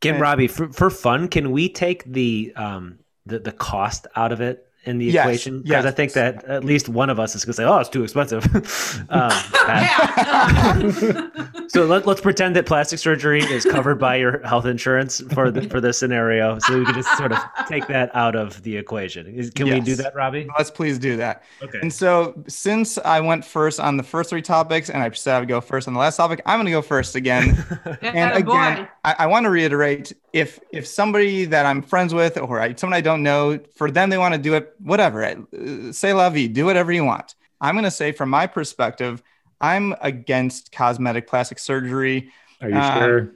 Can 0.00 0.14
And- 0.14 0.22
Robbie, 0.22 0.48
for, 0.48 0.72
for 0.72 0.90
fun, 0.90 1.28
can 1.28 1.50
we 1.50 1.68
take 1.68 2.04
the 2.04 2.52
um 2.56 3.00
the, 3.26 3.38
the 3.38 3.52
cost 3.52 4.06
out 4.16 4.32
of 4.32 4.40
it 4.40 4.66
in 4.84 4.98
the 4.98 5.06
Yes, 5.06 5.24
equation? 5.24 5.62
Because 5.62 5.84
yes. 5.84 5.92
I 5.92 5.94
think 5.94 6.12
that 6.14 6.44
at 6.44 6.64
least 6.64 6.88
one 6.88 7.10
of 7.10 7.20
us 7.20 7.34
is 7.34 7.44
going 7.44 7.52
to 7.52 7.56
say, 7.56 7.64
"Oh, 7.64 7.78
it's 7.78 7.88
too 7.88 8.02
expensive." 8.02 8.44
um, 9.10 9.30
Pat, 9.30 9.82
Yeah. 9.82 11.28
so 11.68 11.84
let, 11.86 12.06
let's 12.06 12.20
pretend 12.20 12.56
that 12.56 12.66
plastic 12.66 12.98
surgery 12.98 13.40
is 13.42 13.64
covered 13.64 13.96
by 13.98 14.16
your 14.16 14.40
health 14.46 14.66
insurance 14.66 15.20
for 15.32 15.50
the, 15.50 15.62
for 15.68 15.80
this 15.80 15.98
scenario, 15.98 16.58
so 16.58 16.78
we 16.78 16.84
can 16.84 16.94
just 16.94 17.16
sort 17.16 17.32
of 17.32 17.38
take 17.68 17.86
that 17.88 18.14
out 18.14 18.34
of 18.36 18.62
the 18.62 18.76
equation. 18.76 19.26
Is, 19.26 19.50
can 19.50 19.68
we 19.68 19.80
do 19.80 19.94
that, 19.96 20.14
Robbie? 20.14 20.48
let's 20.58 20.70
please 20.70 20.98
do 20.98 21.16
that 21.16 21.42
Okay. 21.62 21.78
and 21.80 21.92
so 21.92 22.34
since 22.46 22.98
i 22.98 23.20
went 23.20 23.44
first 23.44 23.80
on 23.80 23.96
the 23.96 24.02
first 24.02 24.28
three 24.30 24.42
topics 24.42 24.90
and 24.90 25.02
i 25.02 25.10
said 25.10 25.36
i 25.36 25.38
would 25.40 25.48
go 25.48 25.60
first 25.60 25.88
on 25.88 25.94
the 25.94 26.00
last 26.00 26.16
topic 26.16 26.42
i'm 26.46 26.56
going 26.58 26.66
to 26.66 26.72
go 26.72 26.82
first 26.82 27.14
again 27.14 27.50
and 28.02 28.14
Yeah, 28.14 28.36
again. 28.36 28.88
I, 29.04 29.14
I 29.20 29.26
want 29.26 29.44
to 29.44 29.50
reiterate 29.50 30.12
if 30.32 30.58
if 30.72 30.86
somebody 30.86 31.44
that 31.46 31.64
i'm 31.66 31.80
friends 31.82 32.12
with 32.12 32.36
or 32.38 32.60
I, 32.60 32.74
someone 32.74 32.96
i 32.96 33.00
don't 33.00 33.22
know 33.22 33.58
for 33.76 33.90
them 33.90 34.10
they 34.10 34.18
want 34.18 34.34
to 34.34 34.40
do 34.40 34.54
it 34.54 34.71
whatever 34.82 35.24
uh, 35.24 35.92
say 35.92 36.12
la 36.12 36.28
vie 36.30 36.46
do 36.48 36.64
whatever 36.64 36.92
you 36.92 37.04
want 37.04 37.34
i'm 37.60 37.74
going 37.74 37.84
to 37.84 37.90
say 37.90 38.12
from 38.12 38.28
my 38.30 38.46
perspective 38.46 39.22
i'm 39.60 39.94
against 40.00 40.72
cosmetic 40.72 41.26
plastic 41.26 41.58
surgery 41.58 42.30
Are 42.60 42.68
you 42.68 42.76
Uh, 42.76 42.98
sure? 43.00 43.32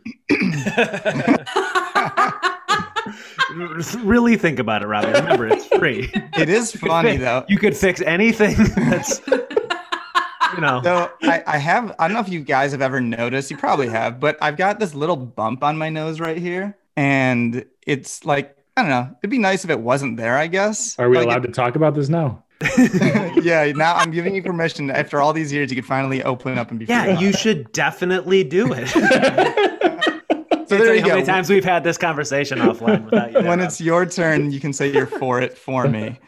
really 4.03 4.37
think 4.37 4.59
about 4.59 4.83
it, 4.83 4.87
Robbie. 4.87 5.13
Remember, 5.13 5.47
it's 5.49 5.67
free. 5.67 6.11
it 6.37 6.49
is 6.49 6.73
funny 6.73 7.17
though 7.17 7.45
You 7.49 7.59
could 7.59 7.77
fix 7.77 8.01
anything 8.03 8.57
that's 8.77 9.21
you 9.27 10.61
know. 10.61 10.81
So 10.83 11.11
I, 11.23 11.43
I 11.47 11.59
have 11.59 11.95
I 11.99 12.09
don't 12.09 12.15
know 12.15 12.21
if 12.21 12.29
you 12.29 12.41
guys 12.41 12.73
have 12.73 12.83
ever 12.83 13.01
noticed, 13.01 13.51
you 13.51 13.57
probably 13.57 13.89
have, 13.89 14.21
but 14.21 14.37
I've 14.41 14.57
got 14.57 14.79
this 14.81 14.95
little 14.95 15.17
bump 15.17 15.63
on 15.63 15.77
my 15.79 15.89
nose 15.89 16.21
right 16.21 16.39
here. 16.39 16.77
And 16.97 17.65
it's 17.87 18.25
like, 18.25 18.56
I 18.77 18.83
don't 18.83 18.91
know, 18.91 19.17
it'd 19.23 19.31
be 19.31 19.39
nice 19.39 19.65
if 19.65 19.71
it 19.71 19.81
wasn't 19.81 20.17
there, 20.19 20.37
I 20.37 20.47
guess. 20.49 20.99
Are 20.99 21.09
we 21.09 21.17
Like, 21.17 21.27
allowed 21.27 21.43
to 21.45 21.51
talk 21.53 21.77
about 21.77 21.95
this 21.95 22.09
now? 22.09 22.43
yeah, 23.43 23.71
now 23.75 23.95
I'm 23.97 24.11
giving 24.11 24.35
you 24.35 24.43
permission. 24.43 24.91
After 24.91 25.21
all 25.21 25.33
these 25.33 25.53
years, 25.53 25.71
you 25.71 25.77
could 25.77 25.87
finally 25.87 26.23
open 26.23 26.59
up 26.59 26.71
and 26.71 26.79
be 26.79 26.87
free 26.87 26.95
Yeah, 26.95 27.05
about 27.05 27.21
you 27.23 27.29
it. 27.31 27.39
should 27.39 27.73
definitely 27.73 28.45
do 28.45 28.73
it. 28.73 28.89
So 30.69 30.77
there 30.79 30.97
you 30.97 31.03
How 31.03 31.09
many 31.11 31.23
times 31.25 31.49
we've 31.49 31.65
had 31.65 31.85
this 31.85 31.97
conversation 31.97 32.59
offline 32.59 33.05
without 33.05 33.33
you. 33.33 33.43
When 33.49 33.61
it's 33.61 33.81
your 33.81 34.05
turn, 34.05 34.51
you 34.51 34.59
can 34.59 34.73
say 34.73 34.91
you're 34.91 35.07
for 35.07 35.41
it 35.41 35.57
for 35.57 35.87
me. 35.87 36.19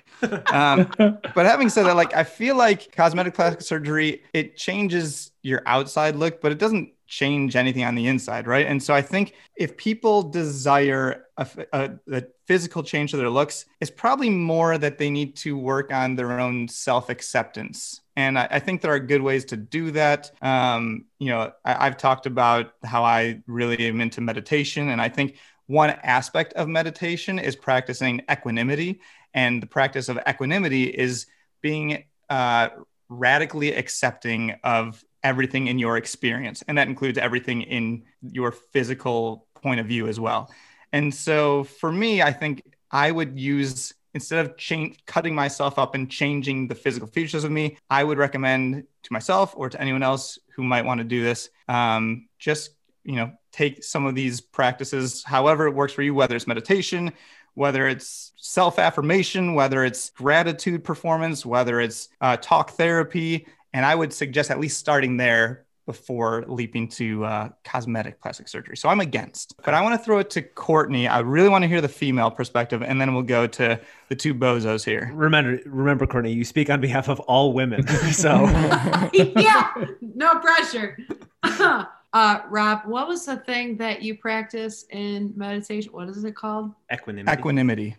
Um, 0.52 0.88
but 1.00 1.44
having 1.44 1.68
said 1.68 1.86
that, 1.86 1.96
like 1.96 2.14
I 2.14 2.22
feel 2.22 2.54
like 2.54 2.94
cosmetic 2.94 3.34
plastic 3.34 3.62
surgery, 3.62 4.22
it 4.32 4.56
changes 4.56 5.32
your 5.42 5.62
outside 5.66 6.14
look, 6.14 6.40
but 6.40 6.52
it 6.52 6.58
doesn't 6.58 6.92
change 7.08 7.56
anything 7.56 7.84
on 7.84 7.94
the 7.94 8.06
inside, 8.06 8.46
right? 8.46 8.66
And 8.66 8.82
so 8.82 8.94
I 8.94 9.00
think 9.02 9.34
if 9.56 9.76
people 9.76 10.22
desire 10.22 11.24
a 11.38 12.22
physical 12.46 12.82
change 12.82 13.12
to 13.12 13.16
their 13.16 13.30
looks, 13.30 13.64
it's 13.80 13.90
probably 13.90 14.28
more 14.28 14.76
that 14.76 14.98
they 14.98 15.08
need 15.08 15.34
to 15.36 15.56
work 15.56 15.92
on 15.92 16.16
their 16.16 16.38
own 16.38 16.68
self 16.68 17.08
acceptance. 17.08 18.02
And 18.16 18.38
I, 18.38 18.48
I 18.50 18.58
think 18.58 18.82
there 18.82 18.92
are 18.92 18.98
good 19.00 19.22
ways 19.22 19.46
to 19.46 19.56
do 19.56 19.90
that. 19.92 20.30
Um, 20.42 21.06
you 21.18 21.30
know, 21.30 21.52
I, 21.64 21.86
I've 21.86 21.96
talked 21.96 22.26
about 22.26 22.72
how 22.84 23.04
I 23.04 23.42
really 23.46 23.88
am 23.88 24.00
into 24.00 24.20
meditation, 24.20 24.90
and 24.90 25.00
I 25.00 25.08
think 25.08 25.36
one 25.66 25.90
aspect 25.90 26.52
of 26.54 26.68
meditation 26.68 27.38
is 27.38 27.56
practicing 27.56 28.22
equanimity. 28.30 29.00
And 29.34 29.62
the 29.62 29.66
practice 29.66 30.08
of 30.08 30.18
equanimity 30.28 30.84
is 30.84 31.26
being 31.62 32.04
uh, 32.28 32.68
radically 33.08 33.74
accepting 33.74 34.56
of 34.62 35.02
everything 35.22 35.66
in 35.66 35.78
your 35.78 35.96
experience. 35.96 36.62
And 36.68 36.78
that 36.78 36.88
includes 36.88 37.18
everything 37.18 37.62
in 37.62 38.04
your 38.22 38.52
physical 38.52 39.46
point 39.54 39.80
of 39.80 39.86
view 39.86 40.06
as 40.08 40.20
well. 40.20 40.50
And 40.92 41.14
so 41.14 41.64
for 41.64 41.92
me, 41.92 42.22
I 42.22 42.32
think 42.32 42.62
I 42.90 43.10
would 43.10 43.38
use, 43.38 43.92
instead 44.14 44.46
of 44.46 44.56
change, 44.56 44.98
cutting 45.06 45.34
myself 45.34 45.78
up 45.78 45.94
and 45.94 46.10
changing 46.10 46.68
the 46.68 46.74
physical 46.74 47.08
features 47.08 47.44
of 47.44 47.50
me, 47.50 47.76
I 47.90 48.04
would 48.04 48.18
recommend 48.18 48.84
to 49.02 49.12
myself 49.12 49.54
or 49.56 49.68
to 49.68 49.80
anyone 49.80 50.02
else 50.02 50.38
who 50.54 50.62
might 50.62 50.84
want 50.84 50.98
to 50.98 51.04
do 51.04 51.22
this, 51.22 51.50
um, 51.68 52.28
just, 52.38 52.70
you 53.04 53.16
know, 53.16 53.32
take 53.52 53.84
some 53.84 54.06
of 54.06 54.14
these 54.14 54.40
practices, 54.40 55.22
however 55.24 55.66
it 55.66 55.74
works 55.74 55.92
for 55.92 56.02
you, 56.02 56.14
whether 56.14 56.36
it's 56.36 56.46
meditation, 56.46 57.12
whether 57.54 57.88
it's 57.88 58.32
self 58.36 58.78
affirmation, 58.78 59.54
whether 59.54 59.84
it's 59.84 60.10
gratitude 60.10 60.84
performance, 60.84 61.44
whether 61.44 61.80
it's 61.80 62.08
uh, 62.20 62.36
talk 62.36 62.70
therapy. 62.70 63.46
And 63.72 63.84
I 63.84 63.94
would 63.94 64.12
suggest 64.12 64.50
at 64.50 64.58
least 64.58 64.78
starting 64.78 65.16
there 65.16 65.66
before 65.88 66.44
leaping 66.48 66.86
to 66.86 67.24
uh, 67.24 67.48
cosmetic 67.64 68.20
plastic 68.20 68.46
surgery. 68.46 68.76
So 68.76 68.90
I'm 68.90 69.00
against. 69.00 69.54
But 69.64 69.72
I 69.72 69.80
want 69.80 69.98
to 69.98 70.04
throw 70.04 70.18
it 70.18 70.28
to 70.30 70.42
Courtney. 70.42 71.08
I 71.08 71.20
really 71.20 71.48
want 71.48 71.62
to 71.62 71.68
hear 71.68 71.80
the 71.80 71.88
female 71.88 72.30
perspective, 72.30 72.82
and 72.82 73.00
then 73.00 73.14
we'll 73.14 73.22
go 73.22 73.46
to 73.46 73.80
the 74.10 74.14
two 74.14 74.34
bozos 74.34 74.84
here. 74.84 75.10
remember, 75.14 75.58
remember, 75.64 76.06
Courtney, 76.06 76.34
you 76.34 76.44
speak 76.44 76.68
on 76.68 76.82
behalf 76.82 77.08
of 77.08 77.20
all 77.20 77.54
women. 77.54 77.84
So 78.12 78.30
yeah, 79.12 79.72
no 80.00 80.38
pressure. 80.40 80.98
uh, 81.42 82.40
Rob, 82.48 82.82
what 82.84 83.08
was 83.08 83.24
the 83.24 83.36
thing 83.36 83.76
that 83.78 84.02
you 84.02 84.16
practice 84.16 84.84
in 84.90 85.32
meditation? 85.36 85.92
What 85.92 86.08
is 86.08 86.22
it 86.24 86.34
called? 86.34 86.72
equanimity. 86.92 87.38
Equanimity. 87.38 87.96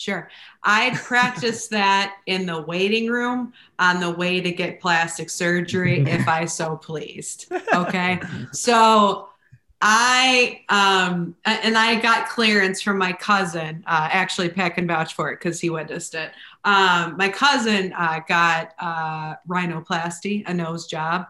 Sure. 0.00 0.30
I 0.64 0.98
practiced 1.04 1.68
that 1.72 2.16
in 2.24 2.46
the 2.46 2.62
waiting 2.62 3.10
room 3.10 3.52
on 3.78 4.00
the 4.00 4.10
way 4.10 4.40
to 4.40 4.50
get 4.50 4.80
plastic 4.80 5.28
surgery, 5.28 6.00
if 6.00 6.26
I 6.26 6.46
so 6.46 6.76
pleased. 6.76 7.52
Okay. 7.74 8.18
So 8.52 9.28
I, 9.82 10.62
um, 10.70 11.36
and 11.44 11.76
I 11.76 12.00
got 12.00 12.28
clearance 12.28 12.80
from 12.80 12.96
my 12.96 13.12
cousin. 13.12 13.84
Uh, 13.86 14.08
actually, 14.10 14.48
Pat 14.48 14.74
can 14.74 14.86
vouch 14.86 15.12
for 15.12 15.30
it 15.30 15.38
because 15.38 15.60
he 15.60 15.68
witnessed 15.68 16.14
it. 16.14 16.30
Um, 16.64 17.16
my 17.18 17.28
cousin 17.28 17.92
uh, 17.92 18.20
got 18.26 18.72
uh, 18.78 19.34
rhinoplasty, 19.48 20.44
a 20.46 20.54
nose 20.54 20.86
job, 20.86 21.26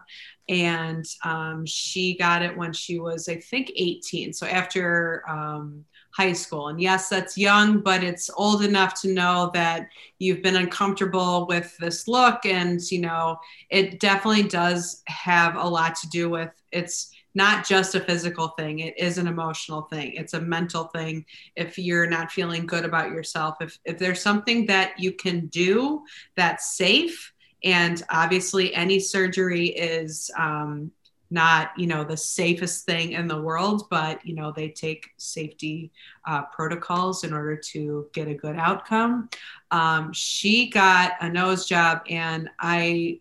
and 0.47 1.05
um, 1.25 1.65
she 1.65 2.15
got 2.17 2.41
it 2.41 2.55
when 2.55 2.71
she 2.71 2.99
was, 2.99 3.27
I 3.27 3.35
think, 3.35 3.71
18. 3.75 4.31
So 4.31 4.47
after, 4.47 5.23
um, 5.29 5.85
high 6.15 6.33
school. 6.33 6.67
And 6.67 6.81
yes, 6.81 7.09
that's 7.09 7.37
young, 7.37 7.79
but 7.79 8.03
it's 8.03 8.29
old 8.35 8.63
enough 8.63 8.99
to 9.01 9.13
know 9.13 9.51
that 9.53 9.87
you've 10.19 10.41
been 10.41 10.55
uncomfortable 10.57 11.47
with 11.47 11.75
this 11.77 12.07
look. 12.07 12.45
And, 12.45 12.79
you 12.91 12.99
know, 12.99 13.37
it 13.69 13.99
definitely 13.99 14.43
does 14.43 15.03
have 15.07 15.55
a 15.55 15.67
lot 15.67 15.95
to 15.95 16.09
do 16.09 16.29
with 16.29 16.49
it's 16.71 17.11
not 17.33 17.65
just 17.65 17.95
a 17.95 17.99
physical 18.01 18.49
thing, 18.49 18.79
it 18.79 18.93
is 18.97 19.17
an 19.17 19.27
emotional 19.27 19.83
thing, 19.83 20.13
it's 20.15 20.33
a 20.33 20.41
mental 20.41 20.85
thing. 20.85 21.25
If 21.55 21.77
you're 21.77 22.07
not 22.07 22.31
feeling 22.31 22.65
good 22.65 22.83
about 22.83 23.11
yourself, 23.11 23.55
if, 23.61 23.79
if 23.85 23.97
there's 23.97 24.21
something 24.21 24.65
that 24.65 24.99
you 24.99 25.13
can 25.13 25.47
do 25.47 26.03
that's 26.35 26.75
safe, 26.75 27.31
and 27.63 28.03
obviously 28.09 28.73
any 28.73 28.99
surgery 28.99 29.67
is, 29.67 30.29
um, 30.37 30.91
not 31.31 31.71
you 31.77 31.87
know 31.87 32.03
the 32.03 32.17
safest 32.17 32.85
thing 32.85 33.13
in 33.13 33.27
the 33.27 33.41
world 33.41 33.87
but 33.89 34.23
you 34.25 34.35
know 34.35 34.51
they 34.51 34.69
take 34.69 35.09
safety 35.17 35.91
uh, 36.27 36.43
protocols 36.43 37.23
in 37.23 37.33
order 37.33 37.55
to 37.55 38.07
get 38.13 38.27
a 38.27 38.33
good 38.33 38.57
outcome. 38.57 39.29
Um, 39.71 40.11
she 40.13 40.69
got 40.69 41.13
a 41.21 41.29
nose 41.29 41.65
job 41.65 42.01
and 42.09 42.49
i 42.59 43.19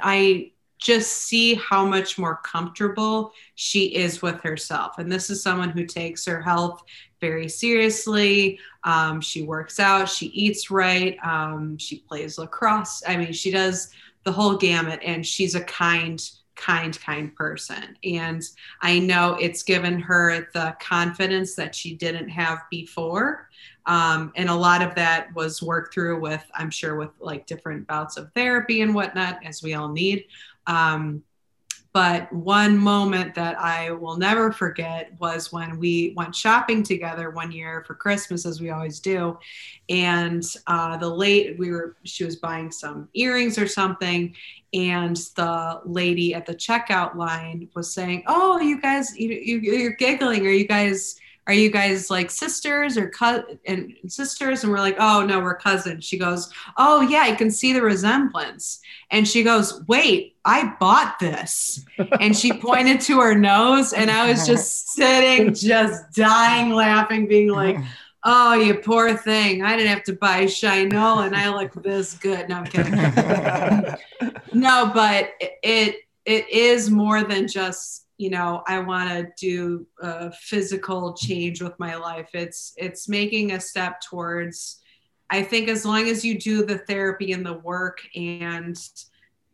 i 0.00 0.50
just 0.78 1.12
see 1.12 1.54
how 1.54 1.86
much 1.86 2.18
more 2.18 2.40
comfortable 2.42 3.32
she 3.54 3.94
is 3.94 4.20
with 4.20 4.40
herself. 4.40 4.98
And 4.98 5.10
this 5.10 5.30
is 5.30 5.40
someone 5.40 5.68
who 5.68 5.86
takes 5.86 6.26
her 6.26 6.42
health 6.42 6.82
very 7.20 7.48
seriously. 7.48 8.58
Um, 8.82 9.20
she 9.20 9.42
works 9.42 9.78
out 9.78 10.08
she 10.08 10.26
eats 10.26 10.70
right 10.70 11.16
um, 11.24 11.78
she 11.78 12.00
plays 12.00 12.36
lacrosse. 12.36 13.02
I 13.06 13.16
mean 13.16 13.32
she 13.32 13.52
does 13.52 13.90
the 14.24 14.32
whole 14.32 14.56
gamut 14.56 15.00
and 15.04 15.24
she's 15.26 15.54
a 15.54 15.64
kind 15.64 16.20
kind, 16.56 16.98
kind 17.00 17.34
person. 17.34 17.96
And 18.04 18.42
I 18.80 18.98
know 18.98 19.36
it's 19.40 19.62
given 19.62 19.98
her 20.00 20.48
the 20.54 20.76
confidence 20.80 21.54
that 21.56 21.74
she 21.74 21.94
didn't 21.94 22.28
have 22.28 22.58
before. 22.70 23.48
Um, 23.86 24.32
and 24.36 24.48
a 24.48 24.54
lot 24.54 24.82
of 24.82 24.94
that 24.94 25.34
was 25.34 25.62
worked 25.62 25.94
through 25.94 26.20
with, 26.20 26.44
I'm 26.54 26.70
sure, 26.70 26.96
with 26.96 27.10
like 27.20 27.46
different 27.46 27.86
bouts 27.86 28.16
of 28.16 28.30
therapy 28.32 28.82
and 28.82 28.94
whatnot, 28.94 29.40
as 29.44 29.62
we 29.62 29.74
all 29.74 29.88
need. 29.88 30.26
Um, 30.66 31.22
but 31.92 32.32
one 32.32 32.78
moment 32.78 33.34
that 33.34 33.58
I 33.58 33.90
will 33.90 34.16
never 34.16 34.50
forget 34.50 35.12
was 35.18 35.52
when 35.52 35.78
we 35.78 36.14
went 36.16 36.34
shopping 36.34 36.82
together 36.82 37.30
one 37.30 37.52
year 37.52 37.84
for 37.86 37.94
Christmas, 37.94 38.46
as 38.46 38.60
we 38.62 38.70
always 38.70 38.98
do. 38.98 39.38
And 39.90 40.42
uh, 40.66 40.96
the 40.96 41.08
late, 41.08 41.58
we 41.58 41.70
were, 41.70 41.96
she 42.04 42.24
was 42.24 42.36
buying 42.36 42.70
some 42.70 43.10
earrings 43.12 43.58
or 43.58 43.66
something. 43.66 44.34
And 44.72 45.16
the 45.36 45.82
lady 45.84 46.34
at 46.34 46.46
the 46.46 46.54
checkout 46.54 47.14
line 47.14 47.68
was 47.74 47.92
saying, 47.92 48.24
Oh, 48.26 48.58
you 48.58 48.80
guys, 48.80 49.14
you, 49.18 49.28
you, 49.28 49.60
you're 49.60 49.96
giggling. 49.96 50.46
Are 50.46 50.50
you 50.50 50.66
guys, 50.66 51.16
are 51.46 51.52
you 51.52 51.70
guys 51.70 52.08
like 52.08 52.30
sisters 52.30 52.96
or 52.96 53.10
co- 53.10 53.44
and 53.66 53.94
sisters? 54.06 54.62
And 54.62 54.72
we're 54.72 54.78
like 54.78 54.96
oh 54.98 55.24
no 55.26 55.40
we're 55.40 55.56
cousins. 55.56 56.04
She 56.04 56.18
goes 56.18 56.52
oh 56.76 57.00
yeah 57.00 57.22
i 57.22 57.34
can 57.34 57.50
see 57.50 57.72
the 57.72 57.82
resemblance. 57.82 58.80
And 59.10 59.26
she 59.26 59.42
goes 59.42 59.82
wait 59.88 60.36
i 60.44 60.72
bought 60.78 61.18
this. 61.18 61.84
And 62.20 62.36
she 62.36 62.52
pointed 62.52 63.00
to 63.02 63.20
her 63.20 63.34
nose 63.34 63.92
and 63.92 64.10
i 64.10 64.28
was 64.30 64.46
just 64.46 64.88
sitting 64.94 65.54
just 65.54 66.12
dying 66.12 66.70
laughing 66.70 67.26
being 67.26 67.48
like 67.48 67.76
oh 68.24 68.54
you 68.54 68.74
poor 68.74 69.16
thing. 69.16 69.62
I 69.62 69.76
didn't 69.76 69.92
have 69.92 70.04
to 70.04 70.12
buy 70.14 70.44
Shinola 70.44 71.26
and 71.26 71.36
i 71.36 71.48
look 71.54 71.72
this 71.82 72.14
good. 72.14 72.48
No 72.48 72.56
i'm 72.58 72.64
kidding. 72.66 73.96
No 74.54 74.90
but 74.94 75.30
it 75.62 75.96
it 76.24 76.48
is 76.50 76.90
more 76.90 77.24
than 77.24 77.48
just 77.48 78.01
you 78.22 78.30
know 78.30 78.62
i 78.68 78.78
want 78.78 79.10
to 79.10 79.26
do 79.36 79.84
a 80.00 80.30
physical 80.30 81.12
change 81.14 81.60
with 81.60 81.76
my 81.80 81.96
life. 81.96 82.28
It's 82.34 82.72
it's 82.76 83.08
making 83.08 83.50
a 83.50 83.60
step 83.60 84.00
towards 84.00 84.80
i 85.28 85.42
think 85.42 85.68
as 85.68 85.84
long 85.84 86.08
as 86.08 86.24
you 86.24 86.38
do 86.38 86.64
the 86.64 86.78
therapy 86.78 87.32
and 87.32 87.44
the 87.44 87.58
work 87.58 87.98
and 88.14 88.78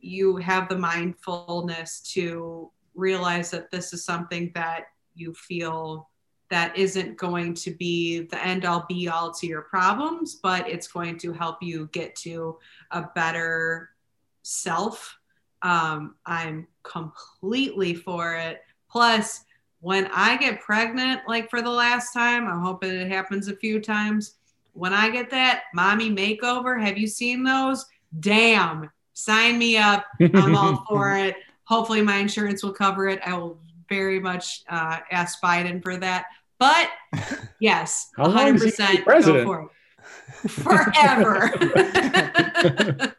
you 0.01 0.37
have 0.37 0.69
the 0.69 0.77
mindfulness 0.77 2.01
to 2.13 2.71
realize 2.95 3.51
that 3.53 3.71
this 3.71 3.95
is 3.95 4.05
something 4.05 4.53
that 4.55 4.89
you 5.15 5.33
feel 5.33 6.11
that 6.51 6.77
isn't 6.77 7.17
going 7.17 7.55
to 7.55 7.71
be 7.71 8.21
the 8.21 8.45
end 8.45 8.67
all 8.67 8.85
be 8.87 9.09
all 9.09 9.33
to 9.33 9.47
your 9.47 9.63
problems 9.63 10.35
but 10.43 10.69
it's 10.69 10.89
going 10.89 11.17
to 11.17 11.33
help 11.33 11.57
you 11.63 11.89
get 11.93 12.15
to 12.17 12.59
a 12.91 13.03
better 13.15 13.89
self 14.43 15.19
um, 15.63 16.15
I'm 16.25 16.69
completely 16.89 17.95
for 17.95 18.35
it. 18.35 18.63
Plus, 18.91 19.45
when 19.81 20.09
I 20.13 20.37
get 20.37 20.61
pregnant, 20.61 21.21
like 21.29 21.51
for 21.51 21.63
the 21.63 21.71
last 21.71 22.13
time, 22.13 22.49
I'm 22.49 22.61
hoping 22.61 22.91
it 22.91 23.09
happens 23.09 23.49
a 23.49 23.57
few 23.57 23.81
times. 23.81 24.35
When 24.73 24.93
I 24.93 25.11
get 25.11 25.31
that 25.31 25.65
mommy 25.75 26.11
makeover, 26.11 26.81
have 26.81 26.99
you 26.99 27.07
seen 27.07 27.45
those? 27.45 27.85
Damn, 28.21 28.91
sign 29.13 29.59
me 29.59 29.77
up. 29.77 30.07
I'm 30.21 30.57
all 30.57 30.85
for 30.89 31.17
it. 31.17 31.37
Hopefully, 31.65 32.03
my 32.03 32.17
insurance 32.17 32.63
will 32.63 32.73
cover 32.73 33.09
it. 33.09 33.21
I 33.25 33.37
will 33.37 33.59
very 33.89 34.21
much 34.21 34.63
uh, 34.69 34.99
ask 35.11 35.41
Biden 35.43 35.83
for 35.83 35.97
that. 35.97 36.27
But 36.59 36.91
yes, 37.61 38.11
100% 38.19 39.05
go 39.05 39.45
for 39.45 39.63
it 39.63 39.69
forever. 40.47 41.49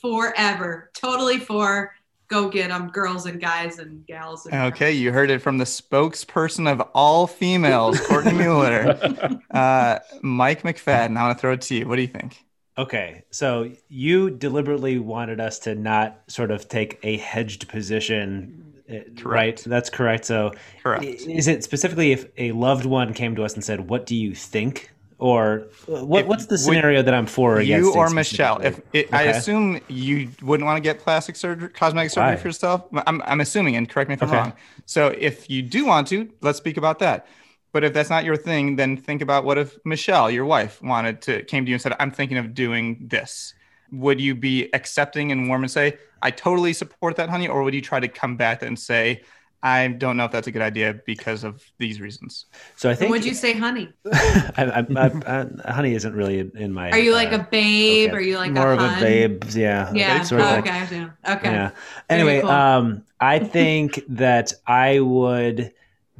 forever. 0.00 0.90
Totally 0.94 1.38
for 1.38 1.92
go 2.28 2.48
get 2.48 2.68
them, 2.68 2.88
girls 2.88 3.26
and 3.26 3.40
guys 3.40 3.78
and 3.78 4.06
gals. 4.06 4.46
And 4.46 4.72
okay, 4.72 4.92
you 4.92 5.12
heard 5.12 5.30
it 5.30 5.40
from 5.40 5.58
the 5.58 5.64
spokesperson 5.64 6.70
of 6.70 6.80
all 6.94 7.26
females, 7.26 8.00
Courtney 8.06 8.32
Mueller. 8.32 8.98
Uh, 9.50 10.00
Mike 10.20 10.62
McFadden, 10.62 11.16
I 11.16 11.22
want 11.22 11.38
to 11.38 11.40
throw 11.40 11.52
it 11.52 11.60
to 11.62 11.76
you. 11.76 11.86
What 11.88 11.94
do 11.94 12.02
you 12.02 12.08
think? 12.08 12.44
Okay, 12.76 13.22
so 13.30 13.70
you 13.88 14.30
deliberately 14.30 14.98
wanted 14.98 15.38
us 15.38 15.60
to 15.60 15.76
not 15.76 16.22
sort 16.26 16.50
of 16.50 16.68
take 16.68 16.98
a 17.04 17.18
hedged 17.18 17.68
position 17.68 18.74
uh, 18.88 18.94
correct. 19.16 19.24
right? 19.24 19.64
That's 19.64 19.90
correct. 19.90 20.24
So, 20.24 20.52
correct. 20.82 21.04
Is 21.04 21.46
it 21.46 21.62
specifically 21.62 22.12
if 22.12 22.26
a 22.36 22.52
loved 22.52 22.84
one 22.84 23.14
came 23.14 23.36
to 23.36 23.44
us 23.44 23.54
and 23.54 23.64
said, 23.64 23.88
"What 23.88 24.06
do 24.06 24.16
you 24.16 24.34
think?" 24.34 24.90
Or 25.24 25.68
uh, 25.90 26.04
what, 26.04 26.20
if, 26.20 26.26
what's 26.26 26.44
the 26.44 26.58
scenario 26.58 27.00
that 27.00 27.14
I'm 27.14 27.24
for? 27.24 27.58
You 27.58 27.94
or 27.94 28.10
Michelle? 28.10 28.60
If 28.60 28.78
it, 28.92 29.06
okay. 29.06 29.16
I 29.16 29.22
assume 29.22 29.80
you 29.88 30.28
wouldn't 30.42 30.66
want 30.66 30.76
to 30.76 30.82
get 30.82 30.98
plastic 30.98 31.34
surgery, 31.34 31.70
cosmetic 31.70 32.10
surgery 32.10 32.32
Why? 32.32 32.36
for 32.36 32.48
yourself. 32.48 32.84
I'm, 33.06 33.22
I'm 33.24 33.40
assuming, 33.40 33.74
and 33.76 33.88
correct 33.88 34.10
me 34.10 34.14
if 34.16 34.22
I'm 34.22 34.30
wrong. 34.30 34.52
So 34.84 35.14
if 35.16 35.48
you 35.48 35.62
do 35.62 35.86
want 35.86 36.08
to, 36.08 36.30
let's 36.42 36.58
speak 36.58 36.76
about 36.76 36.98
that. 36.98 37.26
But 37.72 37.84
if 37.84 37.94
that's 37.94 38.10
not 38.10 38.24
your 38.24 38.36
thing, 38.36 38.76
then 38.76 38.98
think 38.98 39.22
about 39.22 39.44
what 39.46 39.56
if 39.56 39.78
Michelle, 39.86 40.30
your 40.30 40.44
wife, 40.44 40.82
wanted 40.82 41.22
to 41.22 41.42
came 41.44 41.64
to 41.64 41.70
you 41.70 41.76
and 41.76 41.80
said, 41.80 41.96
"I'm 41.98 42.10
thinking 42.10 42.36
of 42.36 42.52
doing 42.52 42.98
this." 43.00 43.54
Would 43.92 44.20
you 44.20 44.34
be 44.34 44.68
accepting 44.74 45.32
and 45.32 45.48
warm 45.48 45.62
and 45.62 45.70
say, 45.70 45.96
"I 46.20 46.32
totally 46.32 46.74
support 46.74 47.16
that, 47.16 47.30
honey," 47.30 47.48
or 47.48 47.62
would 47.62 47.72
you 47.72 47.80
try 47.80 47.98
to 47.98 48.08
come 48.08 48.36
back 48.36 48.62
and 48.62 48.78
say, 48.78 49.22
I 49.64 49.88
don't 49.88 50.18
know 50.18 50.26
if 50.26 50.30
that's 50.30 50.46
a 50.46 50.50
good 50.50 50.60
idea 50.60 51.00
because 51.06 51.42
of 51.42 51.64
these 51.78 51.98
reasons. 51.98 52.44
So 52.76 52.90
I 52.90 52.94
think. 52.94 53.10
Would 53.10 53.24
you 53.24 53.32
say 53.32 53.54
honey? 53.54 53.88
I, 54.12 54.84
I, 54.94 55.46
I, 55.66 55.72
honey 55.72 55.94
isn't 55.94 56.14
really 56.14 56.38
in 56.54 56.70
my. 56.70 56.90
Are 56.90 56.98
you 56.98 57.14
like 57.14 57.32
uh, 57.32 57.36
a 57.36 57.48
babe? 57.50 58.10
Okay. 58.10 58.16
Are 58.16 58.20
you 58.20 58.36
like 58.36 58.52
more 58.52 58.74
of 58.74 58.80
a 58.80 59.00
babe? 59.00 59.42
Yeah. 59.52 59.90
Yeah. 59.94 60.22
Sort 60.22 60.42
of 60.42 60.48
oh, 60.48 60.50
like, 60.50 60.66
okay. 60.66 61.08
Okay. 61.26 61.50
Yeah. 61.50 61.70
Anyway, 62.10 62.42
cool. 62.42 62.50
um, 62.50 63.04
I 63.20 63.38
think 63.38 64.02
that 64.08 64.52
I 64.66 65.00
would 65.00 65.72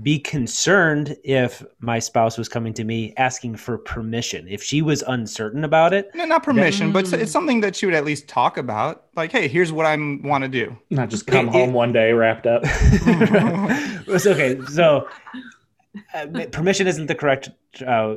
be 0.02 0.18
concerned 0.18 1.16
if 1.22 1.64
my 1.78 1.98
spouse 1.98 2.36
was 2.36 2.48
coming 2.48 2.74
to 2.74 2.84
me 2.84 3.14
asking 3.16 3.56
for 3.56 3.78
permission. 3.78 4.48
If 4.48 4.62
she 4.62 4.82
was 4.82 5.02
uncertain 5.06 5.62
about 5.62 5.92
it, 5.92 6.10
no, 6.14 6.24
not 6.24 6.42
permission, 6.42 6.92
then, 6.92 7.04
but 7.04 7.12
it's 7.12 7.30
something 7.30 7.60
that 7.60 7.76
she 7.76 7.86
would 7.86 7.94
at 7.94 8.04
least 8.04 8.26
talk 8.26 8.56
about. 8.56 9.04
Like, 9.14 9.30
hey, 9.30 9.46
here's 9.46 9.70
what 9.70 9.86
I 9.86 9.96
want 9.96 10.42
to 10.42 10.48
do. 10.48 10.76
Not 10.90 11.10
just 11.10 11.26
come 11.26 11.48
it, 11.48 11.52
home 11.52 11.70
it, 11.70 11.72
one 11.72 11.92
day 11.92 12.12
wrapped 12.12 12.46
up. 12.46 12.62
it's 12.64 14.26
okay. 14.26 14.60
So, 14.66 15.08
uh, 16.12 16.26
permission 16.50 16.88
isn't 16.88 17.06
the 17.06 17.14
correct 17.14 17.50
uh, 17.86 18.16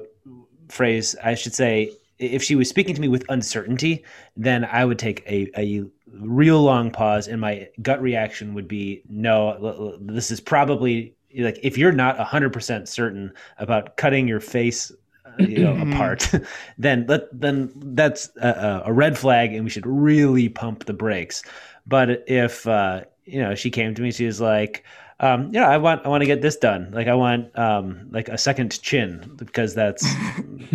phrase. 0.69 1.15
I 1.23 1.35
should 1.35 1.53
say, 1.53 1.91
if 2.17 2.41
she 2.41 2.55
was 2.55 2.67
speaking 2.67 2.95
to 2.95 3.01
me 3.01 3.07
with 3.07 3.23
uncertainty, 3.29 4.03
then 4.35 4.65
I 4.65 4.83
would 4.83 4.97
take 4.97 5.23
a, 5.27 5.47
a 5.55 5.85
real 6.11 6.63
long 6.63 6.89
pause, 6.89 7.27
and 7.27 7.39
my 7.39 7.69
gut 7.83 8.01
reaction 8.01 8.55
would 8.55 8.67
be, 8.67 9.03
no, 9.07 9.97
this 10.01 10.31
is 10.31 10.39
probably 10.39 11.13
like 11.37 11.59
if 11.63 11.77
you're 11.77 11.91
not 11.91 12.17
100% 12.17 12.87
certain 12.87 13.31
about 13.57 13.97
cutting 13.97 14.27
your 14.27 14.39
face 14.39 14.91
uh, 15.25 15.43
you 15.43 15.59
know 15.59 15.77
apart 15.81 16.31
then 16.77 17.05
let 17.07 17.27
then 17.39 17.71
that's 17.93 18.29
a, 18.41 18.83
a, 18.85 18.93
red 18.93 19.17
flag 19.17 19.53
and 19.53 19.63
we 19.63 19.69
should 19.69 19.85
really 19.85 20.49
pump 20.49 20.85
the 20.85 20.93
brakes. 20.93 21.43
But 21.85 22.23
if 22.27 22.67
uh, 22.67 23.03
you 23.25 23.41
know 23.41 23.55
she 23.55 23.69
came 23.69 23.93
to 23.95 24.01
me 24.01 24.11
she 24.11 24.25
was 24.25 24.41
like 24.41 24.83
um, 25.19 25.45
you 25.45 25.59
know, 25.59 25.63
I 25.63 25.77
want 25.77 26.05
I 26.05 26.09
want 26.09 26.21
to 26.21 26.27
get 26.27 26.43
this 26.43 26.57
done. 26.57 26.91
Like 26.91 27.07
I 27.07 27.15
want 27.15 27.57
um, 27.57 28.07
like 28.11 28.29
a 28.29 28.37
second 28.37 28.79
chin 28.83 29.33
because 29.35 29.73
that's 29.73 30.07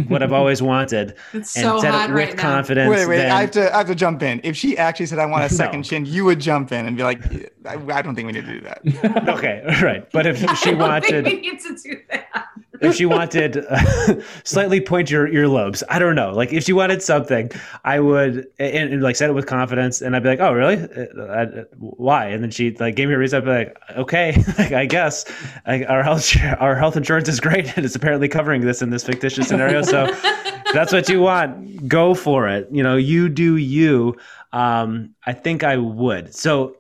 what 0.08 0.20
I've 0.20 0.32
always 0.32 0.60
wanted. 0.72 1.14
It's 1.32 1.56
and 1.56 1.64
so 1.64 1.80
said 1.80 1.92
hot 1.92 2.10
it 2.10 2.12
with 2.12 2.28
right 2.28 2.36
confidence. 2.36 2.90
Wait, 2.90 3.06
wait, 3.06 3.16
then... 3.18 3.30
I 3.30 3.42
have 3.42 3.50
to 3.52 3.72
I 3.72 3.78
have 3.78 3.86
to 3.86 3.94
jump 3.94 4.20
in. 4.22 4.40
If 4.42 4.56
she 4.56 4.76
actually 4.76 5.06
said 5.06 5.20
I 5.20 5.26
want 5.26 5.44
a 5.44 5.48
second 5.54 5.80
no. 5.80 5.84
chin, 5.84 6.06
you 6.06 6.24
would 6.24 6.40
jump 6.40 6.72
in 6.72 6.86
and 6.86 6.96
be 6.96 7.04
like, 7.04 7.22
I, 7.66 7.74
I, 7.74 8.02
don't 8.02 8.16
think 8.16 8.26
we 8.26 8.32
need 8.32 8.44
to 8.46 8.52
do 8.52 8.60
that. 8.62 9.28
okay, 9.28 9.62
right. 9.80 10.10
But 10.10 10.26
if 10.26 10.38
she 10.58 10.74
wanted, 10.74 11.24
we 11.24 11.40
need 11.40 11.60
to 11.60 11.76
do 11.76 12.00
that 12.10 12.48
if 12.82 12.94
she 12.96 13.06
wanted 13.06 13.64
uh, 13.68 14.20
slightly 14.44 14.80
point 14.80 15.10
your 15.10 15.28
earlobes, 15.28 15.82
I 15.88 15.98
don't 15.98 16.14
know. 16.14 16.32
Like 16.32 16.52
if 16.52 16.64
she 16.64 16.72
wanted 16.72 17.02
something, 17.02 17.50
I 17.84 18.00
would 18.00 18.48
and, 18.58 18.92
and 18.92 19.02
like 19.02 19.16
said 19.16 19.30
it 19.30 19.32
with 19.32 19.46
confidence, 19.46 20.02
and 20.02 20.14
I'd 20.14 20.22
be 20.22 20.30
like, 20.30 20.40
"Oh, 20.40 20.52
really? 20.52 20.76
Uh, 20.76 21.22
I, 21.32 21.46
why?" 21.78 22.26
And 22.26 22.42
then 22.42 22.50
she 22.50 22.72
like 22.72 22.96
gave 22.96 23.08
me 23.08 23.14
a 23.14 23.18
reason. 23.18 23.38
I'd 23.38 23.44
be 23.44 23.50
like, 23.50 23.78
"Okay, 23.96 24.44
I 24.58 24.86
guess 24.86 25.24
I, 25.66 25.84
our 25.84 26.02
health 26.02 26.36
our 26.58 26.76
health 26.76 26.96
insurance 26.96 27.28
is 27.28 27.40
great, 27.40 27.76
and 27.76 27.86
it's 27.86 27.94
apparently 27.94 28.28
covering 28.28 28.62
this 28.62 28.82
in 28.82 28.90
this 28.90 29.04
fictitious 29.04 29.48
scenario. 29.48 29.82
So 29.82 30.06
that's 30.72 30.92
what 30.92 31.08
you 31.08 31.20
want. 31.20 31.88
Go 31.88 32.14
for 32.14 32.48
it. 32.48 32.68
You 32.70 32.82
know, 32.82 32.96
you 32.96 33.28
do 33.28 33.56
you." 33.56 34.16
Um, 34.52 35.14
I 35.24 35.32
think 35.32 35.64
I 35.64 35.78
would. 35.78 36.34
So 36.34 36.76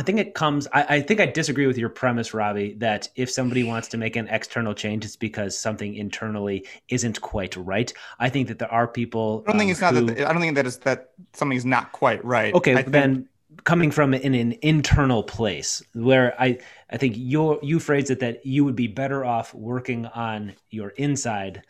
I 0.00 0.02
think 0.02 0.18
it 0.18 0.32
comes. 0.32 0.66
I, 0.72 0.96
I, 0.96 1.00
think 1.02 1.20
I 1.20 1.26
disagree 1.26 1.66
with 1.66 1.76
your 1.76 1.90
premise, 1.90 2.32
Robbie, 2.32 2.72
that 2.78 3.06
if 3.16 3.30
somebody 3.30 3.64
wants 3.64 3.86
to 3.88 3.98
make 3.98 4.16
an 4.16 4.28
external 4.28 4.72
change, 4.72 5.04
it's 5.04 5.14
because 5.14 5.58
something 5.58 5.94
internally 5.94 6.66
isn't 6.88 7.20
quite 7.20 7.54
right. 7.54 7.92
I 8.18 8.30
think 8.30 8.48
that 8.48 8.58
there 8.58 8.72
are 8.72 8.88
people. 8.88 9.44
I 9.46 9.50
don't 9.52 9.58
think 9.58 9.68
um, 9.68 9.72
it's 9.72 9.80
not 9.82 9.92
that. 9.92 10.26
I 10.26 10.32
don't 10.32 10.40
think 10.40 10.54
that 10.54 10.66
is 10.66 10.78
that 10.78 11.10
something's 11.34 11.66
not 11.66 11.92
quite 11.92 12.24
right. 12.24 12.54
Okay, 12.54 12.76
I 12.76 12.82
then 12.82 13.14
think, 13.14 13.64
coming 13.64 13.90
from 13.90 14.14
in 14.14 14.34
an 14.34 14.56
internal 14.62 15.22
place 15.22 15.82
where 15.92 16.34
I 16.40 16.60
I 16.88 16.96
think 16.96 17.18
you 17.18 17.58
you 17.62 17.78
phrased 17.78 18.10
it 18.10 18.20
that 18.20 18.46
you 18.46 18.64
would 18.64 18.76
be 18.76 18.86
better 18.86 19.22
off 19.22 19.52
working 19.52 20.06
on 20.06 20.54
your 20.70 20.88
inside 20.96 21.62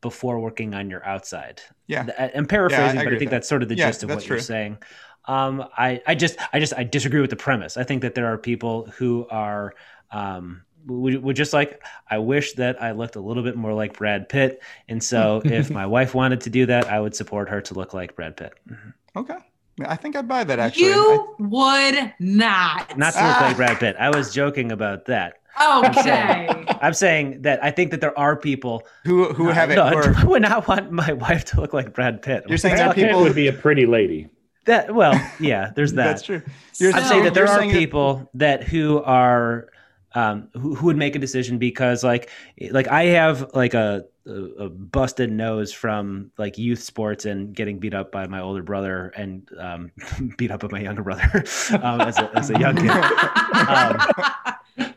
before 0.00 0.38
working 0.38 0.72
on 0.72 0.88
your 0.88 1.04
outside. 1.04 1.60
Yeah, 1.86 2.30
I'm 2.34 2.46
paraphrasing, 2.46 2.96
yeah, 2.96 3.00
I 3.02 3.04
but 3.04 3.12
I 3.12 3.18
think 3.18 3.30
that. 3.30 3.36
that's 3.36 3.48
sort 3.48 3.62
of 3.62 3.68
the 3.68 3.76
yeah, 3.76 3.88
gist 3.88 4.04
of 4.04 4.08
what 4.08 4.22
true. 4.22 4.36
you're 4.36 4.42
saying. 4.42 4.78
Um, 5.26 5.64
I, 5.76 6.02
I 6.06 6.14
just, 6.14 6.36
I 6.52 6.60
just, 6.60 6.74
I 6.76 6.84
disagree 6.84 7.20
with 7.20 7.30
the 7.30 7.36
premise. 7.36 7.76
I 7.76 7.84
think 7.84 8.02
that 8.02 8.14
there 8.14 8.26
are 8.26 8.38
people 8.38 8.86
who 8.96 9.26
are, 9.30 9.74
um, 10.10 10.62
would, 10.86 11.22
would 11.22 11.36
just 11.36 11.52
like, 11.52 11.82
I 12.10 12.18
wish 12.18 12.52
that 12.54 12.82
I 12.82 12.92
looked 12.92 13.16
a 13.16 13.20
little 13.20 13.42
bit 13.42 13.56
more 13.56 13.72
like 13.72 13.96
Brad 13.96 14.28
Pitt. 14.28 14.62
And 14.88 15.02
so 15.02 15.40
if 15.44 15.70
my 15.70 15.86
wife 15.86 16.14
wanted 16.14 16.40
to 16.42 16.50
do 16.50 16.66
that, 16.66 16.86
I 16.86 17.00
would 17.00 17.14
support 17.14 17.48
her 17.48 17.60
to 17.62 17.74
look 17.74 17.94
like 17.94 18.16
Brad 18.16 18.36
Pitt. 18.36 18.52
Mm-hmm. 18.68 19.18
Okay. 19.18 19.36
I 19.84 19.96
think 19.96 20.14
I'd 20.14 20.28
buy 20.28 20.44
that 20.44 20.58
actually. 20.58 20.86
You 20.86 21.36
I... 21.38 21.42
would 21.42 22.14
not. 22.20 22.96
Not 22.96 23.14
to 23.14 23.26
look 23.26 23.40
like 23.40 23.56
Brad 23.56 23.80
Pitt. 23.80 23.96
I 23.98 24.14
was 24.14 24.32
joking 24.32 24.70
about 24.70 25.06
that. 25.06 25.40
Okay. 25.60 26.48
I'm 26.82 26.94
saying 26.94 27.42
that 27.42 27.62
I 27.62 27.70
think 27.70 27.90
that 27.92 28.00
there 28.00 28.16
are 28.18 28.36
people 28.36 28.82
who 29.04 29.32
who 29.32 29.48
have 29.48 29.70
it. 29.70 29.76
No, 29.76 29.84
I 29.84 30.24
would 30.24 30.42
not 30.42 30.66
want 30.66 30.90
my 30.90 31.12
wife 31.12 31.44
to 31.46 31.60
look 31.60 31.72
like 31.72 31.92
Brad 31.94 32.22
Pitt. 32.22 32.44
You're 32.48 32.58
saying 32.58 32.76
that 32.76 32.94
people 32.94 33.20
would 33.20 33.34
be 33.34 33.46
a 33.46 33.52
pretty 33.52 33.86
lady. 33.86 34.28
That 34.64 34.94
well, 34.94 35.14
yeah, 35.40 35.72
there's 35.74 35.92
that. 35.94 36.04
That's 36.04 36.22
true. 36.22 36.42
You're 36.78 36.94
I'd 36.94 37.06
say 37.06 37.22
that 37.22 37.34
there 37.34 37.48
are 37.48 37.62
people 37.62 38.30
that, 38.34 38.60
that 38.60 38.68
who 38.68 39.02
are 39.02 39.68
um, 40.14 40.48
who, 40.52 40.74
who 40.74 40.86
would 40.86 40.96
make 40.96 41.16
a 41.16 41.18
decision 41.18 41.58
because 41.58 42.04
like 42.04 42.30
like 42.70 42.88
I 42.88 43.04
have 43.06 43.50
like 43.54 43.74
a, 43.74 44.04
a, 44.26 44.32
a 44.32 44.68
busted 44.70 45.30
nose 45.30 45.72
from 45.72 46.30
like 46.38 46.56
youth 46.56 46.82
sports 46.82 47.24
and 47.24 47.54
getting 47.54 47.78
beat 47.78 47.94
up 47.94 48.12
by 48.12 48.26
my 48.26 48.40
older 48.40 48.62
brother 48.62 49.08
and 49.16 49.48
um, 49.58 49.90
beat 50.38 50.50
up 50.50 50.60
by 50.60 50.68
my 50.70 50.80
younger 50.80 51.02
brother 51.02 51.44
um, 51.82 52.00
as, 52.00 52.18
a, 52.18 52.30
as 52.36 52.50
a 52.50 52.58
young 52.58 52.76
kid. 52.76 52.90
Um, 52.90 53.98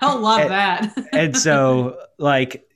I 0.01 0.13
love 0.13 0.41
and, 0.41 0.51
that. 0.51 1.07
and 1.11 1.37
so 1.37 1.99
like 2.17 2.69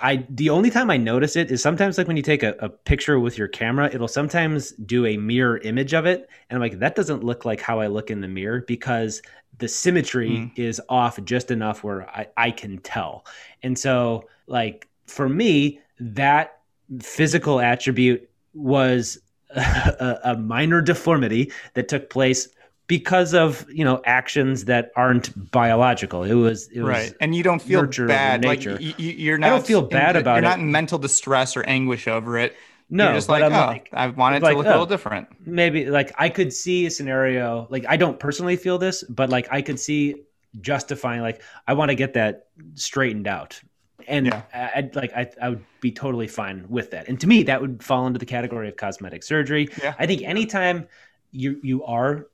I 0.00 0.26
the 0.28 0.50
only 0.50 0.70
time 0.70 0.90
I 0.90 0.96
notice 0.96 1.34
it 1.34 1.50
is 1.50 1.62
sometimes 1.62 1.98
like 1.98 2.06
when 2.06 2.16
you 2.16 2.22
take 2.22 2.42
a, 2.42 2.54
a, 2.60 2.68
picture 2.68 3.18
with 3.18 3.36
your 3.36 3.48
camera, 3.48 3.90
it'll 3.92 4.06
sometimes 4.06 4.70
do 4.72 5.06
a 5.06 5.16
mirror 5.16 5.58
image 5.58 5.92
of 5.92 6.06
it. 6.06 6.28
And 6.48 6.56
I'm 6.56 6.60
like, 6.60 6.78
that 6.78 6.94
doesn't 6.94 7.24
look 7.24 7.44
like 7.44 7.60
how 7.60 7.80
I 7.80 7.88
look 7.88 8.10
in 8.10 8.20
the 8.20 8.28
mirror 8.28 8.64
because 8.66 9.20
the 9.58 9.66
symmetry 9.66 10.30
mm. 10.30 10.52
is 10.56 10.80
off 10.88 11.22
just 11.24 11.50
enough 11.50 11.82
where 11.82 12.08
I, 12.10 12.28
I 12.36 12.50
can 12.52 12.78
tell. 12.78 13.26
And 13.62 13.76
so 13.76 14.28
like 14.46 14.88
for 15.06 15.28
me, 15.28 15.80
that 15.98 16.60
physical 17.00 17.60
attribute 17.60 18.30
was 18.54 19.18
a, 19.50 20.18
a 20.24 20.36
minor 20.36 20.80
deformity 20.80 21.52
that 21.74 21.88
took 21.88 22.10
place 22.10 22.48
because 22.88 23.34
of 23.34 23.64
you 23.70 23.84
know 23.84 24.02
actions 24.04 24.64
that 24.64 24.90
aren't 24.96 25.50
biological. 25.52 26.24
It 26.24 26.34
was, 26.34 26.68
it 26.68 26.80
was 26.80 26.88
right, 26.88 27.14
and 27.20 27.36
you 27.36 27.44
don't 27.44 27.62
feel 27.62 27.86
bad. 27.86 28.44
Like 28.44 28.64
you, 28.64 29.32
are 29.32 29.38
not. 29.38 29.46
I 29.46 29.50
don't 29.50 29.66
feel 29.66 29.82
bad 29.82 30.16
in, 30.16 30.22
about 30.22 30.32
you're 30.32 30.38
it. 30.38 30.42
You're 30.42 30.50
not 30.50 30.58
in 30.58 30.72
mental 30.72 30.98
distress 30.98 31.56
or 31.56 31.62
anguish 31.62 32.08
over 32.08 32.36
it. 32.36 32.56
No, 32.90 33.04
you're 33.04 33.14
just 33.14 33.28
like, 33.28 33.42
I'm 33.42 33.52
oh, 33.52 33.66
like, 33.66 33.90
I 33.92 34.06
wanted 34.08 34.42
like, 34.42 34.54
to 34.54 34.56
look 34.56 34.66
oh, 34.66 34.70
a 34.70 34.72
little 34.72 34.86
oh, 34.86 34.88
different. 34.88 35.28
Maybe 35.46 35.90
like 35.90 36.12
I 36.18 36.30
could 36.30 36.52
see 36.52 36.86
a 36.86 36.90
scenario. 36.90 37.68
Like 37.70 37.84
I 37.86 37.96
don't 37.96 38.18
personally 38.18 38.56
feel 38.56 38.78
this, 38.78 39.04
but 39.04 39.28
like 39.28 39.46
I 39.52 39.62
could 39.62 39.78
see 39.78 40.24
justifying 40.60 41.20
like 41.20 41.42
I 41.66 41.74
want 41.74 41.90
to 41.90 41.94
get 41.94 42.14
that 42.14 42.46
straightened 42.74 43.28
out. 43.28 43.60
And 44.06 44.28
yeah. 44.28 44.70
I'd 44.74 44.96
like 44.96 45.12
I, 45.14 45.30
I 45.42 45.50
would 45.50 45.64
be 45.82 45.92
totally 45.92 46.28
fine 46.28 46.64
with 46.70 46.90
that. 46.92 47.08
And 47.08 47.20
to 47.20 47.26
me, 47.26 47.42
that 47.42 47.60
would 47.60 47.82
fall 47.82 48.06
into 48.06 48.18
the 48.18 48.24
category 48.24 48.68
of 48.68 48.76
cosmetic 48.76 49.22
surgery. 49.22 49.68
Yeah. 49.82 49.94
I 49.98 50.06
think 50.06 50.22
anytime 50.22 50.88
you 51.30 51.60
you 51.62 51.84
are 51.84 52.28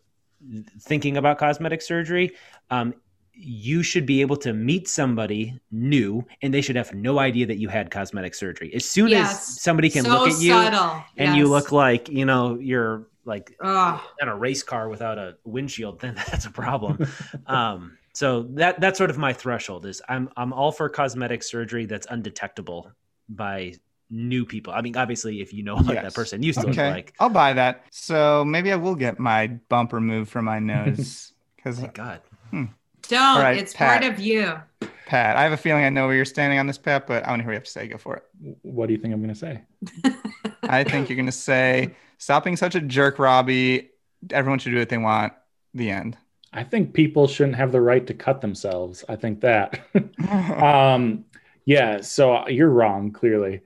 thinking 0.80 1.16
about 1.16 1.38
cosmetic 1.38 1.82
surgery, 1.82 2.30
um, 2.70 2.94
you 3.36 3.82
should 3.82 4.06
be 4.06 4.20
able 4.20 4.36
to 4.36 4.52
meet 4.52 4.88
somebody 4.88 5.58
new 5.72 6.24
and 6.42 6.54
they 6.54 6.60
should 6.60 6.76
have 6.76 6.94
no 6.94 7.18
idea 7.18 7.46
that 7.46 7.56
you 7.56 7.68
had 7.68 7.90
cosmetic 7.90 8.34
surgery. 8.34 8.72
As 8.74 8.84
soon 8.84 9.08
yes. 9.08 9.32
as 9.32 9.60
somebody 9.60 9.90
can 9.90 10.04
so 10.04 10.10
look 10.10 10.30
at 10.30 10.40
you 10.40 10.52
subtle. 10.52 11.02
and 11.16 11.30
yes. 11.30 11.36
you 11.36 11.46
look 11.48 11.72
like, 11.72 12.08
you 12.08 12.24
know, 12.24 12.58
you're 12.60 13.08
like 13.24 13.56
Ugh. 13.60 14.00
in 14.20 14.28
a 14.28 14.36
race 14.36 14.62
car 14.62 14.88
without 14.88 15.18
a 15.18 15.36
windshield, 15.44 16.00
then 16.00 16.14
that's 16.14 16.46
a 16.46 16.50
problem. 16.50 17.06
um, 17.46 17.98
so 18.12 18.42
that 18.50 18.80
that's 18.80 18.96
sort 18.96 19.10
of 19.10 19.18
my 19.18 19.32
threshold 19.32 19.86
is 19.86 20.00
I'm 20.08 20.30
I'm 20.36 20.52
all 20.52 20.70
for 20.70 20.88
cosmetic 20.88 21.42
surgery 21.42 21.86
that's 21.86 22.06
undetectable 22.08 22.92
by 23.28 23.74
new 24.10 24.44
people. 24.44 24.72
I 24.72 24.80
mean, 24.80 24.96
obviously, 24.96 25.40
if 25.40 25.52
you 25.52 25.62
know 25.62 25.76
what 25.76 25.94
yes. 25.94 26.02
that 26.02 26.14
person 26.14 26.42
used 26.42 26.60
to 26.60 26.68
okay. 26.68 26.86
look 26.86 26.94
like, 26.94 27.14
I'll 27.18 27.28
buy 27.28 27.52
that. 27.54 27.84
So 27.90 28.44
maybe 28.44 28.72
I 28.72 28.76
will 28.76 28.94
get 28.94 29.18
my 29.18 29.48
bump 29.68 29.92
removed 29.92 30.30
from 30.30 30.44
my 30.44 30.58
nose 30.58 31.32
because 31.56 31.78
thank 31.78 31.94
God. 31.94 32.20
Hmm. 32.50 32.64
Don't. 33.08 33.38
Right, 33.38 33.58
it's 33.58 33.74
Pat. 33.74 34.02
part 34.02 34.12
of 34.12 34.20
you. 34.20 34.54
Pat, 35.06 35.36
I 35.36 35.42
have 35.42 35.52
a 35.52 35.56
feeling 35.56 35.84
I 35.84 35.90
know 35.90 36.06
where 36.06 36.16
you're 36.16 36.24
standing 36.24 36.58
on 36.58 36.66
this, 36.66 36.78
Pat, 36.78 37.06
but 37.06 37.24
I 37.24 37.30
want 37.30 37.40
to 37.40 37.44
hear 37.44 37.50
what 37.50 37.52
you 37.52 37.58
have 37.58 37.64
to 37.64 37.70
say. 37.70 37.88
Go 37.88 37.98
for 37.98 38.16
it. 38.16 38.24
What 38.62 38.86
do 38.86 38.94
you 38.94 38.98
think 38.98 39.12
I'm 39.12 39.22
going 39.22 39.34
to 39.34 39.38
say? 39.38 39.62
I 40.62 40.84
think 40.84 41.08
you're 41.08 41.16
going 41.16 41.26
to 41.26 41.32
say, 41.32 41.94
"Stop 42.18 42.44
being 42.44 42.56
such 42.56 42.74
a 42.74 42.80
jerk, 42.80 43.18
Robbie. 43.18 43.90
Everyone 44.30 44.58
should 44.58 44.70
do 44.70 44.78
what 44.78 44.88
they 44.88 44.98
want." 44.98 45.34
The 45.74 45.90
end. 45.90 46.16
I 46.52 46.62
think 46.62 46.94
people 46.94 47.26
shouldn't 47.26 47.56
have 47.56 47.72
the 47.72 47.80
right 47.80 48.06
to 48.06 48.14
cut 48.14 48.40
themselves. 48.40 49.04
I 49.08 49.16
think 49.16 49.40
that. 49.40 49.80
um, 50.62 51.24
yeah. 51.64 52.00
So 52.00 52.48
you're 52.48 52.70
wrong, 52.70 53.10
clearly. 53.10 53.60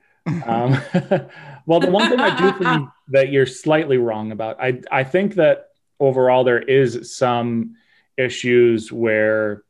Um, 0.46 0.72
well, 1.66 1.80
the 1.80 1.90
one 1.90 2.08
thing 2.10 2.20
I 2.20 2.36
do 2.36 2.58
think 2.64 2.88
that 3.08 3.30
you're 3.30 3.46
slightly 3.46 3.98
wrong 3.98 4.32
about, 4.32 4.60
I 4.60 4.80
I 4.90 5.04
think 5.04 5.34
that 5.34 5.68
overall 6.00 6.44
there 6.44 6.60
is 6.60 7.14
some 7.16 7.76
issues 8.16 8.92
where 8.92 9.62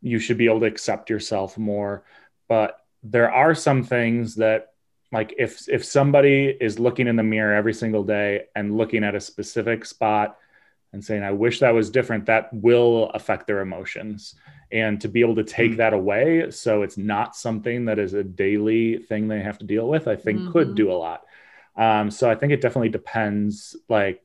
you 0.00 0.18
should 0.18 0.38
be 0.38 0.46
able 0.46 0.60
to 0.60 0.66
accept 0.66 1.10
yourself 1.10 1.56
more, 1.56 2.04
but 2.48 2.78
there 3.02 3.30
are 3.30 3.54
some 3.54 3.82
things 3.82 4.36
that 4.36 4.72
like 5.12 5.34
if 5.38 5.68
if 5.68 5.84
somebody 5.84 6.56
is 6.60 6.78
looking 6.78 7.06
in 7.06 7.16
the 7.16 7.22
mirror 7.22 7.54
every 7.54 7.72
single 7.72 8.02
day 8.02 8.46
and 8.56 8.76
looking 8.76 9.04
at 9.04 9.14
a 9.14 9.20
specific 9.20 9.84
spot 9.84 10.36
and 10.92 11.04
saying 11.04 11.22
i 11.22 11.30
wish 11.30 11.60
that 11.60 11.74
was 11.74 11.90
different 11.90 12.26
that 12.26 12.52
will 12.52 13.10
affect 13.10 13.46
their 13.46 13.60
emotions 13.60 14.34
and 14.72 15.00
to 15.00 15.08
be 15.08 15.20
able 15.20 15.34
to 15.34 15.44
take 15.44 15.72
mm-hmm. 15.72 15.78
that 15.78 15.92
away 15.92 16.50
so 16.50 16.82
it's 16.82 16.96
not 16.96 17.36
something 17.36 17.84
that 17.84 17.98
is 17.98 18.14
a 18.14 18.24
daily 18.24 18.98
thing 18.98 19.28
they 19.28 19.40
have 19.40 19.58
to 19.58 19.66
deal 19.66 19.88
with 19.88 20.08
i 20.08 20.16
think 20.16 20.40
mm-hmm. 20.40 20.52
could 20.52 20.74
do 20.74 20.90
a 20.90 20.94
lot 20.94 21.24
um, 21.76 22.10
so 22.10 22.30
i 22.30 22.34
think 22.34 22.52
it 22.52 22.60
definitely 22.60 22.88
depends 22.88 23.76
like 23.88 24.20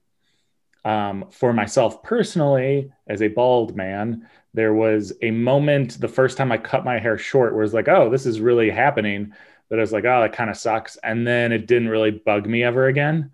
um, 0.86 1.26
for 1.32 1.52
myself 1.52 2.02
personally 2.04 2.92
as 3.08 3.22
a 3.22 3.28
bald 3.28 3.76
man 3.76 4.28
there 4.54 4.74
was 4.74 5.14
a 5.22 5.32
moment 5.32 6.00
the 6.00 6.08
first 6.08 6.38
time 6.38 6.52
i 6.52 6.58
cut 6.58 6.86
my 6.86 7.00
hair 7.00 7.18
short 7.18 7.54
where 7.54 7.64
it's 7.64 7.74
like 7.74 7.90
oh 7.90 8.10
this 8.10 8.26
is 8.26 8.40
really 8.40 8.70
happening 8.70 9.34
that 9.70 9.78
i 9.78 9.82
was 9.82 9.92
like 9.92 10.06
oh 10.06 10.22
that 10.22 10.34
kind 10.34 10.50
of 10.50 10.58
sucks 10.58 10.96
and 10.98 11.28
then 11.28 11.52
it 11.52 11.68
didn't 11.68 11.90
really 11.90 12.12
bug 12.12 12.48
me 12.48 12.64
ever 12.64 12.88
again 12.88 13.32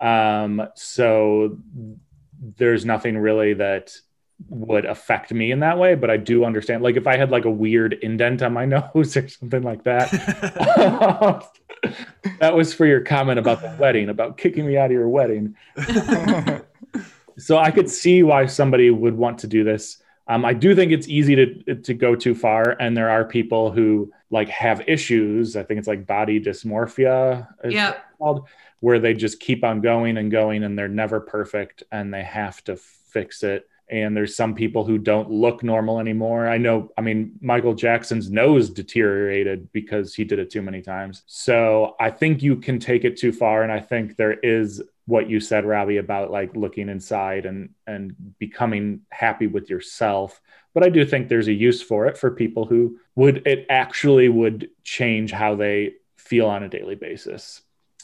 um, 0.00 0.68
so 0.74 1.58
there's 2.56 2.84
nothing 2.84 3.16
really 3.16 3.54
that 3.54 3.96
would 4.48 4.84
affect 4.84 5.32
me 5.32 5.50
in 5.50 5.60
that 5.60 5.78
way, 5.78 5.94
but 5.94 6.10
I 6.10 6.16
do 6.16 6.44
understand. 6.44 6.82
Like 6.82 6.96
if 6.96 7.06
I 7.06 7.16
had 7.16 7.30
like 7.30 7.44
a 7.44 7.50
weird 7.50 7.94
indent 7.94 8.42
on 8.42 8.52
my 8.52 8.64
nose 8.66 9.16
or 9.16 9.28
something 9.28 9.62
like 9.62 9.84
that. 9.84 10.10
that 12.40 12.54
was 12.54 12.72
for 12.72 12.86
your 12.86 13.00
comment 13.00 13.38
about 13.38 13.60
the 13.60 13.76
wedding, 13.78 14.08
about 14.08 14.38
kicking 14.38 14.66
me 14.66 14.76
out 14.76 14.86
of 14.86 14.92
your 14.92 15.08
wedding. 15.08 15.54
so 17.38 17.58
I 17.58 17.70
could 17.70 17.90
see 17.90 18.22
why 18.22 18.46
somebody 18.46 18.90
would 18.90 19.14
want 19.14 19.38
to 19.38 19.46
do 19.46 19.64
this. 19.64 19.98
Um, 20.26 20.44
I 20.44 20.54
do 20.54 20.74
think 20.74 20.90
it's 20.90 21.06
easy 21.06 21.36
to 21.36 21.74
to 21.74 21.92
go 21.92 22.16
too 22.16 22.34
far, 22.34 22.76
and 22.80 22.96
there 22.96 23.10
are 23.10 23.26
people 23.26 23.70
who 23.70 24.10
like 24.30 24.48
have 24.48 24.88
issues. 24.88 25.54
I 25.54 25.64
think 25.64 25.78
it's 25.78 25.88
like 25.88 26.06
body 26.06 26.40
dysmorphia, 26.40 27.46
yeah, 27.68 27.96
called, 28.16 28.48
where 28.80 28.98
they 28.98 29.12
just 29.12 29.38
keep 29.38 29.64
on 29.64 29.82
going 29.82 30.16
and 30.16 30.30
going, 30.30 30.64
and 30.64 30.78
they're 30.78 30.88
never 30.88 31.20
perfect, 31.20 31.82
and 31.92 32.12
they 32.12 32.22
have 32.22 32.64
to 32.64 32.76
fix 32.76 33.42
it 33.42 33.68
and 33.90 34.16
there's 34.16 34.34
some 34.34 34.54
people 34.54 34.84
who 34.84 34.98
don't 34.98 35.30
look 35.30 35.62
normal 35.62 36.00
anymore. 36.00 36.48
I 36.48 36.56
know, 36.56 36.90
I 36.96 37.02
mean, 37.02 37.32
Michael 37.40 37.74
Jackson's 37.74 38.30
nose 38.30 38.70
deteriorated 38.70 39.70
because 39.72 40.14
he 40.14 40.24
did 40.24 40.38
it 40.38 40.50
too 40.50 40.62
many 40.62 40.80
times. 40.80 41.22
So 41.26 41.94
I 42.00 42.10
think 42.10 42.42
you 42.42 42.56
can 42.56 42.78
take 42.78 43.04
it 43.04 43.16
too 43.16 43.32
far. 43.32 43.62
And 43.62 43.70
I 43.70 43.80
think 43.80 44.16
there 44.16 44.32
is 44.32 44.82
what 45.06 45.28
you 45.28 45.38
said, 45.38 45.66
Robbie, 45.66 45.98
about 45.98 46.30
like 46.30 46.56
looking 46.56 46.88
inside 46.88 47.44
and 47.44 47.70
and 47.86 48.14
becoming 48.38 49.02
happy 49.10 49.46
with 49.46 49.68
yourself. 49.68 50.40
But 50.72 50.82
I 50.82 50.88
do 50.88 51.04
think 51.04 51.28
there's 51.28 51.48
a 51.48 51.52
use 51.52 51.82
for 51.82 52.06
it 52.06 52.16
for 52.16 52.30
people 52.30 52.64
who 52.64 52.98
would 53.14 53.46
it 53.46 53.66
actually 53.68 54.28
would 54.28 54.70
change 54.82 55.30
how 55.30 55.56
they 55.56 55.94
feel 56.16 56.46
on 56.46 56.62
a 56.62 56.68
daily 56.68 56.94
basis. 56.94 57.60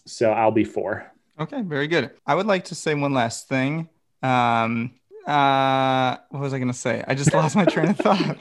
So 0.07 0.31
I'll 0.31 0.51
be 0.51 0.65
four. 0.65 1.11
Okay, 1.39 1.63
very 1.63 1.89
good. 1.89 2.11
I 2.27 2.35
would 2.35 2.47
like 2.47 2.67
to 2.67 2.75
say 2.75 2.95
one 2.95 3.15
last 3.15 3.49
thing. 3.49 3.89
Um, 4.23 4.93
Uh, 5.27 6.17
what 6.31 6.41
was 6.41 6.53
I 6.55 6.59
gonna 6.59 6.73
say? 6.73 7.05
I 7.07 7.15
just 7.15 7.33
lost 7.35 7.55
my 7.57 7.65
train 7.65 7.89
of 7.91 7.97
thought. 7.99 8.37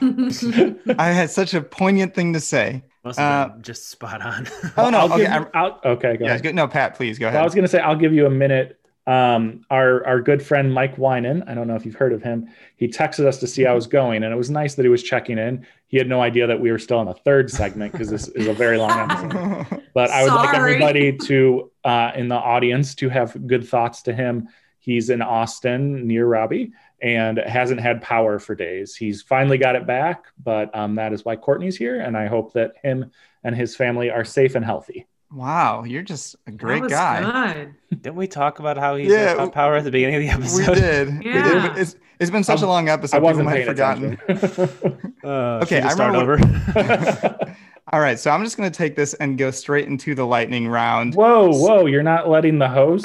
I 0.98 1.08
had 1.08 1.30
such 1.30 1.54
a 1.54 1.60
poignant 1.60 2.14
thing 2.14 2.32
to 2.32 2.40
say. 2.40 2.82
Must 3.04 3.18
have 3.18 3.50
Uh, 3.50 3.52
been 3.54 3.62
just 3.62 3.88
spot 3.90 4.22
on. 4.22 4.46
Oh 4.76 4.90
no, 4.90 4.98
I'll 5.00 5.12
okay, 5.12 5.22
give 5.24 5.32
you- 5.32 5.48
I, 5.54 5.58
I'll- 5.58 5.80
okay, 5.84 6.16
go 6.16 6.24
yeah, 6.24 6.30
ahead. 6.32 6.42
good. 6.42 6.54
No, 6.54 6.66
Pat, 6.68 6.94
please 6.96 7.18
go 7.18 7.28
Well, 7.30 7.38
I 7.40 7.44
was 7.44 7.54
going 7.54 7.64
to 7.64 7.68
say 7.68 7.78
I'll 7.80 7.96
give 7.96 8.12
you 8.12 8.26
a 8.26 8.30
minute. 8.30 8.76
Um, 9.06 9.64
our 9.70 10.06
our 10.06 10.20
good 10.20 10.40
friend 10.42 10.72
Mike 10.72 10.96
Winan, 10.96 11.48
I 11.48 11.54
don't 11.54 11.66
know 11.66 11.74
if 11.74 11.84
you've 11.86 11.94
heard 11.96 12.12
of 12.12 12.22
him. 12.22 12.48
He 12.76 12.86
texted 12.86 13.26
us 13.26 13.38
to 13.38 13.46
see 13.46 13.64
how 13.64 13.72
it 13.72 13.74
was 13.76 13.86
going, 13.86 14.22
and 14.22 14.32
it 14.32 14.36
was 14.36 14.50
nice 14.50 14.74
that 14.74 14.82
he 14.84 14.88
was 14.90 15.02
checking 15.02 15.38
in. 15.38 15.66
He 15.88 15.96
had 15.96 16.06
no 16.06 16.20
idea 16.20 16.46
that 16.46 16.60
we 16.60 16.70
were 16.70 16.78
still 16.78 16.98
on 16.98 17.06
the 17.06 17.14
third 17.14 17.50
segment 17.50 17.90
because 17.92 18.10
this 18.10 18.28
is 18.28 18.46
a 18.46 18.52
very 18.52 18.76
long 18.76 18.90
episode. 19.10 19.82
But 19.94 20.10
I 20.10 20.22
would 20.22 20.32
like 20.34 20.54
everybody 20.54 21.16
to 21.16 21.70
uh, 21.84 22.12
in 22.14 22.28
the 22.28 22.36
audience 22.36 22.94
to 22.96 23.08
have 23.08 23.34
good 23.48 23.66
thoughts 23.66 24.02
to 24.02 24.12
him. 24.12 24.48
He's 24.80 25.10
in 25.10 25.22
Austin 25.22 26.06
near 26.06 26.26
Robbie 26.26 26.72
and 27.02 27.38
hasn't 27.38 27.80
had 27.80 28.02
power 28.02 28.38
for 28.38 28.54
days. 28.54 28.96
He's 28.96 29.22
finally 29.22 29.58
got 29.58 29.76
it 29.76 29.86
back, 29.86 30.24
but 30.42 30.74
um, 30.76 30.96
that 30.96 31.12
is 31.12 31.24
why 31.24 31.36
Courtney's 31.36 31.76
here, 31.76 32.00
and 32.00 32.16
I 32.16 32.26
hope 32.26 32.52
that 32.54 32.72
him 32.82 33.10
and 33.44 33.54
his 33.54 33.76
family 33.76 34.10
are 34.10 34.24
safe 34.24 34.54
and 34.54 34.64
healthy. 34.64 35.06
wow, 35.32 35.84
you're 35.84 36.02
just 36.02 36.34
a 36.46 36.50
great 36.50 36.88
guy. 36.88 37.52
Good. 37.90 38.02
Didn't 38.02 38.16
we 38.16 38.26
talk 38.26 38.58
about 38.58 38.76
how 38.76 38.96
he's 38.96 39.08
Yeah, 39.10 39.26
yeah, 39.26 39.34
got 39.36 39.52
power 39.52 39.76
at 39.76 39.84
the 39.84 39.90
beginning 39.90 40.16
of 40.16 40.22
the 40.22 40.28
episode? 40.28 40.68
We 40.68 40.74
did. 40.74 41.22
Yeah. 41.24 41.68
But 41.68 41.78
It's, 41.78 41.96
it's 42.18 42.30
been 42.30 42.42
such 42.44 42.62
a 42.62 42.66
long 42.66 42.88
episode. 42.88 43.16
I 43.16 43.20
people 43.20 43.44
wasn't 43.44 43.46
might 43.46 43.66
have 43.66 43.76
paying 43.76 44.18
forgotten. 44.18 44.18
attention. 44.28 45.12
Uh, 45.24 45.60
Okay, 45.62 45.76
should 45.76 45.84
we 45.84 45.90
I 45.90 45.92
start 45.92 46.12
remember 46.12 46.32
over. 46.34 47.56
All 47.92 48.00
right, 48.00 48.18
so 48.18 48.30
I'm 48.30 48.42
just 48.42 48.56
going 48.56 48.70
to 48.70 48.76
take 48.76 48.96
this 48.96 49.12
and 49.14 49.36
go 49.36 49.50
straight 49.50 49.86
into 49.86 50.14
the 50.14 50.24
lightning 50.26 50.66
round. 50.66 51.14
whoa, 51.14 51.50
whoa! 51.52 51.84
You're 51.86 52.02
not 52.02 52.28
letting 52.28 52.58
the 52.58 52.68
host 52.68 53.04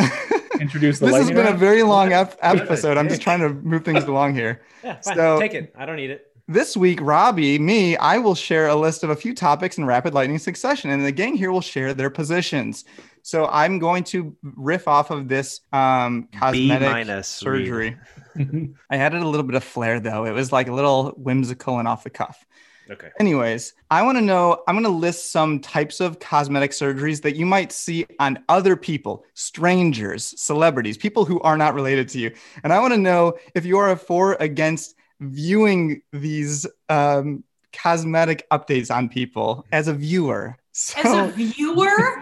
introduce 0.62 1.00
the 1.00 1.08
this 1.08 1.16
has 1.16 1.28
lightning 1.28 1.44
been 1.46 1.54
a 1.54 1.58
very 1.58 1.84
long 1.84 2.12
ep- 2.14 2.38
episode. 2.42 2.98
I'm 2.98 3.10
just 3.10 3.22
trying 3.22 3.40
to 3.42 3.50
move 3.50 3.84
things 3.86 4.04
along 4.06 4.36
here. 4.36 4.62
yeah, 4.84 5.02
fine. 5.02 5.16
So- 5.16 5.40
Take 5.40 5.54
it. 5.54 5.74
I 5.78 5.86
don't 5.86 5.96
need 5.98 6.10
it. 6.12 6.28
This 6.48 6.78
week, 6.78 7.00
Robbie, 7.02 7.58
me, 7.58 7.98
I 7.98 8.20
will 8.20 8.36
share 8.36 8.68
a 8.68 8.76
list 8.76 9.04
of 9.04 9.10
a 9.10 9.16
few 9.16 9.34
topics 9.34 9.80
in 9.80 9.86
rapid 9.86 10.14
lightning 10.14 10.38
succession, 10.38 10.92
and 10.92 11.04
the 11.04 11.12
gang 11.12 11.34
here 11.36 11.52
will 11.52 11.60
share 11.62 11.92
their 11.96 12.12
positions. 12.12 12.86
So 13.24 13.48
I'm 13.48 13.80
going 13.80 14.04
to 14.06 14.36
riff 14.56 14.88
off 14.88 15.10
of 15.10 15.28
this 15.28 15.62
um, 15.74 16.30
cosmetic 16.40 16.88
minus 16.88 17.28
surgery. 17.28 17.98
I 18.38 18.98
added 18.98 19.24
a 19.24 19.28
little 19.28 19.46
bit 19.46 19.56
of 19.56 19.64
flair, 19.64 20.00
though. 20.00 20.26
It 20.26 20.34
was 20.34 20.52
like 20.52 20.68
a 20.68 20.72
little 20.74 21.10
whimsical 21.18 21.80
and 21.80 21.88
off 21.88 22.04
the 22.04 22.12
cuff. 22.12 22.46
Okay. 22.92 23.10
Anyways, 23.20 23.74
I 23.90 24.04
want 24.04 24.18
to 24.18 24.22
know. 24.22 24.64
I'm 24.68 24.76
going 24.76 24.84
to 24.84 24.90
list 24.90 25.32
some 25.32 25.60
types 25.60 26.00
of 26.00 26.20
cosmetic 26.20 26.72
surgeries 26.72 27.22
that 27.22 27.36
you 27.36 27.46
might 27.46 27.72
see 27.72 28.06
on 28.20 28.44
other 28.50 28.76
people, 28.76 29.26
strangers, 29.34 30.40
celebrities, 30.40 30.98
people 30.98 31.26
who 31.26 31.40
are 31.42 31.58
not 31.58 31.74
related 31.74 32.10
to 32.10 32.20
you. 32.20 32.32
And 32.64 32.74
I 32.74 32.80
want 32.80 32.94
to 32.94 33.00
know 33.00 33.38
if 33.54 33.66
you 33.66 33.78
are 33.78 33.96
for 33.96 34.26
or 34.26 34.38
against 34.40 34.96
viewing 35.20 36.02
these 36.12 36.66
um, 36.90 37.44
cosmetic 37.74 38.48
updates 38.52 38.94
on 38.94 39.10
people 39.10 39.66
as 39.72 39.88
a 39.88 39.94
viewer. 39.94 40.58
So, 40.72 41.00
As 41.00 41.30
a 41.30 41.32
viewer, 41.32 42.20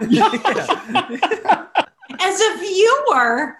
as 2.20 2.40
a 2.40 2.56
viewer, 2.58 3.58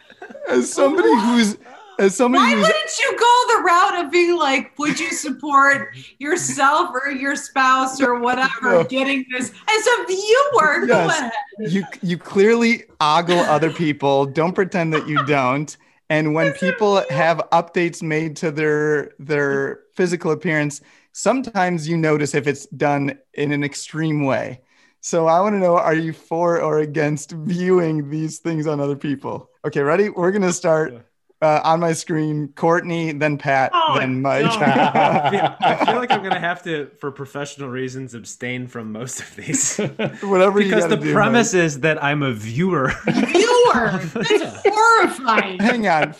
as 0.49 0.73
somebody 0.73 1.13
who's 1.21 1.57
as 1.99 2.17
somebody 2.17 2.45
why 2.45 2.61
wouldn't 2.61 2.99
you 2.99 3.11
go 3.19 3.57
the 3.57 3.63
route 3.65 4.05
of 4.05 4.11
being 4.13 4.37
like, 4.37 4.77
would 4.79 4.99
you 4.99 5.11
support 5.13 5.97
yourself 6.19 6.91
or 6.93 7.11
your 7.11 7.37
spouse 7.37 8.01
or 8.01 8.19
whatever 8.21 8.51
No. 8.65 8.85
getting 8.85 9.25
this 9.31 9.51
as 9.51 9.87
a 9.87 10.07
viewer? 10.07 10.87
Go 10.87 11.07
Yes. 11.07 11.21
ahead. 11.21 11.33
you 11.59 11.85
you 12.03 12.19
clearly 12.19 12.85
ogle 13.01 13.39
other 13.41 13.71
people 13.71 14.27
don't 14.27 14.55
pretend 14.55 14.93
that 14.93 15.07
you 15.09 15.25
don't 15.27 15.77
and 16.11 16.35
when 16.35 16.53
people 16.55 17.03
have 17.11 17.39
updates 17.53 18.03
made 18.03 18.37
to 18.37 18.51
their 18.51 19.13
their 19.19 19.81
physical 19.95 20.33
appearance 20.33 20.81
sometimes 21.13 21.89
you 21.89 21.97
notice 21.97 22.35
if 22.35 22.47
it's 22.49 22.67
done 22.67 23.17
in 23.35 23.53
an 23.53 23.63
extreme 23.63 24.25
way 24.25 24.61
so 25.01 25.29
i 25.29 25.39
want 25.41 25.55
to 25.55 25.61
know 25.61 25.77
are 25.79 25.95
you 25.95 26.13
for 26.13 26.61
or 26.61 26.81
against 26.81 27.31
viewing 27.33 28.11
these 28.11 28.41
things 28.41 28.67
on 28.67 28.81
other 28.81 28.97
people 28.97 29.49
okay 29.65 29.81
ready 29.81 30.09
we're 30.09 30.33
going 30.33 30.43
to 30.43 30.53
start 30.53 31.07
uh, 31.43 31.61
on 31.65 31.81
my 31.81 31.93
screen 31.93 32.49
courtney 32.57 33.13
then 33.13 33.37
pat 33.37 33.71
Oh, 33.75 33.97
then 33.99 34.23
mike. 34.23 34.45
I 34.47 35.31
feel, 35.31 35.57
I 35.61 35.85
feel 35.85 35.95
like 36.03 36.11
I'm 36.11 36.23
gonna 36.23 36.39
have 36.41 36.63
to, 36.65 36.91
for 36.99 37.11
professional 37.11 37.69
reasons, 37.69 38.15
abstain 38.15 38.67
from 38.67 38.93
most 38.93 39.21
of 39.21 39.37
these. 39.37 39.77
Whatever 40.23 40.61
you 40.61 40.67
because 40.71 40.89
the 40.89 40.97
do, 40.97 41.13
premise 41.13 41.53
is 41.55 41.81
that 41.81 42.03
I'm 42.03 42.23
a 42.23 42.33
viewer. 42.33 42.93
Viewer, 43.07 43.99
that's 44.15 44.63
horrifying. 44.67 45.59
Hang 45.61 45.87
on. 45.89 46.15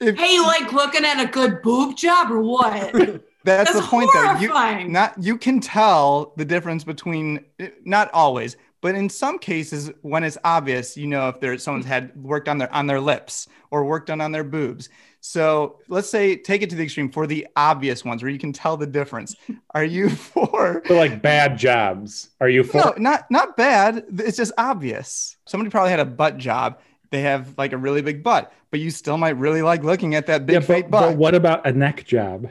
If, 0.00 0.16
Hey, 0.16 0.32
you 0.34 0.46
like 0.46 0.72
looking 0.72 1.04
at 1.04 1.20
a 1.22 1.26
good 1.26 1.60
boob 1.62 1.96
job 1.96 2.30
or 2.30 2.40
what? 2.40 2.92
that's, 2.92 3.20
That's 3.44 3.72
the 3.74 3.82
point 3.82 4.10
though. 4.14 4.36
You, 4.38 4.88
not 4.88 5.14
you 5.22 5.36
can 5.36 5.60
tell 5.60 6.32
the 6.36 6.44
difference 6.44 6.84
between 6.84 7.44
not 7.84 8.10
always 8.14 8.56
but 8.80 8.94
in 8.94 9.08
some 9.08 9.38
cases 9.38 9.90
when 10.02 10.24
it's 10.24 10.38
obvious 10.44 10.96
you 10.96 11.06
know 11.06 11.28
if 11.28 11.40
there's 11.40 11.62
someone's 11.62 11.86
had 11.86 12.14
worked 12.16 12.48
on 12.48 12.58
their 12.58 12.72
on 12.74 12.86
their 12.86 13.00
lips 13.00 13.48
or 13.70 13.84
worked 13.84 14.10
on 14.10 14.20
on 14.20 14.32
their 14.32 14.44
boobs 14.44 14.88
so 15.20 15.78
let's 15.88 16.08
say 16.08 16.36
take 16.36 16.62
it 16.62 16.70
to 16.70 16.76
the 16.76 16.82
extreme 16.82 17.10
for 17.10 17.26
the 17.26 17.46
obvious 17.56 18.04
ones 18.04 18.22
where 18.22 18.30
you 18.30 18.38
can 18.38 18.52
tell 18.52 18.76
the 18.76 18.86
difference 18.86 19.36
are 19.74 19.84
you 19.84 20.08
for 20.30 20.82
For 20.86 20.94
like 20.94 21.20
bad 21.22 21.58
jobs. 21.58 22.30
Are 22.40 22.48
you 22.48 22.64
for? 22.64 22.78
no 22.78 22.94
not 22.96 23.30
not 23.30 23.56
bad 23.56 24.04
it's 24.18 24.36
just 24.36 24.52
obvious 24.58 25.36
somebody 25.46 25.70
probably 25.70 25.90
had 25.90 26.00
a 26.00 26.04
butt 26.04 26.36
job 26.36 26.80
they 27.10 27.22
have 27.22 27.54
like 27.58 27.72
a 27.72 27.78
really 27.78 28.02
big 28.02 28.22
butt 28.22 28.52
but 28.70 28.80
you 28.80 28.90
still 28.90 29.18
might 29.18 29.36
really 29.36 29.62
like 29.62 29.82
looking 29.82 30.14
at 30.14 30.26
that 30.26 30.46
big 30.46 30.54
yeah, 30.54 30.60
fake 30.60 30.90
but, 30.90 31.00
butt 31.00 31.10
but 31.10 31.18
what 31.18 31.34
about 31.34 31.66
a 31.66 31.72
neck 31.72 32.04
job? 32.04 32.48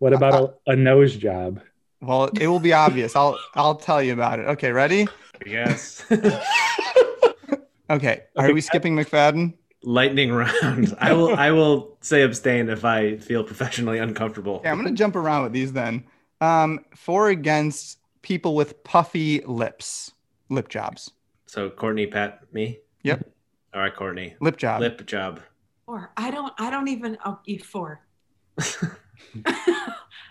What 0.00 0.12
about 0.12 0.58
a, 0.66 0.72
a 0.72 0.76
nose 0.76 1.16
job? 1.16 1.60
well 2.02 2.28
it 2.38 2.48
will 2.48 2.60
be 2.60 2.72
obvious 2.72 3.16
i'll 3.16 3.38
i'll 3.54 3.76
tell 3.76 4.02
you 4.02 4.12
about 4.12 4.38
it 4.38 4.46
okay 4.46 4.72
ready 4.72 5.06
yes. 5.46 6.04
okay 7.90 8.22
are 8.36 8.44
Okay. 8.44 8.52
we 8.52 8.60
skipping 8.60 8.94
mcfadden 8.96 9.54
Lightning 9.84 10.30
round. 10.30 10.94
I 11.00 11.12
will. 11.12 11.34
I 11.34 11.50
will 11.50 11.98
say 12.02 12.22
abstain 12.22 12.68
if 12.68 12.84
I 12.84 13.16
feel 13.16 13.42
professionally 13.42 13.98
uncomfortable. 13.98 14.60
Yeah, 14.62 14.70
I'm 14.70 14.76
gonna 14.76 14.92
jump 14.92 15.16
around 15.16 15.42
with 15.42 15.52
these 15.52 15.72
then. 15.72 16.04
Um, 16.40 16.84
for 16.94 17.30
against 17.30 17.98
people 18.22 18.54
with 18.54 18.84
puffy 18.84 19.40
lips, 19.44 20.12
lip 20.50 20.68
jobs, 20.68 21.10
So 21.46 21.68
Courtney, 21.68 22.06
Pat, 22.06 22.42
me. 22.52 22.78
Yep. 23.02 23.28
All 23.74 23.80
right, 23.80 23.92
Courtney. 23.92 24.36
lip 24.40 24.56
job. 24.56 24.82
Lip 24.82 25.04
job. 25.04 25.40
Four. 25.84 26.12
I 26.16 26.30
don't. 26.30 26.52
I 26.58 26.70
don't 26.70 26.86
even. 26.86 27.18
Oh, 27.24 27.40
you 27.44 27.58
four. 27.58 28.02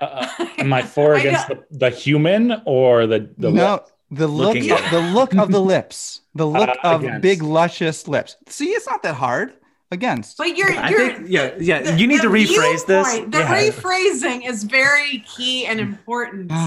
Uh, 0.02 0.28
am 0.58 0.74
I 0.74 0.82
for 0.82 1.16
I 1.16 1.20
against 1.20 1.48
the, 1.48 1.64
the 1.72 1.90
human 1.92 2.62
or 2.66 3.06
the 3.06 3.30
the 3.38 3.52
no, 3.52 3.84
the 4.12 4.28
look, 4.28 4.56
Looking 4.56 4.72
at 4.72 4.92
the 4.92 5.00
look 5.00 5.34
of 5.36 5.52
the 5.52 5.62
lips, 5.74 6.22
the 6.36 6.46
look 6.46 6.70
Uh, 6.70 6.76
of 6.84 7.04
against. 7.04 7.22
big 7.22 7.42
luscious 7.42 8.08
lips. 8.08 8.36
See, 8.48 8.66
it's 8.72 8.86
not 8.88 9.02
that 9.04 9.16
hard. 9.16 9.54
Against. 9.94 10.38
But 10.38 10.56
you're. 10.56 10.72
I 10.72 10.90
you're 10.90 11.00
think. 11.16 11.26
Yeah. 11.30 11.52
Yeah. 11.60 11.82
the- 11.82 11.98
you 12.00 12.08
need 12.08 12.22
to 12.22 12.30
rephrase 12.30 12.86
this. 12.86 13.08
The 13.12 13.40
Yeah. 13.40 13.70
rephrasing 13.70 14.48
is 14.48 14.64
very 14.64 15.20
key 15.36 15.66
and 15.66 15.80
important. 15.80 16.52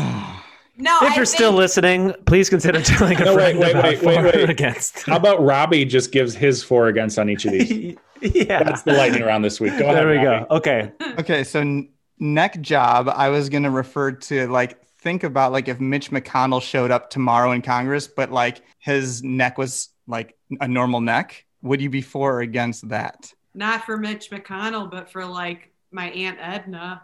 No, 0.77 0.99
If 1.03 1.13
I 1.13 1.15
you're 1.15 1.25
still 1.25 1.53
listening, 1.53 2.13
please 2.27 2.51
consider 2.51 2.83
telling 2.83 3.17
a 3.21 3.25
No, 3.27 3.35
friend 3.35 3.61
wait, 3.61 3.71
about 3.71 3.85
wait, 3.85 4.03
wait, 4.03 4.17
for 4.17 4.23
wait. 4.25 4.35
or 4.49 4.51
against. 4.51 5.03
How 5.05 5.17
about 5.19 5.41
Robbie 5.41 5.85
just 5.85 6.11
gives 6.11 6.35
his 6.35 6.65
for 6.65 6.89
against 6.89 7.17
on 7.17 7.31
each 7.31 7.45
of 7.45 7.53
these? 7.53 7.97
yeah. 8.21 8.65
That's 8.65 8.83
the 8.83 8.93
lightning 8.93 9.23
round 9.23 9.45
this 9.45 9.61
week. 9.61 9.71
Go 9.79 9.95
there 9.95 10.11
ahead. 10.11 10.21
we 10.21 10.27
Robbie. 10.27 10.47
go. 10.51 10.57
Okay. 10.57 10.93
okay, 11.21 11.45
so 11.45 11.61
n- 11.61 11.91
neck 12.19 12.61
job. 12.61 13.09
I 13.09 13.29
was 13.29 13.49
gonna 13.51 13.71
refer 13.71 14.11
to 14.13 14.49
like 14.49 14.77
think 15.05 15.23
about 15.23 15.53
like 15.53 15.69
if 15.69 15.79
Mitch 15.79 16.11
McConnell 16.11 16.61
showed 16.61 16.91
up 16.91 17.11
tomorrow 17.11 17.53
in 17.53 17.63
Congress, 17.63 18.09
but 18.09 18.33
like 18.33 18.63
his 18.79 19.23
neck 19.23 19.57
was 19.59 19.91
like 20.09 20.37
a 20.61 20.67
normal 20.67 21.01
neck. 21.01 21.45
Would 21.63 21.81
you 21.81 21.89
be 21.91 22.01
for 22.03 22.35
or 22.37 22.41
against 22.41 22.89
that? 22.89 23.33
not 23.57 23.85
for 23.85 23.97
Mitch 23.97 24.31
McConnell, 24.31 24.91
but 24.91 25.09
for 25.13 25.25
like 25.25 25.71
my 25.93 26.11
aunt 26.11 26.39
Edna. 26.41 27.03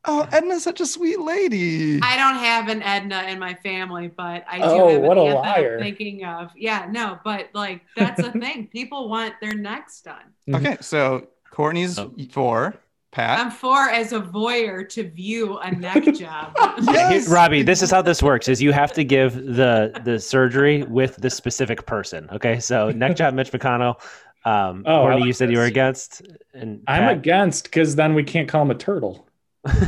Oh, 0.09 0.25
Edna's 0.31 0.63
such 0.63 0.81
a 0.81 0.87
sweet 0.87 1.19
lady. 1.19 1.99
I 2.01 2.17
don't 2.17 2.37
have 2.37 2.69
an 2.69 2.81
Edna 2.81 3.25
in 3.25 3.41
my 3.41 3.55
family, 3.55 4.07
but 4.07 4.45
I 4.49 4.59
do 4.59 4.63
Oh, 4.65 4.89
have 4.93 5.03
what 5.03 5.19
an 5.19 5.25
a 5.25 5.27
aunt 5.35 5.43
that 5.45 5.57
liar. 5.59 5.75
I'm 5.79 5.83
thinking 5.83 6.25
of. 6.25 6.51
Yeah, 6.57 6.87
no, 6.89 7.19
but 7.25 7.49
like 7.55 7.81
that's 7.97 8.21
a 8.23 8.31
thing. 8.45 8.69
People 8.69 9.09
want 9.09 9.35
their 9.41 9.55
necks 9.55 10.03
done. 10.03 10.23
Mm-hmm. 10.49 10.55
Okay, 10.65 10.77
so 10.81 11.27
Courtney's 11.51 11.99
Oh. 11.99 12.15
for 12.31 12.77
Pat. 13.17 13.41
I'm 13.41 13.51
for 13.51 13.89
as 13.89 14.13
a 14.13 14.21
voyeur 14.21 14.87
to 14.91 15.09
view 15.09 15.57
a 15.59 15.71
neck 15.71 16.05
job. 16.15 16.53
Yeah, 16.83 17.11
Yes. 17.11 17.29
Robbie, 17.29 17.63
this 17.63 17.81
is 17.83 17.91
how 17.91 18.03
this 18.03 18.23
works: 18.23 18.47
is 18.47 18.61
you 18.61 18.73
have 18.73 18.93
to 18.93 19.05
give 19.05 19.35
the 19.35 19.99
the 20.05 20.21
surgery 20.21 20.83
with 20.83 21.17
the 21.17 21.31
specific 21.31 21.87
person. 21.87 22.29
Okay, 22.31 22.61
so 22.61 22.91
neck 22.91 23.17
job, 23.17 23.33
Mitch 23.33 23.51
McConnell. 23.53 24.01
Um, 24.45 24.85
Oh, 24.87 24.97
I 24.97 25.01
Courtney, 25.01 25.21
like 25.21 25.27
you 25.29 25.33
said 25.33 25.51
you 25.51 25.57
were 25.59 25.65
against, 25.65 26.23
and 26.53 26.83
I'm 26.87 27.09
against 27.09 27.65
because 27.65 27.97
then 27.97 28.15
we 28.15 28.23
can't 28.23 28.49
call 28.49 28.61
him 28.63 28.71
a 28.71 28.75
turtle. 28.75 29.27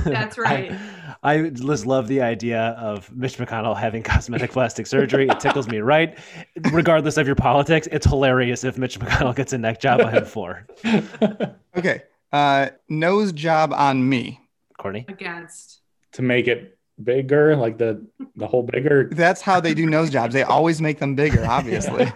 That's 0.05 0.39
right. 0.49 0.73
I, 1.23 1.35
I 1.35 1.51
just 1.51 1.85
love 1.87 2.09
the 2.09 2.23
idea 2.23 2.61
of 2.79 3.15
Mitch 3.15 3.37
McConnell 3.37 3.77
having 3.77 4.03
cosmetic 4.03 4.51
plastic 4.53 4.87
surgery. 4.87 5.29
It 5.29 5.39
tickles 5.39 5.69
me 5.69 5.79
right. 5.81 6.17
Regardless 6.73 7.19
of 7.19 7.27
your 7.27 7.37
politics, 7.37 7.87
it's 7.93 8.07
hilarious 8.07 8.65
if 8.65 8.79
Mitch 8.79 8.99
McConnell 8.99 9.37
gets 9.37 9.53
a 9.53 9.59
neck 9.59 9.81
job. 9.81 10.01
I'm 10.01 10.25
for. 10.25 10.67
Okay, 11.77 12.03
Uh, 12.33 12.69
nose 12.89 13.33
job 13.33 13.73
on 13.73 14.09
me. 14.09 14.41
Courtney. 14.79 15.07
Against. 15.09 15.81
To 16.13 16.23
make 16.23 16.49
it 16.49 16.79
bigger, 17.03 17.57
like 17.57 17.79
the 17.79 18.07
the 18.37 18.47
whole 18.47 18.63
bigger. 18.63 19.09
That's 19.11 19.41
how 19.41 19.61
they 19.61 19.75
do 19.75 19.87
nose 19.87 20.11
jobs. 20.11 20.35
They 20.35 20.43
always 20.43 20.81
make 20.81 20.99
them 20.99 21.15
bigger, 21.15 21.45
obviously. 21.45 22.13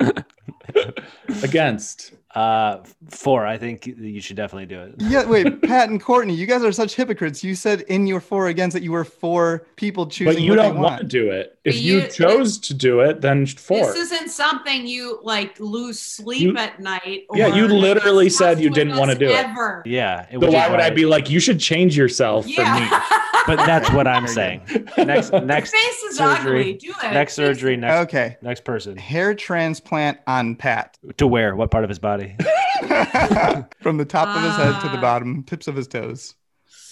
Against. 1.42 2.12
Uh, 2.34 2.78
four. 3.08 3.44
I 3.44 3.58
think 3.58 3.86
you 3.86 4.20
should 4.20 4.36
definitely 4.36 4.66
do 4.66 4.80
it. 4.82 4.94
yeah, 4.98 5.26
wait, 5.26 5.62
Pat 5.62 5.88
and 5.88 6.00
Courtney, 6.00 6.32
you 6.34 6.46
guys 6.46 6.62
are 6.62 6.70
such 6.70 6.94
hypocrites. 6.94 7.42
You 7.42 7.56
said 7.56 7.80
in 7.82 8.06
your 8.06 8.20
four 8.20 8.46
against 8.46 8.74
that 8.74 8.84
you 8.84 8.92
were 8.92 9.04
for 9.04 9.66
people 9.74 10.06
choosing. 10.06 10.34
But 10.34 10.40
you 10.40 10.50
what 10.52 10.56
don't 10.62 10.78
want 10.78 11.00
to 11.00 11.06
do 11.06 11.30
it. 11.30 11.58
If 11.64 11.76
you, 11.80 12.02
you- 12.02 12.06
chose 12.08 12.58
to 12.58 12.74
do 12.74 13.00
it, 13.00 13.20
then 13.20 13.46
four. 13.46 13.78
This 13.92 14.12
isn't 14.12 14.30
something 14.30 14.86
you 14.86 15.18
like 15.24 15.58
lose 15.58 15.98
sleep 15.98 16.42
You- 16.42 16.56
at 16.56 16.78
night. 16.78 17.24
Yeah, 17.34 17.48
you 17.54 17.66
literally 17.66 18.26
discuss 18.26 18.38
said 18.56 18.60
you 18.60 18.70
didn't 18.70 18.96
wanna 18.96 19.12
us 19.12 19.18
do 19.18 19.28
it. 19.28 19.34
Ever. 19.44 19.82
Yeah. 19.84 20.26
It 20.30 20.40
so 20.40 20.50
why 20.52 20.66
be 20.68 20.70
would 20.70 20.80
I 20.80 20.90
be 20.90 21.06
like, 21.06 21.28
you 21.30 21.40
should 21.40 21.58
change 21.58 21.96
yourself 21.96 22.44
for 22.44 22.62
me? 22.64 22.88
But 23.46 23.56
that's 23.64 23.90
what 23.92 24.06
I'm 24.06 24.26
saying. 24.28 24.60
Next, 24.98 25.32
next, 25.32 25.70
face 25.72 26.02
is 26.04 26.18
surgery. 26.18 26.60
ugly. 26.60 26.72
Do 26.74 26.92
it. 27.02 27.10
next 27.14 27.32
surgery. 27.34 27.74
Next, 27.74 28.02
Okay. 28.08 28.36
next 28.42 28.64
person. 28.64 28.96
Hair 28.98 29.34
transplant 29.36 30.18
on 30.26 30.54
Pat. 30.56 30.98
To 31.16 31.26
where? 31.26 31.56
What 31.56 31.70
part 31.70 31.82
of 31.82 31.88
his 31.88 31.98
body? 31.98 32.19
From 33.82 33.96
the 33.96 34.04
top 34.06 34.28
of 34.36 34.42
his 34.42 34.56
head 34.56 34.80
to 34.82 34.88
the 34.88 34.98
Ah. 34.98 35.00
bottom, 35.00 35.42
tips 35.44 35.68
of 35.68 35.76
his 35.76 35.86
toes. 35.88 36.34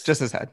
Just 0.04 0.20
his 0.20 0.32
head. 0.32 0.50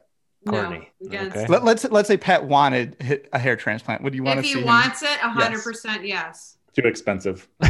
Courtney. 0.48 0.88
No. 1.00 1.18
Okay. 1.22 1.46
Let, 1.48 1.64
let's 1.64 1.84
let's 1.84 2.06
say 2.08 2.16
Pat 2.16 2.44
wanted 2.44 2.96
a 3.32 3.38
hair 3.38 3.56
transplant. 3.56 4.02
Would 4.04 4.14
you 4.14 4.22
want 4.22 4.38
If 4.38 4.44
to 4.44 4.48
he 4.48 4.54
see 4.54 4.60
him? 4.60 4.66
wants 4.66 5.02
it, 5.02 5.08
hundred 5.18 5.62
percent 5.62 6.06
yes. 6.06 6.56
Too 6.74 6.82
expensive. 6.86 7.48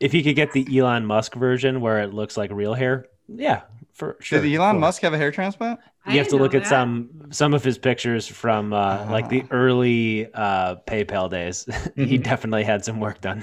if 0.00 0.14
you 0.14 0.22
could 0.22 0.36
get 0.36 0.52
the 0.52 0.66
Elon 0.78 1.04
Musk 1.04 1.34
version 1.34 1.80
where 1.80 2.00
it 2.00 2.14
looks 2.14 2.36
like 2.36 2.50
real 2.52 2.74
hair, 2.74 3.06
yeah, 3.28 3.62
for 3.92 4.16
sure. 4.20 4.40
Did 4.40 4.54
Elon 4.54 4.74
Four. 4.74 4.80
Musk 4.80 5.02
have 5.02 5.12
a 5.12 5.18
hair 5.18 5.30
transplant? 5.30 5.80
I 6.06 6.12
You 6.12 6.18
have 6.20 6.28
to 6.28 6.36
look 6.36 6.54
at 6.54 6.62
that. 6.62 6.68
some 6.70 7.10
some 7.30 7.52
of 7.54 7.62
his 7.64 7.76
pictures 7.78 8.26
from 8.26 8.72
uh, 8.72 9.06
like 9.10 9.28
the 9.28 9.44
early 9.50 10.32
uh, 10.32 10.76
PayPal 10.86 11.30
days. 11.30 11.64
he 11.96 12.18
Mhm. 12.18 12.22
definitely 12.22 12.64
had 12.64 12.84
some 12.84 12.98
work 13.00 13.20
done. 13.20 13.42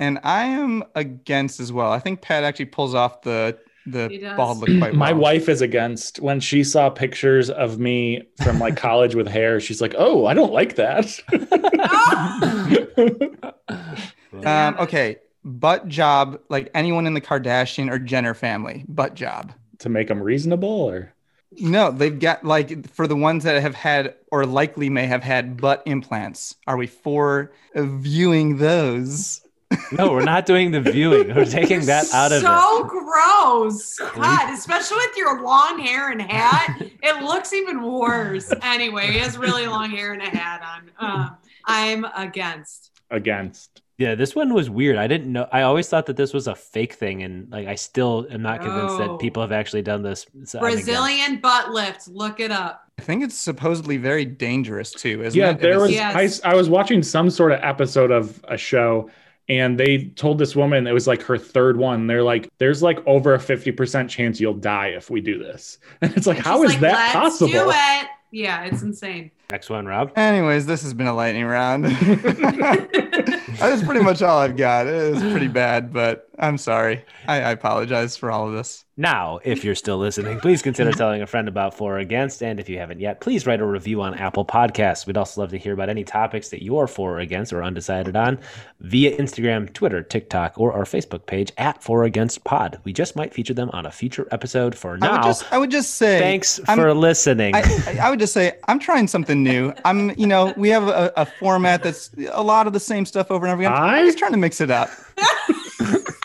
And 0.00 0.18
I 0.24 0.44
am 0.44 0.82
against 0.94 1.60
as 1.60 1.72
well. 1.72 1.92
I 1.92 2.00
think 2.00 2.22
Pat 2.22 2.42
actually 2.42 2.64
pulls 2.64 2.94
off 2.94 3.20
the 3.20 3.58
the 3.86 4.32
bald 4.36 4.58
look 4.58 4.68
quite 4.78 4.80
well. 4.92 4.98
My 4.98 5.12
wife 5.12 5.48
is 5.48 5.60
against 5.60 6.20
when 6.20 6.40
she 6.40 6.64
saw 6.64 6.88
pictures 6.88 7.50
of 7.50 7.78
me 7.78 8.22
from 8.42 8.58
like 8.58 8.76
college 8.78 9.14
with 9.14 9.28
hair. 9.28 9.60
She's 9.60 9.82
like, 9.82 9.94
"Oh, 9.96 10.24
I 10.24 10.34
don't 10.34 10.52
like 10.52 10.76
that." 10.76 11.20
Um, 14.46 14.76
okay, 14.78 15.16
butt 15.44 15.88
job 15.88 16.40
like 16.48 16.70
anyone 16.72 17.06
in 17.06 17.14
the 17.14 17.20
Kardashian 17.20 17.90
or 17.90 17.98
Jenner 17.98 18.32
family. 18.32 18.84
Butt 18.88 19.14
job. 19.14 19.52
to 19.80 19.88
make 19.88 20.08
them 20.08 20.22
reasonable, 20.22 20.68
or 20.68 21.12
No, 21.58 21.90
they've 21.90 22.18
got 22.18 22.44
like 22.44 22.88
for 22.90 23.08
the 23.08 23.16
ones 23.16 23.44
that 23.44 23.60
have 23.60 23.74
had 23.74 24.14
or 24.30 24.46
likely 24.46 24.88
may 24.88 25.06
have 25.06 25.24
had 25.24 25.60
butt 25.60 25.82
implants. 25.84 26.54
Are 26.66 26.76
we 26.76 26.86
for 26.86 27.52
viewing 27.74 28.58
those? 28.58 29.42
No, 29.92 30.10
we're 30.10 30.24
not 30.24 30.46
doing 30.46 30.70
the 30.72 30.80
viewing. 30.80 31.34
We're 31.34 31.44
taking 31.46 31.86
that 31.86 32.12
out 32.12 32.32
of 32.32 32.42
so 32.42 32.48
it. 32.48 32.82
So 32.82 32.84
gross. 32.84 33.98
God, 34.14 34.52
especially 34.52 34.96
with 34.98 35.16
your 35.16 35.42
long 35.42 35.78
hair 35.78 36.10
and 36.10 36.20
hat, 36.22 36.80
it 36.80 37.22
looks 37.22 37.52
even 37.52 37.82
worse. 37.82 38.52
Anyway, 38.62 39.06
he 39.12 39.18
has 39.18 39.38
really 39.38 39.66
long 39.66 39.90
hair 39.90 40.12
and 40.12 40.22
a 40.22 40.26
hat 40.30 40.62
on. 40.62 40.90
Um, 41.10 41.36
I'm 41.66 42.04
against. 42.16 42.90
against. 43.10 43.82
Yeah, 43.98 44.14
this 44.14 44.34
one 44.34 44.54
was 44.54 44.70
weird. 44.70 44.96
I 44.96 45.06
didn't 45.06 45.30
know. 45.30 45.46
I 45.52 45.60
always 45.62 45.86
thought 45.86 46.06
that 46.06 46.16
this 46.16 46.32
was 46.32 46.46
a 46.48 46.54
fake 46.54 46.94
thing, 46.94 47.22
and 47.22 47.50
like 47.52 47.68
I 47.68 47.74
still 47.74 48.26
am 48.30 48.40
not 48.40 48.62
convinced 48.62 48.98
No. 48.98 49.08
that 49.08 49.18
people 49.20 49.42
have 49.42 49.52
actually 49.52 49.82
done 49.82 50.02
this. 50.02 50.24
So 50.44 50.58
Brazilian 50.58 51.36
butt 51.38 51.70
lift. 51.70 52.08
Look 52.08 52.40
it 52.40 52.50
up. 52.50 52.90
I 52.98 53.02
think 53.02 53.22
it's 53.22 53.34
supposedly 53.34 53.98
very 53.98 54.24
dangerous 54.24 54.90
too, 54.90 55.22
isn't 55.22 55.38
Yeah, 55.38 55.50
it? 55.50 55.56
If 55.56 55.60
there 55.60 55.70
it's- 55.72 55.82
was. 55.82 55.90
Yes. 55.92 56.40
I, 56.44 56.52
I 56.52 56.54
was 56.54 56.70
watching 56.70 57.02
some 57.02 57.28
sort 57.28 57.52
of 57.52 57.60
episode 57.62 58.10
of 58.10 58.42
a 58.48 58.56
show, 58.56 59.10
and 59.50 59.78
they 59.78 60.04
told 60.14 60.38
this 60.38 60.54
woman 60.54 60.86
it 60.86 60.92
was 60.92 61.08
like 61.08 61.20
her 61.22 61.36
third 61.36 61.76
one. 61.76 62.06
They're 62.06 62.22
like, 62.22 62.48
"There's 62.58 62.82
like 62.82 63.04
over 63.06 63.34
a 63.34 63.40
fifty 63.40 63.72
percent 63.72 64.08
chance 64.08 64.40
you'll 64.40 64.54
die 64.54 64.88
if 64.88 65.10
we 65.10 65.20
do 65.20 65.38
this," 65.38 65.78
and 66.00 66.16
it's 66.16 66.26
like, 66.26 66.38
And 66.38 66.46
how 66.46 66.62
she's 66.62 66.70
is 66.70 66.72
like, 66.74 66.92
that 66.92 66.92
"Let's 66.92 67.12
possible? 67.12 67.52
Do 67.52 67.70
it. 67.70 68.06
Yeah, 68.32 68.62
it's 68.62 68.82
insane. 68.82 69.32
Next 69.50 69.68
one, 69.68 69.86
Rob. 69.86 70.12
Anyways, 70.16 70.66
this 70.66 70.84
has 70.84 70.94
been 70.94 71.08
a 71.08 71.14
lightning 71.14 71.44
round. 71.46 71.84
That's 73.58 73.82
pretty 73.82 74.02
much 74.02 74.22
all 74.22 74.38
I've 74.38 74.56
got. 74.56 74.86
It 74.86 74.94
is 74.94 75.20
pretty 75.20 75.48
bad, 75.48 75.92
but 75.92 76.29
I'm 76.42 76.56
sorry. 76.56 77.04
I, 77.28 77.36
I 77.42 77.50
apologize 77.50 78.16
for 78.16 78.30
all 78.30 78.48
of 78.48 78.54
this. 78.54 78.86
Now, 78.96 79.40
if 79.44 79.62
you're 79.62 79.74
still 79.74 79.98
listening, 79.98 80.40
please 80.40 80.62
consider 80.62 80.90
telling 80.92 81.20
a 81.22 81.26
friend 81.26 81.48
about 81.48 81.74
For 81.74 81.96
or 81.96 81.98
Against. 81.98 82.42
And 82.42 82.58
if 82.58 82.68
you 82.68 82.78
haven't 82.78 82.98
yet, 83.00 83.20
please 83.20 83.46
write 83.46 83.60
a 83.60 83.66
review 83.66 84.00
on 84.02 84.14
Apple 84.14 84.44
Podcasts. 84.44 85.06
We'd 85.06 85.16
also 85.18 85.40
love 85.40 85.50
to 85.50 85.58
hear 85.58 85.72
about 85.74 85.88
any 85.90 86.02
topics 86.04 86.48
that 86.50 86.62
you're 86.62 86.86
for 86.86 87.16
or 87.16 87.18
against 87.20 87.52
or 87.52 87.62
undecided 87.62 88.16
on 88.16 88.38
via 88.80 89.16
Instagram, 89.18 89.72
Twitter, 89.72 90.02
TikTok, 90.02 90.58
or 90.58 90.72
our 90.72 90.84
Facebook 90.84 91.26
page 91.26 91.52
at 91.58 91.82
For 91.82 92.00
or 92.00 92.04
Against 92.04 92.42
Pod. 92.44 92.80
We 92.84 92.92
just 92.94 93.16
might 93.16 93.32
feature 93.34 93.54
them 93.54 93.70
on 93.74 93.84
a 93.86 93.90
future 93.90 94.26
episode. 94.32 94.74
For 94.74 94.90
I 94.90 94.92
would 94.92 95.00
now, 95.00 95.22
just 95.22 95.52
I 95.52 95.58
would 95.58 95.70
just 95.70 95.96
say 95.96 96.18
thanks 96.18 96.58
I'm- 96.68 96.78
for 96.78 96.92
listening. 96.94 97.54
I, 97.54 97.98
I- 98.02 98.10
would 98.10 98.18
just 98.18 98.32
say 98.34 98.52
I'm 98.68 98.78
trying 98.78 99.08
something 99.08 99.42
new. 99.42 99.72
I'm, 99.84 100.10
you 100.18 100.26
know, 100.26 100.52
we 100.56 100.68
have 100.70 100.88
a, 100.88 101.12
a 101.16 101.26
format 101.26 101.82
that's 101.82 102.10
a 102.32 102.42
lot 102.42 102.66
of 102.66 102.72
the 102.72 102.80
same 102.80 103.04
stuff 103.06 103.30
over 103.30 103.46
and 103.46 103.52
over 103.52 103.62
again. 103.62 103.72
I'm 103.72 104.06
just 104.06 104.18
trying 104.18 104.32
to 104.32 104.38
mix 104.38 104.60
it 104.62 104.70
up. 104.70 104.90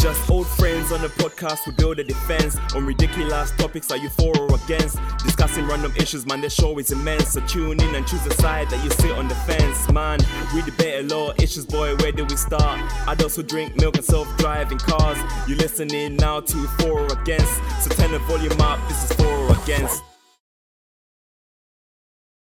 Just 0.00 0.30
old 0.30 0.46
friends 0.46 0.92
on 0.92 1.02
the 1.02 1.08
podcast, 1.08 1.66
we 1.66 1.72
build 1.72 1.98
a 1.98 2.04
defense 2.04 2.56
on 2.74 2.86
ridiculous 2.86 3.50
topics. 3.58 3.90
Are 3.90 3.98
you 3.98 4.08
for 4.08 4.34
or 4.38 4.54
against? 4.54 4.98
Discussing 5.22 5.66
random 5.66 5.92
issues, 5.94 6.24
man. 6.24 6.40
The 6.40 6.48
show 6.48 6.78
is 6.78 6.90
immense. 6.90 7.32
So 7.32 7.40
tune 7.46 7.78
in 7.82 7.94
and 7.94 8.06
choose 8.06 8.24
a 8.26 8.32
side 8.34 8.70
that 8.70 8.82
you 8.82 8.88
sit 8.90 9.10
on 9.12 9.28
the 9.28 9.34
fence, 9.34 9.90
man. 9.92 10.18
We 10.54 10.62
debate 10.62 11.04
a 11.04 11.14
lot 11.14 11.42
issues, 11.42 11.66
boy. 11.66 11.96
Where 11.96 12.12
do 12.12 12.24
we 12.24 12.36
start? 12.36 12.80
Adults 13.08 13.36
who 13.36 13.42
drink 13.42 13.76
milk 13.76 13.96
and 13.96 14.04
self-driving 14.04 14.78
cars. 14.78 15.18
You 15.46 15.56
listening 15.56 16.16
now 16.16 16.40
to 16.40 16.56
for 16.78 17.00
or 17.00 17.20
against? 17.20 17.52
So 17.82 17.90
turn 17.90 18.12
the 18.12 18.20
volume 18.20 18.58
up. 18.62 18.80
This 18.88 19.10
is 19.10 19.16
for 19.18 19.26
or 19.26 19.52
against. 19.62 20.02